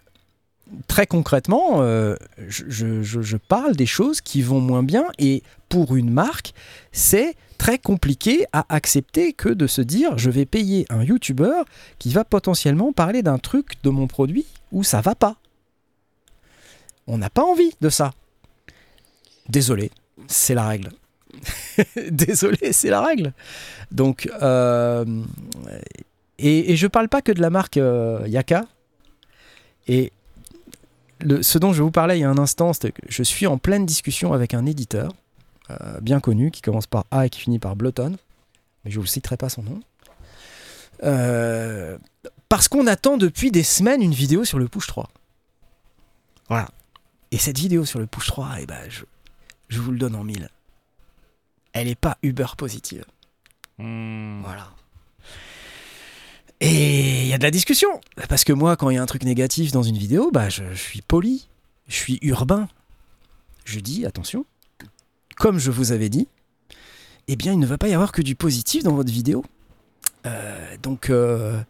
très 0.88 1.06
concrètement, 1.08 1.82
euh, 1.82 2.16
je, 2.48 2.64
je- 2.68 3.02
je- 3.04 3.22
je 3.22 3.38
parle 3.38 3.76
des 3.76 3.86
choses 3.86 4.22
qui 4.22 4.42
vont 4.42 4.60
moins 4.62 4.84
bien 4.84 5.06
et 5.20 5.44
pour 5.70 5.96
une 5.96 6.10
marque, 6.10 6.54
c'est 6.92 7.36
très 7.58 7.78
compliqué 7.80 8.46
à 8.54 8.66
accepter 8.70 9.34
que 9.34 9.50
de 9.50 9.68
se 9.68 9.82
dire 9.82 10.18
je 10.18 10.30
vais 10.30 10.46
payer 10.46 10.86
un 10.90 11.04
youtubeur 11.04 11.66
qui 12.00 12.12
va 12.12 12.24
potentiellement 12.24 12.94
parler 12.94 13.24
d'un 13.24 13.38
truc 13.38 13.82
de 13.84 13.90
mon 13.90 14.08
produit 14.08 14.46
où 14.72 14.84
ça 14.84 15.02
va 15.02 15.16
pas. 15.16 15.38
On 17.08 17.18
n'a 17.18 17.30
pas 17.30 17.44
envie 17.44 17.72
de 17.82 17.90
ça. 17.90 18.14
Désolé, 19.50 19.92
c'est 20.28 20.54
la 20.54 20.68
règle. 20.68 20.90
Désolé, 22.12 22.74
c'est 22.74 22.90
la 22.90 23.02
règle. 23.02 23.34
Donc, 23.92 24.30
euh, 24.42 25.06
et, 26.38 26.72
et 26.72 26.76
je 26.76 26.88
parle 26.88 27.08
pas 27.08 27.22
que 27.22 27.32
de 27.32 27.42
la 27.42 27.50
marque 27.50 27.78
euh, 27.78 28.24
Yaka. 28.28 28.66
Et 29.88 30.12
ce 31.42 31.58
dont 31.58 31.74
je 31.74 31.82
vous 31.82 31.92
parlais 31.92 32.18
il 32.18 32.22
y 32.22 32.26
a 32.26 32.30
un 32.30 32.38
instant, 32.38 32.72
que 32.74 32.90
je 33.08 33.24
suis 33.24 33.48
en 33.48 33.58
pleine 33.58 33.86
discussion 33.86 34.34
avec 34.34 34.54
un 34.54 34.66
éditeur 34.66 35.14
euh, 35.70 36.00
bien 36.02 36.20
connu 36.20 36.52
qui 36.52 36.62
commence 36.62 36.88
par 36.88 37.06
A 37.12 37.26
et 37.26 37.30
qui 37.30 37.42
finit 37.42 37.60
par 37.60 37.76
Blotton. 37.76 38.18
Mais 38.86 38.92
je 38.92 39.00
vous 39.00 39.06
citerai 39.06 39.38
pas 39.38 39.50
son 39.50 39.64
nom. 39.64 39.80
Euh, 41.04 41.98
parce 42.50 42.68
qu'on 42.68 42.88
attend 42.88 43.18
depuis 43.18 43.52
des 43.52 43.64
semaines 43.64 44.02
une 44.02 44.14
vidéo 44.14 44.46
sur 44.46 44.60
le 44.60 44.68
push 44.68 44.88
3. 44.88 45.10
Voilà. 46.48 46.70
Et 47.32 47.38
cette 47.38 47.58
vidéo 47.58 47.86
sur 47.86 48.00
le 48.00 48.08
push 48.08 48.28
3, 48.28 48.58
eh 48.62 48.66
ben, 48.66 48.90
je, 48.90 49.04
je 49.68 49.80
vous 49.80 49.92
le 49.92 49.98
donne 49.98 50.16
en 50.16 50.24
mille. 50.24 50.50
Elle 51.74 51.88
n'est 51.88 51.96
pas 51.96 52.18
Uber 52.24 52.48
positive. 52.58 53.04
Hmm. 53.78 54.42
Voilà. 54.42 54.72
Et 56.60 57.24
il 57.24 57.28
y 57.28 57.34
a 57.34 57.38
de 57.38 57.44
la 57.44 57.52
discussion. 57.52 58.02
Parce 58.30 58.44
que 58.44 58.54
moi, 58.54 58.78
quand 58.78 58.90
il 58.90 58.96
y 58.96 58.98
a 58.98 59.04
un 59.04 59.08
truc 59.08 59.24
négatif 59.24 59.72
dans 59.72 59.84
une 59.84 59.98
vidéo, 59.98 60.32
bah, 60.32 60.50
je, 60.50 60.64
je 60.72 60.82
suis 60.82 61.02
poli, 61.02 61.48
je 61.88 61.96
suis 61.96 62.18
urbain. 62.22 62.68
Je 63.66 63.80
dis, 63.80 64.06
attention, 64.06 64.46
comme 65.40 65.60
je 65.60 65.72
vous 65.72 65.92
avais 65.92 66.10
dit, 66.10 66.28
eh 67.28 67.36
bien, 67.36 67.54
il 67.54 67.60
ne 67.60 67.66
va 67.66 67.78
pas 67.78 67.88
y 67.88 67.94
avoir 67.94 68.12
que 68.12 68.22
du 68.22 68.36
positif 68.36 68.84
dans 68.84 68.94
votre 68.94 69.12
vidéo. 69.12 69.44
Euh, 70.26 70.76
donc, 70.82 71.10
euh, 71.10 71.62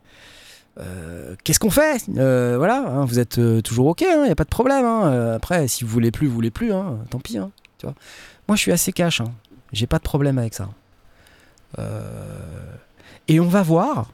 euh, 0.79 1.35
qu'est-ce 1.43 1.59
qu'on 1.59 1.69
fait? 1.71 2.03
Voilà, 2.07 2.83
hein, 2.87 3.05
vous 3.05 3.19
êtes 3.19 3.39
toujours 3.63 3.87
OK, 3.87 4.01
il 4.01 4.23
n'y 4.23 4.29
a 4.29 4.35
pas 4.35 4.43
de 4.43 4.49
problème. 4.49 4.85
hein. 4.85 5.33
Après, 5.35 5.67
si 5.67 5.83
vous 5.83 5.89
voulez 5.89 6.11
plus, 6.11 6.27
vous 6.27 6.33
voulez 6.33 6.51
plus, 6.51 6.71
hein, 6.73 6.97
tant 7.09 7.19
pis. 7.19 7.37
hein. 7.37 7.51
Moi, 8.47 8.55
je 8.55 8.61
suis 8.61 8.71
assez 8.71 8.93
cash, 8.93 9.21
hein. 9.21 9.33
j'ai 9.73 9.87
pas 9.87 9.97
de 9.97 10.03
problème 10.03 10.37
avec 10.37 10.53
ça. 10.53 10.69
Et 13.27 13.39
on 13.39 13.47
va 13.47 13.61
voir, 13.63 14.11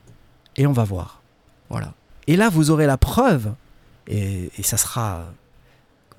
et 0.56 0.66
on 0.66 0.72
va 0.74 0.84
voir. 0.84 1.22
Voilà. 1.70 1.94
Et 2.28 2.36
là, 2.36 2.50
vous 2.50 2.72
aurez 2.72 2.88
la 2.88 2.98
preuve, 2.98 3.54
et, 4.08 4.50
et 4.58 4.64
ça, 4.64 4.78
sera, 4.78 5.26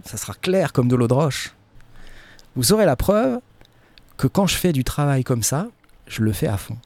ça 0.04 0.16
sera 0.16 0.34
clair 0.34 0.72
comme 0.72 0.88
de 0.88 0.96
l'eau 0.96 1.08
de 1.08 1.14
roche. 1.14 1.54
Vous 2.56 2.72
aurez 2.72 2.84
la 2.86 2.96
preuve 2.96 3.40
que 4.16 4.26
quand 4.26 4.46
je 4.46 4.56
fais 4.56 4.72
du 4.72 4.84
travail 4.84 5.24
comme 5.24 5.42
ça, 5.42 5.68
je 6.06 6.22
le 6.22 6.32
fais 6.32 6.46
à 6.46 6.56
fond. 6.56 6.76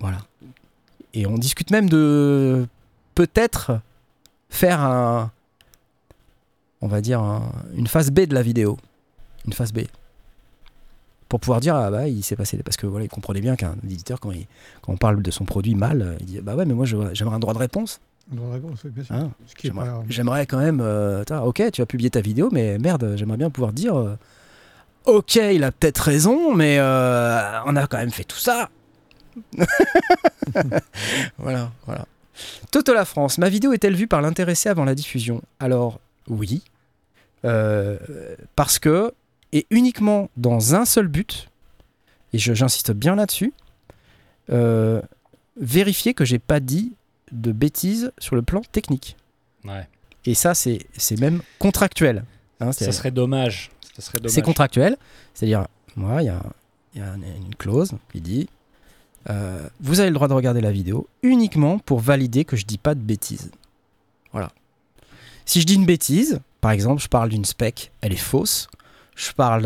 Voilà. 0.00 0.18
Et 1.12 1.26
on 1.26 1.38
discute 1.38 1.70
même 1.70 1.88
de 1.88 2.66
peut-être 3.14 3.80
faire 4.50 4.80
un, 4.80 5.30
on 6.80 6.88
va 6.88 7.00
dire, 7.00 7.20
un- 7.20 7.50
une 7.74 7.86
phase 7.86 8.10
B 8.10 8.20
de 8.20 8.34
la 8.34 8.42
vidéo. 8.42 8.76
Une 9.46 9.52
phase 9.52 9.72
B 9.72 9.80
pour 11.28 11.40
pouvoir 11.40 11.58
dire 11.60 11.74
ah 11.74 11.90
bah 11.90 12.06
il 12.06 12.22
s'est 12.22 12.36
passé 12.36 12.58
parce 12.62 12.76
que 12.76 12.86
voilà 12.86 13.06
il 13.06 13.08
comprenait 13.08 13.40
bien 13.40 13.56
qu'un 13.56 13.74
éditeur 13.82 14.20
quand, 14.20 14.30
quand 14.82 14.92
on 14.92 14.96
parle 14.96 15.20
de 15.20 15.30
son 15.32 15.44
produit 15.44 15.74
mal 15.74 16.16
il 16.20 16.26
dit 16.26 16.40
bah 16.40 16.54
ouais 16.54 16.64
mais 16.64 16.74
moi 16.74 16.86
j'aimerais 16.86 17.34
un 17.34 17.38
droit 17.40 17.54
de 17.54 17.58
réponse 17.58 18.00
Dans 18.32 18.50
la 18.50 18.58
bien 18.58 19.04
sûr. 19.04 19.14
hein. 19.14 19.30
Est 19.42 19.70
j'aimerais, 20.08 20.46
quand 20.46 20.58
même 20.58 20.80
euh, 20.82 21.22
ok 21.44 21.62
tu 21.72 21.82
as 21.82 21.86
publié 21.86 22.10
ta 22.10 22.20
vidéo 22.20 22.48
mais 22.50 22.78
merde 22.78 23.14
j'aimerais 23.16 23.36
bien 23.36 23.50
pouvoir 23.50 23.72
dire 23.72 23.96
euh, 23.96 24.16
ok 25.04 25.36
il 25.36 25.62
a 25.62 25.70
peut-être 25.72 25.98
raison 25.98 26.54
mais 26.54 26.78
euh, 26.78 27.60
on 27.66 27.76
a 27.76 27.86
quand 27.86 27.98
même 27.98 28.10
fait 28.10 28.24
tout 28.24 28.38
ça 28.38 28.70
voilà 31.38 31.70
voilà 31.86 32.06
Toto 32.70 32.92
la 32.94 33.04
France 33.04 33.38
ma 33.38 33.48
vidéo 33.48 33.72
est-elle 33.72 33.94
vue 33.94 34.06
par 34.08 34.22
l'intéressé 34.22 34.68
avant 34.68 34.84
la 34.84 34.94
diffusion? 34.94 35.42
Alors 35.60 36.00
oui 36.28 36.62
parce 38.56 38.78
que 38.78 39.12
et 39.52 39.66
uniquement 39.70 40.30
dans 40.36 40.74
un 40.74 40.84
seul 40.86 41.06
but, 41.08 41.48
et 42.32 42.38
je- 42.38 42.54
j'insiste 42.54 42.90
bien 42.92 43.14
là-dessus, 43.16 43.52
vérifier 45.60 46.14
que 46.14 46.24
j'ai 46.24 46.38
pas 46.38 46.58
dit 46.60 46.92
de 47.34 47.52
bêtises 47.52 48.12
sur 48.18 48.36
le 48.36 48.42
plan 48.42 48.62
technique. 48.72 49.16
Ouais. 49.64 49.86
Et 50.24 50.34
ça, 50.34 50.54
c'est 50.54 50.86
même 51.20 51.42
contractuel. 51.58 52.24
hein, 52.60 52.72
Ça 52.72 52.92
serait 52.92 53.10
dommage. 53.10 53.70
Ça 53.96 54.02
serait 54.02 54.18
dommage. 54.18 54.32
c'est 54.32 54.42
contractuel, 54.42 54.96
c'est-à-dire, 55.34 55.66
moi, 55.96 56.22
il 56.22 56.26
y 56.26 56.28
a, 56.30 56.42
y 56.96 57.00
a 57.00 57.12
un- 57.12 57.16
une 57.16 57.54
clause 57.56 57.92
qui 58.12 58.20
dit 58.20 58.48
euh, 59.30 59.68
vous 59.80 60.00
avez 60.00 60.10
le 60.10 60.14
droit 60.14 60.28
de 60.28 60.34
regarder 60.34 60.60
la 60.60 60.70
vidéo 60.72 61.08
uniquement 61.22 61.78
pour 61.78 62.00
valider 62.00 62.44
que 62.44 62.56
je 62.56 62.66
dis 62.66 62.76
pas 62.78 62.94
de 62.94 63.00
bêtises. 63.00 63.50
Voilà. 64.32 64.50
Si 65.46 65.60
je 65.60 65.66
dis 65.66 65.74
une 65.76 65.86
bêtise, 65.86 66.40
par 66.60 66.72
exemple, 66.72 67.00
je 67.02 67.08
parle 67.08 67.28
d'une 67.30 67.44
spec, 67.44 67.90
elle 68.00 68.12
est 68.12 68.16
fausse, 68.16 68.68
je 69.16 69.32
parle 69.32 69.62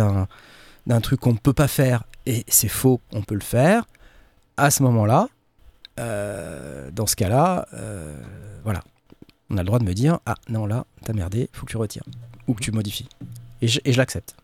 d'un, 0.86 1.00
truc 1.00 1.20
qu'on 1.20 1.32
ne 1.32 1.38
peut 1.38 1.52
pas 1.52 1.68
faire 1.68 2.04
et 2.26 2.44
c'est 2.48 2.68
faux, 2.68 3.00
on 3.12 3.22
peut 3.22 3.34
le 3.34 3.40
faire, 3.40 3.84
à 4.56 4.70
ce 4.70 4.82
moment-là, 4.84 5.28
dans 5.98 7.06
ce 7.06 7.16
cas-là, 7.16 7.66
euh, 7.74 8.14
voilà. 8.64 8.82
On 9.50 9.56
a 9.56 9.62
le 9.62 9.66
droit 9.66 9.78
de 9.78 9.84
me 9.84 9.94
dire 9.94 10.18
ah 10.26 10.34
non, 10.48 10.66
là, 10.66 10.84
t'as 11.04 11.12
merdé, 11.14 11.48
faut 11.52 11.64
que 11.66 11.70
tu 11.70 11.76
retires 11.76 12.04
ou 12.46 12.54
que 12.54 12.60
tu 12.62 12.72
modifies. 12.72 13.08
Et 13.62 13.68
je, 13.68 13.80
l'accepte. 13.96 14.34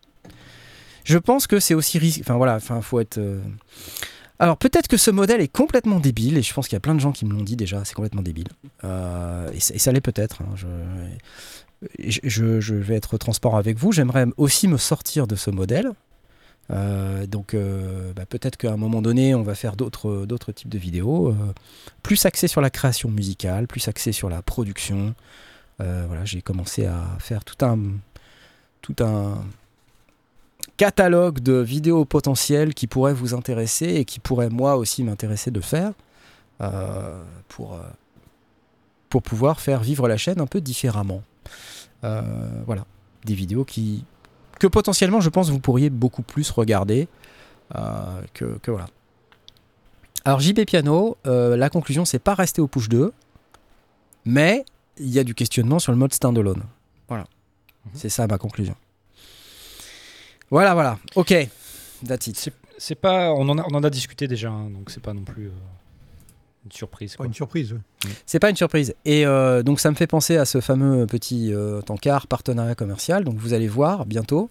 Je 1.05 1.19
pense 1.19 1.47
que 1.47 1.61
c'est 1.61 1.75
aussi 1.75 1.99
risqué. 1.99 2.23
Enfin 2.23 2.37
voilà, 2.37 2.55
enfin 2.57 2.81
faut 2.81 3.01
être. 3.01 3.19
euh, 3.19 3.41
Alors 4.39 4.57
peut-être 4.57 4.89
que 4.89 4.97
ce 4.97 5.11
modèle 5.11 5.41
est 5.41 5.49
complètement 5.49 6.01
débile 6.01 6.37
et 6.39 6.43
je 6.43 6.53
pense 6.55 6.69
qu'il 6.69 6.75
y 6.75 6.77
a 6.77 6.81
plein 6.81 6.95
de 6.95 7.01
gens 7.01 7.13
qui 7.13 7.27
me 7.27 7.33
l'ont 7.33 7.43
dit 7.43 7.57
déjà. 7.57 7.85
C'est 7.85 7.95
complètement 7.95 8.23
débile. 8.23 8.49
Euh, 8.85 9.51
et, 9.53 9.61
ça- 9.61 9.93
l'est 9.93 10.01
peut-être. 10.01 10.43
hein, 10.43 10.55
je- 11.99 12.61
je 12.61 12.75
vais 12.75 12.95
être 12.97 13.19
transparent 13.19 13.59
avec 13.59 13.79
vous. 13.79 13.93
J'aimerais 13.93 14.27
aussi 14.39 14.69
me 14.69 14.79
sortir 14.79 15.27
de 15.27 15.37
ce 15.37 15.51
modèle. 15.51 15.91
Euh, 16.71 17.27
donc 17.27 17.55
euh, 17.55 18.13
bah, 18.15 18.25
peut-être 18.27 18.57
qu'à 18.57 18.73
un 18.73 18.77
moment 18.77 19.03
donné, 19.03 19.35
on 19.35 19.43
va 19.43 19.55
faire 19.55 19.77
d'autres 19.77 20.25
d'autres 20.27 20.53
types 20.53 20.69
de 20.69 20.79
vidéos, 20.79 21.29
euh, 21.29 21.35
plus 22.03 22.25
axées 22.27 22.49
sur 22.49 22.61
la 22.61 22.71
création 22.71 23.11
musicale, 23.11 23.67
plus 23.67 23.87
axées 23.89 24.13
sur 24.13 24.31
la 24.31 24.43
production. 24.43 25.15
Euh, 25.81 26.05
voilà, 26.07 26.25
j'ai 26.25 26.41
commencé 26.41 26.87
à 26.87 27.17
faire 27.19 27.45
tout 27.45 27.57
un 27.65 29.39
catalogue 30.77 31.41
de 31.41 31.55
vidéos 31.55 32.05
potentielles 32.05 32.75
qui 32.75 32.87
pourraient 32.87 33.15
vous 33.15 33.35
intéresser 33.35 33.87
et 33.87 34.05
qui 34.05 34.21
pourraient 34.21 34.51
moi 34.51 34.77
aussi 34.77 35.03
m'intéresser 35.03 35.51
de 35.51 35.61
faire 35.61 35.93
euh, 36.61 37.23
pour, 37.49 37.75
euh, 37.75 39.21
pouvoir 39.21 39.61
faire 39.61 39.81
vivre 39.81 40.09
la 40.09 40.17
chaîne 40.17 40.41
un 40.41 40.47
peu 40.47 40.61
différemment. 40.61 41.23
Euh, 42.03 42.23
voilà, 42.67 42.85
des 43.25 43.35
vidéos 43.35 43.65
qui 43.65 44.05
que 44.65 44.69
potentiellement 44.69 45.21
je 45.21 45.29
pense 45.29 45.51
vous 45.51 45.59
pourriez 45.61 45.91
beaucoup 45.91 46.23
plus 46.23 46.51
regarder 46.51 47.07
euh, 47.75 48.23
que, 48.33 48.57
que 48.63 48.71
voilà. 48.71 48.87
Alors 50.25 50.41
JB 50.41 50.65
Piano, 50.65 51.19
euh, 51.27 51.55
la 51.55 51.69
conclusion 51.69 52.07
c'est 52.07 52.19
pas 52.19 52.35
rester 52.35 52.63
au 52.63 52.67
push 52.67 52.89
2, 52.89 53.13
mais 54.25 54.65
il 54.99 55.11
y 55.11 55.19
a 55.19 55.25
du 55.25 55.35
questionnement 55.35 55.79
sur 55.79 55.93
le 55.93 55.99
mode 55.99 56.15
standalone. 56.15 56.63
Voilà, 57.09 57.27
c'est 57.93 58.09
ça 58.09 58.27
ma 58.27 58.39
conclusion. 58.39 58.75
Voilà, 60.51 60.73
voilà. 60.75 60.99
Ok. 61.15 61.35
That's 62.07 62.27
it. 62.29 62.37
C'est- 62.39 62.53
C'est 62.79 62.95
pas. 62.95 63.33
On 63.33 63.49
en 63.51 63.59
a, 63.59 63.65
on 63.71 63.75
en 63.75 63.85
a 63.85 63.91
discuté 63.91 64.27
déjà, 64.27 64.49
hein, 64.51 64.69
donc 64.71 64.91
c'est 64.91 65.03
pas 65.03 65.13
non 65.13 65.23
plus 65.23 65.47
euh, 65.47 65.51
une 66.65 66.73
surprise. 66.73 67.17
Pas 67.17 67.25
une 67.27 67.33
surprise. 67.35 67.73
ouais. 67.73 68.11
C'est 68.27 68.39
pas 68.41 68.51
une 68.51 68.57
surprise. 68.57 68.95
Et 69.05 69.25
euh, 69.27 69.63
donc 69.63 69.79
ça 69.79 69.91
me 69.91 69.95
fait 69.97 70.07
penser 70.09 70.37
à 70.39 70.45
ce 70.45 70.61
fameux 70.61 71.07
petit 71.07 71.53
euh, 71.55 71.81
tankard 71.83 72.27
partenariat 72.27 72.75
commercial. 72.75 73.25
Donc 73.25 73.37
vous 73.37 73.53
allez 73.53 73.69
voir 73.69 74.07
bientôt 74.07 74.51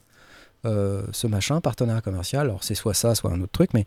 ce 0.65 1.27
machin 1.27 1.59
partenariat 1.61 2.01
commercial. 2.01 2.47
Alors 2.47 2.63
c'est 2.63 2.75
soit 2.75 2.93
ça, 2.93 3.15
soit 3.15 3.31
un 3.31 3.41
autre 3.41 3.51
truc, 3.51 3.73
mais 3.73 3.85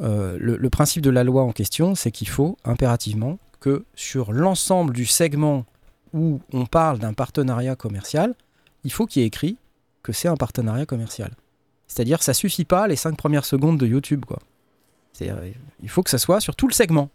euh, 0.00 0.36
le, 0.40 0.70
principe 0.70 1.02
de 1.02 1.10
la 1.10 1.22
loi 1.22 1.42
en 1.42 1.52
question, 1.52 1.94
c'est 1.94 2.10
qu'il 2.10 2.28
faut 2.28 2.56
impérativement 2.64 3.38
que 3.60 3.84
sur 3.94 4.32
l'ensemble 4.32 4.92
du 4.92 5.06
segment 5.06 5.64
où 6.12 6.40
on 6.52 6.66
parle 6.66 6.98
d'un 6.98 7.12
partenariat 7.12 7.76
commercial, 7.76 8.34
il 8.82 8.92
faut 8.92 9.06
qu'il 9.06 9.22
y 9.22 9.24
ait 9.24 9.28
écrit 9.28 9.56
que 10.02 10.12
c'est 10.12 10.28
un 10.28 10.36
partenariat 10.36 10.86
commercial. 10.86 11.32
C'est-à-dire 11.86 12.22
ça 12.22 12.34
suffit 12.34 12.64
pas 12.64 12.88
les 12.88 12.96
cinq 12.96 13.16
premières 13.16 13.44
secondes 13.44 13.78
de 13.78 13.86
YouTube, 13.86 14.24
quoi. 14.24 14.40
C'est-à-dire, 15.12 15.40
il 15.80 15.88
faut 15.88 16.02
que 16.02 16.10
ça 16.10 16.18
soit 16.18 16.40
sur 16.40 16.56
tout 16.56 16.66
le 16.66 16.72
segment. 16.72 17.08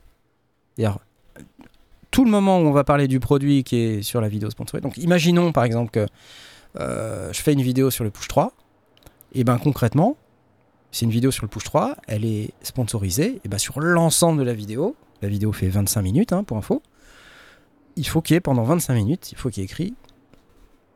Tout 2.12 2.24
le 2.24 2.32
moment 2.32 2.60
où 2.60 2.62
on 2.62 2.72
va 2.72 2.86
parler 2.86 3.10
du 3.10 3.20
produit 3.20 3.66
qui 3.66 3.76
est 3.76 4.02
sur 4.02 4.22
la 4.22 4.30
vidéo 4.30 4.50
sponsorisée. 4.50 4.82
Donc 4.82 4.98
imaginons 4.98 5.52
par 5.52 5.66
exemple 5.66 5.92
que 5.92 6.08
euh, 6.80 7.34
je 7.34 7.42
fais 7.42 7.52
une 7.52 7.62
vidéo 7.62 7.92
sur 7.92 8.06
le 8.06 8.10
push 8.10 8.30
3, 8.30 8.54
et 9.34 9.44
ben 9.44 9.58
concrètement, 9.58 10.18
c'est 10.92 11.06
une 11.06 11.12
vidéo 11.12 11.32
sur 11.32 11.44
le 11.46 11.50
push 11.50 11.64
3, 11.64 11.96
elle 12.08 12.26
est 12.26 12.52
sponsorisée, 12.62 13.40
et 13.44 13.48
ben 13.48 13.58
sur 13.58 13.80
l'ensemble 13.80 14.40
de 14.40 14.44
la 14.46 14.54
vidéo, 14.54 14.96
la 15.22 15.28
vidéo 15.30 15.52
fait 15.52 15.68
25 15.68 16.02
minutes 16.02 16.34
hein, 16.34 16.44
pour 16.44 16.58
info, 16.58 16.82
il 17.96 18.08
faut 18.08 18.22
qu'il 18.22 18.34
y 18.36 18.38
ait 18.38 18.42
pendant 18.42 18.64
25 18.64 18.94
minutes, 18.94 19.32
il 19.32 19.38
faut 19.38 19.50
qu'il 19.50 19.62
y 19.62 19.64
ait 19.64 19.66
écrit 19.70 19.94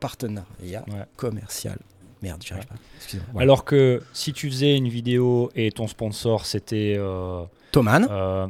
partenariat 0.00 0.84
Ouais. 0.88 1.04
commercial. 1.16 1.78
Merde, 2.22 2.42
j'y 2.44 2.52
arrive 2.54 2.66
pas. 2.66 2.74
Excusez-moi. 2.96 3.26
Voilà. 3.32 3.42
Alors 3.44 3.64
que 3.64 4.02
si 4.12 4.32
tu 4.32 4.48
faisais 4.50 4.76
une 4.76 4.88
vidéo 4.88 5.50
et 5.54 5.70
ton 5.70 5.86
sponsor 5.86 6.46
c'était. 6.46 6.94
euh, 6.98 7.44
Thoman, 7.72 8.06
euh, 8.10 8.46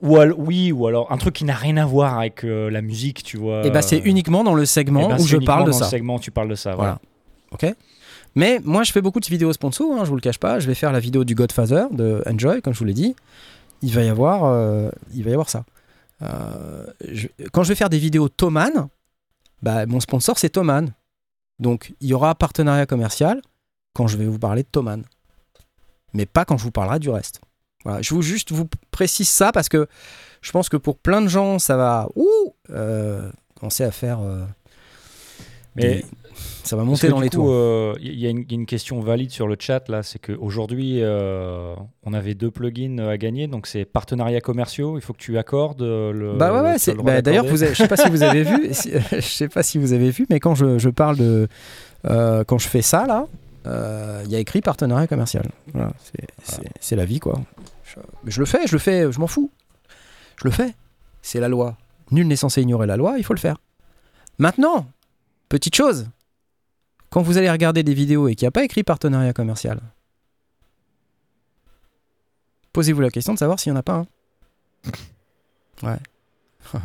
ou 0.00 0.16
al- 0.16 0.32
oui, 0.32 0.72
ou 0.72 0.86
alors 0.86 1.10
un 1.12 1.18
truc 1.18 1.34
qui 1.34 1.44
n'a 1.44 1.54
rien 1.54 1.76
à 1.76 1.84
voir 1.84 2.18
avec 2.18 2.44
euh, 2.44 2.70
la 2.70 2.80
musique, 2.80 3.22
tu 3.24 3.36
vois. 3.36 3.66
et 3.66 3.70
ben 3.70 3.82
c'est 3.82 3.98
euh, 4.00 4.04
uniquement 4.04 4.44
dans 4.44 4.54
le 4.54 4.64
segment 4.64 5.02
eh 5.06 5.08
ben, 5.08 5.20
où 5.20 5.26
je 5.26 5.36
parle 5.38 5.64
de 5.66 5.70
dans 5.72 5.78
le 5.78 5.84
ça. 5.84 5.90
segment 5.90 6.16
où 6.16 6.20
tu 6.20 6.30
parles 6.30 6.48
de 6.48 6.54
ça. 6.54 6.74
Voilà. 6.74 7.00
Voilà. 7.50 7.70
Ok? 7.72 7.76
Mais 8.34 8.60
moi, 8.64 8.82
je 8.84 8.92
fais 8.92 9.00
beaucoup 9.02 9.20
de 9.20 9.26
vidéos 9.26 9.52
sponsor, 9.52 9.92
hein, 9.98 10.04
je 10.04 10.10
vous 10.10 10.14
le 10.16 10.20
cache 10.20 10.38
pas. 10.38 10.60
Je 10.60 10.66
vais 10.66 10.74
faire 10.74 10.92
la 10.92 11.00
vidéo 11.00 11.24
du 11.24 11.34
Godfather 11.34 11.86
de 11.90 12.22
Enjoy, 12.26 12.62
comme 12.62 12.72
je 12.74 12.78
vous 12.78 12.84
l'ai 12.84 12.94
dit. 12.94 13.16
Il 13.82 13.92
va 13.92 14.02
y 14.04 14.08
avoir, 14.08 14.44
euh, 14.44 14.90
il 15.14 15.24
va 15.24 15.30
y 15.30 15.32
avoir 15.32 15.48
ça. 15.50 15.64
Euh, 16.22 16.84
je- 17.08 17.28
quand 17.52 17.62
je 17.62 17.68
vais 17.68 17.74
faire 17.74 17.90
des 17.90 17.98
vidéos 17.98 18.28
Thomann, 18.28 18.88
bah, 19.62 19.86
mon 19.86 20.00
sponsor 20.00 20.38
c'est 20.38 20.50
Thomann. 20.50 20.92
Donc 21.60 21.92
il 22.00 22.08
y 22.08 22.12
aura 22.14 22.34
partenariat 22.34 22.86
commercial 22.86 23.40
quand 23.94 24.06
je 24.08 24.16
vais 24.16 24.26
vous 24.26 24.38
parler 24.38 24.62
de 24.62 24.68
Thomann. 24.70 25.04
Mais 26.14 26.26
pas 26.26 26.44
quand 26.44 26.58
je 26.58 26.64
vous 26.64 26.70
parlerai 26.72 26.98
du 26.98 27.10
reste. 27.10 27.40
Voilà, 27.84 28.02
je 28.02 28.12
vous 28.14 28.22
juste 28.22 28.50
vous 28.50 28.68
précise 28.90 29.28
ça 29.28 29.52
parce 29.52 29.68
que 29.68 29.86
je 30.42 30.50
pense 30.50 30.68
que 30.68 30.76
pour 30.76 30.96
plein 30.98 31.22
de 31.22 31.28
gens 31.28 31.60
ça 31.60 31.76
va 31.76 32.08
ouh, 32.16 32.54
euh, 32.70 33.30
commencer 33.58 33.84
à 33.84 33.92
faire. 33.92 34.18
Mais 35.76 36.04
ça 36.64 36.76
va 36.76 36.84
monter 36.84 37.08
dans 37.08 37.20
les 37.20 37.28
coup, 37.28 37.36
tours. 37.36 37.50
euh, 37.50 37.94
Il 38.00 38.18
y, 38.18 38.26
a 38.26 38.30
une- 38.30 38.40
il 38.40 38.50
y 38.50 38.54
a 38.54 38.54
une 38.54 38.66
question 38.66 39.00
valide 39.00 39.30
sur 39.30 39.46
le 39.48 39.56
chat 39.58 39.88
là, 39.88 40.02
c'est 40.02 40.18
qu'aujourd'hui, 40.18 40.98
euh, 41.02 41.74
on 42.04 42.12
avait 42.12 42.34
deux 42.34 42.50
plugins 42.50 42.98
à 42.98 43.16
gagner, 43.16 43.46
donc 43.46 43.66
c'est 43.66 43.84
partenariats 43.84 44.40
commerciaux. 44.40 44.98
Il 44.98 45.00
faut 45.00 45.12
que 45.12 45.18
tu 45.18 45.38
accordes 45.38 45.82
euh, 45.82 46.12
le. 46.12 46.34
Bah 46.36 46.52
ouais, 46.52 46.60
ouais. 46.60 46.78
bah, 47.04 47.22
D'ailleurs, 47.22 47.44
je 47.72 47.74
sais 47.74 47.88
pas 47.88 47.96
si 47.96 48.10
vous 48.10 48.22
avez 48.22 48.42
vu, 48.42 48.68
si- 48.72 48.92
je 49.12 49.20
sais 49.20 49.48
pas 49.48 49.62
si 49.62 49.78
vous 49.78 49.92
avez 49.92 50.10
vu, 50.10 50.26
mais 50.30 50.40
quand 50.40 50.54
je, 50.54 50.78
je 50.78 50.88
parle 50.90 51.16
de 51.16 51.48
euh, 52.06 52.44
quand 52.44 52.58
je 52.58 52.68
fais 52.68 52.82
ça 52.82 53.06
là, 53.06 53.26
euh, 53.66 54.22
il 54.26 54.30
y 54.30 54.36
a 54.36 54.38
écrit 54.38 54.60
partenariat 54.60 55.06
commercial. 55.06 55.46
Voilà, 55.72 55.92
c'est- 56.80 56.96
la 56.96 57.04
vie 57.04 57.18
quoi. 57.20 57.40
Je 58.26 58.40
le 58.40 58.46
fais, 58.46 58.66
je 58.66 58.72
le 58.72 58.78
fais, 58.78 59.10
je 59.10 59.18
m'en 59.18 59.26
fous. 59.26 59.50
Je 60.36 60.44
le 60.44 60.50
fais. 60.50 60.74
C'est 61.22 61.40
la 61.40 61.48
loi. 61.48 61.76
Nul 62.10 62.26
n'est 62.28 62.36
censé 62.36 62.62
ignorer 62.62 62.86
la 62.86 62.96
loi, 62.96 63.14
il 63.18 63.24
faut 63.24 63.34
le 63.34 63.38
faire. 63.40 63.56
Maintenant, 64.38 64.86
petite 65.48 65.74
chose. 65.74 66.06
Quand 67.10 67.22
vous 67.22 67.38
allez 67.38 67.50
regarder 67.50 67.82
des 67.82 67.94
vidéos 67.94 68.28
et 68.28 68.34
qu'il 68.34 68.44
n'y 68.44 68.48
a 68.48 68.52
pas 68.52 68.64
écrit 68.64 68.82
partenariat 68.82 69.32
commercial, 69.32 69.80
posez-vous 72.72 73.00
la 73.00 73.10
question 73.10 73.34
de 73.34 73.38
savoir 73.38 73.58
s'il 73.58 73.72
n'y 73.72 73.76
en 73.76 73.80
a 73.80 73.82
pas 73.82 73.94
un. 73.94 74.06
Ouais. 75.84 75.98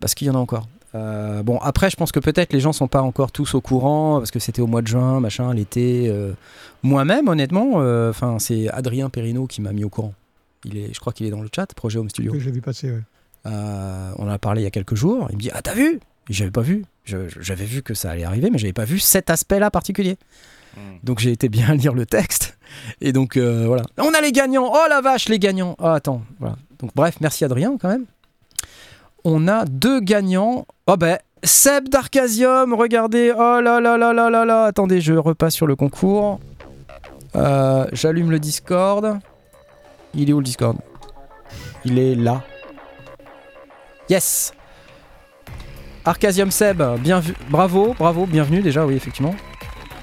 parce 0.00 0.14
qu'il 0.14 0.28
y 0.28 0.30
en 0.30 0.36
a 0.36 0.38
encore. 0.38 0.68
Euh, 0.94 1.42
bon, 1.42 1.58
après, 1.58 1.90
je 1.90 1.96
pense 1.96 2.12
que 2.12 2.20
peut-être 2.20 2.52
les 2.52 2.60
gens 2.60 2.72
sont 2.72 2.86
pas 2.86 3.02
encore 3.02 3.32
tous 3.32 3.54
au 3.54 3.60
courant 3.60 4.18
parce 4.18 4.30
que 4.30 4.38
c'était 4.38 4.62
au 4.62 4.68
mois 4.68 4.80
de 4.80 4.86
juin, 4.86 5.18
machin, 5.18 5.52
l'été. 5.52 6.06
euh. 6.08 6.34
Moi-même, 6.84 7.26
honnêtement, 7.26 7.80
euh, 7.80 8.10
enfin, 8.10 8.38
c'est 8.38 8.68
Adrien 8.68 9.10
Perrino 9.10 9.48
qui 9.48 9.60
m'a 9.60 9.72
mis 9.72 9.82
au 9.82 9.88
courant. 9.88 10.14
Il 10.64 10.76
est, 10.78 10.94
je 10.94 11.00
crois 11.00 11.12
qu'il 11.12 11.26
est 11.26 11.30
dans 11.30 11.40
le 11.42 11.48
chat, 11.54 11.66
Projet 11.74 11.98
Home 11.98 12.08
Studio. 12.10 12.30
Que 12.32 12.38
j'ai 12.38 12.52
vu 12.52 12.60
passer. 12.60 12.92
ouais. 12.92 13.02
Euh, 13.46 14.12
on 14.18 14.26
en 14.26 14.30
a 14.30 14.38
parlé 14.38 14.60
il 14.60 14.64
y 14.64 14.68
a 14.68 14.70
quelques 14.70 14.94
jours. 14.94 15.26
Il 15.30 15.36
me 15.36 15.40
dit 15.40 15.50
Ah, 15.52 15.60
t'as 15.62 15.74
vu? 15.74 15.98
J'avais 16.28 16.50
pas 16.50 16.60
vu. 16.60 16.84
J'avais 17.04 17.64
vu 17.64 17.82
que 17.82 17.94
ça 17.94 18.10
allait 18.10 18.24
arriver, 18.24 18.50
mais 18.50 18.58
j'avais 18.58 18.72
pas 18.72 18.84
vu 18.84 18.98
cet 18.98 19.30
aspect-là 19.30 19.70
particulier. 19.70 20.16
Hmm. 20.76 20.98
Donc 21.02 21.18
j'ai 21.20 21.32
été 21.32 21.48
bien 21.48 21.74
lire 21.74 21.94
le 21.94 22.06
texte. 22.06 22.58
Et 23.00 23.12
donc 23.12 23.36
euh, 23.36 23.64
voilà. 23.66 23.82
On 23.98 24.12
a 24.12 24.20
les 24.20 24.32
gagnants. 24.32 24.70
Oh 24.72 24.86
la 24.88 25.00
vache, 25.00 25.28
les 25.28 25.38
gagnants. 25.38 25.74
Oh 25.78 25.86
attends. 25.86 26.22
Voilà. 26.38 26.56
Donc 26.80 26.90
bref, 26.94 27.16
merci 27.20 27.44
Adrien 27.44 27.76
quand 27.80 27.88
même. 27.88 28.04
On 29.24 29.48
a 29.48 29.64
deux 29.64 30.00
gagnants. 30.00 30.66
Oh 30.86 30.96
ben, 30.96 31.18
Seb 31.42 31.88
d'Arcasium, 31.88 32.74
regardez. 32.74 33.32
Oh 33.32 33.60
là 33.60 33.80
là 33.80 33.96
là 33.96 34.12
là 34.12 34.30
là 34.30 34.44
là. 34.44 34.64
Attendez, 34.64 35.00
je 35.00 35.14
repasse 35.14 35.54
sur 35.54 35.66
le 35.66 35.76
concours. 35.76 36.40
Euh, 37.36 37.86
J'allume 37.92 38.30
le 38.30 38.38
Discord. 38.38 39.18
Il 40.14 40.28
est 40.30 40.32
où 40.32 40.38
le 40.38 40.44
Discord? 40.44 40.76
Il 41.84 41.98
est 41.98 42.14
là. 42.14 42.42
Yes 44.08 44.52
Arcasium 46.08 46.50
Seb, 46.50 46.82
bravo, 47.50 47.94
bravo, 47.98 48.24
bienvenue 48.24 48.62
déjà, 48.62 48.86
oui, 48.86 48.94
effectivement. 48.94 49.34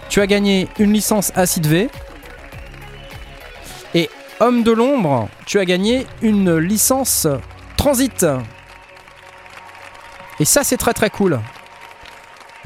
Tu 0.07 0.21
as 0.21 0.27
gagné 0.27 0.67
une 0.77 0.93
licence 0.93 1.31
Acid 1.33 1.65
V. 1.65 1.89
Et 3.95 4.07
Homme 4.39 4.61
de 4.61 4.71
l'ombre, 4.71 5.29
tu 5.47 5.57
as 5.57 5.65
gagné 5.65 6.05
une 6.21 6.57
licence 6.57 7.25
Transit. 7.75 8.23
Et 10.39 10.45
ça, 10.45 10.63
c'est 10.63 10.77
très 10.77 10.93
très 10.93 11.09
cool. 11.09 11.39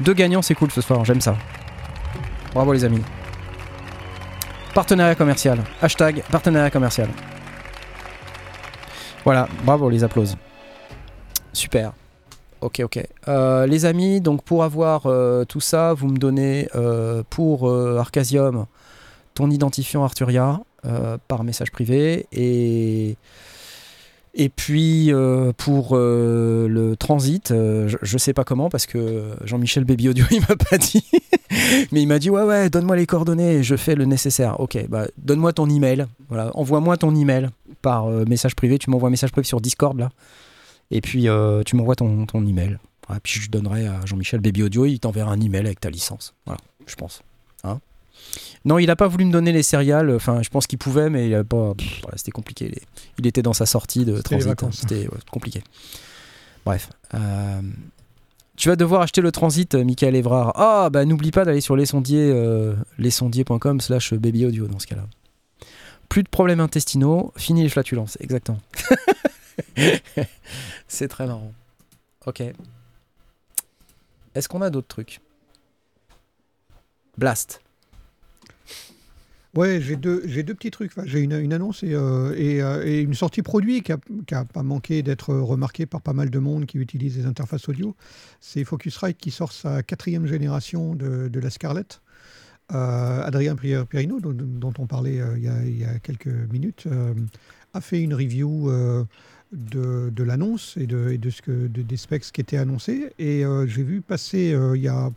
Deux 0.00 0.12
gagnants, 0.12 0.42
c'est 0.42 0.54
cool 0.54 0.70
ce 0.70 0.82
soir, 0.82 1.02
j'aime 1.06 1.22
ça. 1.22 1.34
Bravo 2.52 2.74
les 2.74 2.84
amis. 2.84 3.02
Partenariat 4.74 5.14
commercial. 5.14 5.58
Hashtag 5.80 6.22
partenariat 6.30 6.70
commercial. 6.70 7.08
Voilà, 9.24 9.48
bravo, 9.64 9.88
les 9.88 10.04
applauses. 10.04 10.36
Super. 11.54 11.92
Ok, 12.60 12.80
ok. 12.84 13.02
Euh, 13.28 13.66
les 13.66 13.86
amis, 13.86 14.20
donc 14.20 14.42
pour 14.42 14.64
avoir 14.64 15.06
euh, 15.06 15.44
tout 15.44 15.60
ça, 15.60 15.94
vous 15.94 16.08
me 16.08 16.18
donnez 16.18 16.68
euh, 16.74 17.22
pour 17.30 17.70
Arcasium 17.70 18.66
ton 19.34 19.50
identifiant 19.50 20.04
Arturia 20.04 20.60
par 21.28 21.44
message 21.44 21.70
privé 21.70 22.26
et 22.32 23.16
et 24.34 24.48
puis 24.48 25.12
pour 25.56 25.96
le 25.96 26.94
transit, 26.98 27.48
je, 27.50 27.96
je 28.00 28.18
sais 28.18 28.32
pas 28.32 28.44
comment 28.44 28.68
parce 28.68 28.86
que 28.86 29.30
Jean-Michel 29.44 29.84
Baby 29.84 30.08
Audio 30.08 30.24
il 30.30 30.40
m'a 30.40 30.56
pas 30.56 30.78
dit, 30.78 31.04
mais 31.92 32.02
il 32.02 32.06
m'a 32.06 32.18
dit 32.18 32.30
ouais 32.30 32.42
ouais 32.42 32.70
donne-moi 32.70 32.96
les 32.96 33.06
coordonnées 33.06 33.56
et 33.56 33.62
je 33.62 33.76
fais 33.76 33.94
le 33.94 34.04
nécessaire. 34.04 34.58
Ok, 34.60 34.78
bah 34.88 35.06
donne-moi 35.18 35.52
ton 35.52 35.68
email. 35.68 36.06
Voilà, 36.28 36.50
envoie-moi 36.54 36.96
ton 36.96 37.14
email 37.14 37.48
par 37.82 38.08
message 38.08 38.56
privé. 38.56 38.78
Tu 38.78 38.90
m'envoies 38.90 39.08
un 39.08 39.12
message 39.12 39.32
privé 39.32 39.46
sur 39.46 39.60
Discord 39.60 39.98
là. 39.98 40.10
Et 40.90 41.00
puis 41.00 41.28
euh, 41.28 41.62
tu 41.64 41.76
m'envoies 41.76 41.96
ton, 41.96 42.26
ton 42.26 42.44
email. 42.46 42.78
Voilà, 43.06 43.20
puis 43.20 43.40
je 43.40 43.50
donnerai 43.50 43.86
à 43.86 44.00
Jean-Michel 44.06 44.40
Baby 44.40 44.62
Audio, 44.62 44.86
il 44.86 45.00
t'enverra 45.00 45.32
un 45.32 45.40
email 45.40 45.66
avec 45.66 45.80
ta 45.80 45.90
licence. 45.90 46.34
Voilà, 46.46 46.60
je 46.86 46.94
pense. 46.94 47.22
Hein? 47.64 47.80
Non, 48.64 48.78
il 48.78 48.90
a 48.90 48.96
pas 48.96 49.08
voulu 49.08 49.24
me 49.24 49.32
donner 49.32 49.50
les 49.52 49.62
céréales. 49.62 50.14
Enfin, 50.14 50.42
je 50.42 50.48
pense 50.50 50.66
qu'il 50.66 50.78
pouvait, 50.78 51.10
mais 51.10 51.26
il 51.28 51.34
a 51.34 51.42
pas. 51.42 51.72
voilà, 52.02 52.16
c'était 52.16 52.30
compliqué. 52.30 52.70
Il 53.18 53.26
était 53.26 53.42
dans 53.42 53.52
sa 53.52 53.66
sortie 53.66 54.04
de 54.04 54.20
transit. 54.20 54.46
vacances. 54.46 54.76
C'était 54.80 55.08
ouais, 55.08 55.18
compliqué. 55.30 55.62
Bref. 56.64 56.90
euh, 57.14 57.60
Tu 58.56 58.68
vas 58.68 58.76
devoir 58.76 59.00
acheter 59.02 59.22
le 59.22 59.32
transit, 59.32 59.74
euh, 59.74 59.82
Michael 59.84 60.14
Evrard. 60.14 60.52
Ah, 60.54 60.90
bah 60.92 61.04
n'oublie 61.06 61.30
pas 61.32 61.44
d'aller 61.44 61.62
sur 61.62 61.74
lesondiers, 61.74 62.30
euh, 62.32 62.74
lesondiers.com 62.98 63.80
slash 63.80 64.12
baby 64.14 64.44
audio 64.46 64.68
dans 64.68 64.78
ce 64.78 64.86
cas-là. 64.86 65.06
Plus 66.08 66.22
de 66.22 66.28
problèmes 66.28 66.60
intestinaux, 66.60 67.32
fini 67.36 67.62
les 67.62 67.68
flatulences. 67.70 68.18
Exactement. 68.20 68.60
C'est 70.90 71.06
très 71.06 71.24
marrant. 71.24 71.54
Ok. 72.26 72.42
Est-ce 74.34 74.48
qu'on 74.48 74.60
a 74.60 74.70
d'autres 74.70 74.88
trucs? 74.88 75.20
Blast. 77.16 77.60
Ouais, 79.54 79.80
j'ai 79.80 79.94
deux, 79.94 80.22
j'ai 80.24 80.42
deux 80.42 80.54
petits 80.54 80.72
trucs. 80.72 80.92
J'ai 81.04 81.20
une, 81.20 81.52
annonce 81.52 81.84
et, 81.84 81.94
euh, 81.94 82.34
euh, 82.36 82.84
et 82.84 83.02
une 83.02 83.14
sortie 83.14 83.42
produit 83.42 83.82
qui 83.82 83.92
n'a 84.32 84.44
pas 84.44 84.64
manqué 84.64 85.02
d'être 85.04 85.32
remarquée 85.32 85.86
par 85.86 86.00
pas 86.02 86.12
mal 86.12 86.28
de 86.28 86.38
monde 86.40 86.66
qui 86.66 86.78
utilise 86.78 87.18
les 87.18 87.26
interfaces 87.26 87.68
audio. 87.68 87.94
C'est 88.40 88.64
Focusrite 88.64 89.16
qui 89.16 89.30
sort 89.30 89.52
sa 89.52 89.84
quatrième 89.84 90.26
génération 90.26 90.96
de, 90.96 91.28
de 91.28 91.40
la 91.40 91.50
Scarlett. 91.50 92.00
Euh, 92.72 93.22
Adrien 93.22 93.54
Pirino, 93.54 94.18
dont, 94.18 94.32
dont 94.32 94.74
on 94.78 94.86
parlait 94.86 95.20
il, 95.36 95.42
y 95.44 95.48
a, 95.48 95.62
il 95.64 95.78
y 95.78 95.84
a 95.84 96.00
quelques 96.00 96.26
minutes, 96.26 96.88
a 97.74 97.80
fait 97.80 98.00
une 98.00 98.14
review 98.14 98.68
de, 99.52 100.10
de 100.10 100.22
l'annonce 100.22 100.76
et, 100.76 100.86
de, 100.86 101.10
et 101.10 101.18
de 101.18 101.30
ce 101.30 101.42
que, 101.42 101.66
de- 101.66 101.82
des 101.82 101.96
specs 101.96 102.22
qui 102.32 102.40
étaient 102.40 102.56
annoncés. 102.56 103.12
Et 103.18 103.44
euh, 103.44 103.66
j'ai 103.66 103.82
vu 103.82 104.00
passer 104.00 104.52
euh, 104.52 104.76
il 104.76 104.82
y 104.82 104.88
a 104.88 105.10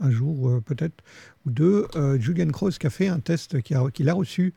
un 0.00 0.10
jour 0.10 0.48
euh, 0.48 0.60
peut-être 0.60 1.02
ou 1.46 1.50
deux, 1.50 1.86
Julian 2.20 2.48
Cross 2.50 2.78
qui 2.78 2.86
a 2.86 2.90
fait 2.90 3.08
un 3.08 3.18
test 3.18 3.56
a- 3.56 3.90
qu'il 3.90 4.08
a 4.08 4.14
reçu 4.14 4.54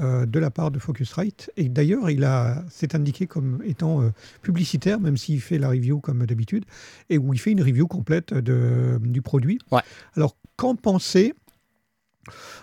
de 0.00 0.38
la 0.40 0.50
part 0.50 0.72
de 0.72 0.80
Focusrite. 0.80 1.52
Et 1.56 1.68
d'ailleurs, 1.68 2.10
il 2.10 2.28
s'est 2.68 2.96
indiqué 2.96 3.28
comme 3.28 3.62
étant 3.64 4.10
publicitaire, 4.42 4.98
même 4.98 5.16
s'il 5.16 5.40
fait 5.40 5.58
la 5.58 5.68
review 5.68 6.00
comme 6.00 6.26
d'habitude, 6.26 6.64
et 7.10 7.18
où 7.18 7.32
il 7.32 7.38
fait 7.38 7.52
une 7.52 7.62
review 7.62 7.86
complète 7.86 8.34
de, 8.34 8.98
du 9.00 9.22
produit. 9.22 9.60
Ouais. 9.70 9.82
Alors, 10.16 10.36
qu'en 10.56 10.74
penser 10.74 11.34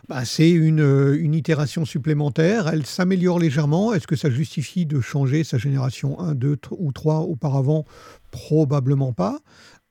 bah, 0.07 0.25
c'est 0.25 0.49
une, 0.49 0.81
euh, 0.81 1.17
une 1.19 1.33
itération 1.33 1.85
supplémentaire, 1.85 2.67
elle 2.67 2.85
s'améliore 2.85 3.39
légèrement. 3.39 3.93
Est-ce 3.93 4.07
que 4.07 4.15
ça 4.15 4.29
justifie 4.29 4.85
de 4.85 5.01
changer 5.01 5.43
sa 5.43 5.57
génération 5.57 6.19
1, 6.19 6.35
2 6.35 6.55
tr- 6.55 6.75
ou 6.77 6.91
3 6.91 7.19
auparavant? 7.21 7.85
Probablement 8.31 9.13
pas. 9.13 9.39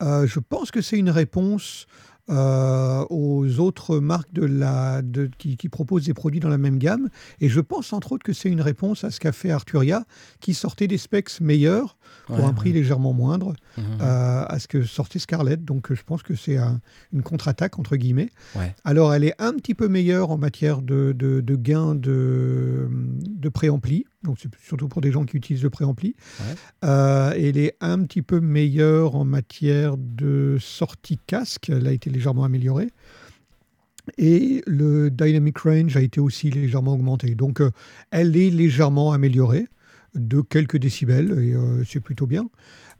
Euh, 0.01 0.25
je 0.27 0.39
pense 0.39 0.71
que 0.71 0.81
c'est 0.81 0.97
une 0.97 1.09
réponse 1.11 1.85
euh, 2.31 3.05
aux 3.09 3.59
autres 3.59 3.99
marques 3.99 4.31
de 4.33 4.45
la, 4.45 5.01
de- 5.01 5.29
qui, 5.37 5.57
qui 5.57 5.69
proposent 5.69 6.05
des 6.05 6.13
produits 6.13 6.39
dans 6.39 6.49
la 6.49 6.57
même 6.57 6.77
gamme. 6.77 7.09
Et 7.39 7.49
je 7.49 7.59
pense 7.59 7.91
entre 7.93 8.13
autres 8.13 8.23
que 8.23 8.33
c'est 8.33 8.49
une 8.49 8.61
réponse 8.61 9.03
à 9.03 9.11
ce 9.11 9.19
qu'a 9.19 9.31
fait 9.31 9.51
Arturia, 9.51 10.05
qui 10.39 10.53
sortait 10.53 10.87
des 10.87 10.97
specs 10.97 11.41
meilleurs 11.41 11.97
pour 12.27 12.37
Ouais, 12.37 12.43
un 12.43 12.53
prix 12.53 12.71
légèrement 12.73 13.13
moindre 13.13 13.53
Mhm. 13.77 13.83
euh, 14.01 14.45
à 14.47 14.59
ce 14.59 14.67
que 14.67 14.83
sortait 14.83 15.19
Scarlett. 15.19 15.63
Donc 15.65 15.93
je 15.93 16.01
pense 16.03 16.23
que 16.23 16.35
c'est 16.35 16.57
un- 16.57 16.79
une 17.13 17.21
contre-attaque, 17.23 17.77
entre 17.79 17.95
guillemets. 17.97 18.29
Ouais. 18.55 18.73
Alors 18.85 19.13
elle 19.13 19.23
est 19.23 19.35
un 19.39 19.53
petit 19.53 19.73
peu 19.75 19.87
meilleure 19.87 20.31
en 20.31 20.37
matière 20.37 20.81
de, 20.81 21.13
de, 21.17 21.41
de 21.41 21.55
gain 21.55 21.95
de, 21.95 22.89
de 22.89 23.49
préampli. 23.49 24.05
Donc 24.23 24.37
c'est 24.39 24.49
surtout 24.63 24.87
pour 24.87 25.01
des 25.01 25.11
gens 25.11 25.25
qui 25.25 25.37
utilisent 25.37 25.63
le 25.63 25.69
préampli. 25.69 26.15
Ouais. 26.39 26.55
Euh, 26.83 27.33
elle 27.35 27.57
est 27.57 27.75
un 27.81 28.03
petit 28.03 28.21
peu 28.21 28.39
meilleure 28.39 29.15
en 29.15 29.25
matière 29.25 29.97
de 29.97 30.57
sortie 30.59 31.19
casque. 31.25 31.69
Elle 31.69 31.87
a 31.87 31.91
été 31.91 32.09
légèrement 32.09 32.43
améliorée. 32.43 32.89
Et 34.17 34.63
le 34.67 35.09
dynamic 35.09 35.57
range 35.59 35.95
a 35.95 36.01
été 36.01 36.19
aussi 36.19 36.49
légèrement 36.49 36.93
augmenté. 36.93 37.35
Donc, 37.35 37.61
euh, 37.61 37.71
elle 38.09 38.35
est 38.35 38.49
légèrement 38.49 39.11
améliorée 39.11 39.67
de 40.15 40.41
quelques 40.41 40.77
décibels, 40.77 41.31
et 41.39 41.53
euh, 41.53 41.83
c'est 41.85 42.01
plutôt 42.01 42.27
bien. 42.27 42.49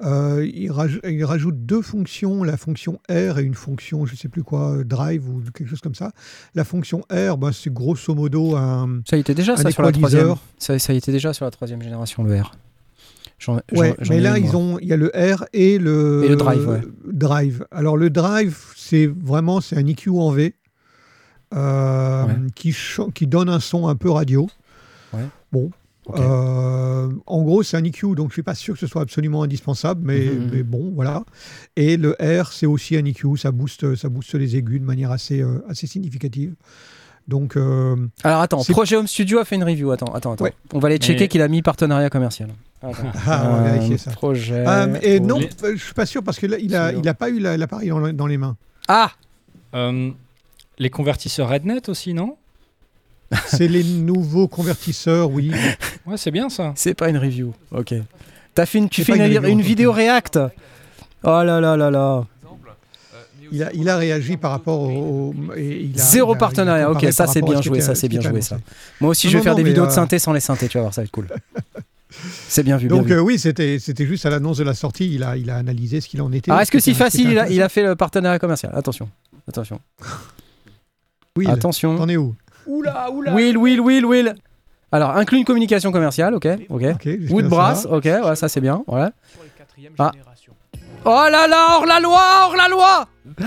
Euh, 0.03 0.49
il, 0.52 0.72
raj- 0.72 0.99
il 1.07 1.23
rajoute 1.23 1.65
deux 1.65 1.82
fonctions, 1.84 2.44
la 2.44 2.57
fonction 2.57 2.99
R 3.10 3.38
et 3.38 3.44
une 3.44 3.53
fonction, 3.53 4.06
je 4.07 4.14
ne 4.14 4.18
sais 4.18 4.30
plus 4.30 4.41
quoi, 4.44 4.78
euh, 4.78 4.84
drive 4.84 5.30
ou 5.30 5.41
quelque 5.53 5.68
chose 5.69 5.82
comme 5.82 5.94
ça. 5.95 6.11
La 6.56 6.64
fonction 6.64 7.02
R, 7.11 7.38
bah, 7.38 7.52
c'est 7.53 7.72
grosso 7.72 8.15
modo 8.15 8.56
un, 8.56 9.02
Ça 9.07 9.15
y 9.18 9.19
était 9.19 9.36
déjà 9.36 9.56
ça 9.57 9.69
sur 9.69 9.84
la 9.84 9.91
troisième. 9.91 10.34
Ça, 10.57 10.80
ça 10.80 10.94
y 10.94 10.98
était 10.98 11.11
déjà 11.11 11.34
sur 11.34 11.45
la 11.45 11.52
troisième 11.52 11.82
génération 11.84 12.23
le 12.23 12.41
R. 12.41 12.52
Ouais, 13.73 13.95
mais 14.10 14.18
ai 14.18 14.19
là, 14.22 14.38
une, 14.38 14.45
ils 14.45 14.52
moi. 14.52 14.61
ont, 14.61 14.80
il 14.80 14.88
y 14.88 14.94
a 14.94 14.98
le 14.98 15.11
R 15.15 15.45
et 15.53 15.78
le, 15.80 16.23
Et 16.26 16.30
le 16.30 16.36
drive, 16.36 16.68
ouais. 16.68 16.82
drive. 17.06 17.65
Alors, 17.72 17.98
le 17.98 18.10
drive, 18.11 18.57
c'est 18.76 19.07
vraiment 19.07 19.61
c'est 19.61 19.78
un 19.78 19.86
EQ 19.88 20.10
en 20.11 20.32
V 20.32 20.53
euh, 21.53 22.26
Ouais. 22.26 22.36
qui, 22.56 22.76
qui 23.14 23.28
donne 23.28 23.49
un 23.49 23.60
son 23.60 23.88
un 23.88 23.95
peu 23.95 24.10
radio. 24.10 24.48
Ouais. 25.14 25.26
Bon. 25.52 25.72
Euh, 26.15 27.10
en 27.28 27.41
gros, 27.44 27.61
c'est 27.64 27.78
un 27.78 27.84
EQ, 27.84 28.15
donc 28.15 28.30
je 28.30 28.34
suis 28.34 28.44
pas 28.44 28.56
sûr 28.56 28.73
que 28.73 28.80
ce 28.80 28.88
soit 28.88 29.02
absolument 29.03 29.44
indispensable, 29.44 30.02
mais, 30.03 30.26
Mhm, 30.26 30.40
mhm. 30.45 30.49
mais 30.53 30.64
bon, 30.64 30.91
voilà. 30.95 31.23
Et 31.76 31.95
le 31.98 32.15
R, 32.19 32.52
c'est 32.52 32.65
aussi 32.65 32.98
un 32.98 33.06
EQ, 33.06 33.38
ça 33.38 33.52
booste, 33.52 33.95
ça 33.95 34.10
booste 34.10 34.34
les 34.36 34.56
aigus 34.56 34.80
de 34.80 34.86
manière 34.86 35.11
assez, 35.11 35.41
euh, 35.41 35.64
assez 35.69 35.86
significative. 35.88 36.56
Donc, 37.28 37.56
euh, 37.56 37.95
Alors 38.23 38.41
attends, 38.41 38.64
Projet 38.64 38.95
Home 38.98 39.07
Studio 39.07 39.38
a 39.40 39.45
fait 39.45 39.56
une 39.56 39.64
review. 39.64 39.91
Attends, 39.91 40.14
attends, 40.14 40.34
attends. 40.34 40.44
Ouais. 40.44 40.53
On 40.73 40.80
va 40.80 40.88
aller 40.88 40.98
checker 40.98 41.22
Mais- 41.22 41.28
qu'il 41.28 41.41
a 41.44 41.48
mis 41.48 41.61
partenariat 41.61 42.10
commercial. 42.10 42.49
Attends. 42.82 42.94
Ah, 43.28 43.44
on 43.48 43.61
va 43.61 43.72
vérifier 43.72 43.98
ça. 43.99 44.10
Projet. 44.11 44.64
ah, 44.65 44.88
et 45.03 45.19
non, 45.19 45.40
je 45.40 45.76
suis 45.78 45.94
pas 45.94 46.07
sûr 46.07 46.23
parce 46.23 46.40
que 46.40 46.48
là, 46.48 46.57
il 46.57 46.76
a, 46.76 46.88
Studio. 46.88 47.02
il 47.03 47.07
a 47.07 47.14
pas 47.14 47.30
eu 47.30 47.40
la- 47.40 47.57
l'appareil 47.57 47.90
dans, 47.90 48.11
dans 48.11 48.28
les 48.28 48.38
mains. 48.40 48.57
Ah 48.88 49.11
les 50.80 50.90
convertisseurs 50.90 51.49
Rednet 51.49 51.90
aussi, 51.90 52.14
non? 52.15 52.38
C'est 53.45 53.68
les 53.68 53.84
nouveaux 53.84 54.48
convertisseurs, 54.48 55.30
oui. 55.32 55.52
Ouais, 56.06 56.18
c'est 56.18 56.32
bien 56.32 56.49
ça. 56.49 56.73
C'est 56.76 56.94
pas 56.94 57.10
une 57.10 57.18
review. 57.18 57.53
Ok. 57.72 57.94
T'as 58.56 58.65
fait 58.65 58.78
une, 58.80 58.90
tu 58.90 59.03
C'est 59.03 59.14
fais 59.14 59.49
une, 59.52 59.61
vidéo 59.61 59.91
React. 59.91 60.40
Oh 61.23 61.44
là 61.44 61.61
là 61.61 61.78
là 61.78 61.90
là. 61.91 62.26
Il 63.53 63.64
a, 63.64 63.73
il 63.73 63.90
a 63.90 63.98
réagi 63.98 64.38
par 64.38 64.52
rapport 64.52 64.80
au. 64.82 65.34
au- 65.49 65.53
et 65.56 65.82
il 65.94 65.99
a- 65.99 66.03
Zéro 66.03 66.34
il 66.34 66.36
a- 66.36 66.40
partenariat. 66.40 66.90
Ok, 66.90 67.06
ça 67.11 67.28
c'est 67.28 67.41
bien 67.41 67.61
joué. 67.61 67.82
Ça 67.82 67.95
ce 67.95 68.02
c'est 68.02 68.07
bien 68.07 68.22
joué 68.22 68.41
ça. 68.41 68.57
Moi 69.02 69.11
aussi 69.11 69.28
Non, 69.28 69.32
je 69.32 69.38
vais 69.38 69.40
non, 69.40 69.44
faire 69.44 69.53
non, 69.53 69.57
des 69.57 69.64
vidéos 69.64 69.84
de 69.86 69.90
euh, 69.90 69.94
synthé 69.94 70.19
sans 70.19 70.32
les 70.34 70.40
synthés. 70.40 70.68
Tu 70.69 70.78
vas 70.78 70.84
voir, 70.84 70.94
ça 70.94 71.02
va 71.02 71.06
être 71.06 71.11
cool. 71.11 71.28
C'est 72.48 72.64
bien 72.64 72.76
vu. 72.78 72.88
Bien 72.88 72.98
Donc 72.98 73.07
vu. 73.07 73.14
euh, 73.14 73.19
oui, 73.22 73.40
c'était 73.40 73.80
c'était 73.80 74.06
juste 74.06 74.26
à 74.26 74.30
l'annonce 74.30 74.57
de 74.57 74.64
la 74.65 74.73
sortie, 74.73 75.14
il 75.14 75.23
a, 75.23 75.38
il 75.38 75.49
a 75.49 75.56
analysé 75.56 76.02
ce 76.02 76.07
qu'il 76.10 76.22
en 76.22 76.32
était. 76.34 76.52
Ah, 76.52 76.61
est-ce 76.61 76.72
que 76.72 76.80
ce 76.80 76.86
qui 76.86 76.95
si 76.95 77.02
était- 77.02 77.10
ce 77.10 77.18
qui 77.18 77.23
facile, 77.23 77.32
il 77.32 77.40
a, 77.40 77.49
il 77.49 77.61
a 77.61 77.69
fait 77.69 77.84
le 77.84 77.95
partenariat 77.95 78.38
commercial? 78.38 78.72
Attention, 78.76 79.10
attention, 79.48 79.80
Will, 81.38 81.49
attention. 81.49 81.95
T'en 81.98 82.10
es 82.10 82.18
où? 82.18 82.36
Oula, 82.68 83.10
oula. 83.11 83.34
Will, 83.34 83.57
Will, 83.57 83.80
Will, 83.80 84.06
Will. 84.06 84.36
Alors, 84.92 85.12
inclut 85.16 85.38
une 85.38 85.46
communication 85.46 85.92
commerciale, 85.92 86.34
ok, 86.36 86.48
ok. 86.70 86.84
Ok, 86.94 87.04
jusque-là, 87.06 87.34
Wood 87.34 87.44
ça 87.46 87.50
Brass, 87.50 87.86
va. 87.86 87.98
ok, 87.98 88.06
ouais, 88.06 88.36
ça 88.36 88.50
c'est 88.50 88.62
bien, 88.62 88.84
voilà. 88.88 89.12
Ah. 89.98 90.12
Oh 91.06 91.26
là 91.32 91.48
là, 91.48 91.78
hors 91.78 91.86
la 91.86 92.00
loi, 92.00 92.22
hors 92.44 92.56
la 92.56 92.68
loi 92.68 93.08
les 93.40 93.46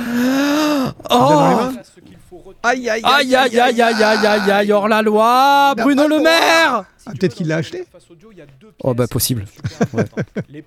Oh. 1.11 1.71
Aïe, 2.63 2.89
aïe, 2.89 3.01
Aïe, 3.05 3.37
aïe, 3.37 3.61
aïe, 3.61 3.83
aïe, 3.83 4.03
aïe, 4.03 4.27
aïe, 4.27 4.51
aïe, 4.51 4.73
hors 4.73 4.89
la 4.89 5.03
loi 5.03 5.75
Bruno 5.77 6.09
Le. 6.09 6.21
Maire 6.21 6.85
Ah, 7.07 7.13
tu 7.13 7.19
peut-être 7.19 7.35
qu'il 7.35 7.47
l'a 7.49 7.57
acheté 7.57 7.85
Oh, 8.83 8.95
bah, 8.95 9.07
possible. 9.07 9.45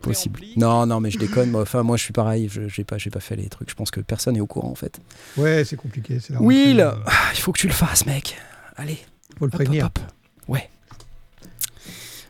Possible. 0.02 0.42
Non, 0.56 0.86
non, 0.86 1.00
mais 1.02 1.10
je 1.12 1.18
déconne, 1.18 1.50
moi, 1.52 1.64
enfin, 1.64 1.84
moi 1.84 1.98
je 1.98 2.04
suis 2.04 2.14
pareil, 2.14 2.48
je 2.50 2.68
j'ai 2.68 2.84
pas, 2.84 2.98
j'ai 2.98 3.10
pas 3.10 3.20
fait 3.20 3.36
les 3.36 3.50
trucs, 3.50 3.70
je 3.70 3.76
pense 3.76 3.92
que 3.92 4.00
personne 4.00 4.36
n'est 4.36 4.40
au 4.42 4.48
courant 4.48 4.70
en 4.70 4.76
fait. 4.76 5.00
Ouais, 5.36 5.64
c'est 5.66 5.76
compliqué. 5.76 6.20
c'est 6.22 6.34
la 6.34 6.42
Will, 6.42 6.80
ah, 6.82 7.12
il 7.34 7.40
faut 7.40 7.52
que 7.52 7.60
tu 7.60 7.68
le 7.68 7.74
fasses, 7.74 8.06
mec. 8.06 8.38
Allez, 8.78 9.00
faut 9.38 9.46
le 9.46 9.50
hop, 9.50 9.56
prévenir. 9.56 9.86
hop, 9.88 10.00
hop. 10.00 10.12
Ouais. 10.48 10.70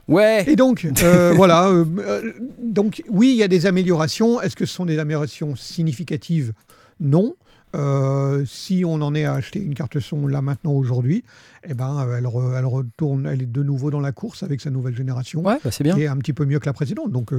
Ouais. 0.07 0.45
Et 0.49 0.55
donc, 0.55 0.87
euh, 1.03 1.33
voilà. 1.35 1.67
euh, 1.67 1.85
euh, 1.99 2.33
donc, 2.61 3.03
oui, 3.09 3.31
il 3.31 3.35
y 3.37 3.43
a 3.43 3.47
des 3.47 3.65
améliorations. 3.65 4.41
Est-ce 4.41 4.55
que 4.55 4.65
ce 4.65 4.73
sont 4.73 4.85
des 4.85 4.99
améliorations 4.99 5.55
significatives? 5.55 6.53
Non. 6.99 7.35
Euh, 7.75 8.45
si 8.45 8.83
on 8.85 8.93
en 9.01 9.13
est 9.13 9.25
à 9.25 9.33
acheter 9.33 9.59
une 9.59 9.73
carte 9.73 9.99
son 9.99 10.25
là 10.25 10.41
maintenant 10.41 10.71
aujourd'hui, 10.71 11.23
eh 11.67 11.73
ben, 11.73 12.07
elle, 12.17 12.23
re- 12.25 12.57
elle 12.57 12.65
retourne, 12.65 13.27
elle 13.27 13.41
est 13.41 13.51
de 13.51 13.61
nouveau 13.61 13.91
dans 13.91 13.99
la 13.99 14.13
course 14.13 14.41
avec 14.41 14.61
sa 14.61 14.69
nouvelle 14.69 14.95
génération. 14.95 15.41
Ouais, 15.43 15.57
bah, 15.61 15.69
c'est 15.71 15.83
bien. 15.83 15.93
qui 15.93 16.03
est 16.03 16.07
un 16.07 16.15
petit 16.17 16.31
peu 16.31 16.45
mieux 16.45 16.59
que 16.59 16.65
la 16.65 16.73
précédente. 16.73 17.11
Donc, 17.11 17.31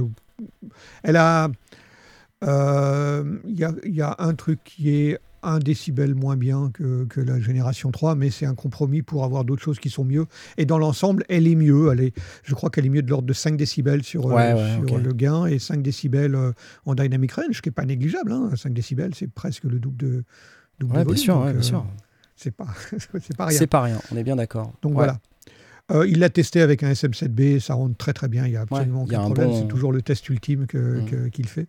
elle 1.03 1.15
a. 1.17 1.49
Il 2.43 3.41
y, 3.57 3.89
y 3.89 4.01
a 4.01 4.15
un 4.19 4.33
truc 4.35 4.59
qui 4.63 4.91
est 4.91 5.17
un 5.43 5.59
décibel 5.59 6.15
moins 6.15 6.35
bien 6.35 6.69
que, 6.73 7.05
que 7.05 7.21
la 7.21 7.39
génération 7.39 7.91
3, 7.91 8.15
mais 8.15 8.29
c'est 8.29 8.45
un 8.45 8.55
compromis 8.55 9.01
pour 9.01 9.23
avoir 9.23 9.45
d'autres 9.45 9.61
choses 9.61 9.79
qui 9.79 9.89
sont 9.89 10.03
mieux. 10.03 10.25
Et 10.57 10.65
dans 10.65 10.77
l'ensemble, 10.77 11.23
elle 11.29 11.47
est 11.47 11.55
mieux. 11.55 11.91
Elle 11.91 12.01
est, 12.01 12.13
je 12.43 12.55
crois 12.55 12.69
qu'elle 12.69 12.85
est 12.85 12.89
mieux 12.89 13.01
de 13.01 13.09
l'ordre 13.09 13.27
de 13.27 13.33
5 13.33 13.55
décibels 13.57 14.03
sur, 14.03 14.27
euh, 14.29 14.33
Ouais, 14.35 14.53
ouais, 14.53 14.75
sur 14.85 14.97
le 14.97 15.13
gain 15.13 15.45
et 15.45 15.59
5 15.59 15.81
décibels 15.81 16.35
euh, 16.35 16.51
en 16.85 16.95
dynamic 16.95 17.31
range, 17.33 17.61
qui 17.61 17.69
n'est 17.69 17.73
pas 17.73 17.85
négligeable. 17.85 18.31
hein. 18.31 18.51
5 18.55 18.73
décibels, 18.73 19.15
c'est 19.15 19.27
presque 19.31 19.63
le 19.65 19.79
double 19.79 19.97
de, 19.97 20.23
double 20.79 20.93
de 20.93 20.97
Ouais, 20.99 21.03
bien 21.03 21.03
volume. 21.03 21.17
sûr, 21.17 21.35
donc, 21.35 21.45
ouais, 21.45 21.51
bien 21.51 21.59
euh, 21.59 21.63
sûr. 21.63 21.85
C'est 22.35 22.51
pas, 22.51 22.67
c'est 23.21 23.35
pas 23.37 23.45
rien. 23.45 23.57
C'est 23.57 23.67
pas 23.67 23.81
rien, 23.81 23.99
on 24.11 24.17
est 24.17 24.23
bien 24.23 24.35
d'accord. 24.35 24.73
Donc 24.81 24.91
Ouais. 24.91 24.97
voilà. 25.05 25.19
Euh, 25.91 26.05
il 26.07 26.19
l'a 26.19 26.29
testé 26.29 26.61
avec 26.61 26.83
un 26.83 26.91
SM7B, 26.91 27.59
ça 27.59 27.73
rentre 27.73 27.97
très 27.97 28.13
très 28.13 28.27
bien, 28.27 28.45
il 28.45 28.51
n'y 28.51 28.55
a 28.57 28.61
absolument 28.61 29.01
a 29.01 29.03
aucun 29.05 29.19
un 29.21 29.25
problème, 29.25 29.49
bon- 29.49 29.59
c'est 29.59 29.67
toujours 29.67 29.91
le 29.91 30.03
test 30.03 30.29
ultime 30.29 30.61
Mm. 30.63 30.67
que- 30.67 31.27
qu'il 31.29 31.47
fait. 31.47 31.65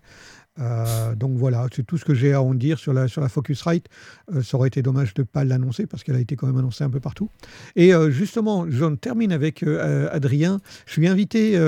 Euh, 0.59 1.15
donc 1.15 1.37
voilà, 1.37 1.67
c'est 1.75 1.87
tout 1.87 1.97
ce 1.97 2.05
que 2.05 2.15
j'ai 2.15 2.33
à 2.33 2.43
en 2.43 2.55
dire 2.55 2.79
sur 2.79 2.93
la, 2.93 3.09
sur 3.09 3.21
la 3.21 3.29
Focusrite. 3.29 3.87
Euh, 4.35 4.43
ça 4.43 4.57
aurait 4.57 4.69
été 4.69 4.83
dommage 4.83 5.15
de 5.15 5.23
ne 5.23 5.27
pas 5.27 5.45
l'annoncer 5.45 5.87
parce 5.87 6.03
qu'elle 6.03 6.17
a 6.17 6.21
été 6.21 6.37
quand 6.37 6.47
même 6.47 6.59
annoncée 6.59 6.85
un 6.85 6.91
peu 6.91 7.01
partout. 7.01 7.31
Et 7.77 7.95
euh, 7.95 8.11
justement, 8.11 8.67
j'en 8.69 8.97
termine 8.97 9.33
avec 9.33 9.63
Adrien. 9.63 10.61
Je 10.87 10.93
suis 10.93 11.07
invité 11.09 11.59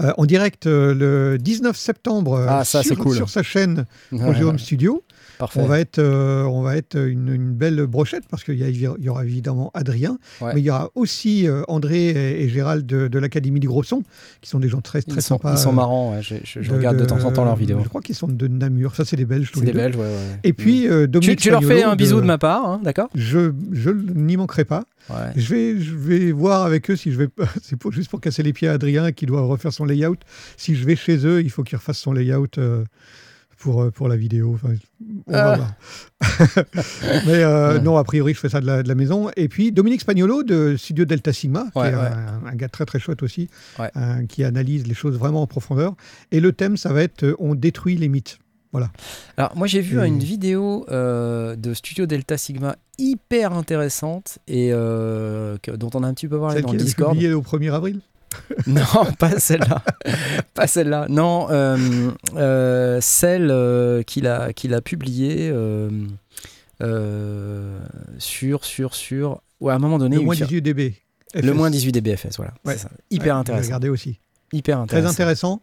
en 0.00 0.26
direct 0.26 0.66
le 0.66 1.36
19 1.38 1.76
septembre 1.76 2.44
Ah, 2.48 2.64
ça, 2.64 2.82
sur, 2.82 2.90
c'est 2.96 3.00
cool. 3.00 3.16
sur 3.16 3.28
sa 3.28 3.42
chaîne 3.42 3.84
Projet 4.10 4.44
Home 4.44 4.58
Studio. 4.58 5.02
Parfait. 5.38 5.60
On 5.60 5.66
va 5.66 5.78
être, 5.80 5.98
euh, 6.00 6.42
on 6.44 6.62
va 6.62 6.76
être 6.76 6.96
une, 6.98 7.32
une 7.32 7.52
belle 7.52 7.86
brochette 7.86 8.24
parce 8.28 8.42
qu'il 8.44 8.56
y, 8.58 9.08
aura 9.08 9.24
évidemment 9.24 9.70
Adrien, 9.74 10.18
Ouais. 10.40 10.52
mais 10.54 10.60
il 10.60 10.64
y 10.64 10.70
aura 10.70 10.90
aussi 10.96 11.46
euh, 11.46 11.62
André 11.68 12.08
et, 12.08 12.42
et 12.42 12.48
Gérald 12.48 12.84
de, 12.86 13.06
de 13.08 13.18
l'Académie 13.18 13.60
du 13.60 13.68
Gros 13.68 13.82
Son, 13.84 14.02
qui 14.40 14.50
sont 14.50 14.58
des 14.58 14.68
gens 14.68 14.80
très, 14.80 15.00
très 15.02 15.18
Ils 15.18 15.22
sont, 15.22 15.36
sympas. 15.36 15.54
ils 15.54 15.58
sont 15.58 15.70
euh, 15.70 15.72
marrants, 15.72 16.12
ouais, 16.14 16.22
je, 16.22 16.34
je- 16.44 16.60
je 16.62 16.72
regarde 16.72 16.96
de, 16.96 17.04
temps 17.04 17.24
en 17.24 17.30
temps 17.32 17.44
leurs 17.44 17.56
vidéos. 17.56 17.78
Je 17.82 17.88
crois 17.88 18.00
qu'ils 18.00 18.14
sont 18.16 18.26
de 18.28 18.48
Namur. 18.48 18.94
Ça, 18.96 19.04
c'est 19.04 19.16
des 19.16 19.24
Belges 19.24 19.52
tous 19.52 19.60
les 19.60 19.66
des 19.66 19.72
deux. 19.72 19.78
Belges, 19.78 19.96
ouais, 19.96 20.02
ouais. 20.02 20.40
Et 20.44 20.52
puis, 20.52 20.88
euh, 20.88 21.02
tu, 21.04 21.08
Dominique 21.08 21.38
tu 21.40 21.50
leur 21.50 21.62
fais 21.62 21.82
un 21.84 21.94
bisou 21.96 22.20
de, 22.20 22.26
ma 22.26 22.38
part, 22.38 22.66
hein, 22.68 22.80
d'accord? 22.82 23.08
Je, 23.14 23.52
je 23.72 23.90
n'y 23.90 24.36
manquerai 24.36 24.64
pas. 24.64 24.84
Ouais. 25.10 25.16
Je 25.36 25.54
vais, 25.54 25.80
je 25.80 25.94
vais 25.94 26.32
voir 26.32 26.64
avec 26.66 26.90
eux 26.90 26.96
si 26.96 27.12
je 27.12 27.18
vais. 27.18 27.28
C'est 27.62 27.76
pour, 27.76 27.92
juste 27.92 28.10
pour 28.10 28.20
casser 28.20 28.42
les 28.42 28.52
pieds 28.52 28.68
à 28.68 28.72
Adrien 28.72 29.12
qui 29.12 29.24
doit 29.26 29.40
refaire 29.42 29.72
son 29.72 29.84
layout. 29.84 30.16
Si 30.56 30.74
je 30.74 30.84
vais 30.84 30.96
chez 30.96 31.24
eux, 31.26 31.40
il 31.42 31.50
faut 31.50 31.62
qu'il 31.62 31.78
refasse 31.78 31.98
son 31.98 32.12
layout 32.12 32.46
euh, 32.58 32.84
pour, 33.58 33.82
euh, 33.82 33.90
pour 33.90 34.08
la 34.08 34.16
vidéo. 34.16 34.52
Enfin, 34.54 34.74
on 35.26 35.32
va 35.32 35.52
Ah. 35.52 35.56
voir. 35.56 35.74
Mais 37.26 37.42
euh, 37.44 37.74
Ouais. 37.74 37.80
non, 37.80 37.96
a 37.96 38.04
priori, 38.04 38.34
je 38.34 38.38
fais 38.40 38.48
ça 38.48 38.60
de 38.60 38.66
la, 38.66 38.82
de 38.82 38.88
la 38.88 38.94
maison. 38.94 39.30
Et 39.36 39.48
puis 39.48 39.72
Dominique 39.72 40.00
Spagnolo 40.00 40.42
de 40.42 40.76
Studio 40.76 41.04
Delta 41.04 41.32
Sigma, 41.32 41.64
Ouais, 41.74 41.88
qui 41.90 41.94
est 41.94 41.94
ouais. 41.96 42.00
Un, 42.00 42.46
un 42.46 42.54
gars 42.54 42.68
très 42.68 42.84
très 42.86 42.98
chouette 42.98 43.22
aussi, 43.22 43.48
Ouais. 43.78 43.90
euh, 43.96 44.24
qui 44.26 44.44
analyse 44.44 44.86
les 44.86 44.94
choses 44.94 45.18
vraiment 45.18 45.42
en 45.42 45.46
profondeur. 45.46 45.94
Et 46.32 46.40
le 46.40 46.52
thème, 46.52 46.76
ça 46.76 46.92
va 46.92 47.02
être 47.02 47.24
euh, 47.24 47.36
On 47.38 47.54
détruit 47.54 47.96
les 47.96 48.08
mythes. 48.08 48.38
Alors, 49.36 49.56
moi, 49.56 49.66
j'ai 49.66 49.80
vu 49.80 49.98
Et- 50.00 50.06
une 50.06 50.18
vidéo 50.18 50.84
euh, 50.90 51.56
de 51.56 51.72
Studio 51.74 52.04
Delta 52.06 52.36
Sigma 52.36 52.76
hyper 52.98 53.52
intéressante 53.54 54.38
et 54.46 54.70
euh, 54.72 55.56
que- 55.62 55.70
dont 55.72 55.88
on 55.94 56.02
a 56.02 56.06
un 56.06 56.12
petit 56.14 56.28
peu 56.28 56.38
parlé 56.38 56.56
Celle 56.56 56.62
dans 56.64 56.68
qui 56.70 56.76
le 56.76 56.82
est 56.82 56.84
Discord. 56.84 57.12
publiée 57.12 57.32
au 57.32 57.40
1er 57.42 57.70
avril. 57.72 58.00
Non, 58.66 58.82
pas 59.18 59.38
celle-là. 59.38 59.82
pas 60.54 60.66
celle-là. 60.66 61.06
Non, 61.08 61.48
euh, 61.50 62.10
euh, 62.36 62.98
celle 63.00 63.50
euh, 63.50 64.02
qu'il 64.02 64.26
a, 64.26 64.52
qu'il 64.52 64.74
a 64.74 64.80
publiée 64.80 65.50
sur, 68.18 68.64
sur, 68.64 68.94
sur. 68.94 69.40
Ouais, 69.60 69.72
à 69.72 69.76
un 69.76 69.80
moment 69.80 69.98
donné, 69.98 70.16
Le 70.16 70.22
moins 70.22 70.34
fait- 70.34 70.44
18 70.44 70.62
dB. 70.62 70.94
le 71.34 71.42
FS. 71.42 71.54
moins 71.56 71.70
18 71.70 71.92
dBFS, 71.92 72.36
voilà. 72.36 72.54
Ouais. 72.64 72.74
C'est 72.74 72.82
ça. 72.84 72.90
Hyper 73.10 73.34
Ouais, 73.34 73.40
intéressant. 73.40 73.62
J'ai 73.62 73.66
regardé 73.68 73.88
aussi. 73.88 74.20
Hyper 74.52 74.84
Très 74.86 74.98
intéressant. 75.04 75.10
intéressant. 75.10 75.62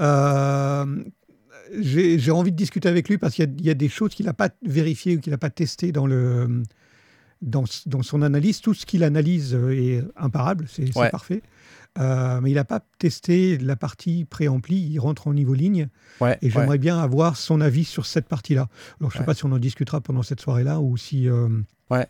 Euh, 0.00 1.04
J'ai 1.80 2.30
envie 2.30 2.52
de 2.52 2.56
discuter 2.56 2.88
avec 2.88 3.08
lui 3.08 3.18
parce 3.18 3.34
qu'il 3.34 3.44
y 3.44 3.48
a- 3.48 3.52
il 3.58 3.64
y, 3.66 3.70
a 3.70 3.74
des 3.74 3.88
choses 3.88 4.14
qu'il 4.14 4.26
n'a 4.26 4.32
pas 4.32 4.48
vérifiées 4.64 5.16
ou 5.16 5.20
qu'il 5.20 5.32
n'a 5.32 5.38
pas 5.38 5.50
testées 5.50 5.90
dans, 5.92 6.06
le, 6.06 6.62
dans, 7.42 7.64
dans 7.86 8.02
son 8.02 8.22
analyse. 8.22 8.60
Tout 8.60 8.72
ce 8.74 8.86
qu'il 8.86 9.02
analyse 9.04 9.54
est 9.70 10.02
imparable, 10.16 10.66
c'est 10.70 10.86
c'est 10.92 10.98
Ouais. 10.98 11.10
parfait. 11.10 11.42
Euh, 11.98 12.40
mais 12.42 12.50
il 12.50 12.54
n'a 12.54 12.64
pas 12.64 12.80
testé 12.98 13.58
la 13.58 13.76
partie 13.76 14.24
préampli, 14.24 14.76
il 14.76 14.98
rentre 14.98 15.28
en 15.28 15.34
niveau 15.34 15.54
ligne 15.54 15.88
Ouais, 16.20 16.38
et 16.42 16.46
ouais. 16.46 16.52
j'aimerais 16.52 16.78
bien 16.78 16.98
avoir 16.98 17.36
son 17.36 17.60
avis 17.60 17.84
sur 17.84 18.06
cette 18.06 18.26
partie-là. 18.28 18.68
Alors 19.00 19.10
je 19.10 19.16
ne 19.16 19.18
sais 19.18 19.18
Ouais. 19.20 19.24
pas 19.26 19.34
si 19.34 19.44
on 19.46 19.52
en 19.52 19.58
discutera 19.58 20.00
pendant 20.00 20.22
cette 20.22 20.40
soirée-là 20.40 20.80
ou 20.80 20.96
si... 20.96 21.28
euh, 21.28 21.48
Ouais. 21.88 22.06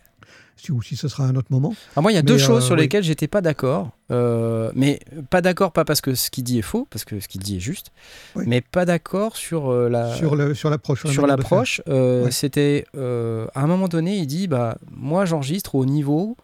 si, 0.56 0.72
ou 0.72 0.80
si 0.80 0.96
ce 0.96 1.06
sera 1.06 1.24
un 1.24 1.36
autre 1.36 1.48
moment. 1.50 1.74
Alors 1.94 2.02
moi, 2.02 2.10
il 2.12 2.14
y 2.14 2.18
a 2.18 2.22
Mais, 2.22 2.26
deux 2.26 2.36
euh, 2.36 2.38
choses 2.38 2.64
sur 2.64 2.74
oui. 2.74 2.80
lesquelles 2.80 3.04
j'étais 3.04 3.28
pas 3.28 3.42
d'accord. 3.42 3.90
Euh, 4.10 4.72
mais 4.74 5.00
pas 5.28 5.42
d'accord, 5.42 5.72
pas 5.72 5.84
parce 5.84 6.00
que 6.00 6.14
ce 6.14 6.30
qu'il 6.30 6.44
dit 6.44 6.58
est 6.58 6.62
faux, 6.62 6.86
parce 6.90 7.04
que 7.04 7.20
ce 7.20 7.28
qu'il 7.28 7.42
dit 7.42 7.56
est 7.56 7.60
juste, 7.60 7.92
Oui. 8.36 8.44
mais 8.46 8.62
pas 8.62 8.86
d'accord 8.86 9.36
sur 9.36 9.68
euh, 9.70 9.88
la 9.90 10.14
sur 10.14 10.56
sur 10.56 10.70
l'approche. 10.70 11.04
la 11.04 11.12
sur 11.12 11.26
l'approche. 11.26 11.82
euh. 11.88 12.30
C'était 12.30 12.86
euh, 12.96 13.46
à 13.54 13.62
un 13.62 13.66
moment 13.66 13.86
donné, 13.88 14.16
il 14.16 14.26
dit 14.26 14.48
bah 14.48 14.78
moi 14.90 15.26
j'enregistre 15.26 15.74
au 15.74 15.84
niveau 15.84 16.36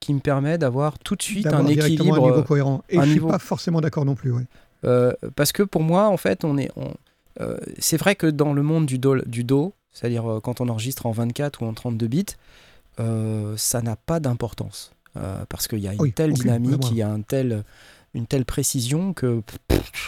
qui 0.00 0.14
me 0.14 0.20
permet 0.20 0.58
d'avoir 0.58 0.98
tout 0.98 1.14
de 1.14 1.22
suite 1.22 1.46
un 1.46 1.66
équilibre. 1.66 2.16
un 2.16 2.30
niveau 2.30 2.42
cohérent. 2.42 2.82
Et 2.88 2.96
je 2.96 3.02
suis 3.02 3.12
niveau- 3.12 3.28
pas 3.28 3.38
forcément 3.38 3.80
d'accord 3.80 4.04
non 4.04 4.14
plus. 4.14 4.32
ouais. 4.32 4.44
Euh, 4.84 5.12
parce 5.36 5.52
que 5.52 5.62
pour 5.62 5.82
moi, 5.82 6.08
en 6.08 6.16
fait, 6.16 6.42
on 6.44 6.56
est. 6.56 6.70
on- 6.76 6.94
euh, 7.40 7.58
c'est 7.78 7.96
vrai 7.98 8.16
que 8.16 8.26
dans 8.26 8.52
le 8.52 8.62
monde 8.62 8.86
du 8.86 8.98
do, 8.98 9.20
du 9.24 9.44
do 9.44 9.72
c'est-à-dire 9.92 10.28
euh, 10.30 10.40
quand 10.40 10.60
on 10.60 10.68
enregistre 10.68 11.06
en 11.06 11.10
24 11.12 11.62
ou 11.62 11.66
en 11.66 11.74
32 11.74 12.06
bits, 12.06 12.26
euh, 12.98 13.54
ça 13.56 13.82
n'a 13.82 13.96
pas 13.96 14.20
d'importance. 14.20 14.92
Parce 15.48 15.66
qu'il 15.68 15.80
y 15.80 15.88
a 15.88 15.92
une 15.92 16.00
Oui, 16.00 16.12
telle 16.12 16.32
dynamique, 16.32 16.88
il 16.92 16.96
y 16.96 17.02
a 17.02 17.10
un 17.10 17.20
tel, 17.20 17.64
une 18.14 18.26
telle 18.26 18.44
précision 18.44 19.12
que 19.12 19.42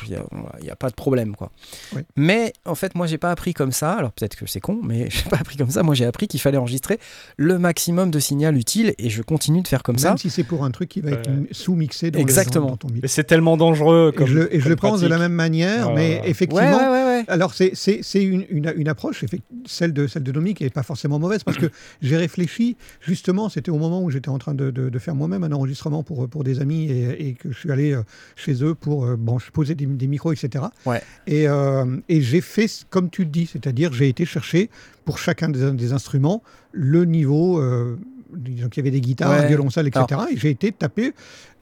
il 0.05 0.11
n'y 0.11 0.17
a, 0.17 0.25
il 0.61 0.67
y 0.67 0.71
a 0.71 0.77
pas 0.77 0.91
de 0.91 0.95
problème. 0.95 1.35
Quoi. 1.37 1.51
Oui. 1.95 2.03
Mais 2.17 2.53
en 2.65 2.75
fait, 2.75 2.95
moi, 2.95 3.07
j'ai 3.07 3.19
pas 3.19 3.31
appris 3.31 3.55
comme 3.55 3.73
ça. 3.73 3.93
Alors 3.93 4.13
peut-être 4.13 4.37
que 4.37 4.47
c'est 4.47 4.61
con, 4.61 4.81
mais 4.83 5.09
j'ai 5.11 5.29
pas 5.31 5.37
appris 5.39 5.57
comme 5.57 5.71
ça. 5.71 5.83
Moi, 5.83 5.95
j'ai 5.95 6.05
appris 6.05 6.27
qu'il 6.29 6.41
fallait 6.41 6.59
enregistrer 6.59 6.99
le 7.37 7.59
maximum 7.59 8.11
de 8.11 8.19
signal 8.19 8.57
utile 8.57 8.95
et 8.99 9.09
je 9.09 9.23
continue 9.23 9.63
de 9.63 9.69
faire 9.69 9.83
comme 9.83 9.95
Même 9.97 10.03
ça. 10.03 10.17
si 10.17 10.31
c'est 10.31 10.45
pour 10.45 10.65
un 10.65 10.71
truc 10.71 10.89
qui 10.89 11.01
va 11.01 11.13
être 11.13 11.31
sous-mixé 11.53 12.11
dans, 12.11 12.19
le- 12.19 12.23
Exactement. 12.23 12.67
dans, 12.71 12.77
ton 12.77 12.89
mix. 12.89 13.01
Mais 13.03 13.09
c'est 13.09 13.25
tellement 13.25 13.57
dangereux. 13.57 14.11
Et 14.13 14.17
Comme, 14.17 14.27
je, 14.27 14.35
le- 14.35 14.55
et 14.55 14.61
je 14.61 14.69
le 14.69 14.77
pense 14.77 15.01
de 15.01 15.07
la 15.07 15.19
même 15.19 15.33
manière, 15.33 15.89
Ouais, 15.89 15.95
mais 15.95 16.21
effectivement, 16.25 16.67
Ouais, 16.67 16.75
ouais, 16.75 16.89
ouais, 16.91 17.02
ouais. 17.23 17.31
Alors, 17.33 17.55
c'est 17.55 17.73
c'est- 17.75 18.01
c'est 18.03 18.23
une, 18.23 18.45
une, 18.51 18.73
une 18.77 18.89
approche, 18.89 19.25
celle 19.67 19.93
de, 19.93 20.07
celle 20.07 20.23
de 20.23 20.33
Domi, 20.33 20.55
qui 20.55 20.65
n'est 20.65 20.71
pas 20.71 20.83
forcément 20.83 21.19
mauvaise, 21.19 21.43
parce 21.45 21.57
que 21.59 21.67
j'ai 22.03 22.17
réfléchi, 22.17 22.77
justement, 23.01 23.49
c'était 23.49 23.71
au 23.71 23.79
moment 23.79 24.03
où 24.03 24.11
j'étais 24.11 24.29
en 24.29 24.39
train 24.39 24.55
de, 24.55 24.71
de- 24.71 24.89
de 24.89 24.99
faire 24.99 25.15
moi-même 25.15 25.45
un 25.45 25.53
enregistrement 25.53 26.03
pour, 26.03 26.29
pour 26.29 26.45
des 26.45 26.61
amis 26.61 26.91
et, 26.91 27.29
et 27.29 27.33
que 27.35 27.51
je 27.53 27.59
suis 27.59 27.71
allé 27.71 27.93
euh, 27.93 28.03
chez 28.37 28.63
eux 28.65 28.75
pour 28.75 29.05
euh, 29.07 29.17
bon, 29.17 29.39
poser 29.53 29.75
des, 29.75 29.87
des 29.87 30.07
micros, 30.07 30.33
etc. 30.33 30.65
Ouais. 30.87 31.03
Et, 31.27 31.49
euh, 31.49 31.97
et 32.09 32.21
j'ai 32.21 32.41
fait 32.41 32.71
comme 32.91 33.11
tu 33.11 33.23
le 33.25 33.31
dis, 33.31 33.47
c'est-à-dire 33.47 33.93
j'ai 33.93 34.09
été 34.09 34.25
chercher 34.25 34.71
pour 35.05 35.19
chacun 35.19 35.49
des, 35.49 35.73
des 35.73 35.93
instruments 35.93 36.43
le 36.73 37.05
niveau. 37.05 37.59
euh, 37.61 37.99
disons 38.35 38.69
qu'il 38.69 38.83
y 38.85 38.89
avait 38.89 38.91
des 38.91 39.01
guitares, 39.01 39.31
Ouais. 39.31 39.45
un 39.45 39.47
violoncelle, 39.47 39.87
etc. 39.87 40.21
Et 40.33 40.37
j'ai 40.37 40.51
été 40.51 40.73
taper 40.73 41.13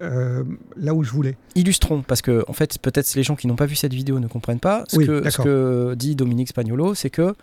euh, 0.03 0.45
là 0.77 0.95
où 0.95 1.03
je 1.05 1.11
voulais. 1.11 1.37
illustrons, 1.55 2.03
parce 2.03 2.23
que 2.23 2.45
en 2.49 2.53
fait, 2.53 2.79
peut-être 2.79 3.15
les 3.15 3.23
gens 3.23 3.37
qui 3.37 3.47
n'ont 3.47 3.57
pas 3.57 3.67
vu 3.67 3.75
cette 3.77 3.95
vidéo 3.95 4.19
ne 4.21 4.27
comprennent 4.29 4.61
pas. 4.61 4.85
Ce, 4.89 4.97
Oui, 4.97 5.07
que, 5.07 5.19
ce 5.19 5.25
d'accord. 5.25 5.45
que 5.45 5.95
dit 5.97 6.17
Dominique 6.17 6.49
Spagnolo, 6.49 6.95
c'est 6.95 7.11
que 7.11 7.35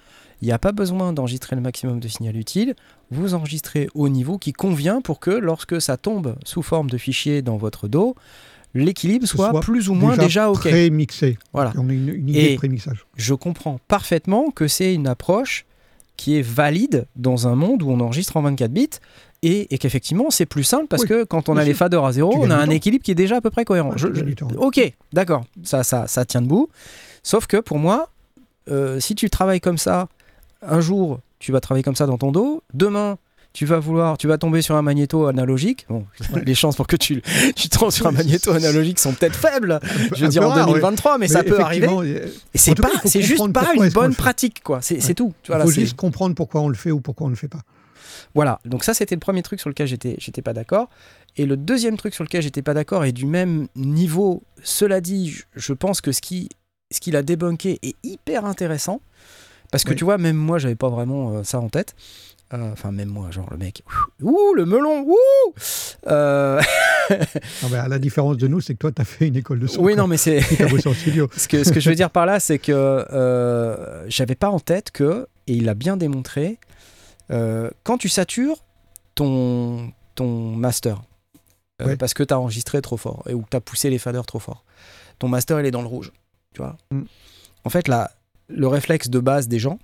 il 0.41 0.45
n'y 0.45 0.51
a 0.51 0.59
pas 0.59 0.71
besoin 0.71 1.13
d'enregistrer 1.13 1.55
le 1.55 1.61
maximum 1.63 1.99
de 1.99 2.07
signal 2.07 2.35
utile. 2.37 2.75
Vous 3.09 3.33
enregistrez 3.33 3.89
au 3.95 4.07
niveau 4.07 4.37
qui 4.37 4.53
convient 4.53 5.01
pour 5.01 5.19
que 5.19 5.31
lorsque 5.31 5.81
ça 5.81 5.97
tombe 5.97 6.35
sous 6.45 6.61
forme 6.61 6.89
de 6.91 6.97
fichier 6.97 7.41
dans 7.41 7.57
votre 7.57 7.87
dos, 7.87 8.15
l'équilibre 8.73 9.25
soit, 9.27 9.49
soit 9.51 9.59
plus 9.61 9.89
ou 9.89 9.93
moins 9.93 10.17
déjà, 10.17 10.51
OK. 10.51 10.59
Pré-mixé. 10.59 11.37
Voilà. 11.53 11.73
On 11.77 11.89
a 11.89 11.93
une, 11.93 12.09
une 12.09 12.29
idée 12.29 12.39
Et- 12.39 12.51
de 12.53 12.57
pré-mixage. 12.57 13.05
Je 13.15 13.33
comprends 13.33 13.79
parfaitement 13.87 14.51
que 14.51 14.67
c'est 14.67 14.93
une 14.93 15.07
approche 15.07 15.65
qui 16.17 16.37
est 16.37 16.41
valide 16.41 17.05
dans 17.15 17.47
un 17.47 17.55
monde 17.55 17.81
où 17.83 17.89
on 17.91 17.99
enregistre 18.01 18.35
en 18.37 18.41
24 18.41 18.71
bits 18.71 18.89
et, 19.43 19.73
et 19.73 19.77
qu'effectivement 19.77 20.29
c'est 20.31 20.45
plus 20.47 20.63
simple 20.63 20.87
parce 20.87 21.03
Oui, 21.03 21.07
que 21.09 21.23
quand 21.23 21.47
on 21.47 21.55
a 21.57 21.63
les 21.63 21.73
faders 21.75 22.03
à 22.03 22.11
zéro, 22.11 22.33
on 22.35 22.49
a 22.49 22.55
un 22.55 22.69
équilibre 22.69 23.03
qui 23.03 23.11
est 23.11 23.15
déjà 23.15 23.37
à 23.37 23.41
peu 23.41 23.51
près 23.51 23.63
cohérent. 23.65 23.91
Ouais, 23.91 23.97
Je- 23.97 24.55
ok, 24.57 24.93
d'accord, 25.13 25.45
ça, 25.63 25.83
ça, 25.83 26.07
ça 26.07 26.25
tient 26.25 26.41
debout. 26.41 26.69
Sauf 27.23 27.45
que 27.47 27.57
pour 27.57 27.77
moi, 27.77 28.09
euh, 28.69 28.99
si 28.99 29.13
tu 29.15 29.29
travailles 29.29 29.61
comme 29.61 29.77
ça, 29.77 30.07
un 30.61 30.81
jour 30.81 31.19
tu 31.39 31.51
vas 31.51 31.59
travailler 31.61 31.83
comme 31.83 31.95
ça 31.95 32.07
dans 32.07 32.17
ton 32.17 32.31
dos, 32.31 32.63
demain 32.73 33.17
tu 33.53 33.65
vas 33.65 33.79
vouloir, 33.79 34.17
tu 34.17 34.27
vas 34.27 34.37
tomber 34.37 34.61
sur 34.61 34.75
un 34.75 34.81
magnéto 34.81 35.25
analogique. 35.25 35.85
Bon, 35.89 36.05
les 36.45 36.53
chances 36.55 36.75
pour 36.75 36.85
que 36.87 36.95
tu, 36.95 37.21
tu 37.55 37.69
tombes 37.69 37.89
sur 37.91 38.05
un 38.07 38.11
magnéto 38.11 38.51
analogique 38.51 38.99
sont 38.99 39.13
peut-être 39.13 39.35
faibles. 39.35 39.79
Je 40.13 40.19
veux 40.21 40.25
un 40.25 40.29
dire 40.29 40.43
en 40.43 40.49
rare, 40.49 40.67
ouais. 40.67 40.73
2023, 40.75 41.17
mais, 41.17 41.27
ça 41.27 41.43
peut 41.43 41.59
arriver. 41.59 41.87
Et 42.53 42.57
c'est 42.57 42.75
pas, 42.75 42.89
c'est 43.05 43.21
juste 43.21 43.51
pas 43.51 43.71
une 43.73 43.89
bonne 43.89 44.13
pratique, 44.15 44.61
quoi. 44.63 44.79
C'est 44.81 45.03
Ouais. 45.03 45.13
tout. 45.13 45.33
Il 45.43 45.47
vois, 45.47 45.57
là, 45.57 45.65
faut 45.65 45.71
juste 45.71 45.95
comprendre 45.95 46.35
pourquoi 46.35 46.61
on 46.61 46.69
le 46.69 46.75
fait 46.75 46.91
ou 46.91 47.01
pourquoi 47.01 47.25
on 47.25 47.29
ne 47.29 47.33
le 47.35 47.39
fait 47.39 47.47
pas. 47.47 47.61
Voilà. 48.35 48.59
Donc 48.65 48.83
ça, 48.83 48.93
c'était 48.93 49.15
le 49.15 49.19
premier 49.19 49.41
truc 49.41 49.59
sur 49.59 49.69
lequel 49.69 49.87
j'étais, 49.87 50.15
j'étais 50.19 50.41
pas 50.43 50.53
d'accord. 50.53 50.89
Et 51.37 51.45
le 51.45 51.57
deuxième 51.57 51.97
truc 51.97 52.13
sur 52.13 52.23
lequel 52.23 52.41
j'étais 52.41 52.61
pas 52.61 52.73
d'accord 52.73 53.05
est 53.05 53.11
du 53.11 53.25
même 53.25 53.67
niveau. 53.75 54.43
Cela 54.63 55.01
dit, 55.01 55.29
je- 55.31 55.43
je 55.55 55.73
pense 55.73 56.01
que 56.01 56.11
ce 56.11 56.21
qui, 56.21 56.49
ce 56.91 56.99
qu'il 56.99 57.15
a 57.15 57.23
débunké 57.23 57.79
est 57.83 57.95
hyper 58.03 58.45
intéressant. 58.45 59.01
Parce 59.71 59.83
que 59.83 59.91
Oui. 59.91 59.95
tu 59.97 60.03
vois, 60.03 60.17
même 60.17 60.35
moi, 60.37 60.59
j'avais 60.59 60.75
pas 60.75 60.89
vraiment 60.89 61.31
euh, 61.37 61.43
ça 61.43 61.59
en 61.59 61.69
tête. 61.69 61.95
Euh, 62.53 62.71
Enfin, 62.71 62.91
même 62.91 63.09
moi, 63.09 63.29
genre 63.31 63.47
le 63.51 63.57
mec, 63.57 63.83
ouh, 64.21 64.53
le 64.55 64.65
melon, 64.65 65.01
ouh. 65.07 65.53
Euh, 66.07 66.61
ben, 67.09 67.79
à 67.79 67.87
la 67.87 67.99
différence 67.99 68.37
de 68.37 68.47
nous, 68.47 68.61
c'est 68.61 68.73
que 68.73 68.79
toi, 68.79 68.91
tu 68.91 69.01
as 69.01 69.05
fait 69.05 69.27
une 69.27 69.35
école 69.35 69.59
de 69.59 69.67
son. 69.67 69.81
oui, 69.81 69.93
quoi. 69.93 70.03
non, 70.03 70.07
mais 70.07 70.17
c'est. 70.17 70.39
Ce 71.37 71.47
que, 71.47 71.63
ce 71.63 71.71
que 71.71 71.79
je 71.79 71.89
veux 71.89 71.95
dire 71.95 72.09
par 72.09 72.25
là, 72.25 72.39
c'est 72.39 72.59
que 72.59 72.71
euh, 72.71 74.09
j'avais 74.09 74.35
pas 74.35 74.49
en 74.49 74.59
tête 74.59 74.91
que, 74.91 75.27
et 75.47 75.53
il 75.53 75.67
a 75.69 75.73
bien 75.73 75.97
démontré, 75.97 76.57
euh, 77.31 77.69
quand 77.83 77.97
tu 77.97 78.07
satures 78.09 78.63
ton, 79.15 79.91
ton 80.15 80.55
master, 80.55 81.01
euh, 81.81 81.87
Ouais. 81.87 81.95
parce 81.97 82.13
que 82.13 82.23
tu 82.23 82.33
as 82.33 82.39
enregistré 82.39 82.81
trop 82.81 82.97
fort, 82.97 83.23
et, 83.27 83.33
ou 83.33 83.41
que 83.41 83.49
tu 83.51 83.57
as 83.57 83.61
poussé 83.61 83.89
les 83.89 83.97
faders 83.99 84.25
trop 84.25 84.39
fort, 84.39 84.63
ton 85.19 85.27
master, 85.27 85.59
il 85.59 85.65
est 85.65 85.71
dans 85.71 85.81
le 85.81 85.87
rouge. 85.87 86.11
Tu 86.53 86.61
vois 86.61 86.77
Mm. 86.91 87.01
En 87.65 87.69
fait, 87.69 87.87
là, 87.89 88.11
le 88.47 88.67
réflexe 88.67 89.09
de 89.09 89.19
base 89.19 89.47
des 89.49 89.59
gens, 89.59 89.79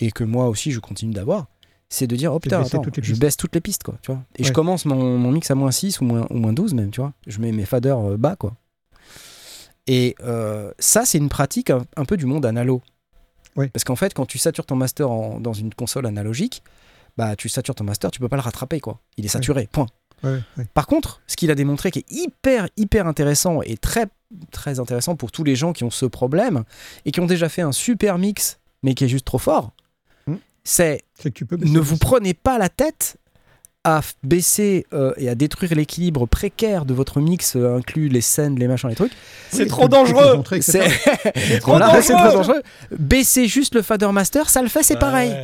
et 0.00 0.12
que 0.12 0.22
moi 0.22 0.46
aussi 0.48 0.70
je 0.70 0.78
continue 0.78 1.12
d'avoir, 1.12 1.46
c'est 1.88 2.06
de 2.06 2.16
dire, 2.16 2.32
oh 2.34 2.38
putain, 2.40 2.58
attends, 2.76 2.82
je 3.02 3.12
baisse 3.20 3.36
toutes 3.36 3.54
les 3.54 3.60
pistes, 3.60 3.82
quoi, 3.82 3.94
tu 4.02 4.12
vois. 4.12 4.22
Et 4.36 4.42
je 4.44 4.52
commence 4.54 4.84
mon, 4.84 5.16
mon 5.18 5.30
mix 5.32 5.50
à 5.50 5.54
moins 5.54 5.70
6 5.70 6.00
ou 6.00 6.04
moins, 6.04 6.26
ou 6.30 6.34
moins 6.38 6.52
12 6.52 6.74
même, 6.74 6.90
tu 6.90 7.00
vois. 7.00 7.12
Je 7.26 7.38
mets 7.40 7.52
mes 7.52 7.64
faders 7.64 7.98
euh, 8.12 8.16
bas, 8.16 8.36
quoi. 8.36 8.54
Et 9.86 10.14
euh, 10.22 10.72
ça, 10.78 11.04
c'est 11.04 11.18
une 11.18 11.28
pratique 11.30 11.70
un, 11.70 11.82
un 11.96 12.04
peu 12.04 12.16
du 12.16 12.26
monde 12.26 12.44
analo. 12.44 12.82
Parce 13.72 13.84
qu'en 13.84 13.96
fait, 13.96 14.12
quand 14.14 14.26
tu 14.26 14.38
satures 14.38 14.66
ton 14.66 14.76
master 14.76 15.10
en- 15.10 15.40
dans 15.40 15.52
une 15.54 15.72
console 15.74 16.06
analogique, 16.06 16.62
bah 17.16 17.34
tu 17.36 17.48
satures 17.48 17.74
ton 17.74 17.84
master, 17.84 18.10
tu 18.10 18.20
peux 18.20 18.28
pas 18.28 18.36
le 18.36 18.42
rattraper, 18.42 18.80
quoi. 18.80 19.00
Il 19.16 19.24
est 19.24 19.28
saturé, 19.28 19.68
point. 19.72 19.86
Ouais, 20.22 20.40
ouais. 20.56 20.66
Par 20.74 20.86
contre, 20.86 21.22
ce 21.26 21.36
qu'il 21.36 21.50
a 21.50 21.54
démontré 21.54 21.90
qui 21.90 22.00
est 22.00 22.10
hyper, 22.12 22.68
hyper 22.76 23.06
intéressant 23.06 23.62
et 23.62 23.76
très, 23.76 24.06
très 24.52 24.78
intéressant 24.78 25.16
pour 25.16 25.32
tous 25.32 25.42
les 25.44 25.56
gens 25.56 25.72
qui 25.72 25.84
ont 25.84 25.90
ce 25.90 26.06
problème 26.06 26.64
et 27.04 27.10
qui 27.12 27.20
ont 27.20 27.26
déjà 27.26 27.48
fait 27.48 27.62
un 27.62 27.72
super 27.72 28.18
mix, 28.18 28.58
mais 28.82 28.94
qui 28.94 29.04
est 29.04 29.08
juste 29.08 29.24
trop 29.24 29.38
fort. 29.38 29.72
C'est 30.68 31.02
ne 31.64 31.80
vous 31.80 31.96
prenez 31.96 32.34
pas 32.34 32.58
la 32.58 32.68
tête 32.68 33.16
à 33.84 34.02
baisser 34.22 34.86
euh, 34.92 35.14
et 35.16 35.30
à 35.30 35.34
détruire 35.34 35.74
l'équilibre 35.74 36.26
précaire 36.26 36.84
de 36.84 36.92
votre 36.92 37.20
mix, 37.20 37.56
euh, 37.56 37.76
inclus 37.76 38.08
les 38.08 38.20
scènes, 38.20 38.58
les 38.58 38.68
machins, 38.68 38.90
les 38.90 38.94
trucs. 38.94 39.12
C'est 39.50 39.62
Oui, 39.62 39.68
trop 39.68 39.88
dangereux. 39.88 40.42
C'est 40.60 41.60
trop 41.60 41.70
Voilà, 41.72 41.98
dangereux. 42.02 42.62
Baisser 42.98 43.46
juste 43.48 43.74
le 43.74 43.82
fader 43.82 44.10
master, 44.12 44.50
ça 44.50 44.60
le 44.60 44.68
fait, 44.68 44.82
c'est 44.82 44.98
pareil. 44.98 45.34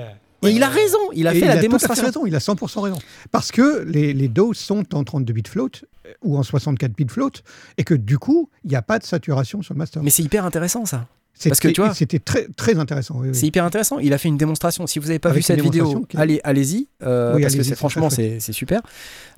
Et 0.43 0.51
il 0.51 0.63
a 0.63 0.69
raison, 0.69 0.99
il 1.15 1.27
a 1.27 1.33
Et 1.35 1.39
fait 1.41 1.47
il 1.47 1.49
la 1.49 1.53
a 1.53 1.55
tout 1.55 1.59
à 1.59 1.61
fait 1.63 1.69
démonstration. 1.69 2.05
raison, 2.05 2.27
il 2.27 2.35
a 2.35 2.39
100% 2.39 2.81
raison. 2.83 2.99
Parce 3.33 3.51
que 3.51 3.83
les, 3.89 4.13
les 4.13 4.29
doses 4.29 4.59
sont 4.59 4.95
en 4.95 5.05
32 5.05 5.33
bits 5.33 5.43
float 5.49 5.71
euh, 6.07 6.13
ou 6.23 6.37
en 6.37 6.43
64 6.43 6.93
bits 6.93 7.07
float 7.09 7.31
et 7.79 7.85
que 7.85 7.95
du 7.95 8.19
coup, 8.19 8.51
il 8.65 8.69
n'y 8.69 8.77
a 8.77 8.83
pas 8.83 8.99
de 8.99 9.05
saturation 9.05 9.63
sur 9.63 9.73
le 9.73 9.79
master. 9.79 10.03
Mais 10.03 10.11
c'est 10.11 10.23
hyper 10.23 10.45
intéressant 10.45 10.85
ça. 10.85 11.07
Parce 11.49 11.61
que 11.61 11.69
tu 11.69 11.81
vois- 11.81 11.93
C'était 11.95 12.19
très, 12.21 12.47
très 12.57 12.79
intéressant. 12.79 13.17
oui, 13.19 13.29
oui. 13.29 13.35
C'est 13.35 13.47
hyper 13.47 13.65
intéressant. 13.65 13.99
Il 13.99 14.13
a 14.13 14.19
fait 14.19 14.29
une 14.29 14.37
démonstration. 14.37 14.87
Si 14.87 14.99
vous 14.99 15.07
n'avez 15.09 15.19
pas 15.19 15.31
Avec 15.31 15.39
vu 15.39 15.43
cette 15.43 15.61
vidéo, 15.61 16.07
allez, 16.15 16.41
allez-y, 16.45 16.89
euh, 17.05 17.35
Oui, 17.35 17.43
parce 17.43 17.55
que 17.55 17.63
c'est 17.63 17.77
franchement 17.77 18.11
c'est 18.11 18.41
super. 18.53 18.81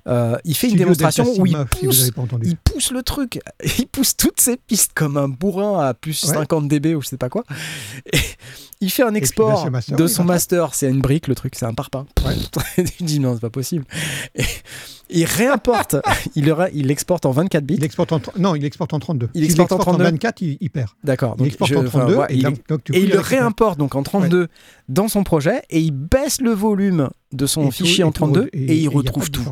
Euh, 0.07 0.37
il 0.45 0.55
fait 0.55 0.69
une 0.69 0.77
démonstration 0.77 1.25
où 1.37 1.45
il 1.45 1.57
si 1.75 1.85
pousse, 1.85 2.11
il 2.43 2.55
pousse 2.55 2.91
le 2.91 3.03
truc, 3.03 3.39
il 3.79 3.87
pousse 3.87 4.15
toutes 4.15 4.39
ses 4.39 4.55
pistes 4.55 4.91
comme 4.95 5.17
un 5.17 5.27
bourrin 5.27 5.85
à 5.85 5.93
plus 5.93 6.23
Ouais. 6.23 6.33
50 6.33 6.67
dB 6.69 6.95
ou 6.95 7.01
je 7.01 7.07
sais 7.09 7.17
pas 7.17 7.29
quoi. 7.29 7.43
Et 8.13 8.19
il 8.79 8.89
fait 8.89 9.03
un 9.03 9.13
export 9.15 9.65
bah, 9.65 9.71
master, 9.71 9.97
de 9.97 10.03
il 10.03 10.09
son 10.09 10.23
master, 10.23 10.73
c'est 10.75 10.89
une 10.89 11.01
brique 11.01 11.27
le 11.27 11.35
truc, 11.35 11.55
c'est 11.55 11.65
un 11.65 11.73
parpaing. 11.73 12.05
Ouais. 12.25 12.35
tu 12.97 13.03
dis 13.03 13.19
non, 13.19 13.33
c'est 13.35 13.41
pas 13.41 13.49
possible. 13.49 13.83
Et 14.35 14.45
il 15.09 15.25
réimporte, 15.25 15.95
il, 16.35 16.53
il 16.73 16.87
l'exporte 16.87 17.25
en 17.25 17.31
24 17.31 17.63
bits. 17.65 17.75
Il 17.75 17.83
exporte 17.83 18.11
en, 18.13 18.21
non, 18.37 18.55
il 18.55 18.63
exporte 18.65 18.93
en 18.93 18.99
32. 18.99 19.29
Il 19.33 19.41
S'il 19.41 19.45
exporte 19.51 19.71
en 19.73 19.77
32. 19.77 20.03
24, 20.05 20.41
il, 20.41 20.57
il 20.61 20.69
perd. 20.69 20.89
D'accord. 21.03 21.35
Il 21.39 21.47
exporte 21.47 21.71
je- 21.71 21.75
en 21.75 21.85
enfin, 21.85 21.99
32 21.99 22.15
ouais, 22.15 22.25
et, 22.29 22.35
il 22.35 22.43
donc, 22.43 22.89
et 22.93 22.99
il 23.01 23.09
le 23.09 23.19
réimporte 23.19 23.77
donc 23.77 23.95
en 23.95 24.03
32 24.03 24.47
dans 24.89 25.07
son 25.07 25.23
projet 25.23 25.61
et 25.69 25.79
il 25.79 25.91
baisse 25.91 26.41
le 26.41 26.51
volume 26.51 27.09
de 27.33 27.45
son 27.45 27.67
Et 27.67 27.71
fichier 27.71 28.03
en 28.03 28.11
tout- 28.11 28.23
32 28.23 28.49
et, 28.53 28.75
il 28.77 28.87
retrouve 28.89 29.29
tout. 29.31 29.43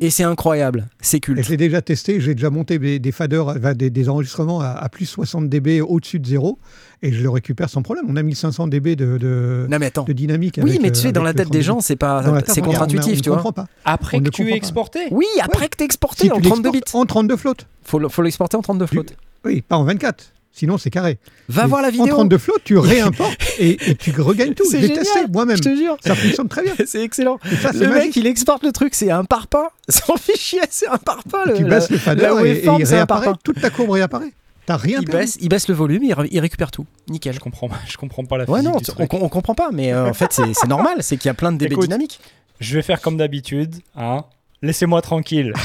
Et 0.00 0.10
c'est 0.10 0.22
incroyable, 0.22 0.86
c'est 1.00 1.18
culte. 1.18 1.42
je 1.42 1.50
l'ai 1.50 1.56
déjà 1.56 1.82
testé, 1.82 2.20
j'ai 2.20 2.36
déjà 2.36 2.48
monté 2.48 2.78
des, 2.78 3.00
des 3.00 3.10
faders, 3.10 3.74
des, 3.74 3.90
des 3.90 4.08
enregistrements 4.08 4.60
à, 4.60 4.68
à 4.68 4.88
plus 4.88 5.04
60 5.06 5.48
dB 5.48 5.80
au-dessus 5.80 6.20
de 6.20 6.26
zéro, 6.28 6.60
et 7.02 7.10
je 7.10 7.20
le 7.20 7.28
récupère 7.28 7.68
sans 7.68 7.82
problème. 7.82 8.04
On 8.08 8.14
a 8.14 8.22
1500 8.22 8.68
dB 8.68 8.94
de, 8.94 9.18
de, 9.18 9.66
Non 9.68 9.78
mais 9.80 9.86
attends. 9.86 10.04
de 10.04 10.12
dynamique. 10.12 10.60
Oui, 10.62 10.70
avec, 10.70 10.82
mais 10.82 10.92
tu 10.92 10.98
euh, 11.00 11.02
sais, 11.02 11.12
dans 11.12 11.24
la 11.24 11.32
tête 11.34 11.50
des 11.50 11.58
32. 11.58 11.60
gens, 11.62 11.80
c'est 11.80 11.96
pas, 11.96 12.22
contre-intuitif, 12.22 13.20
tu 13.20 13.30
vois. 13.30 13.42
pas. 13.52 13.66
Après 13.84 14.18
On 14.18 14.22
que 14.22 14.28
tu 14.30 14.48
aies 14.48 14.54
exporté 14.54 15.00
Oui, 15.10 15.26
après 15.40 15.68
que 15.68 15.76
t'es 15.78 15.84
exporté 15.86 16.26
Si 16.26 16.30
en 16.30 16.36
tu 16.36 16.42
32 16.42 16.70
bits. 16.70 16.80
en 16.92 17.04
32 17.04 17.36
flottes. 17.36 17.66
Faut, 17.82 18.08
faut 18.08 18.22
l'exporter 18.22 18.56
en 18.56 18.62
32 18.62 18.86
flottes. 18.86 19.16
Oui, 19.44 19.60
pas 19.62 19.76
en 19.76 19.82
24. 19.82 20.32
Sinon, 20.52 20.78
c'est 20.78 20.90
carré. 20.90 21.18
Va 21.48 21.66
voir 21.66 21.80
la 21.80 21.88
En 21.88 21.90
vidéo. 21.92 22.08
32 22.08 22.38
flottes, 22.38 22.64
tu 22.64 22.76
réimportes 22.78 23.38
et, 23.58 23.90
et 23.90 23.94
tu 23.94 24.10
regagnes 24.20 24.52
tout. 24.54 24.64
C'est 24.70 24.80
J'ai 24.80 24.88
testé 24.92 25.14
génial, 25.14 25.30
moi-même. 25.32 25.56
Je 25.56 25.62
te 25.62 25.74
jure. 25.76 25.96
Ça 26.04 26.14
fonctionne 26.14 26.48
très 26.48 26.62
bien. 26.62 26.74
C'est 26.86 27.02
excellent. 27.02 27.38
Ça, 27.62 27.70
Le 27.72 27.88
mec, 27.88 28.14
il 28.16 28.26
exporte 28.26 28.64
le 28.64 28.72
truc, 28.72 28.94
c'est 28.94 29.10
un 29.10 29.24
parpaing. 29.24 29.68
Sans 29.88 30.16
fichier, 30.16 30.60
c'est 30.70 30.88
un 30.88 30.98
parpaing. 30.98 31.44
Le, 31.46 31.54
tu 31.54 31.62
la- 31.62 31.68
baisses 31.70 31.90
le 31.90 31.98
fader 31.98 32.34
et, 32.44 32.50
et 32.50 32.64
il 32.78 32.84
réapparaît. 32.84 33.28
Toute 33.44 33.60
ta 33.60 33.70
courbe 33.70 33.90
réapparaît. 33.90 34.32
T'as 34.66 34.76
rien 34.76 34.98
il 35.00 35.06
perdu. 35.06 35.18
baisse, 35.24 35.38
il 35.40 35.48
baisse 35.48 35.68
le 35.68 35.74
volume, 35.74 36.02
il, 36.04 36.14
il 36.30 36.38
récupère 36.40 36.70
tout. 36.70 36.84
Nickel. 37.08 37.32
Je 37.34 37.40
comprends, 37.40 37.68
je 37.88 37.96
comprends 37.96 38.24
pas 38.24 38.36
la 38.38 38.44
Ouais, 38.48 38.58
physique 38.60 38.72
non, 38.72 38.78
du 38.78 38.84
t- 38.84 38.92
on, 38.92 39.06
truc. 39.06 39.14
on 39.22 39.28
comprend 39.28 39.54
pas, 39.54 39.70
mais 39.72 39.92
euh, 39.92 40.08
en 40.08 40.12
fait, 40.14 40.32
c'est 40.32 40.68
normal. 40.68 40.96
C'est 41.00 41.16
qu'il 41.16 41.28
y 41.28 41.30
a 41.30 41.34
plein 41.34 41.50
de 41.52 41.58
dB 41.58 41.72
Écoute, 41.72 41.84
dynamiques. 41.84 42.20
Je 42.60 42.74
vais 42.76 42.82
faire 42.82 43.00
comme 43.00 43.16
d'habitude. 43.16 43.76
Hein. 43.96 44.24
Laissez-moi 44.62 45.02
tranquille. 45.02 45.52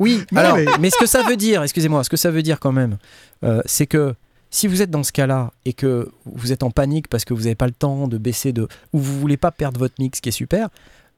Oui, 0.00 0.24
alors, 0.34 0.56
mais- 0.56 0.64
mais... 0.80 0.90
ce 0.90 0.98
que 0.98 1.06
ça 1.06 1.22
veut 1.22 1.36
dire, 1.36 1.62
excusez-moi, 1.62 2.02
ce 2.02 2.10
que 2.10 2.16
ça 2.16 2.32
veut 2.32 2.42
dire 2.42 2.58
quand 2.58 2.72
même, 2.72 2.96
euh, 3.44 3.62
c'est 3.64 3.86
que 3.86 4.16
si 4.50 4.66
vous 4.66 4.82
êtes 4.82 4.90
dans 4.90 5.04
ce 5.04 5.12
cas-là 5.12 5.52
et 5.66 5.72
que 5.72 6.10
vous 6.24 6.50
êtes 6.52 6.64
en 6.64 6.72
panique 6.72 7.06
parce 7.08 7.24
que 7.24 7.32
vous 7.32 7.42
n'avez 7.42 7.54
pas 7.54 7.66
le 7.66 7.72
temps 7.72 8.08
de 8.08 8.18
baisser 8.18 8.52
de. 8.52 8.62
ou 8.92 8.98
vous 8.98 9.20
voulez 9.20 9.36
pas 9.36 9.52
perdre 9.52 9.78
votre 9.78 9.94
mix, 10.00 10.20
qui 10.20 10.30
est 10.30 10.32
super, 10.32 10.68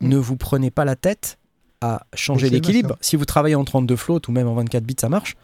Mm. 0.00 0.08
ne 0.10 0.16
vous 0.18 0.36
prenez 0.36 0.70
pas 0.70 0.84
la 0.84 0.94
tête 0.94 1.38
à 1.80 2.04
changer 2.12 2.50
l'équilibre. 2.50 2.98
Si 3.00 3.16
vous 3.16 3.24
travaillez 3.24 3.54
en 3.54 3.64
32 3.64 3.96
float 3.96 4.20
ou 4.28 4.32
même 4.32 4.46
en 4.46 4.52
24 4.54 4.84
bits, 4.84 4.94
ça 5.00 5.08
marche. 5.08 5.36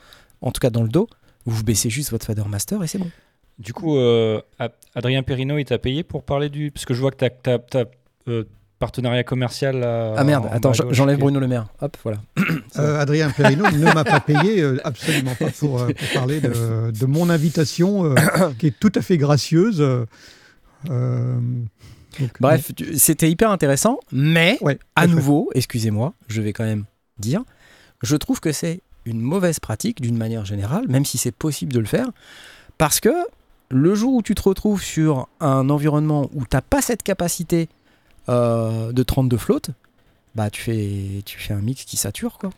En 0.42 0.50
tout 0.52 0.60
cas, 0.60 0.68
dans 0.68 0.82
le 0.82 0.90
dos, 0.90 1.08
vous 1.46 1.64
baissez 1.64 1.88
juste 1.88 2.10
votre 2.10 2.26
fader 2.26 2.44
master 2.46 2.82
et 2.82 2.86
c'est 2.86 2.98
bon. 2.98 3.10
Du 3.58 3.72
coup, 3.72 3.96
euh, 3.96 4.42
Ad- 4.58 4.72
Adrien 4.94 5.22
Perrino, 5.22 5.56
il 5.56 5.64
t'a 5.64 5.78
payé 5.78 6.02
pour 6.02 6.22
parler 6.22 6.50
du. 6.50 6.70
Parce 6.70 6.84
que 6.84 6.92
je 6.92 7.00
vois 7.00 7.12
que 7.12 7.24
t'as 7.26 7.54
as, 8.28 8.44
partenariat 8.82 9.22
commercial. 9.22 9.78
là, 9.78 10.14
ah 10.16 10.24
merde, 10.24 10.46
en 10.46 10.56
attends, 10.56 10.72
j'enlève 10.90 11.16
Bruno 11.16 11.38
Le 11.38 11.46
Maire. 11.46 11.66
Hop, 11.80 11.96
voilà. 12.02 12.18
Euh, 12.78 12.98
Adrien 12.98 13.28
Perrino 13.30 13.70
ne 13.70 13.92
m'a 13.92 14.02
pas 14.02 14.18
payé, 14.20 14.62
euh, 14.62 14.80
absolument 14.82 15.34
pas, 15.34 15.50
pour, 15.50 15.78
euh, 15.82 15.88
pour 15.88 16.08
parler 16.14 16.40
de, 16.40 16.90
de 16.90 17.06
mon 17.06 17.28
invitation, 17.28 18.06
euh, 18.06 18.14
qui 18.58 18.68
est 18.68 18.80
tout 18.80 18.90
à 18.94 19.02
fait 19.02 19.18
gracieuse. 19.18 19.80
euh, 19.82 20.06
euh, 20.88 21.38
donc, 22.18 22.30
Bref, 22.40 22.72
c'était 22.96 23.30
hyper 23.30 23.50
intéressant, 23.50 24.00
mais 24.10 24.56
Ouais, 24.62 24.78
à 24.96 25.06
nouveau, 25.06 25.50
excusez-moi, 25.54 26.14
je 26.28 26.40
vais 26.40 26.54
quand 26.54 26.64
même 26.64 26.84
dire, 27.18 27.42
je 28.02 28.16
trouve 28.16 28.40
que 28.40 28.52
c'est 28.52 28.80
une 29.04 29.20
mauvaise 29.20 29.60
pratique 29.60 30.00
d'une 30.00 30.16
manière 30.16 30.46
générale, 30.46 30.86
même 30.88 31.04
si 31.04 31.18
c'est 31.18 31.30
possible 31.34 31.72
de 31.74 31.78
le 31.78 31.86
faire, 31.86 32.08
parce 32.78 33.00
que 33.00 33.12
le 33.68 33.94
jour 33.94 34.14
où 34.14 34.22
tu 34.22 34.34
te 34.34 34.42
retrouves 34.42 34.82
sur 34.82 35.28
un 35.40 35.68
environnement 35.68 36.30
où 36.32 36.40
tu 36.46 36.56
n'as 36.56 36.62
pas 36.62 36.80
cette 36.80 37.02
capacité 37.02 37.68
euh, 38.28 38.92
de 38.92 39.02
32 39.02 39.36
flottes, 39.36 39.70
bah 40.34 40.50
tu 40.50 40.62
fais, 40.62 41.22
tu 41.24 41.38
fais 41.38 41.54
un 41.54 41.60
mix 41.60 41.84
qui 41.84 41.96
sature 41.96 42.38
quoi. 42.38 42.50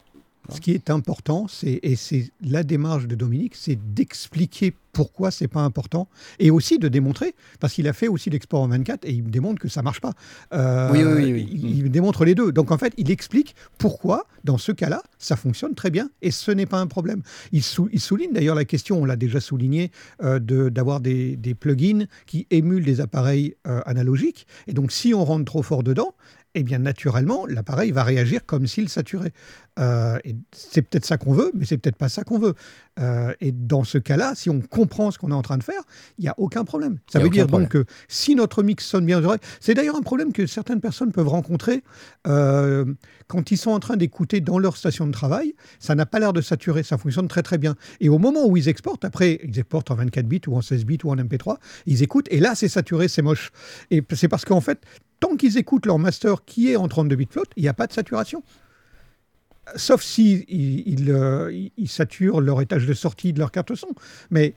Ce 0.50 0.60
qui 0.60 0.72
est 0.72 0.90
important, 0.90 1.46
c'est 1.48 1.80
et 1.82 1.96
c'est 1.96 2.30
la 2.42 2.62
démarche 2.62 3.06
de 3.06 3.14
Dominique, 3.14 3.54
c'est 3.56 3.78
d'expliquer 3.94 4.74
pourquoi 4.92 5.30
c'est 5.32 5.48
pas 5.48 5.62
important 5.62 6.08
et 6.38 6.50
aussi 6.52 6.78
de 6.78 6.86
démontrer, 6.86 7.34
parce 7.58 7.72
qu'il 7.72 7.88
a 7.88 7.92
fait 7.92 8.06
aussi 8.06 8.30
l'export 8.30 8.60
en 8.62 8.68
24 8.68 9.04
et 9.06 9.10
il 9.12 9.24
démontre 9.28 9.60
que 9.60 9.68
ça 9.68 9.82
marche 9.82 10.00
pas. 10.00 10.12
Euh, 10.52 10.92
Oui, 10.92 11.02
oui, 11.02 11.12
oui, 11.14 11.32
oui. 11.32 11.48
Il, 11.52 11.78
il 11.78 11.90
démontre 11.90 12.24
les 12.24 12.34
deux. 12.36 12.52
Donc 12.52 12.70
en 12.70 12.78
fait, 12.78 12.92
il 12.96 13.10
explique 13.10 13.56
pourquoi, 13.78 14.26
dans 14.44 14.56
ce 14.58 14.70
cas-là, 14.70 15.02
ça 15.18 15.34
fonctionne 15.36 15.74
très 15.74 15.90
bien 15.90 16.10
et 16.22 16.30
ce 16.30 16.52
n'est 16.52 16.66
pas 16.66 16.78
un 16.78 16.86
problème. 16.86 17.22
Il, 17.50 17.62
sou- 17.64 17.88
il 17.92 18.00
souligne 18.00 18.32
d'ailleurs 18.32 18.54
la 18.54 18.64
question, 18.64 19.00
on 19.00 19.04
l'a 19.04 19.16
déjà 19.16 19.40
souligné, 19.40 19.90
euh, 20.22 20.38
de- 20.38 20.68
d'avoir 20.68 21.00
des, 21.00 21.36
des 21.36 21.54
plugins 21.54 22.04
qui 22.26 22.46
émulent 22.50 22.84
des 22.84 23.00
appareils 23.00 23.56
euh, 23.66 23.80
analogiques. 23.86 24.46
Et 24.68 24.74
donc 24.74 24.92
si 24.92 25.12
on 25.14 25.24
rentre 25.24 25.44
trop 25.46 25.62
fort 25.62 25.82
dedans, 25.82 26.14
eh 26.54 26.62
bien 26.62 26.78
naturellement, 26.78 27.46
l'appareil 27.46 27.90
va 27.90 28.04
réagir 28.04 28.46
comme 28.46 28.66
s'il 28.66 28.88
saturait. 28.88 29.32
Euh, 29.78 30.18
c'est 30.52 30.82
peut-être 30.82 31.04
ça 31.04 31.16
qu'on 31.16 31.32
veut, 31.32 31.50
mais 31.54 31.64
c'est 31.64 31.78
peut-être 31.78 31.96
pas 31.96 32.08
ça 32.08 32.22
qu'on 32.22 32.38
veut. 32.38 32.54
Euh, 33.00 33.34
et 33.40 33.52
dans 33.52 33.84
ce 33.84 33.98
cas-là, 33.98 34.34
si 34.34 34.50
on 34.50 34.60
comprend 34.60 35.10
ce 35.10 35.18
qu'on 35.18 35.30
est 35.30 35.34
en 35.34 35.42
train 35.42 35.58
de 35.58 35.64
faire, 35.64 35.82
il 36.18 36.22
n'y 36.22 36.28
a 36.28 36.34
aucun 36.38 36.64
problème. 36.64 36.98
Ça 37.10 37.18
veut 37.18 37.28
dire 37.28 37.46
donc 37.46 37.68
que 37.68 37.84
si 38.08 38.34
notre 38.34 38.62
mix 38.62 38.86
sonne 38.86 39.04
bien 39.04 39.20
aux 39.20 39.24
oreilles, 39.24 39.40
c'est 39.60 39.74
d'ailleurs 39.74 39.96
un 39.96 40.02
problème 40.02 40.32
que 40.32 40.46
certaines 40.46 40.80
personnes 40.80 41.12
peuvent 41.12 41.28
rencontrer 41.28 41.82
euh, 42.26 42.84
quand 43.26 43.50
ils 43.50 43.56
sont 43.56 43.70
en 43.70 43.80
train 43.80 43.96
d'écouter 43.96 44.40
dans 44.40 44.58
leur 44.58 44.76
station 44.76 45.06
de 45.06 45.12
travail. 45.12 45.54
Ça 45.78 45.94
n'a 45.94 46.06
pas 46.06 46.20
l'air 46.20 46.32
de 46.32 46.40
saturer, 46.40 46.82
ça 46.82 46.98
fonctionne 46.98 47.28
très 47.28 47.42
très 47.42 47.58
bien. 47.58 47.74
Et 48.00 48.08
au 48.08 48.18
moment 48.18 48.46
où 48.46 48.56
ils 48.56 48.68
exportent, 48.68 49.04
après, 49.04 49.40
ils 49.42 49.58
exportent 49.58 49.90
en 49.90 49.96
24 49.96 50.26
bits 50.26 50.42
ou 50.46 50.56
en 50.56 50.62
16 50.62 50.84
bits 50.84 50.98
ou 51.04 51.10
en 51.10 51.16
MP3, 51.16 51.56
ils 51.86 52.02
écoutent 52.02 52.28
et 52.30 52.40
là 52.40 52.54
c'est 52.54 52.68
saturé, 52.68 53.08
c'est 53.08 53.22
moche. 53.22 53.50
Et 53.90 54.02
c'est 54.14 54.28
parce 54.28 54.44
qu'en 54.44 54.60
fait, 54.60 54.80
tant 55.20 55.36
qu'ils 55.36 55.58
écoutent 55.58 55.86
leur 55.86 55.98
master 55.98 56.44
qui 56.44 56.70
est 56.70 56.76
en 56.76 56.86
32 56.86 57.16
bits 57.16 57.28
float, 57.30 57.44
il 57.56 57.62
n'y 57.62 57.68
a 57.68 57.74
pas 57.74 57.86
de 57.86 57.92
saturation. 57.92 58.42
Sauf 59.76 60.02
si 60.02 60.44
ils, 60.48 60.82
ils, 60.86 61.10
euh, 61.10 61.50
ils- 61.76 61.88
saturent 61.88 62.40
leur 62.40 62.60
étage 62.60 62.86
de 62.86 62.94
sortie 62.94 63.32
de 63.32 63.38
leur 63.38 63.50
carte 63.50 63.74
son. 63.74 63.88
Mais 64.30 64.54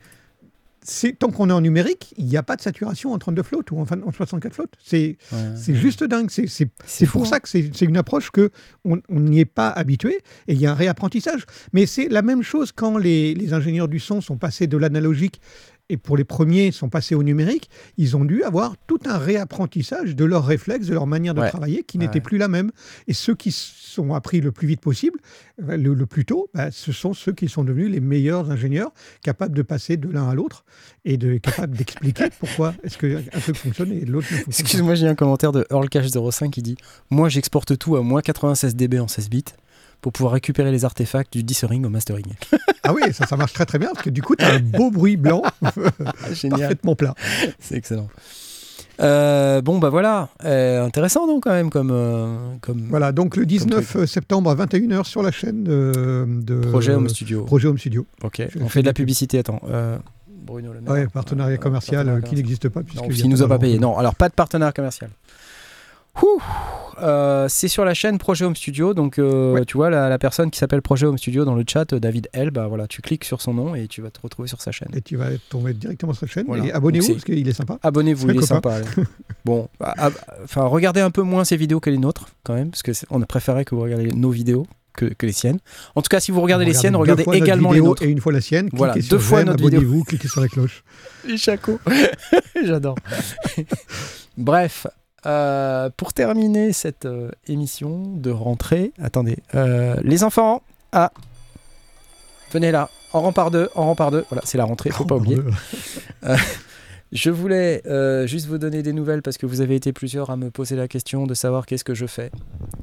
c'est 0.82 1.20
tant 1.20 1.30
qu'on 1.32 1.50
est 1.50 1.54
en 1.54 1.60
numérique, 1.60 2.14
il 2.18 2.26
n'y 2.26 2.38
a 2.38 2.44
pas 2.44 2.56
de 2.56 2.62
saturation 2.62 3.12
en 3.12 3.18
32 3.18 3.44
float 3.44 3.64
ou 3.72 3.80
en, 3.82 3.84
en 3.84 4.12
64 4.12 4.54
float. 4.54 4.68
C'est 4.84 5.18
c'est 5.56 5.76
juste 5.76 6.04
dingue. 6.04 6.30
C'est- 6.30 6.48
C'est 6.48 6.70
c'est 6.86 7.06
fou, 7.06 7.20
pour 7.20 7.28
hein. 7.28 7.30
ça 7.32 7.40
que 7.42 7.50
c'est 7.50 7.72
c'est 7.74 7.86
une 7.86 7.98
approche 7.98 8.32
que 8.32 8.52
on 8.86 9.00
n'y 9.10 9.40
est 9.40 9.46
pas 9.46 9.70
habitué 9.70 10.20
et 10.48 10.54
il 10.54 10.60
y 10.60 10.66
a 10.66 10.72
un 10.72 10.76
réapprentissage. 10.76 11.46
Mais 11.74 11.86
c'est 11.86 12.08
la 12.08 12.22
même 12.22 12.42
chose 12.44 12.72
quand 12.72 12.98
les, 12.98 13.34
les 13.34 13.54
ingénieurs 13.54 13.88
du 13.90 14.00
son 14.00 14.22
sont 14.22 14.38
passés 14.38 14.68
de 14.68 14.78
l'analogique 14.78 15.42
et 15.90 15.98
pour 15.98 16.18
les 16.18 16.24
premiers 16.26 16.72
sont 16.72 16.90
passés 16.90 17.16
au 17.16 17.24
numérique, 17.24 17.70
ils 17.98 18.18
ont 18.18 18.26
dû 18.26 18.44
avoir 18.44 18.76
tout 18.88 19.00
un 19.06 19.18
réapprentissage 19.18 20.16
de 20.16 20.26
leurs 20.26 20.46
réflexes, 20.46 20.88
de 20.88 20.94
leur 20.94 21.08
manière 21.08 21.34
de 21.34 21.42
Ouais. 21.42 21.50
travailler 21.50 21.84
qui 21.84 21.98
Ouais. 21.98 22.06
n'était 22.06 22.20
plus 22.22 22.38
la 22.38 22.48
même. 22.48 22.72
Et 23.08 23.14
ceux 23.14 23.36
qui 23.36 23.52
sont 23.52 24.14
appris 24.14 24.42
le 24.42 24.52
plus 24.52 24.68
vite 24.68 24.82
possible, 24.82 25.20
euh, 25.68 25.78
le, 25.78 25.94
le 25.94 26.06
plus 26.06 26.26
tôt, 26.26 26.50
bah, 26.54 26.72
ce 26.72 26.92
sont 26.92 27.14
ceux 27.14 27.32
qui 27.32 27.48
sont 27.48 27.64
devenus 27.64 27.90
les 27.90 28.00
meilleurs 28.02 28.52
ingénieurs, 28.52 28.92
capables 29.22 29.56
de 29.56 29.62
passer 29.62 29.98
de 29.98 30.10
l'un 30.10 30.28
à 30.30 30.36
l'autre 30.36 30.66
et 31.06 31.18
de 31.18 31.38
capables 31.38 31.76
d'expliquer 31.78 32.26
pourquoi 32.40 32.74
est-ce 32.84 32.98
qu'un 32.98 33.22
truc 33.40 33.56
fonctionne 33.56 33.92
et 33.94 34.06
l'autre 34.06 34.28
ne 34.32 34.38
fonctionne 34.38 34.46
pas. 34.54 34.60
Excuse-moi, 34.62 34.96
j'ai 34.96 35.08
un 35.08 35.16
commentaire 35.16 35.52
de 35.52 35.66
EarlCache05 35.72 36.50
qui 36.50 36.62
dit 36.62 36.76
Moi, 37.10 37.30
j'exporte 37.30 37.78
tout 37.78 37.96
à 37.96 38.02
moins 38.02 38.22
96 38.22 38.76
dB 38.76 39.00
en 39.00 39.08
16 39.08 39.30
bits 39.30 39.44
pour 40.02 40.12
pouvoir 40.14 40.34
récupérer 40.34 40.72
les 40.72 40.86
artefacts 40.86 41.34
du 41.34 41.44
dissering 41.44 41.86
au 41.86 41.90
mastering. 41.90 42.26
Ah 42.84 42.94
oui, 42.94 43.02
ça, 43.12 43.26
ça 43.28 43.36
marche 43.36 43.52
très 43.52 43.66
très 43.66 43.80
bien 43.80 43.90
parce 43.94 44.04
que 44.06 44.10
du 44.10 44.22
coup, 44.22 44.36
tu 44.38 44.46
as 44.46 44.54
un 44.54 44.60
beau 44.60 44.90
bruit 44.92 45.18
blanc 45.18 45.42
Génial, 46.32 46.60
parfaitement 46.60 46.96
plat. 46.96 47.16
c'est 47.60 47.76
excellent. 47.76 48.08
Euh, 49.02 49.62
bon, 49.62 49.78
bah 49.78 49.90
voilà, 49.90 50.30
Euh, 50.46 50.86
intéressant 50.86 51.28
donc 51.28 51.44
quand 51.44 51.52
même 51.52 51.70
comme, 51.70 51.92
euh, 51.92 52.38
comme 52.62 52.88
Voilà, 52.90 53.12
donc 53.12 53.36
le 53.36 53.46
19 53.46 54.06
septembre 54.06 54.50
à 54.52 54.56
21h 54.56 55.04
sur 55.04 55.22
la 55.22 55.32
chaîne 55.32 55.64
de, 55.66 56.26
de- 56.28 56.62
projet 56.62 56.94
Home 56.94 57.10
Studio. 57.10 57.44
Projet 57.44 57.68
Home 57.68 57.78
Studio. 57.78 58.06
Ok, 58.24 58.42
Je 58.50 58.60
on 58.60 58.70
fait 58.70 58.82
de 58.82 58.88
la 58.88 58.94
publicité, 58.94 59.40
attends. 59.40 59.60
Bruno 60.30 60.72
Le 60.72 60.80
Maire. 60.80 60.92
Ouais, 60.94 61.08
partenariat 61.08 61.58
commercial 61.58 62.06
partenariat 62.06 62.28
qui 62.30 62.36
n'existe 62.36 62.70
pas. 62.70 62.80
Non, 62.80 63.04
puisque 63.08 63.26
il 63.26 63.30
nous 63.30 63.44
a 63.44 63.50
pas 63.50 63.60
payé. 63.60 63.80
Non, 63.80 63.98
alors 63.98 64.16
pas 64.16 64.30
de 64.30 64.34
partenaire 64.34 64.74
commercial. 64.74 65.10
Euh, 67.00 67.46
c'est 67.48 67.68
sur 67.68 67.86
la 67.86 67.94
chaîne 67.94 68.18
Projet 68.18 68.44
Home 68.46 68.56
Studio. 68.56 68.96
Donc, 68.96 69.20
euh, 69.20 69.54
Ouais. 69.54 69.66
tu 69.66 69.78
vois, 69.78 69.92
la, 69.92 70.10
la 70.10 70.18
personne 70.18 70.50
qui 70.50 70.58
s'appelle 70.58 70.82
Projet 70.82 71.06
Home 71.06 71.20
Studio 71.20 71.46
dans 71.46 71.54
le 71.54 71.64
chat, 71.68 71.94
euh, 71.94 72.00
David 72.00 72.28
L, 72.34 72.50
bah 72.50 72.66
voilà, 72.68 72.88
tu 72.88 73.02
cliques 73.04 73.24
sur 73.24 73.40
son 73.40 73.54
nom 73.54 73.76
et 73.76 73.88
tu 73.88 74.02
vas 74.02 74.10
te 74.10 74.20
retrouver 74.20 74.48
sur 74.48 74.62
sa 74.62 74.72
chaîne. 74.72 74.88
Et 74.96 75.02
tu 75.02 75.16
vas 75.16 75.28
tomber 75.50 75.74
directement 75.76 76.14
sur 76.14 76.26
la 76.26 76.32
chaîne. 76.32 76.46
Voilà. 76.48 76.76
Abonnez-vous 76.76 77.12
parce 77.14 77.24
qu'il 77.24 77.48
est 77.48 77.54
sympa. 77.54 77.78
Abonnez-vous, 77.84 78.32
il 78.32 78.38
est 78.38 78.46
sympa. 78.46 78.78
bon, 79.46 79.70
bah, 79.80 79.94
ah, 79.98 80.10
enfin, 80.44 80.64
regardez 80.66 81.02
un 81.02 81.12
peu 81.12 81.22
moins 81.22 81.44
ses 81.46 81.56
vidéos 81.56 81.80
que 81.80 81.92
les 81.92 82.00
nôtres, 82.00 82.30
quand 82.44 82.56
même, 82.56 82.72
parce 82.72 82.82
que 82.82 82.94
c'est- 82.94 83.06
on 83.12 83.22
a 83.22 83.28
préféré 83.28 83.64
que 83.64 83.76
vous 83.76 83.82
regardiez 83.82 84.12
nos 84.14 84.32
vidéos 84.32 84.66
que, 84.96 85.06
que 85.06 85.28
les 85.28 85.34
siennes. 85.34 85.60
En 85.94 86.02
tout 86.02 86.10
cas, 86.10 86.20
si 86.20 86.32
vous 86.32 86.42
regardez 86.42 86.66
les 86.66 86.74
siennes, 86.74 86.96
regardez 86.96 87.26
également 87.34 87.74
les 87.74 87.82
nôtres. 87.82 88.02
Et 88.02 88.08
une 88.10 88.20
fois 88.22 88.32
la 88.34 88.42
sienne. 88.42 88.70
Voilà, 88.74 88.94
cliquez 88.94 89.10
deux 89.10 89.20
sur 89.20 89.28
fois 89.28 89.44
notre 89.44 89.64
vidéo. 89.64 89.82
Abonnez-vous, 89.82 90.04
cliquez 90.04 90.28
sur 90.28 90.42
la 90.42 90.48
cloche. 90.48 90.84
Les 91.28 91.38
chacos. 91.38 91.80
J'adore. 92.66 92.96
Bref, 94.36 94.88
euh, 95.28 95.90
pour 95.96 96.14
terminer 96.14 96.74
cette 96.74 97.06
euh, 97.06 97.32
émission 97.48 98.16
de 98.16 98.32
rentrée, 98.32 98.94
attendez, 99.02 99.38
euh, 99.56 99.98
les 100.04 100.24
enfants, 100.24 100.62
ah, 100.92 101.12
venez 102.52 102.72
là, 102.72 102.90
en 103.14 103.22
rang 103.22 103.34
par 103.34 103.52
deux, 103.52 103.70
en 103.76 103.86
rang 103.86 103.96
par 103.96 104.12
deux. 104.12 104.26
Voilà, 104.30 104.42
c'est 104.46 104.58
la 104.58 104.66
rentrée, 104.66 104.90
faut 104.90 105.06
pas 105.06 105.18
oublier. 105.18 105.38
Je 107.14 107.30
voulais 107.30 107.82
juste 108.28 108.48
vous 108.48 108.58
donner 108.58 108.84
des 108.84 108.92
nouvelles 108.92 109.22
parce 109.22 109.38
que 109.38 109.46
vous 109.46 109.62
avez 109.62 109.76
été 109.76 109.94
plusieurs 109.94 110.30
à 110.30 110.36
me 110.36 110.52
poser 110.52 110.76
la 110.76 110.90
question 110.90 111.26
de 111.26 111.34
savoir 111.34 111.66
qu'est-ce 111.66 111.86
que 111.86 111.94
je 111.94 112.06
fais 112.06 112.32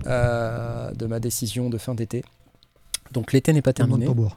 de 0.07 1.07
ma 1.07 1.21
décision 1.21 1.69
de 1.69 1.77
fin 1.77 1.95
d'été. 1.95 2.25
Donc 3.13 3.33
l'été 3.33 3.53
n'est 3.53 3.63
pas 3.63 3.71
Roulement 3.71 3.97
de 3.97 4.03
terminé 4.03 4.07
tambour. 4.07 4.37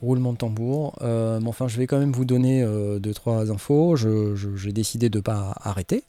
roulement 0.00 0.32
de 0.32 0.38
tambour. 0.38 0.98
Euh, 1.02 1.40
mais 1.40 1.48
enfin, 1.48 1.68
je 1.68 1.76
vais 1.76 1.86
quand 1.86 1.98
même 1.98 2.12
vous 2.12 2.24
donner 2.24 2.62
euh, 2.62 2.98
deux, 2.98 3.12
trois 3.12 3.50
infos. 3.50 3.96
J'ai 3.96 4.72
décidé 4.72 5.10
de 5.10 5.18
ne 5.18 5.22
pas 5.22 5.54
arrêter. 5.60 6.04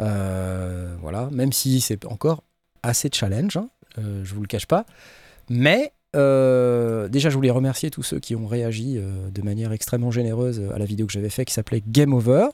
Euh, 0.00 0.94
voilà, 1.00 1.28
même 1.30 1.52
si 1.52 1.80
c'est 1.80 2.04
encore 2.06 2.42
assez 2.82 3.08
challenge, 3.12 3.56
hein, 3.56 3.68
euh, 3.98 4.24
je 4.24 4.34
vous 4.34 4.40
le 4.40 4.46
cache 4.46 4.66
pas. 4.66 4.86
Mais 5.48 5.92
euh, 6.16 7.08
déjà, 7.08 7.30
je 7.30 7.34
voulais 7.34 7.50
remercier 7.50 7.90
tous 7.90 8.02
ceux 8.02 8.20
qui 8.20 8.34
ont 8.34 8.46
réagi 8.46 8.98
de 8.98 9.42
manière 9.42 9.72
extrêmement 9.72 10.10
généreuse 10.10 10.62
à 10.74 10.78
la 10.78 10.84
vidéo 10.84 11.06
que 11.06 11.12
j'avais 11.12 11.30
faite 11.30 11.48
qui 11.48 11.54
s'appelait 11.54 11.82
Game 11.86 12.12
Over. 12.12 12.48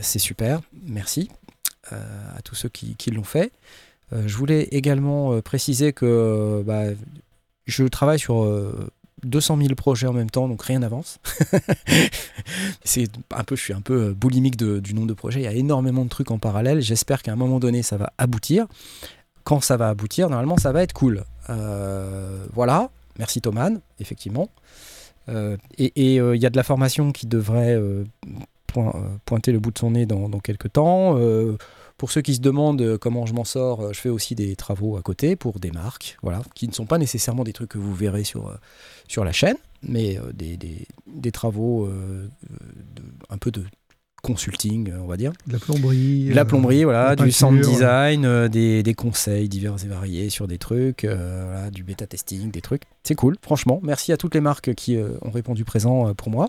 C'est 0.00 0.18
super, 0.18 0.60
merci 0.86 1.30
à 1.90 2.40
tous 2.42 2.54
ceux 2.54 2.68
qui, 2.68 3.10
l'ont 3.10 3.24
fait. 3.24 3.52
Je 4.12 4.36
voulais 4.36 4.64
également 4.70 5.40
préciser 5.40 5.92
que 5.92 6.62
bah, 6.66 6.84
je 7.66 7.84
travaille 7.84 8.18
sur 8.18 8.46
200 9.24 9.58
000 9.58 9.74
projets 9.74 10.06
en 10.06 10.12
même 10.12 10.30
temps, 10.30 10.48
donc 10.48 10.62
rien 10.62 10.78
n'avance. 10.80 11.18
c'est 12.84 13.08
un 13.34 13.44
peu, 13.44 13.56
je 13.56 13.62
suis 13.62 13.72
un 13.72 13.80
peu 13.80 14.08
euh, 14.08 14.14
boulimique 14.14 14.56
du 14.56 14.94
nombre 14.94 15.06
de 15.08 15.14
projets. 15.14 15.40
Il 15.40 15.44
y 15.44 15.48
a 15.48 15.52
énormément 15.52 16.04
de 16.04 16.08
trucs 16.08 16.30
en 16.30 16.38
parallèle. 16.38 16.80
J'espère 16.80 17.22
qu'à 17.22 17.32
un 17.32 17.36
moment 17.36 17.58
donné, 17.58 17.82
ça 17.82 17.96
va 17.96 18.12
aboutir. 18.18 18.66
Quand 19.44 19.60
ça 19.60 19.76
va 19.76 19.88
aboutir, 19.88 20.28
normalement, 20.30 20.56
ça 20.56 20.72
va 20.72 20.82
être 20.82 20.92
cool. 20.92 21.24
Euh, 21.50 22.44
voilà. 22.52 22.90
Merci 23.18 23.40
Thoman, 23.40 23.80
effectivement. 24.00 24.48
Euh, 25.28 25.56
et 25.78 26.16
il 26.16 26.40
y 26.42 26.46
a 26.46 26.50
de 26.50 26.56
la 26.56 26.62
formation 26.62 27.12
qui 27.12 27.26
devrait 27.26 27.78
point- 28.66 28.94
pointer 29.24 29.52
le 29.52 29.58
bout 29.58 29.70
de 29.70 29.78
son 29.78 29.92
nez 29.92 30.06
dans 30.06 30.28
quelques 30.40 30.72
temps. 30.72 31.16
Pour 31.96 32.10
ceux 32.10 32.22
qui 32.22 32.34
se 32.34 32.40
demandent 32.40 32.82
euh, 32.82 32.98
comment 32.98 33.24
je 33.26 33.34
m'en 33.34 33.44
sors, 33.44 33.80
euh, 33.80 33.92
je 33.92 34.00
fais 34.00 34.08
aussi 34.08 34.34
des 34.34 34.56
travaux 34.56 34.96
à 34.96 35.02
côté 35.02 35.36
pour 35.36 35.60
des 35.60 35.70
marques, 35.70 36.18
voilà, 36.22 36.42
qui 36.54 36.66
ne 36.68 36.72
sont 36.72 36.86
pas 36.86 36.98
nécessairement 36.98 37.44
des 37.44 37.52
trucs 37.52 37.70
que 37.70 37.78
vous 37.78 37.94
verrez 37.94 38.24
sur, 38.24 38.48
euh, 38.48 38.54
sur 39.08 39.24
la 39.24 39.32
chaîne, 39.32 39.56
mais 39.82 40.18
des, 40.32 40.56
des- 40.56 40.86
des 41.06 41.30
travaux, 41.32 41.86
de- 41.88 43.02
un 43.30 43.38
peu 43.38 43.50
de 43.50 43.62
consulting, 44.22 44.90
on 45.00 45.06
va 45.06 45.16
dire. 45.18 45.32
De 45.46 45.52
la 45.52 45.58
plomberie. 45.58 46.24
De 46.30 46.34
la 46.34 46.42
euh, 46.42 46.44
plomberie, 46.44 46.84
voilà, 46.84 47.14
du 47.14 47.30
sound 47.30 47.60
design, 47.60 48.24
euh, 48.24 48.48
des, 48.48 48.82
des 48.82 48.94
conseils 48.94 49.48
divers 49.50 49.76
et 49.84 49.86
variés 49.88 50.30
sur 50.30 50.48
des 50.48 50.56
trucs, 50.58 51.04
euh, 51.04 51.44
voilà, 51.50 51.70
du 51.70 51.84
bêta 51.84 52.06
testing, 52.06 52.50
des 52.50 52.62
trucs. 52.62 52.82
C'est 53.02 53.14
cool, 53.14 53.36
franchement. 53.42 53.80
Merci 53.82 54.12
à 54.12 54.16
toutes 54.16 54.34
les 54.34 54.40
marques 54.40 54.74
qui 54.74 54.96
ont 55.22 55.30
répondu 55.30 55.64
présent 55.64 56.14
pour 56.14 56.30
moi. 56.30 56.48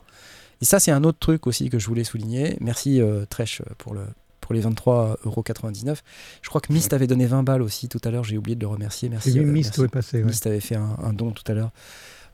Et 0.62 0.66
ça, 0.66 0.80
c'est 0.80 0.92
un 0.92 1.04
autre 1.04 1.20
truc 1.20 1.48
aussi 1.48 1.70
que 1.70 1.78
je 1.78 1.86
voulais 1.88 2.06
souligner. 2.06 2.56
Merci 2.62 3.02
Tresh 3.30 3.62
pour, 3.78 3.94
le, 3.94 4.04
pour 4.46 4.54
les 4.54 4.62
23,99€. 4.62 5.98
Je 6.44 6.50
crois 6.50 6.62
que 6.62 6.72
Mist 6.72 6.94
avait 6.94 7.08
donné 7.08 7.26
20 7.26 7.42
balles 7.42 7.64
aussi 7.64 7.90
tout 7.90 8.00
à 8.04 8.12
l'heure, 8.12 8.24
j'ai 8.24 8.38
oublié 8.38 8.56
de 8.56 8.62
le 8.62 8.68
remercier. 8.68 9.10
Merci. 9.10 9.40
Euh, 9.40 9.44
Mist 9.44 9.76
ouais, 9.80 9.88
ouais. 9.92 10.24
Mist 10.24 10.46
avait 10.46 10.60
fait 10.60 10.76
un, 10.76 10.96
un 11.02 11.14
don 11.14 11.32
tout 11.32 11.44
à 11.48 11.56
l'heure 11.56 11.72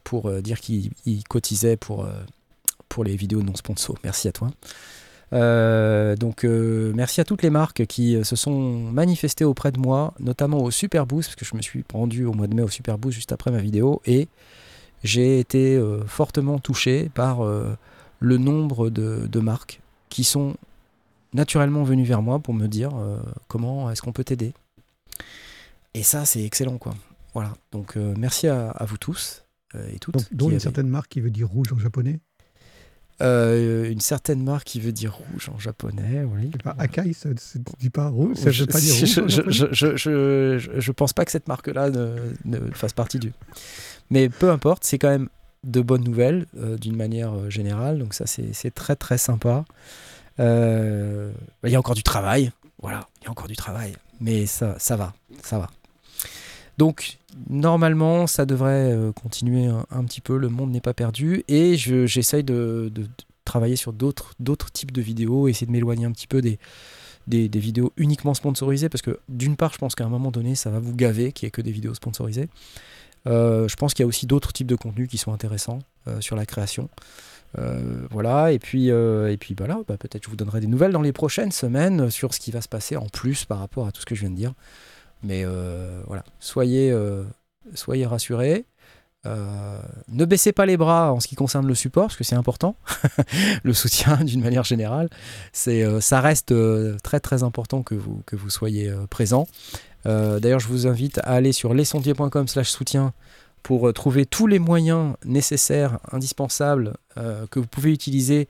pour 0.03 0.27
euh, 0.27 0.41
dire 0.41 0.59
qu'il 0.59 0.91
il 1.05 1.23
cotisait 1.23 1.77
pour, 1.77 2.03
euh, 2.03 2.11
pour 2.89 3.05
les 3.05 3.15
vidéos 3.15 3.43
non 3.43 3.55
sponsor. 3.55 3.95
Merci 4.03 4.27
à 4.27 4.33
toi. 4.33 4.51
Euh, 5.31 6.17
donc 6.17 6.43
merci 6.43 7.21
à 7.21 7.23
toutes 7.23 7.43
les 7.43 7.49
marques 7.49 7.85
qui 7.85 8.19
se 8.25 8.35
sont 8.35 8.91
manifestées 8.91 9.45
auprès 9.45 9.71
de 9.71 9.79
moi, 9.79 10.13
notamment 10.19 10.57
au 10.57 10.69
Super 10.69 11.07
Boost, 11.07 11.29
parce 11.29 11.35
que 11.37 11.45
je 11.45 11.55
me 11.55 11.61
suis 11.61 11.85
rendu 11.93 12.25
au 12.25 12.33
mois 12.33 12.47
de 12.47 12.53
mai 12.53 12.63
au 12.63 12.67
Super 12.67 12.97
Boost 12.97 13.15
juste 13.15 13.31
après 13.31 13.51
ma 13.51 13.59
vidéo, 13.59 14.01
et 14.05 14.27
j'ai 15.05 15.39
été 15.39 15.81
fortement 16.05 16.59
touché 16.59 17.09
par 17.13 17.45
le 18.19 18.37
nombre 18.37 18.89
de, 18.89 19.25
de 19.31 19.39
marques 19.39 19.79
qui 20.09 20.25
sont 20.25 20.57
naturellement 21.33 21.83
venues 21.83 22.03
vers 22.03 22.21
moi 22.21 22.39
pour 22.39 22.53
me 22.53 22.67
dire 22.67 22.91
euh, 22.95 23.19
comment 23.47 23.89
est-ce 23.91 24.01
qu'on 24.01 24.13
peut 24.13 24.23
t'aider. 24.23 24.53
Et 25.93 26.03
ça, 26.03 26.25
c'est 26.25 26.43
excellent, 26.43 26.77
quoi. 26.77 26.93
Voilà. 27.33 27.53
Donc 27.71 27.97
euh, 27.97 28.13
merci 28.17 28.47
à, 28.47 28.69
à 28.69 28.85
vous 28.85 28.97
tous 28.97 29.43
euh, 29.75 29.89
et 29.93 29.99
toutes. 29.99 30.15
Donc, 30.15 30.25
dont 30.31 30.49
une 30.49 30.59
certaine 30.59 30.87
marque 30.87 31.09
qui 31.09 31.21
veut 31.21 31.29
dire 31.29 31.47
rouge 31.47 31.71
en 31.73 31.79
japonais. 31.79 32.19
Euh, 33.21 33.89
une 33.89 33.99
certaine 33.99 34.43
marque 34.43 34.65
qui 34.65 34.79
veut 34.79 34.91
dire 34.91 35.13
rouge 35.13 35.49
en 35.53 35.59
japonais, 35.59 36.23
oui. 36.23 36.49
Pas 36.63 36.75
Akai, 36.79 37.13
ça 37.13 37.29
ne 37.29 37.35
dit 37.79 37.91
pas 37.91 38.07
rouge. 38.07 38.35
Ça 38.37 38.49
je, 38.49 38.63
veut 38.63 38.71
pas 38.71 38.79
dire 38.79 38.95
rouge. 38.95 39.27
je, 39.27 39.67
je, 39.71 39.95
je, 39.95 40.79
je, 40.79 40.91
pense 40.91 41.13
pas 41.13 41.23
que 41.23 41.31
cette 41.31 41.47
marque-là 41.47 41.91
ne, 41.91 42.15
ne 42.45 42.57
fasse 42.71 42.93
partie 42.93 43.19
du. 43.19 43.31
Mais 44.09 44.27
peu 44.29 44.49
importe, 44.49 44.83
c'est 44.83 44.97
quand 44.97 45.09
même 45.09 45.29
de 45.63 45.81
bonnes 45.81 46.03
nouvelles 46.03 46.47
euh, 46.57 46.77
d'une 46.77 46.95
manière 46.95 47.51
générale. 47.51 47.99
Donc 47.99 48.15
ça, 48.15 48.25
c'est 48.25 48.53
c'est 48.53 48.71
très 48.71 48.95
très 48.95 49.19
sympa. 49.19 49.65
Euh, 50.39 51.31
Il 51.63 51.71
y 51.71 51.75
a 51.75 51.79
encore 51.79 51.95
du 51.95 52.03
travail. 52.03 52.51
Voilà, 52.81 53.07
il 53.21 53.25
y 53.25 53.27
a 53.27 53.31
encore 53.31 53.47
du 53.47 53.55
travail. 53.55 53.93
Mais 54.19 54.45
ça, 54.45 54.75
va, 54.91 55.13
ça 55.43 55.59
va. 55.59 55.69
Donc 56.77 57.17
normalement, 57.49 58.27
ça 58.27 58.45
devrait 58.45 58.91
euh, 58.91 59.11
continuer 59.11 59.67
un, 59.67 60.03
petit 60.03 60.21
peu. 60.21 60.37
Le 60.37 60.49
monde 60.49 60.71
n'est 60.71 60.81
pas 60.81 60.93
perdu. 60.93 61.43
Et 61.47 61.77
je- 61.77 62.05
j'essaye 62.05 62.43
de, 62.43 62.91
travailler 63.45 63.75
sur 63.75 63.93
d'autres 63.93 64.33
types 64.71 64.91
de 64.91 65.01
vidéos, 65.01 65.47
essayer 65.47 65.67
de 65.67 65.71
m'éloigner 65.71 66.05
un 66.05 66.11
petit 66.11 66.27
peu 66.27 66.41
des, 66.41 66.57
vidéos 67.27 67.91
uniquement 67.97 68.33
sponsorisées 68.33 68.89
parce 68.89 69.01
que 69.01 69.19
d'une 69.29 69.55
part 69.55 69.73
je 69.73 69.77
pense 69.77 69.95
qu'à 69.95 70.05
un 70.05 70.09
moment 70.09 70.31
donné 70.31 70.55
ça 70.55 70.69
va 70.69 70.79
vous 70.79 70.93
gaver 70.95 71.31
qu'il 71.31 71.45
n'y 71.45 71.47
ait 71.47 71.51
que 71.51 71.61
des 71.61 71.71
vidéos 71.71 71.93
sponsorisées 71.93 72.49
Euh, 73.27 73.67
je 73.67 73.75
pense 73.75 73.93
qu'il 73.93 74.03
y 74.03 74.05
a 74.05 74.07
aussi 74.07 74.25
d'autres 74.25 74.51
types 74.51 74.67
de 74.67 74.75
contenus 74.75 75.07
qui 75.07 75.17
sont 75.17 75.31
intéressants 75.33 75.79
sur 76.19 76.35
la 76.35 76.45
création 76.45 76.89
Euh, 77.57 78.07
voilà 78.09 78.53
et 78.53 78.59
puis 78.59 78.91
euh, 78.91 79.29
et 79.29 79.35
puis 79.35 79.55
voilà 79.57 79.81
bah, 79.85 79.97
peut-être 79.97 80.23
je 80.23 80.29
vous 80.29 80.37
donnerai 80.37 80.61
des 80.61 80.67
nouvelles 80.67 80.93
dans 80.93 81.01
les 81.01 81.11
prochaines 81.11 81.51
semaines 81.51 82.09
sur 82.09 82.33
ce 82.33 82.39
qui 82.39 82.49
va 82.49 82.61
se 82.61 82.69
passer 82.69 82.95
en 82.95 83.07
plus 83.07 83.43
par 83.43 83.59
rapport 83.59 83.87
à 83.87 83.91
tout 83.91 83.99
ce 83.99 84.05
que 84.05 84.15
je 84.15 84.21
viens 84.21 84.29
de 84.29 84.35
dire. 84.35 84.53
Mais 85.23 85.43
euh, 85.45 86.01
voilà 86.07 86.23
soyez 86.39 86.91
euh, 86.91 87.23
soyez 87.73 88.05
rassurés. 88.05 88.65
Euh, 89.27 89.79
ne 90.07 90.25
baissez 90.25 90.51
pas 90.51 90.65
les 90.65 90.77
bras 90.77 91.13
en 91.13 91.19
ce 91.19 91.27
qui 91.27 91.35
concerne 91.35 91.67
le 91.67 91.75
support 91.75 92.05
parce 92.07 92.15
que 92.15 92.23
c'est 92.23 92.35
important. 92.35 92.75
Le 93.63 93.71
soutien 93.73 94.17
d'une 94.23 94.41
manière 94.41 94.63
générale 94.63 95.09
euh, 95.67 96.01
ça 96.01 96.21
reste 96.21 96.51
euh, 96.51 96.97
très 97.03 97.19
très 97.19 97.43
important 97.43 97.83
que 97.83 97.93
vous 97.93 98.23
que 98.25 98.35
vous 98.35 98.49
soyez 98.49 98.89
euh, 98.89 99.05
présent 99.07 99.45
Euh, 100.07 100.39
d'ailleurs 100.39 100.59
je 100.59 100.67
vous 100.67 100.87
invite 100.87 101.19
à 101.19 101.33
aller 101.33 101.51
sur 101.51 101.75
lesondiers.com 101.75 102.47
slash 102.47 102.71
soutien 102.71 103.13
pour 103.63 103.87
euh, 103.87 103.93
trouver 103.93 104.25
tous 104.25 104.47
les 104.47 104.59
moyens 104.59 105.15
nécessaires 105.25 105.99
indispensables 106.11 106.93
euh, 107.17 107.45
que 107.47 107.59
vous 107.59 107.67
pouvez 107.67 107.91
utiliser 107.91 108.47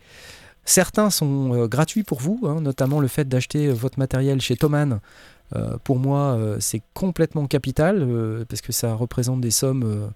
certains 0.66 1.10
sont 1.10 1.54
euh, 1.54 1.68
gratuits 1.68 2.04
pour 2.04 2.20
vous 2.20 2.40
hein, 2.44 2.62
notamment 2.62 3.00
le 3.00 3.08
fait 3.08 3.28
d'acheter 3.28 3.70
votre 3.70 4.00
matériel 4.00 4.42
chez 4.42 4.56
Thomann 4.56 5.00
pour 5.84 6.00
moi 6.00 6.40
c'est 6.62 6.82
complètement 6.94 7.46
capital 7.46 8.08
parce 8.48 8.62
que 8.62 8.72
ça 8.72 8.94
représente 8.94 9.42
des 9.42 9.52
sommes 9.52 10.10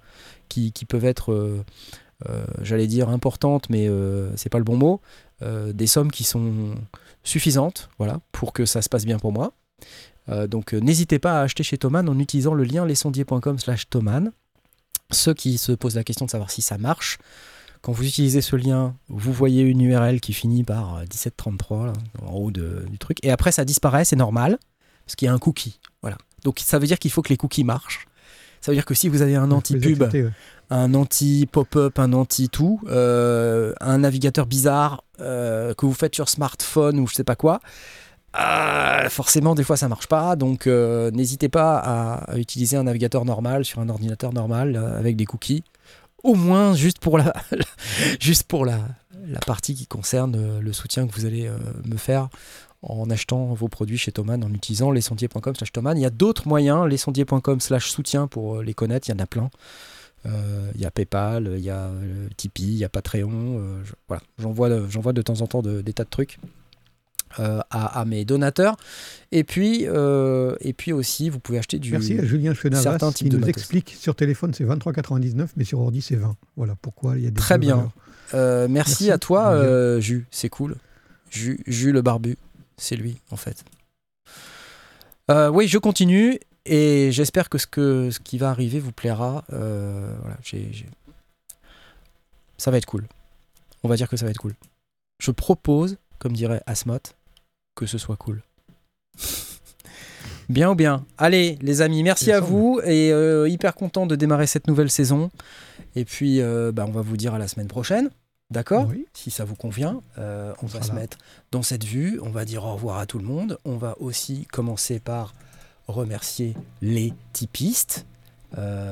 qui, 0.48 0.72
peuvent 0.88 1.04
être 1.04 1.66
j'allais 2.62 2.88
dire 2.88 3.10
importantes 3.10 3.70
mais 3.70 3.90
c'est 4.38 4.48
pas 4.48 4.60
le 4.60 4.64
bon 4.64 4.78
mot 4.78 5.02
des 5.42 5.88
sommes 5.88 6.10
qui 6.10 6.24
sont 6.24 6.76
suffisantes 7.26 7.90
voilà, 7.98 8.22
pour 8.32 8.54
que 8.54 8.66
ça 8.66 8.82
se 8.82 8.88
passe 8.88 9.04
bien 9.04 9.20
pour 9.20 9.34
moi. 9.34 9.52
Donc 10.48 10.72
n'hésitez 10.72 11.20
pas 11.20 11.42
à 11.42 11.44
acheter 11.44 11.64
chez 11.64 11.78
Thomann 11.78 12.08
en 12.08 12.18
utilisant 12.18 12.54
le 12.54 12.64
lien 12.64 12.86
lesondiers.com 12.86 13.60
slash 13.60 13.90
Thomann. 13.90 14.32
Ceux 15.12 15.34
qui 15.34 15.58
se 15.58 15.72
posent 15.72 15.96
la 15.96 16.04
question 16.04 16.26
de 16.26 16.32
savoir 16.32 16.50
si 16.52 16.62
ça 16.62 16.78
marche, 16.78 17.18
quand 17.82 17.92
vous 17.92 18.04
utilisez 18.06 18.42
ce 18.42 18.56
lien, 18.56 18.96
vous 19.10 19.32
voyez 19.32 19.62
une 19.62 19.82
URL 19.82 20.20
qui 20.20 20.34
finit 20.34 20.64
par 20.64 20.96
euh, 20.96 21.02
1733 21.02 21.86
là, 21.88 21.94
en 22.26 22.34
haut 22.34 22.52
de- 22.52 22.86
du 22.90 22.98
truc, 22.98 23.18
et 23.24 23.32
après 23.32 23.52
ça 23.52 23.64
disparaît, 23.66 24.06
c'est 24.06 24.16
normal, 24.16 24.58
parce 25.06 25.16
qu'il 25.16 25.28
y 25.28 25.30
a 25.30 25.34
un 25.34 25.38
cookie. 25.40 25.80
Voilà. 26.02 26.18
Donc 26.44 26.60
ça 26.60 26.80
veut 26.80 26.88
dire 26.88 26.98
qu'il 27.00 27.12
faut 27.12 27.22
que 27.22 27.30
les 27.30 27.38
cookies 27.38 27.64
marchent. 27.64 28.08
Ça 28.62 28.72
veut 28.72 28.76
dire 28.76 28.86
que 28.86 28.96
si 28.96 29.10
vous 29.10 29.22
avez 29.22 29.36
un 29.36 29.52
anti-pub, 29.52 30.00
ouais. 30.02 30.32
un 30.72 30.96
anti-pop-up, 30.96 32.00
un 32.00 32.14
anti-tout, 32.14 32.80
euh, 32.88 33.74
un 33.80 34.00
navigateur 34.00 34.48
bizarre 34.48 35.04
euh, 35.20 35.76
que 35.76 35.86
vous 35.86 35.94
faites 35.94 36.16
sur 36.16 36.30
smartphone 36.30 37.00
ou 37.00 37.06
je 37.06 37.14
sais 37.14 37.24
pas 37.24 37.36
quoi, 37.36 37.60
euh, 38.38 39.10
forcément 39.10 39.56
des 39.56 39.64
fois 39.64 39.78
ça 39.78 39.88
marche 39.88 40.08
pas. 40.08 40.36
Donc 40.36 40.68
euh, 40.68 41.12
n'hésitez 41.12 41.50
pas 41.50 41.78
à, 41.78 42.38
utiliser 42.38 42.78
un 42.78 42.84
navigateur 42.84 43.26
normal 43.26 43.66
sur 43.66 43.80
un 43.80 43.90
ordinateur 43.90 44.34
normal 44.34 44.76
euh, 44.76 44.98
avec 44.98 45.16
des 45.16 45.26
cookies. 45.26 45.64
Au 46.24 46.36
moins 46.36 46.74
juste 46.74 47.00
pour 47.00 47.18
la, 47.18 47.34
juste 48.20 48.44
pour 48.44 48.66
la, 48.66 48.80
partie 49.46 49.74
qui 49.76 49.88
concerne 49.88 50.60
le 50.60 50.74
soutien 50.74 51.08
que 51.08 51.14
vous 51.14 51.26
allez 51.26 51.50
me 51.84 51.98
faire 51.98 52.30
en 52.84 53.10
achetant 53.10 53.54
vos 53.54 53.68
produits 53.68 53.98
chez 53.98 54.12
Thomann 54.12 54.44
en 54.44 54.54
utilisant 54.54 54.92
lesondiers.com 54.92 55.56
slash 55.56 55.72
Thomann. 55.72 55.98
Il 55.98 56.02
y 56.02 56.06
a 56.06 56.12
d'autres 56.12 56.48
moyens, 56.48 56.88
lesondiers.com 56.88 57.60
slash 57.60 57.90
soutien 57.90 58.28
pour 58.28 58.62
les 58.62 58.76
connaître, 58.76 59.08
il 59.08 59.12
y 59.12 59.16
en 59.16 59.20
a 59.20 59.26
plein. 59.26 59.50
Il 60.26 60.82
y 60.82 60.86
a 60.86 60.92
PayPal, 60.92 61.54
il 61.58 61.64
y 61.64 61.72
a 61.72 61.92
Tipeee, 62.38 62.64
il 62.64 62.78
y 62.78 62.84
a 62.84 62.90
Patreon. 62.90 63.62
voilà, 64.08 64.24
j'envoie 64.38 64.70
de, 64.70 65.22
temps 65.24 65.42
en 65.42 65.48
temps 65.48 65.64
de- 65.64 65.82
des 65.82 65.94
tas 65.94 66.04
de 66.04 66.10
trucs 66.10 66.40
euh, 67.40 67.60
à, 67.70 68.00
à 68.00 68.06
mes 68.06 68.26
donateurs. 68.26 68.76
Et 69.32 69.44
puis, 69.44 69.86
euh, 69.88 70.56
et 70.62 70.74
puis 70.74 70.94
aussi, 70.94 71.30
vous 71.30 71.40
pouvez 71.40 71.58
acheter 71.60 71.80
du. 71.80 71.92
Merci 71.92 72.18
à 72.20 72.26
Julien 72.26 72.54
Chenavas 72.54 72.98
qui 73.14 73.26
nous 73.26 73.38
matos. 73.40 73.50
explique 73.50 73.96
sur 74.00 74.16
téléphone 74.16 74.54
c'est 74.54 74.64
23,99 74.66 75.48
mais 75.58 75.64
sur 75.64 75.80
ordi 75.80 76.02
c'est 76.02 76.16
20. 76.16 76.36
Voilà 76.56 76.76
pourquoi 76.82 77.18
il 77.18 77.24
y 77.24 77.28
a 77.28 77.32
des 77.32 77.36
Très 77.40 77.58
bien. 77.58 77.92
Euh, 78.34 78.68
merci, 78.70 79.06
Merci, 79.06 79.12
à 79.12 79.18
toi, 79.18 80.00
Jus, 80.00 80.26
c'est 80.32 80.50
cool. 80.50 80.76
Jus, 81.30 81.60
Jus 81.68 81.92
le 81.92 82.02
barbu, 82.02 82.38
c'est 82.78 82.96
lui 82.96 83.18
en 83.32 83.36
fait. 83.36 83.64
Oui, 85.30 85.68
je 85.68 85.78
continue 85.78 86.40
et 86.66 87.10
j'espère 87.12 87.50
que 87.50 87.58
ce, 87.58 87.68
que 87.68 88.10
ce 88.12 88.20
qui 88.20 88.38
va 88.38 88.50
arriver 88.50 88.80
vous 88.80 88.92
plaira. 88.92 89.44
Voilà, 89.50 90.38
j'ai- 90.44 90.72
Ça 92.58 92.72
va 92.72 92.78
être 92.78 92.86
cool. 92.86 93.06
On 93.84 93.88
va 93.90 93.96
dire 93.98 94.08
que 94.10 94.18
ça 94.18 94.26
va 94.26 94.32
être 94.32 94.38
cool. 94.40 94.54
Je 95.22 95.32
propose, 95.32 95.98
comme 96.20 96.34
dirait 96.34 96.62
Asmot, 96.66 97.00
que 97.76 97.86
ce 97.86 97.98
soit 97.98 98.16
cool. 98.18 98.42
Bien 100.50 100.70
ou 100.70 100.76
bien 100.76 101.06
Allez, 101.18 101.58
les 101.62 101.82
amis, 101.82 102.04
merci 102.04 102.32
à 102.32 102.40
vous 102.40 102.80
et 102.84 103.12
euh, 103.12 103.50
hyper 103.50 103.74
content 103.74 104.06
de 104.06 104.16
démarrer 104.16 104.46
cette 104.46 104.68
nouvelle 104.68 104.92
saison. 104.92 105.32
Et 105.96 106.06
puis, 106.06 106.40
euh, 106.40 106.72
bah, 106.72 106.86
on 106.88 106.92
va 106.92 107.02
vous 107.02 107.18
dire 107.18 107.34
à 107.34 107.40
la 107.40 107.48
semaine 107.48 107.68
prochaine. 107.68 108.12
D'accord? 108.52 108.86
Oui. 108.88 109.08
Si 109.14 109.32
ça 109.32 109.44
vous 109.44 109.56
convient, 109.56 110.02
euh, 110.20 110.54
on, 110.62 110.66
On 110.66 110.68
va 110.68 110.84
se 110.84 110.90
là. 110.90 110.96
mettre 110.96 111.18
dans 111.52 111.64
cette 111.64 111.84
vue. 111.84 112.20
On 112.22 112.30
va 112.30 112.46
dire 112.46 112.64
au 112.64 112.74
revoir 112.76 113.00
à 113.00 113.08
tout 113.08 113.18
le 113.18 113.26
monde. 113.26 113.58
On 113.66 113.78
va 113.78 113.96
aussi 114.00 114.46
commencer 114.52 115.00
par 115.00 115.34
remercier 115.88 116.54
les 116.82 117.12
typistes. 117.34 118.06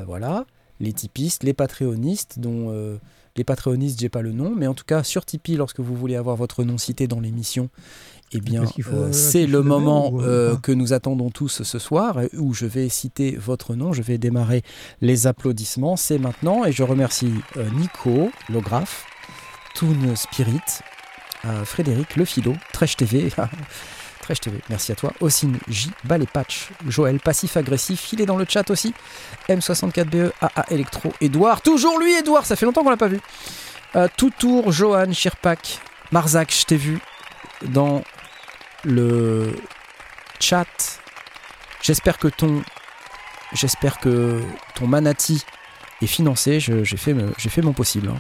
Voilà. 0.08 0.46
les 0.80 0.92
tipistes, 0.92 1.44
les 1.44 1.54
patreonistes, 1.54 2.40
dont 2.40 2.98
les 3.36 3.44
patreonistes, 3.44 4.00
j'ai 4.00 4.10
pas 4.10 4.22
le 4.22 4.32
nom, 4.32 4.54
mais 4.56 4.68
en 4.68 4.74
tout 4.74 4.84
cas 4.86 5.04
sur 5.04 5.26
Tipeee, 5.26 5.56
lorsque 5.56 5.80
vous 5.80 5.96
voulez 5.96 6.16
avoir 6.16 6.36
votre 6.36 6.64
nom 6.64 6.78
cité 6.78 7.08
dans 7.08 7.20
l'émission, 7.20 7.70
eh 8.34 8.40
bien, 8.40 8.64
euh, 8.64 8.82
euh, 8.94 9.12
c'est 9.12 9.46
le 9.46 9.54
le 9.54 9.62
moment 9.62 10.12
ou, 10.12 10.22
euh, 10.22 10.58
que 10.58 10.72
nous 10.72 10.94
attendons 10.94 11.30
tous 11.30 11.62
ce 11.62 11.80
soir, 11.80 12.18
où 12.38 12.54
je 12.54 12.66
vais 12.66 12.90
citer 12.90 13.36
votre 13.36 13.76
nom, 13.76 13.94
je 13.94 14.02
vais 14.02 14.18
démarrer 14.18 14.64
les 15.02 15.28
applaudissements, 15.28 15.96
c'est 15.96 16.18
maintenant, 16.18 16.66
et 16.66 16.72
je 16.72 16.82
remercie 16.82 17.32
euh, 17.58 17.70
Nico, 17.76 18.32
Lographe, 18.50 19.06
Toon 19.76 20.16
Spirit, 20.16 20.62
Frédéric, 21.66 22.16
Le 22.16 22.26
Philo, 22.26 22.54
Trèche 22.72 22.96
TV, 22.96 23.30
Trèche 24.22 24.40
TV, 24.40 24.58
merci 24.70 24.92
à 24.92 24.96
toi, 24.96 25.12
Ossine 25.20 25.58
J, 25.68 25.92
Ballet 26.06 26.28
Patch, 26.32 26.70
Joël, 26.88 27.20
Passif 27.20 27.58
Agressif, 27.58 28.12
il 28.14 28.22
est 28.22 28.26
dans 28.26 28.38
le 28.38 28.46
chat 28.48 28.70
aussi, 28.72 28.94
M64BE, 29.50 30.32
AA 30.42 30.66
Electro, 30.72 31.12
Edouard, 31.22 31.62
toujours 31.62 32.00
lui 32.00 32.14
Edouard, 32.14 32.46
ça 32.46 32.56
fait 32.56 32.66
longtemps 32.66 32.84
qu'on 32.84 32.90
l'a 32.90 32.98
pas 32.98 33.10
vu, 33.10 33.20
Toutour, 34.18 34.72
Johan, 34.72 35.12
Chirpac, 35.12 35.80
Marzac, 36.12 36.52
je 36.58 36.66
t'ai 36.66 36.78
vu 36.78 37.00
dans 37.66 38.04
le 38.84 39.56
chat. 40.40 41.00
J'espère 41.82 42.18
que 42.18 42.28
ton 42.28 42.64
j'espère 43.54 44.00
que 44.00 44.42
ton 44.76 44.88
manati 44.88 45.44
est 46.02 46.08
financé. 46.08 46.60
J'ai 46.60 46.98
fait, 46.98 47.14
mon 47.14 47.74
possible. 47.74 48.10
hein. 48.10 48.20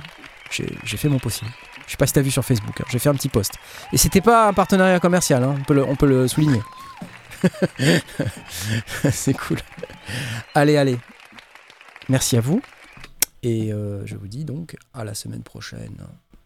J'ai 0.51 0.97
fait 0.97 1.09
mon 1.09 1.19
possible. 1.19 1.51
Je 1.85 1.91
sais 1.91 1.97
pas 1.97 2.07
si 2.07 2.13
t'as 2.13 2.21
vu 2.21 2.31
sur 2.31 2.45
Facebook. 2.45 2.79
hein. 2.79 2.85
J'ai 2.89 2.99
fait 2.99 3.09
un 3.09 3.15
petit 3.15 3.29
post. 3.29 3.53
Et 3.91 3.97
c'était 3.97 4.21
pas 4.21 4.47
un 4.47 4.53
partenariat 4.53 4.99
commercial. 4.99 5.43
hein. 5.43 5.55
On, 5.69 5.95
peut 5.95 6.07
le, 6.07 6.27
souligner. 6.27 6.61
C'est 9.11 9.33
cool. 9.33 9.57
Allez, 10.55 10.77
allez. 10.77 10.97
Merci 12.09 12.37
à 12.37 12.41
vous. 12.41 12.61
Et 13.41 13.73
euh, 13.73 14.05
je 14.05 14.15
vous 14.15 14.27
dis 14.27 14.45
donc 14.45 14.77
à 14.93 15.03
la 15.03 15.13
semaine 15.13 15.43
prochaine. 15.43 15.97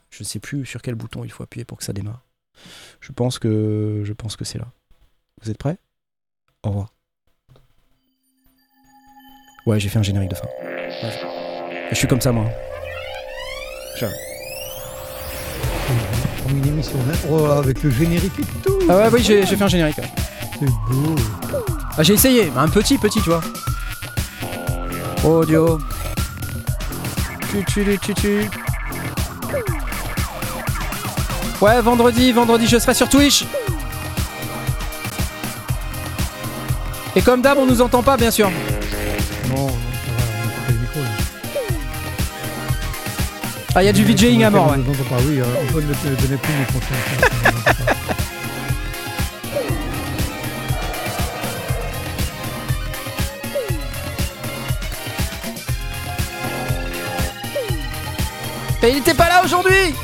Je 0.10 0.24
sais 0.24 0.40
plus 0.40 0.66
sur 0.66 0.82
quel 0.82 0.96
bouton 0.96 1.24
il 1.24 1.32
faut 1.32 1.44
appuyer 1.44 1.66
pour 1.66 1.78
que 1.78 1.84
ça 1.84 1.94
démarre. 1.94 2.22
Je 3.00 3.12
pense 3.12 3.40
que 3.40 4.02
je 4.06 4.14
pense 4.14 4.36
que 4.36 4.46
c'est 4.46 4.58
là. 4.58 4.66
Vous 5.42 5.50
êtes 5.52 5.58
prêts? 5.58 5.78
Au 6.64 6.70
revoir. 6.70 6.94
Ouais, 9.66 9.80
j'ai 9.80 9.90
fait 9.90 10.00
un 10.00 10.04
générique 10.04 10.30
de 10.30 10.36
fin. 10.36 10.48
Ouais. 10.64 11.12
Je 11.92 11.96
suis 11.96 12.08
comme 12.08 12.22
ça 12.22 12.32
moi. 12.32 12.46
Comme 16.44 16.58
une 16.58 16.68
émission 16.68 16.98
d'intro 17.04 17.46
avec 17.46 17.84
le 17.84 17.90
générique 17.90 18.40
et 18.40 18.44
tout. 18.64 18.80
Ah 18.90 18.98
ouais, 18.98 19.10
oui, 19.12 19.24
j'ai 19.24 19.46
fait 19.46 19.62
un 19.62 19.68
générique. 19.68 19.98
ouais. 19.98 20.10
C'est 20.60 20.66
beau. 20.66 21.16
Ah, 21.98 22.04
j'ai 22.04 22.14
essayé, 22.14 22.52
un 22.56 22.68
petit, 22.70 22.98
petit, 22.98 23.20
tu 23.22 23.30
vois. 23.30 23.42
Audio. 25.24 25.80
Tu, 27.52 27.66
tu, 27.66 27.84
tu, 27.84 27.98
tu, 28.00 28.14
tu. 28.14 28.50
Ouais, 31.60 31.82
vendredi, 31.82 32.32
vendredi, 32.32 32.68
je 32.68 32.78
serai 32.78 32.94
sur 32.94 33.10
Twitch. 33.10 33.46
Et 37.16 37.22
comme 37.22 37.42
d'hab, 37.42 37.58
on 37.58 37.66
nous 37.66 37.82
entend 37.82 38.04
pas, 38.04 38.16
bien 38.16 38.30
sûr. 38.30 38.52
Non. 39.50 39.68
Ah, 43.74 43.82
il 43.82 43.88
y 43.88 43.90
a 43.90 43.94
du 43.94 44.04
VJing 44.04 44.44
à 44.44 44.50
mort, 44.52 44.72
ouais. 44.72 44.78
Oui, 45.28 45.40
euh, 45.40 45.46
ne 46.30 46.38
plus 46.38 46.54
on 46.76 46.80
pas. 46.80 47.98
Et 58.88 58.92
il 58.92 58.98
était 58.98 59.16
pas 59.16 59.28
là 59.28 59.42
aujourd'hui 59.44 59.96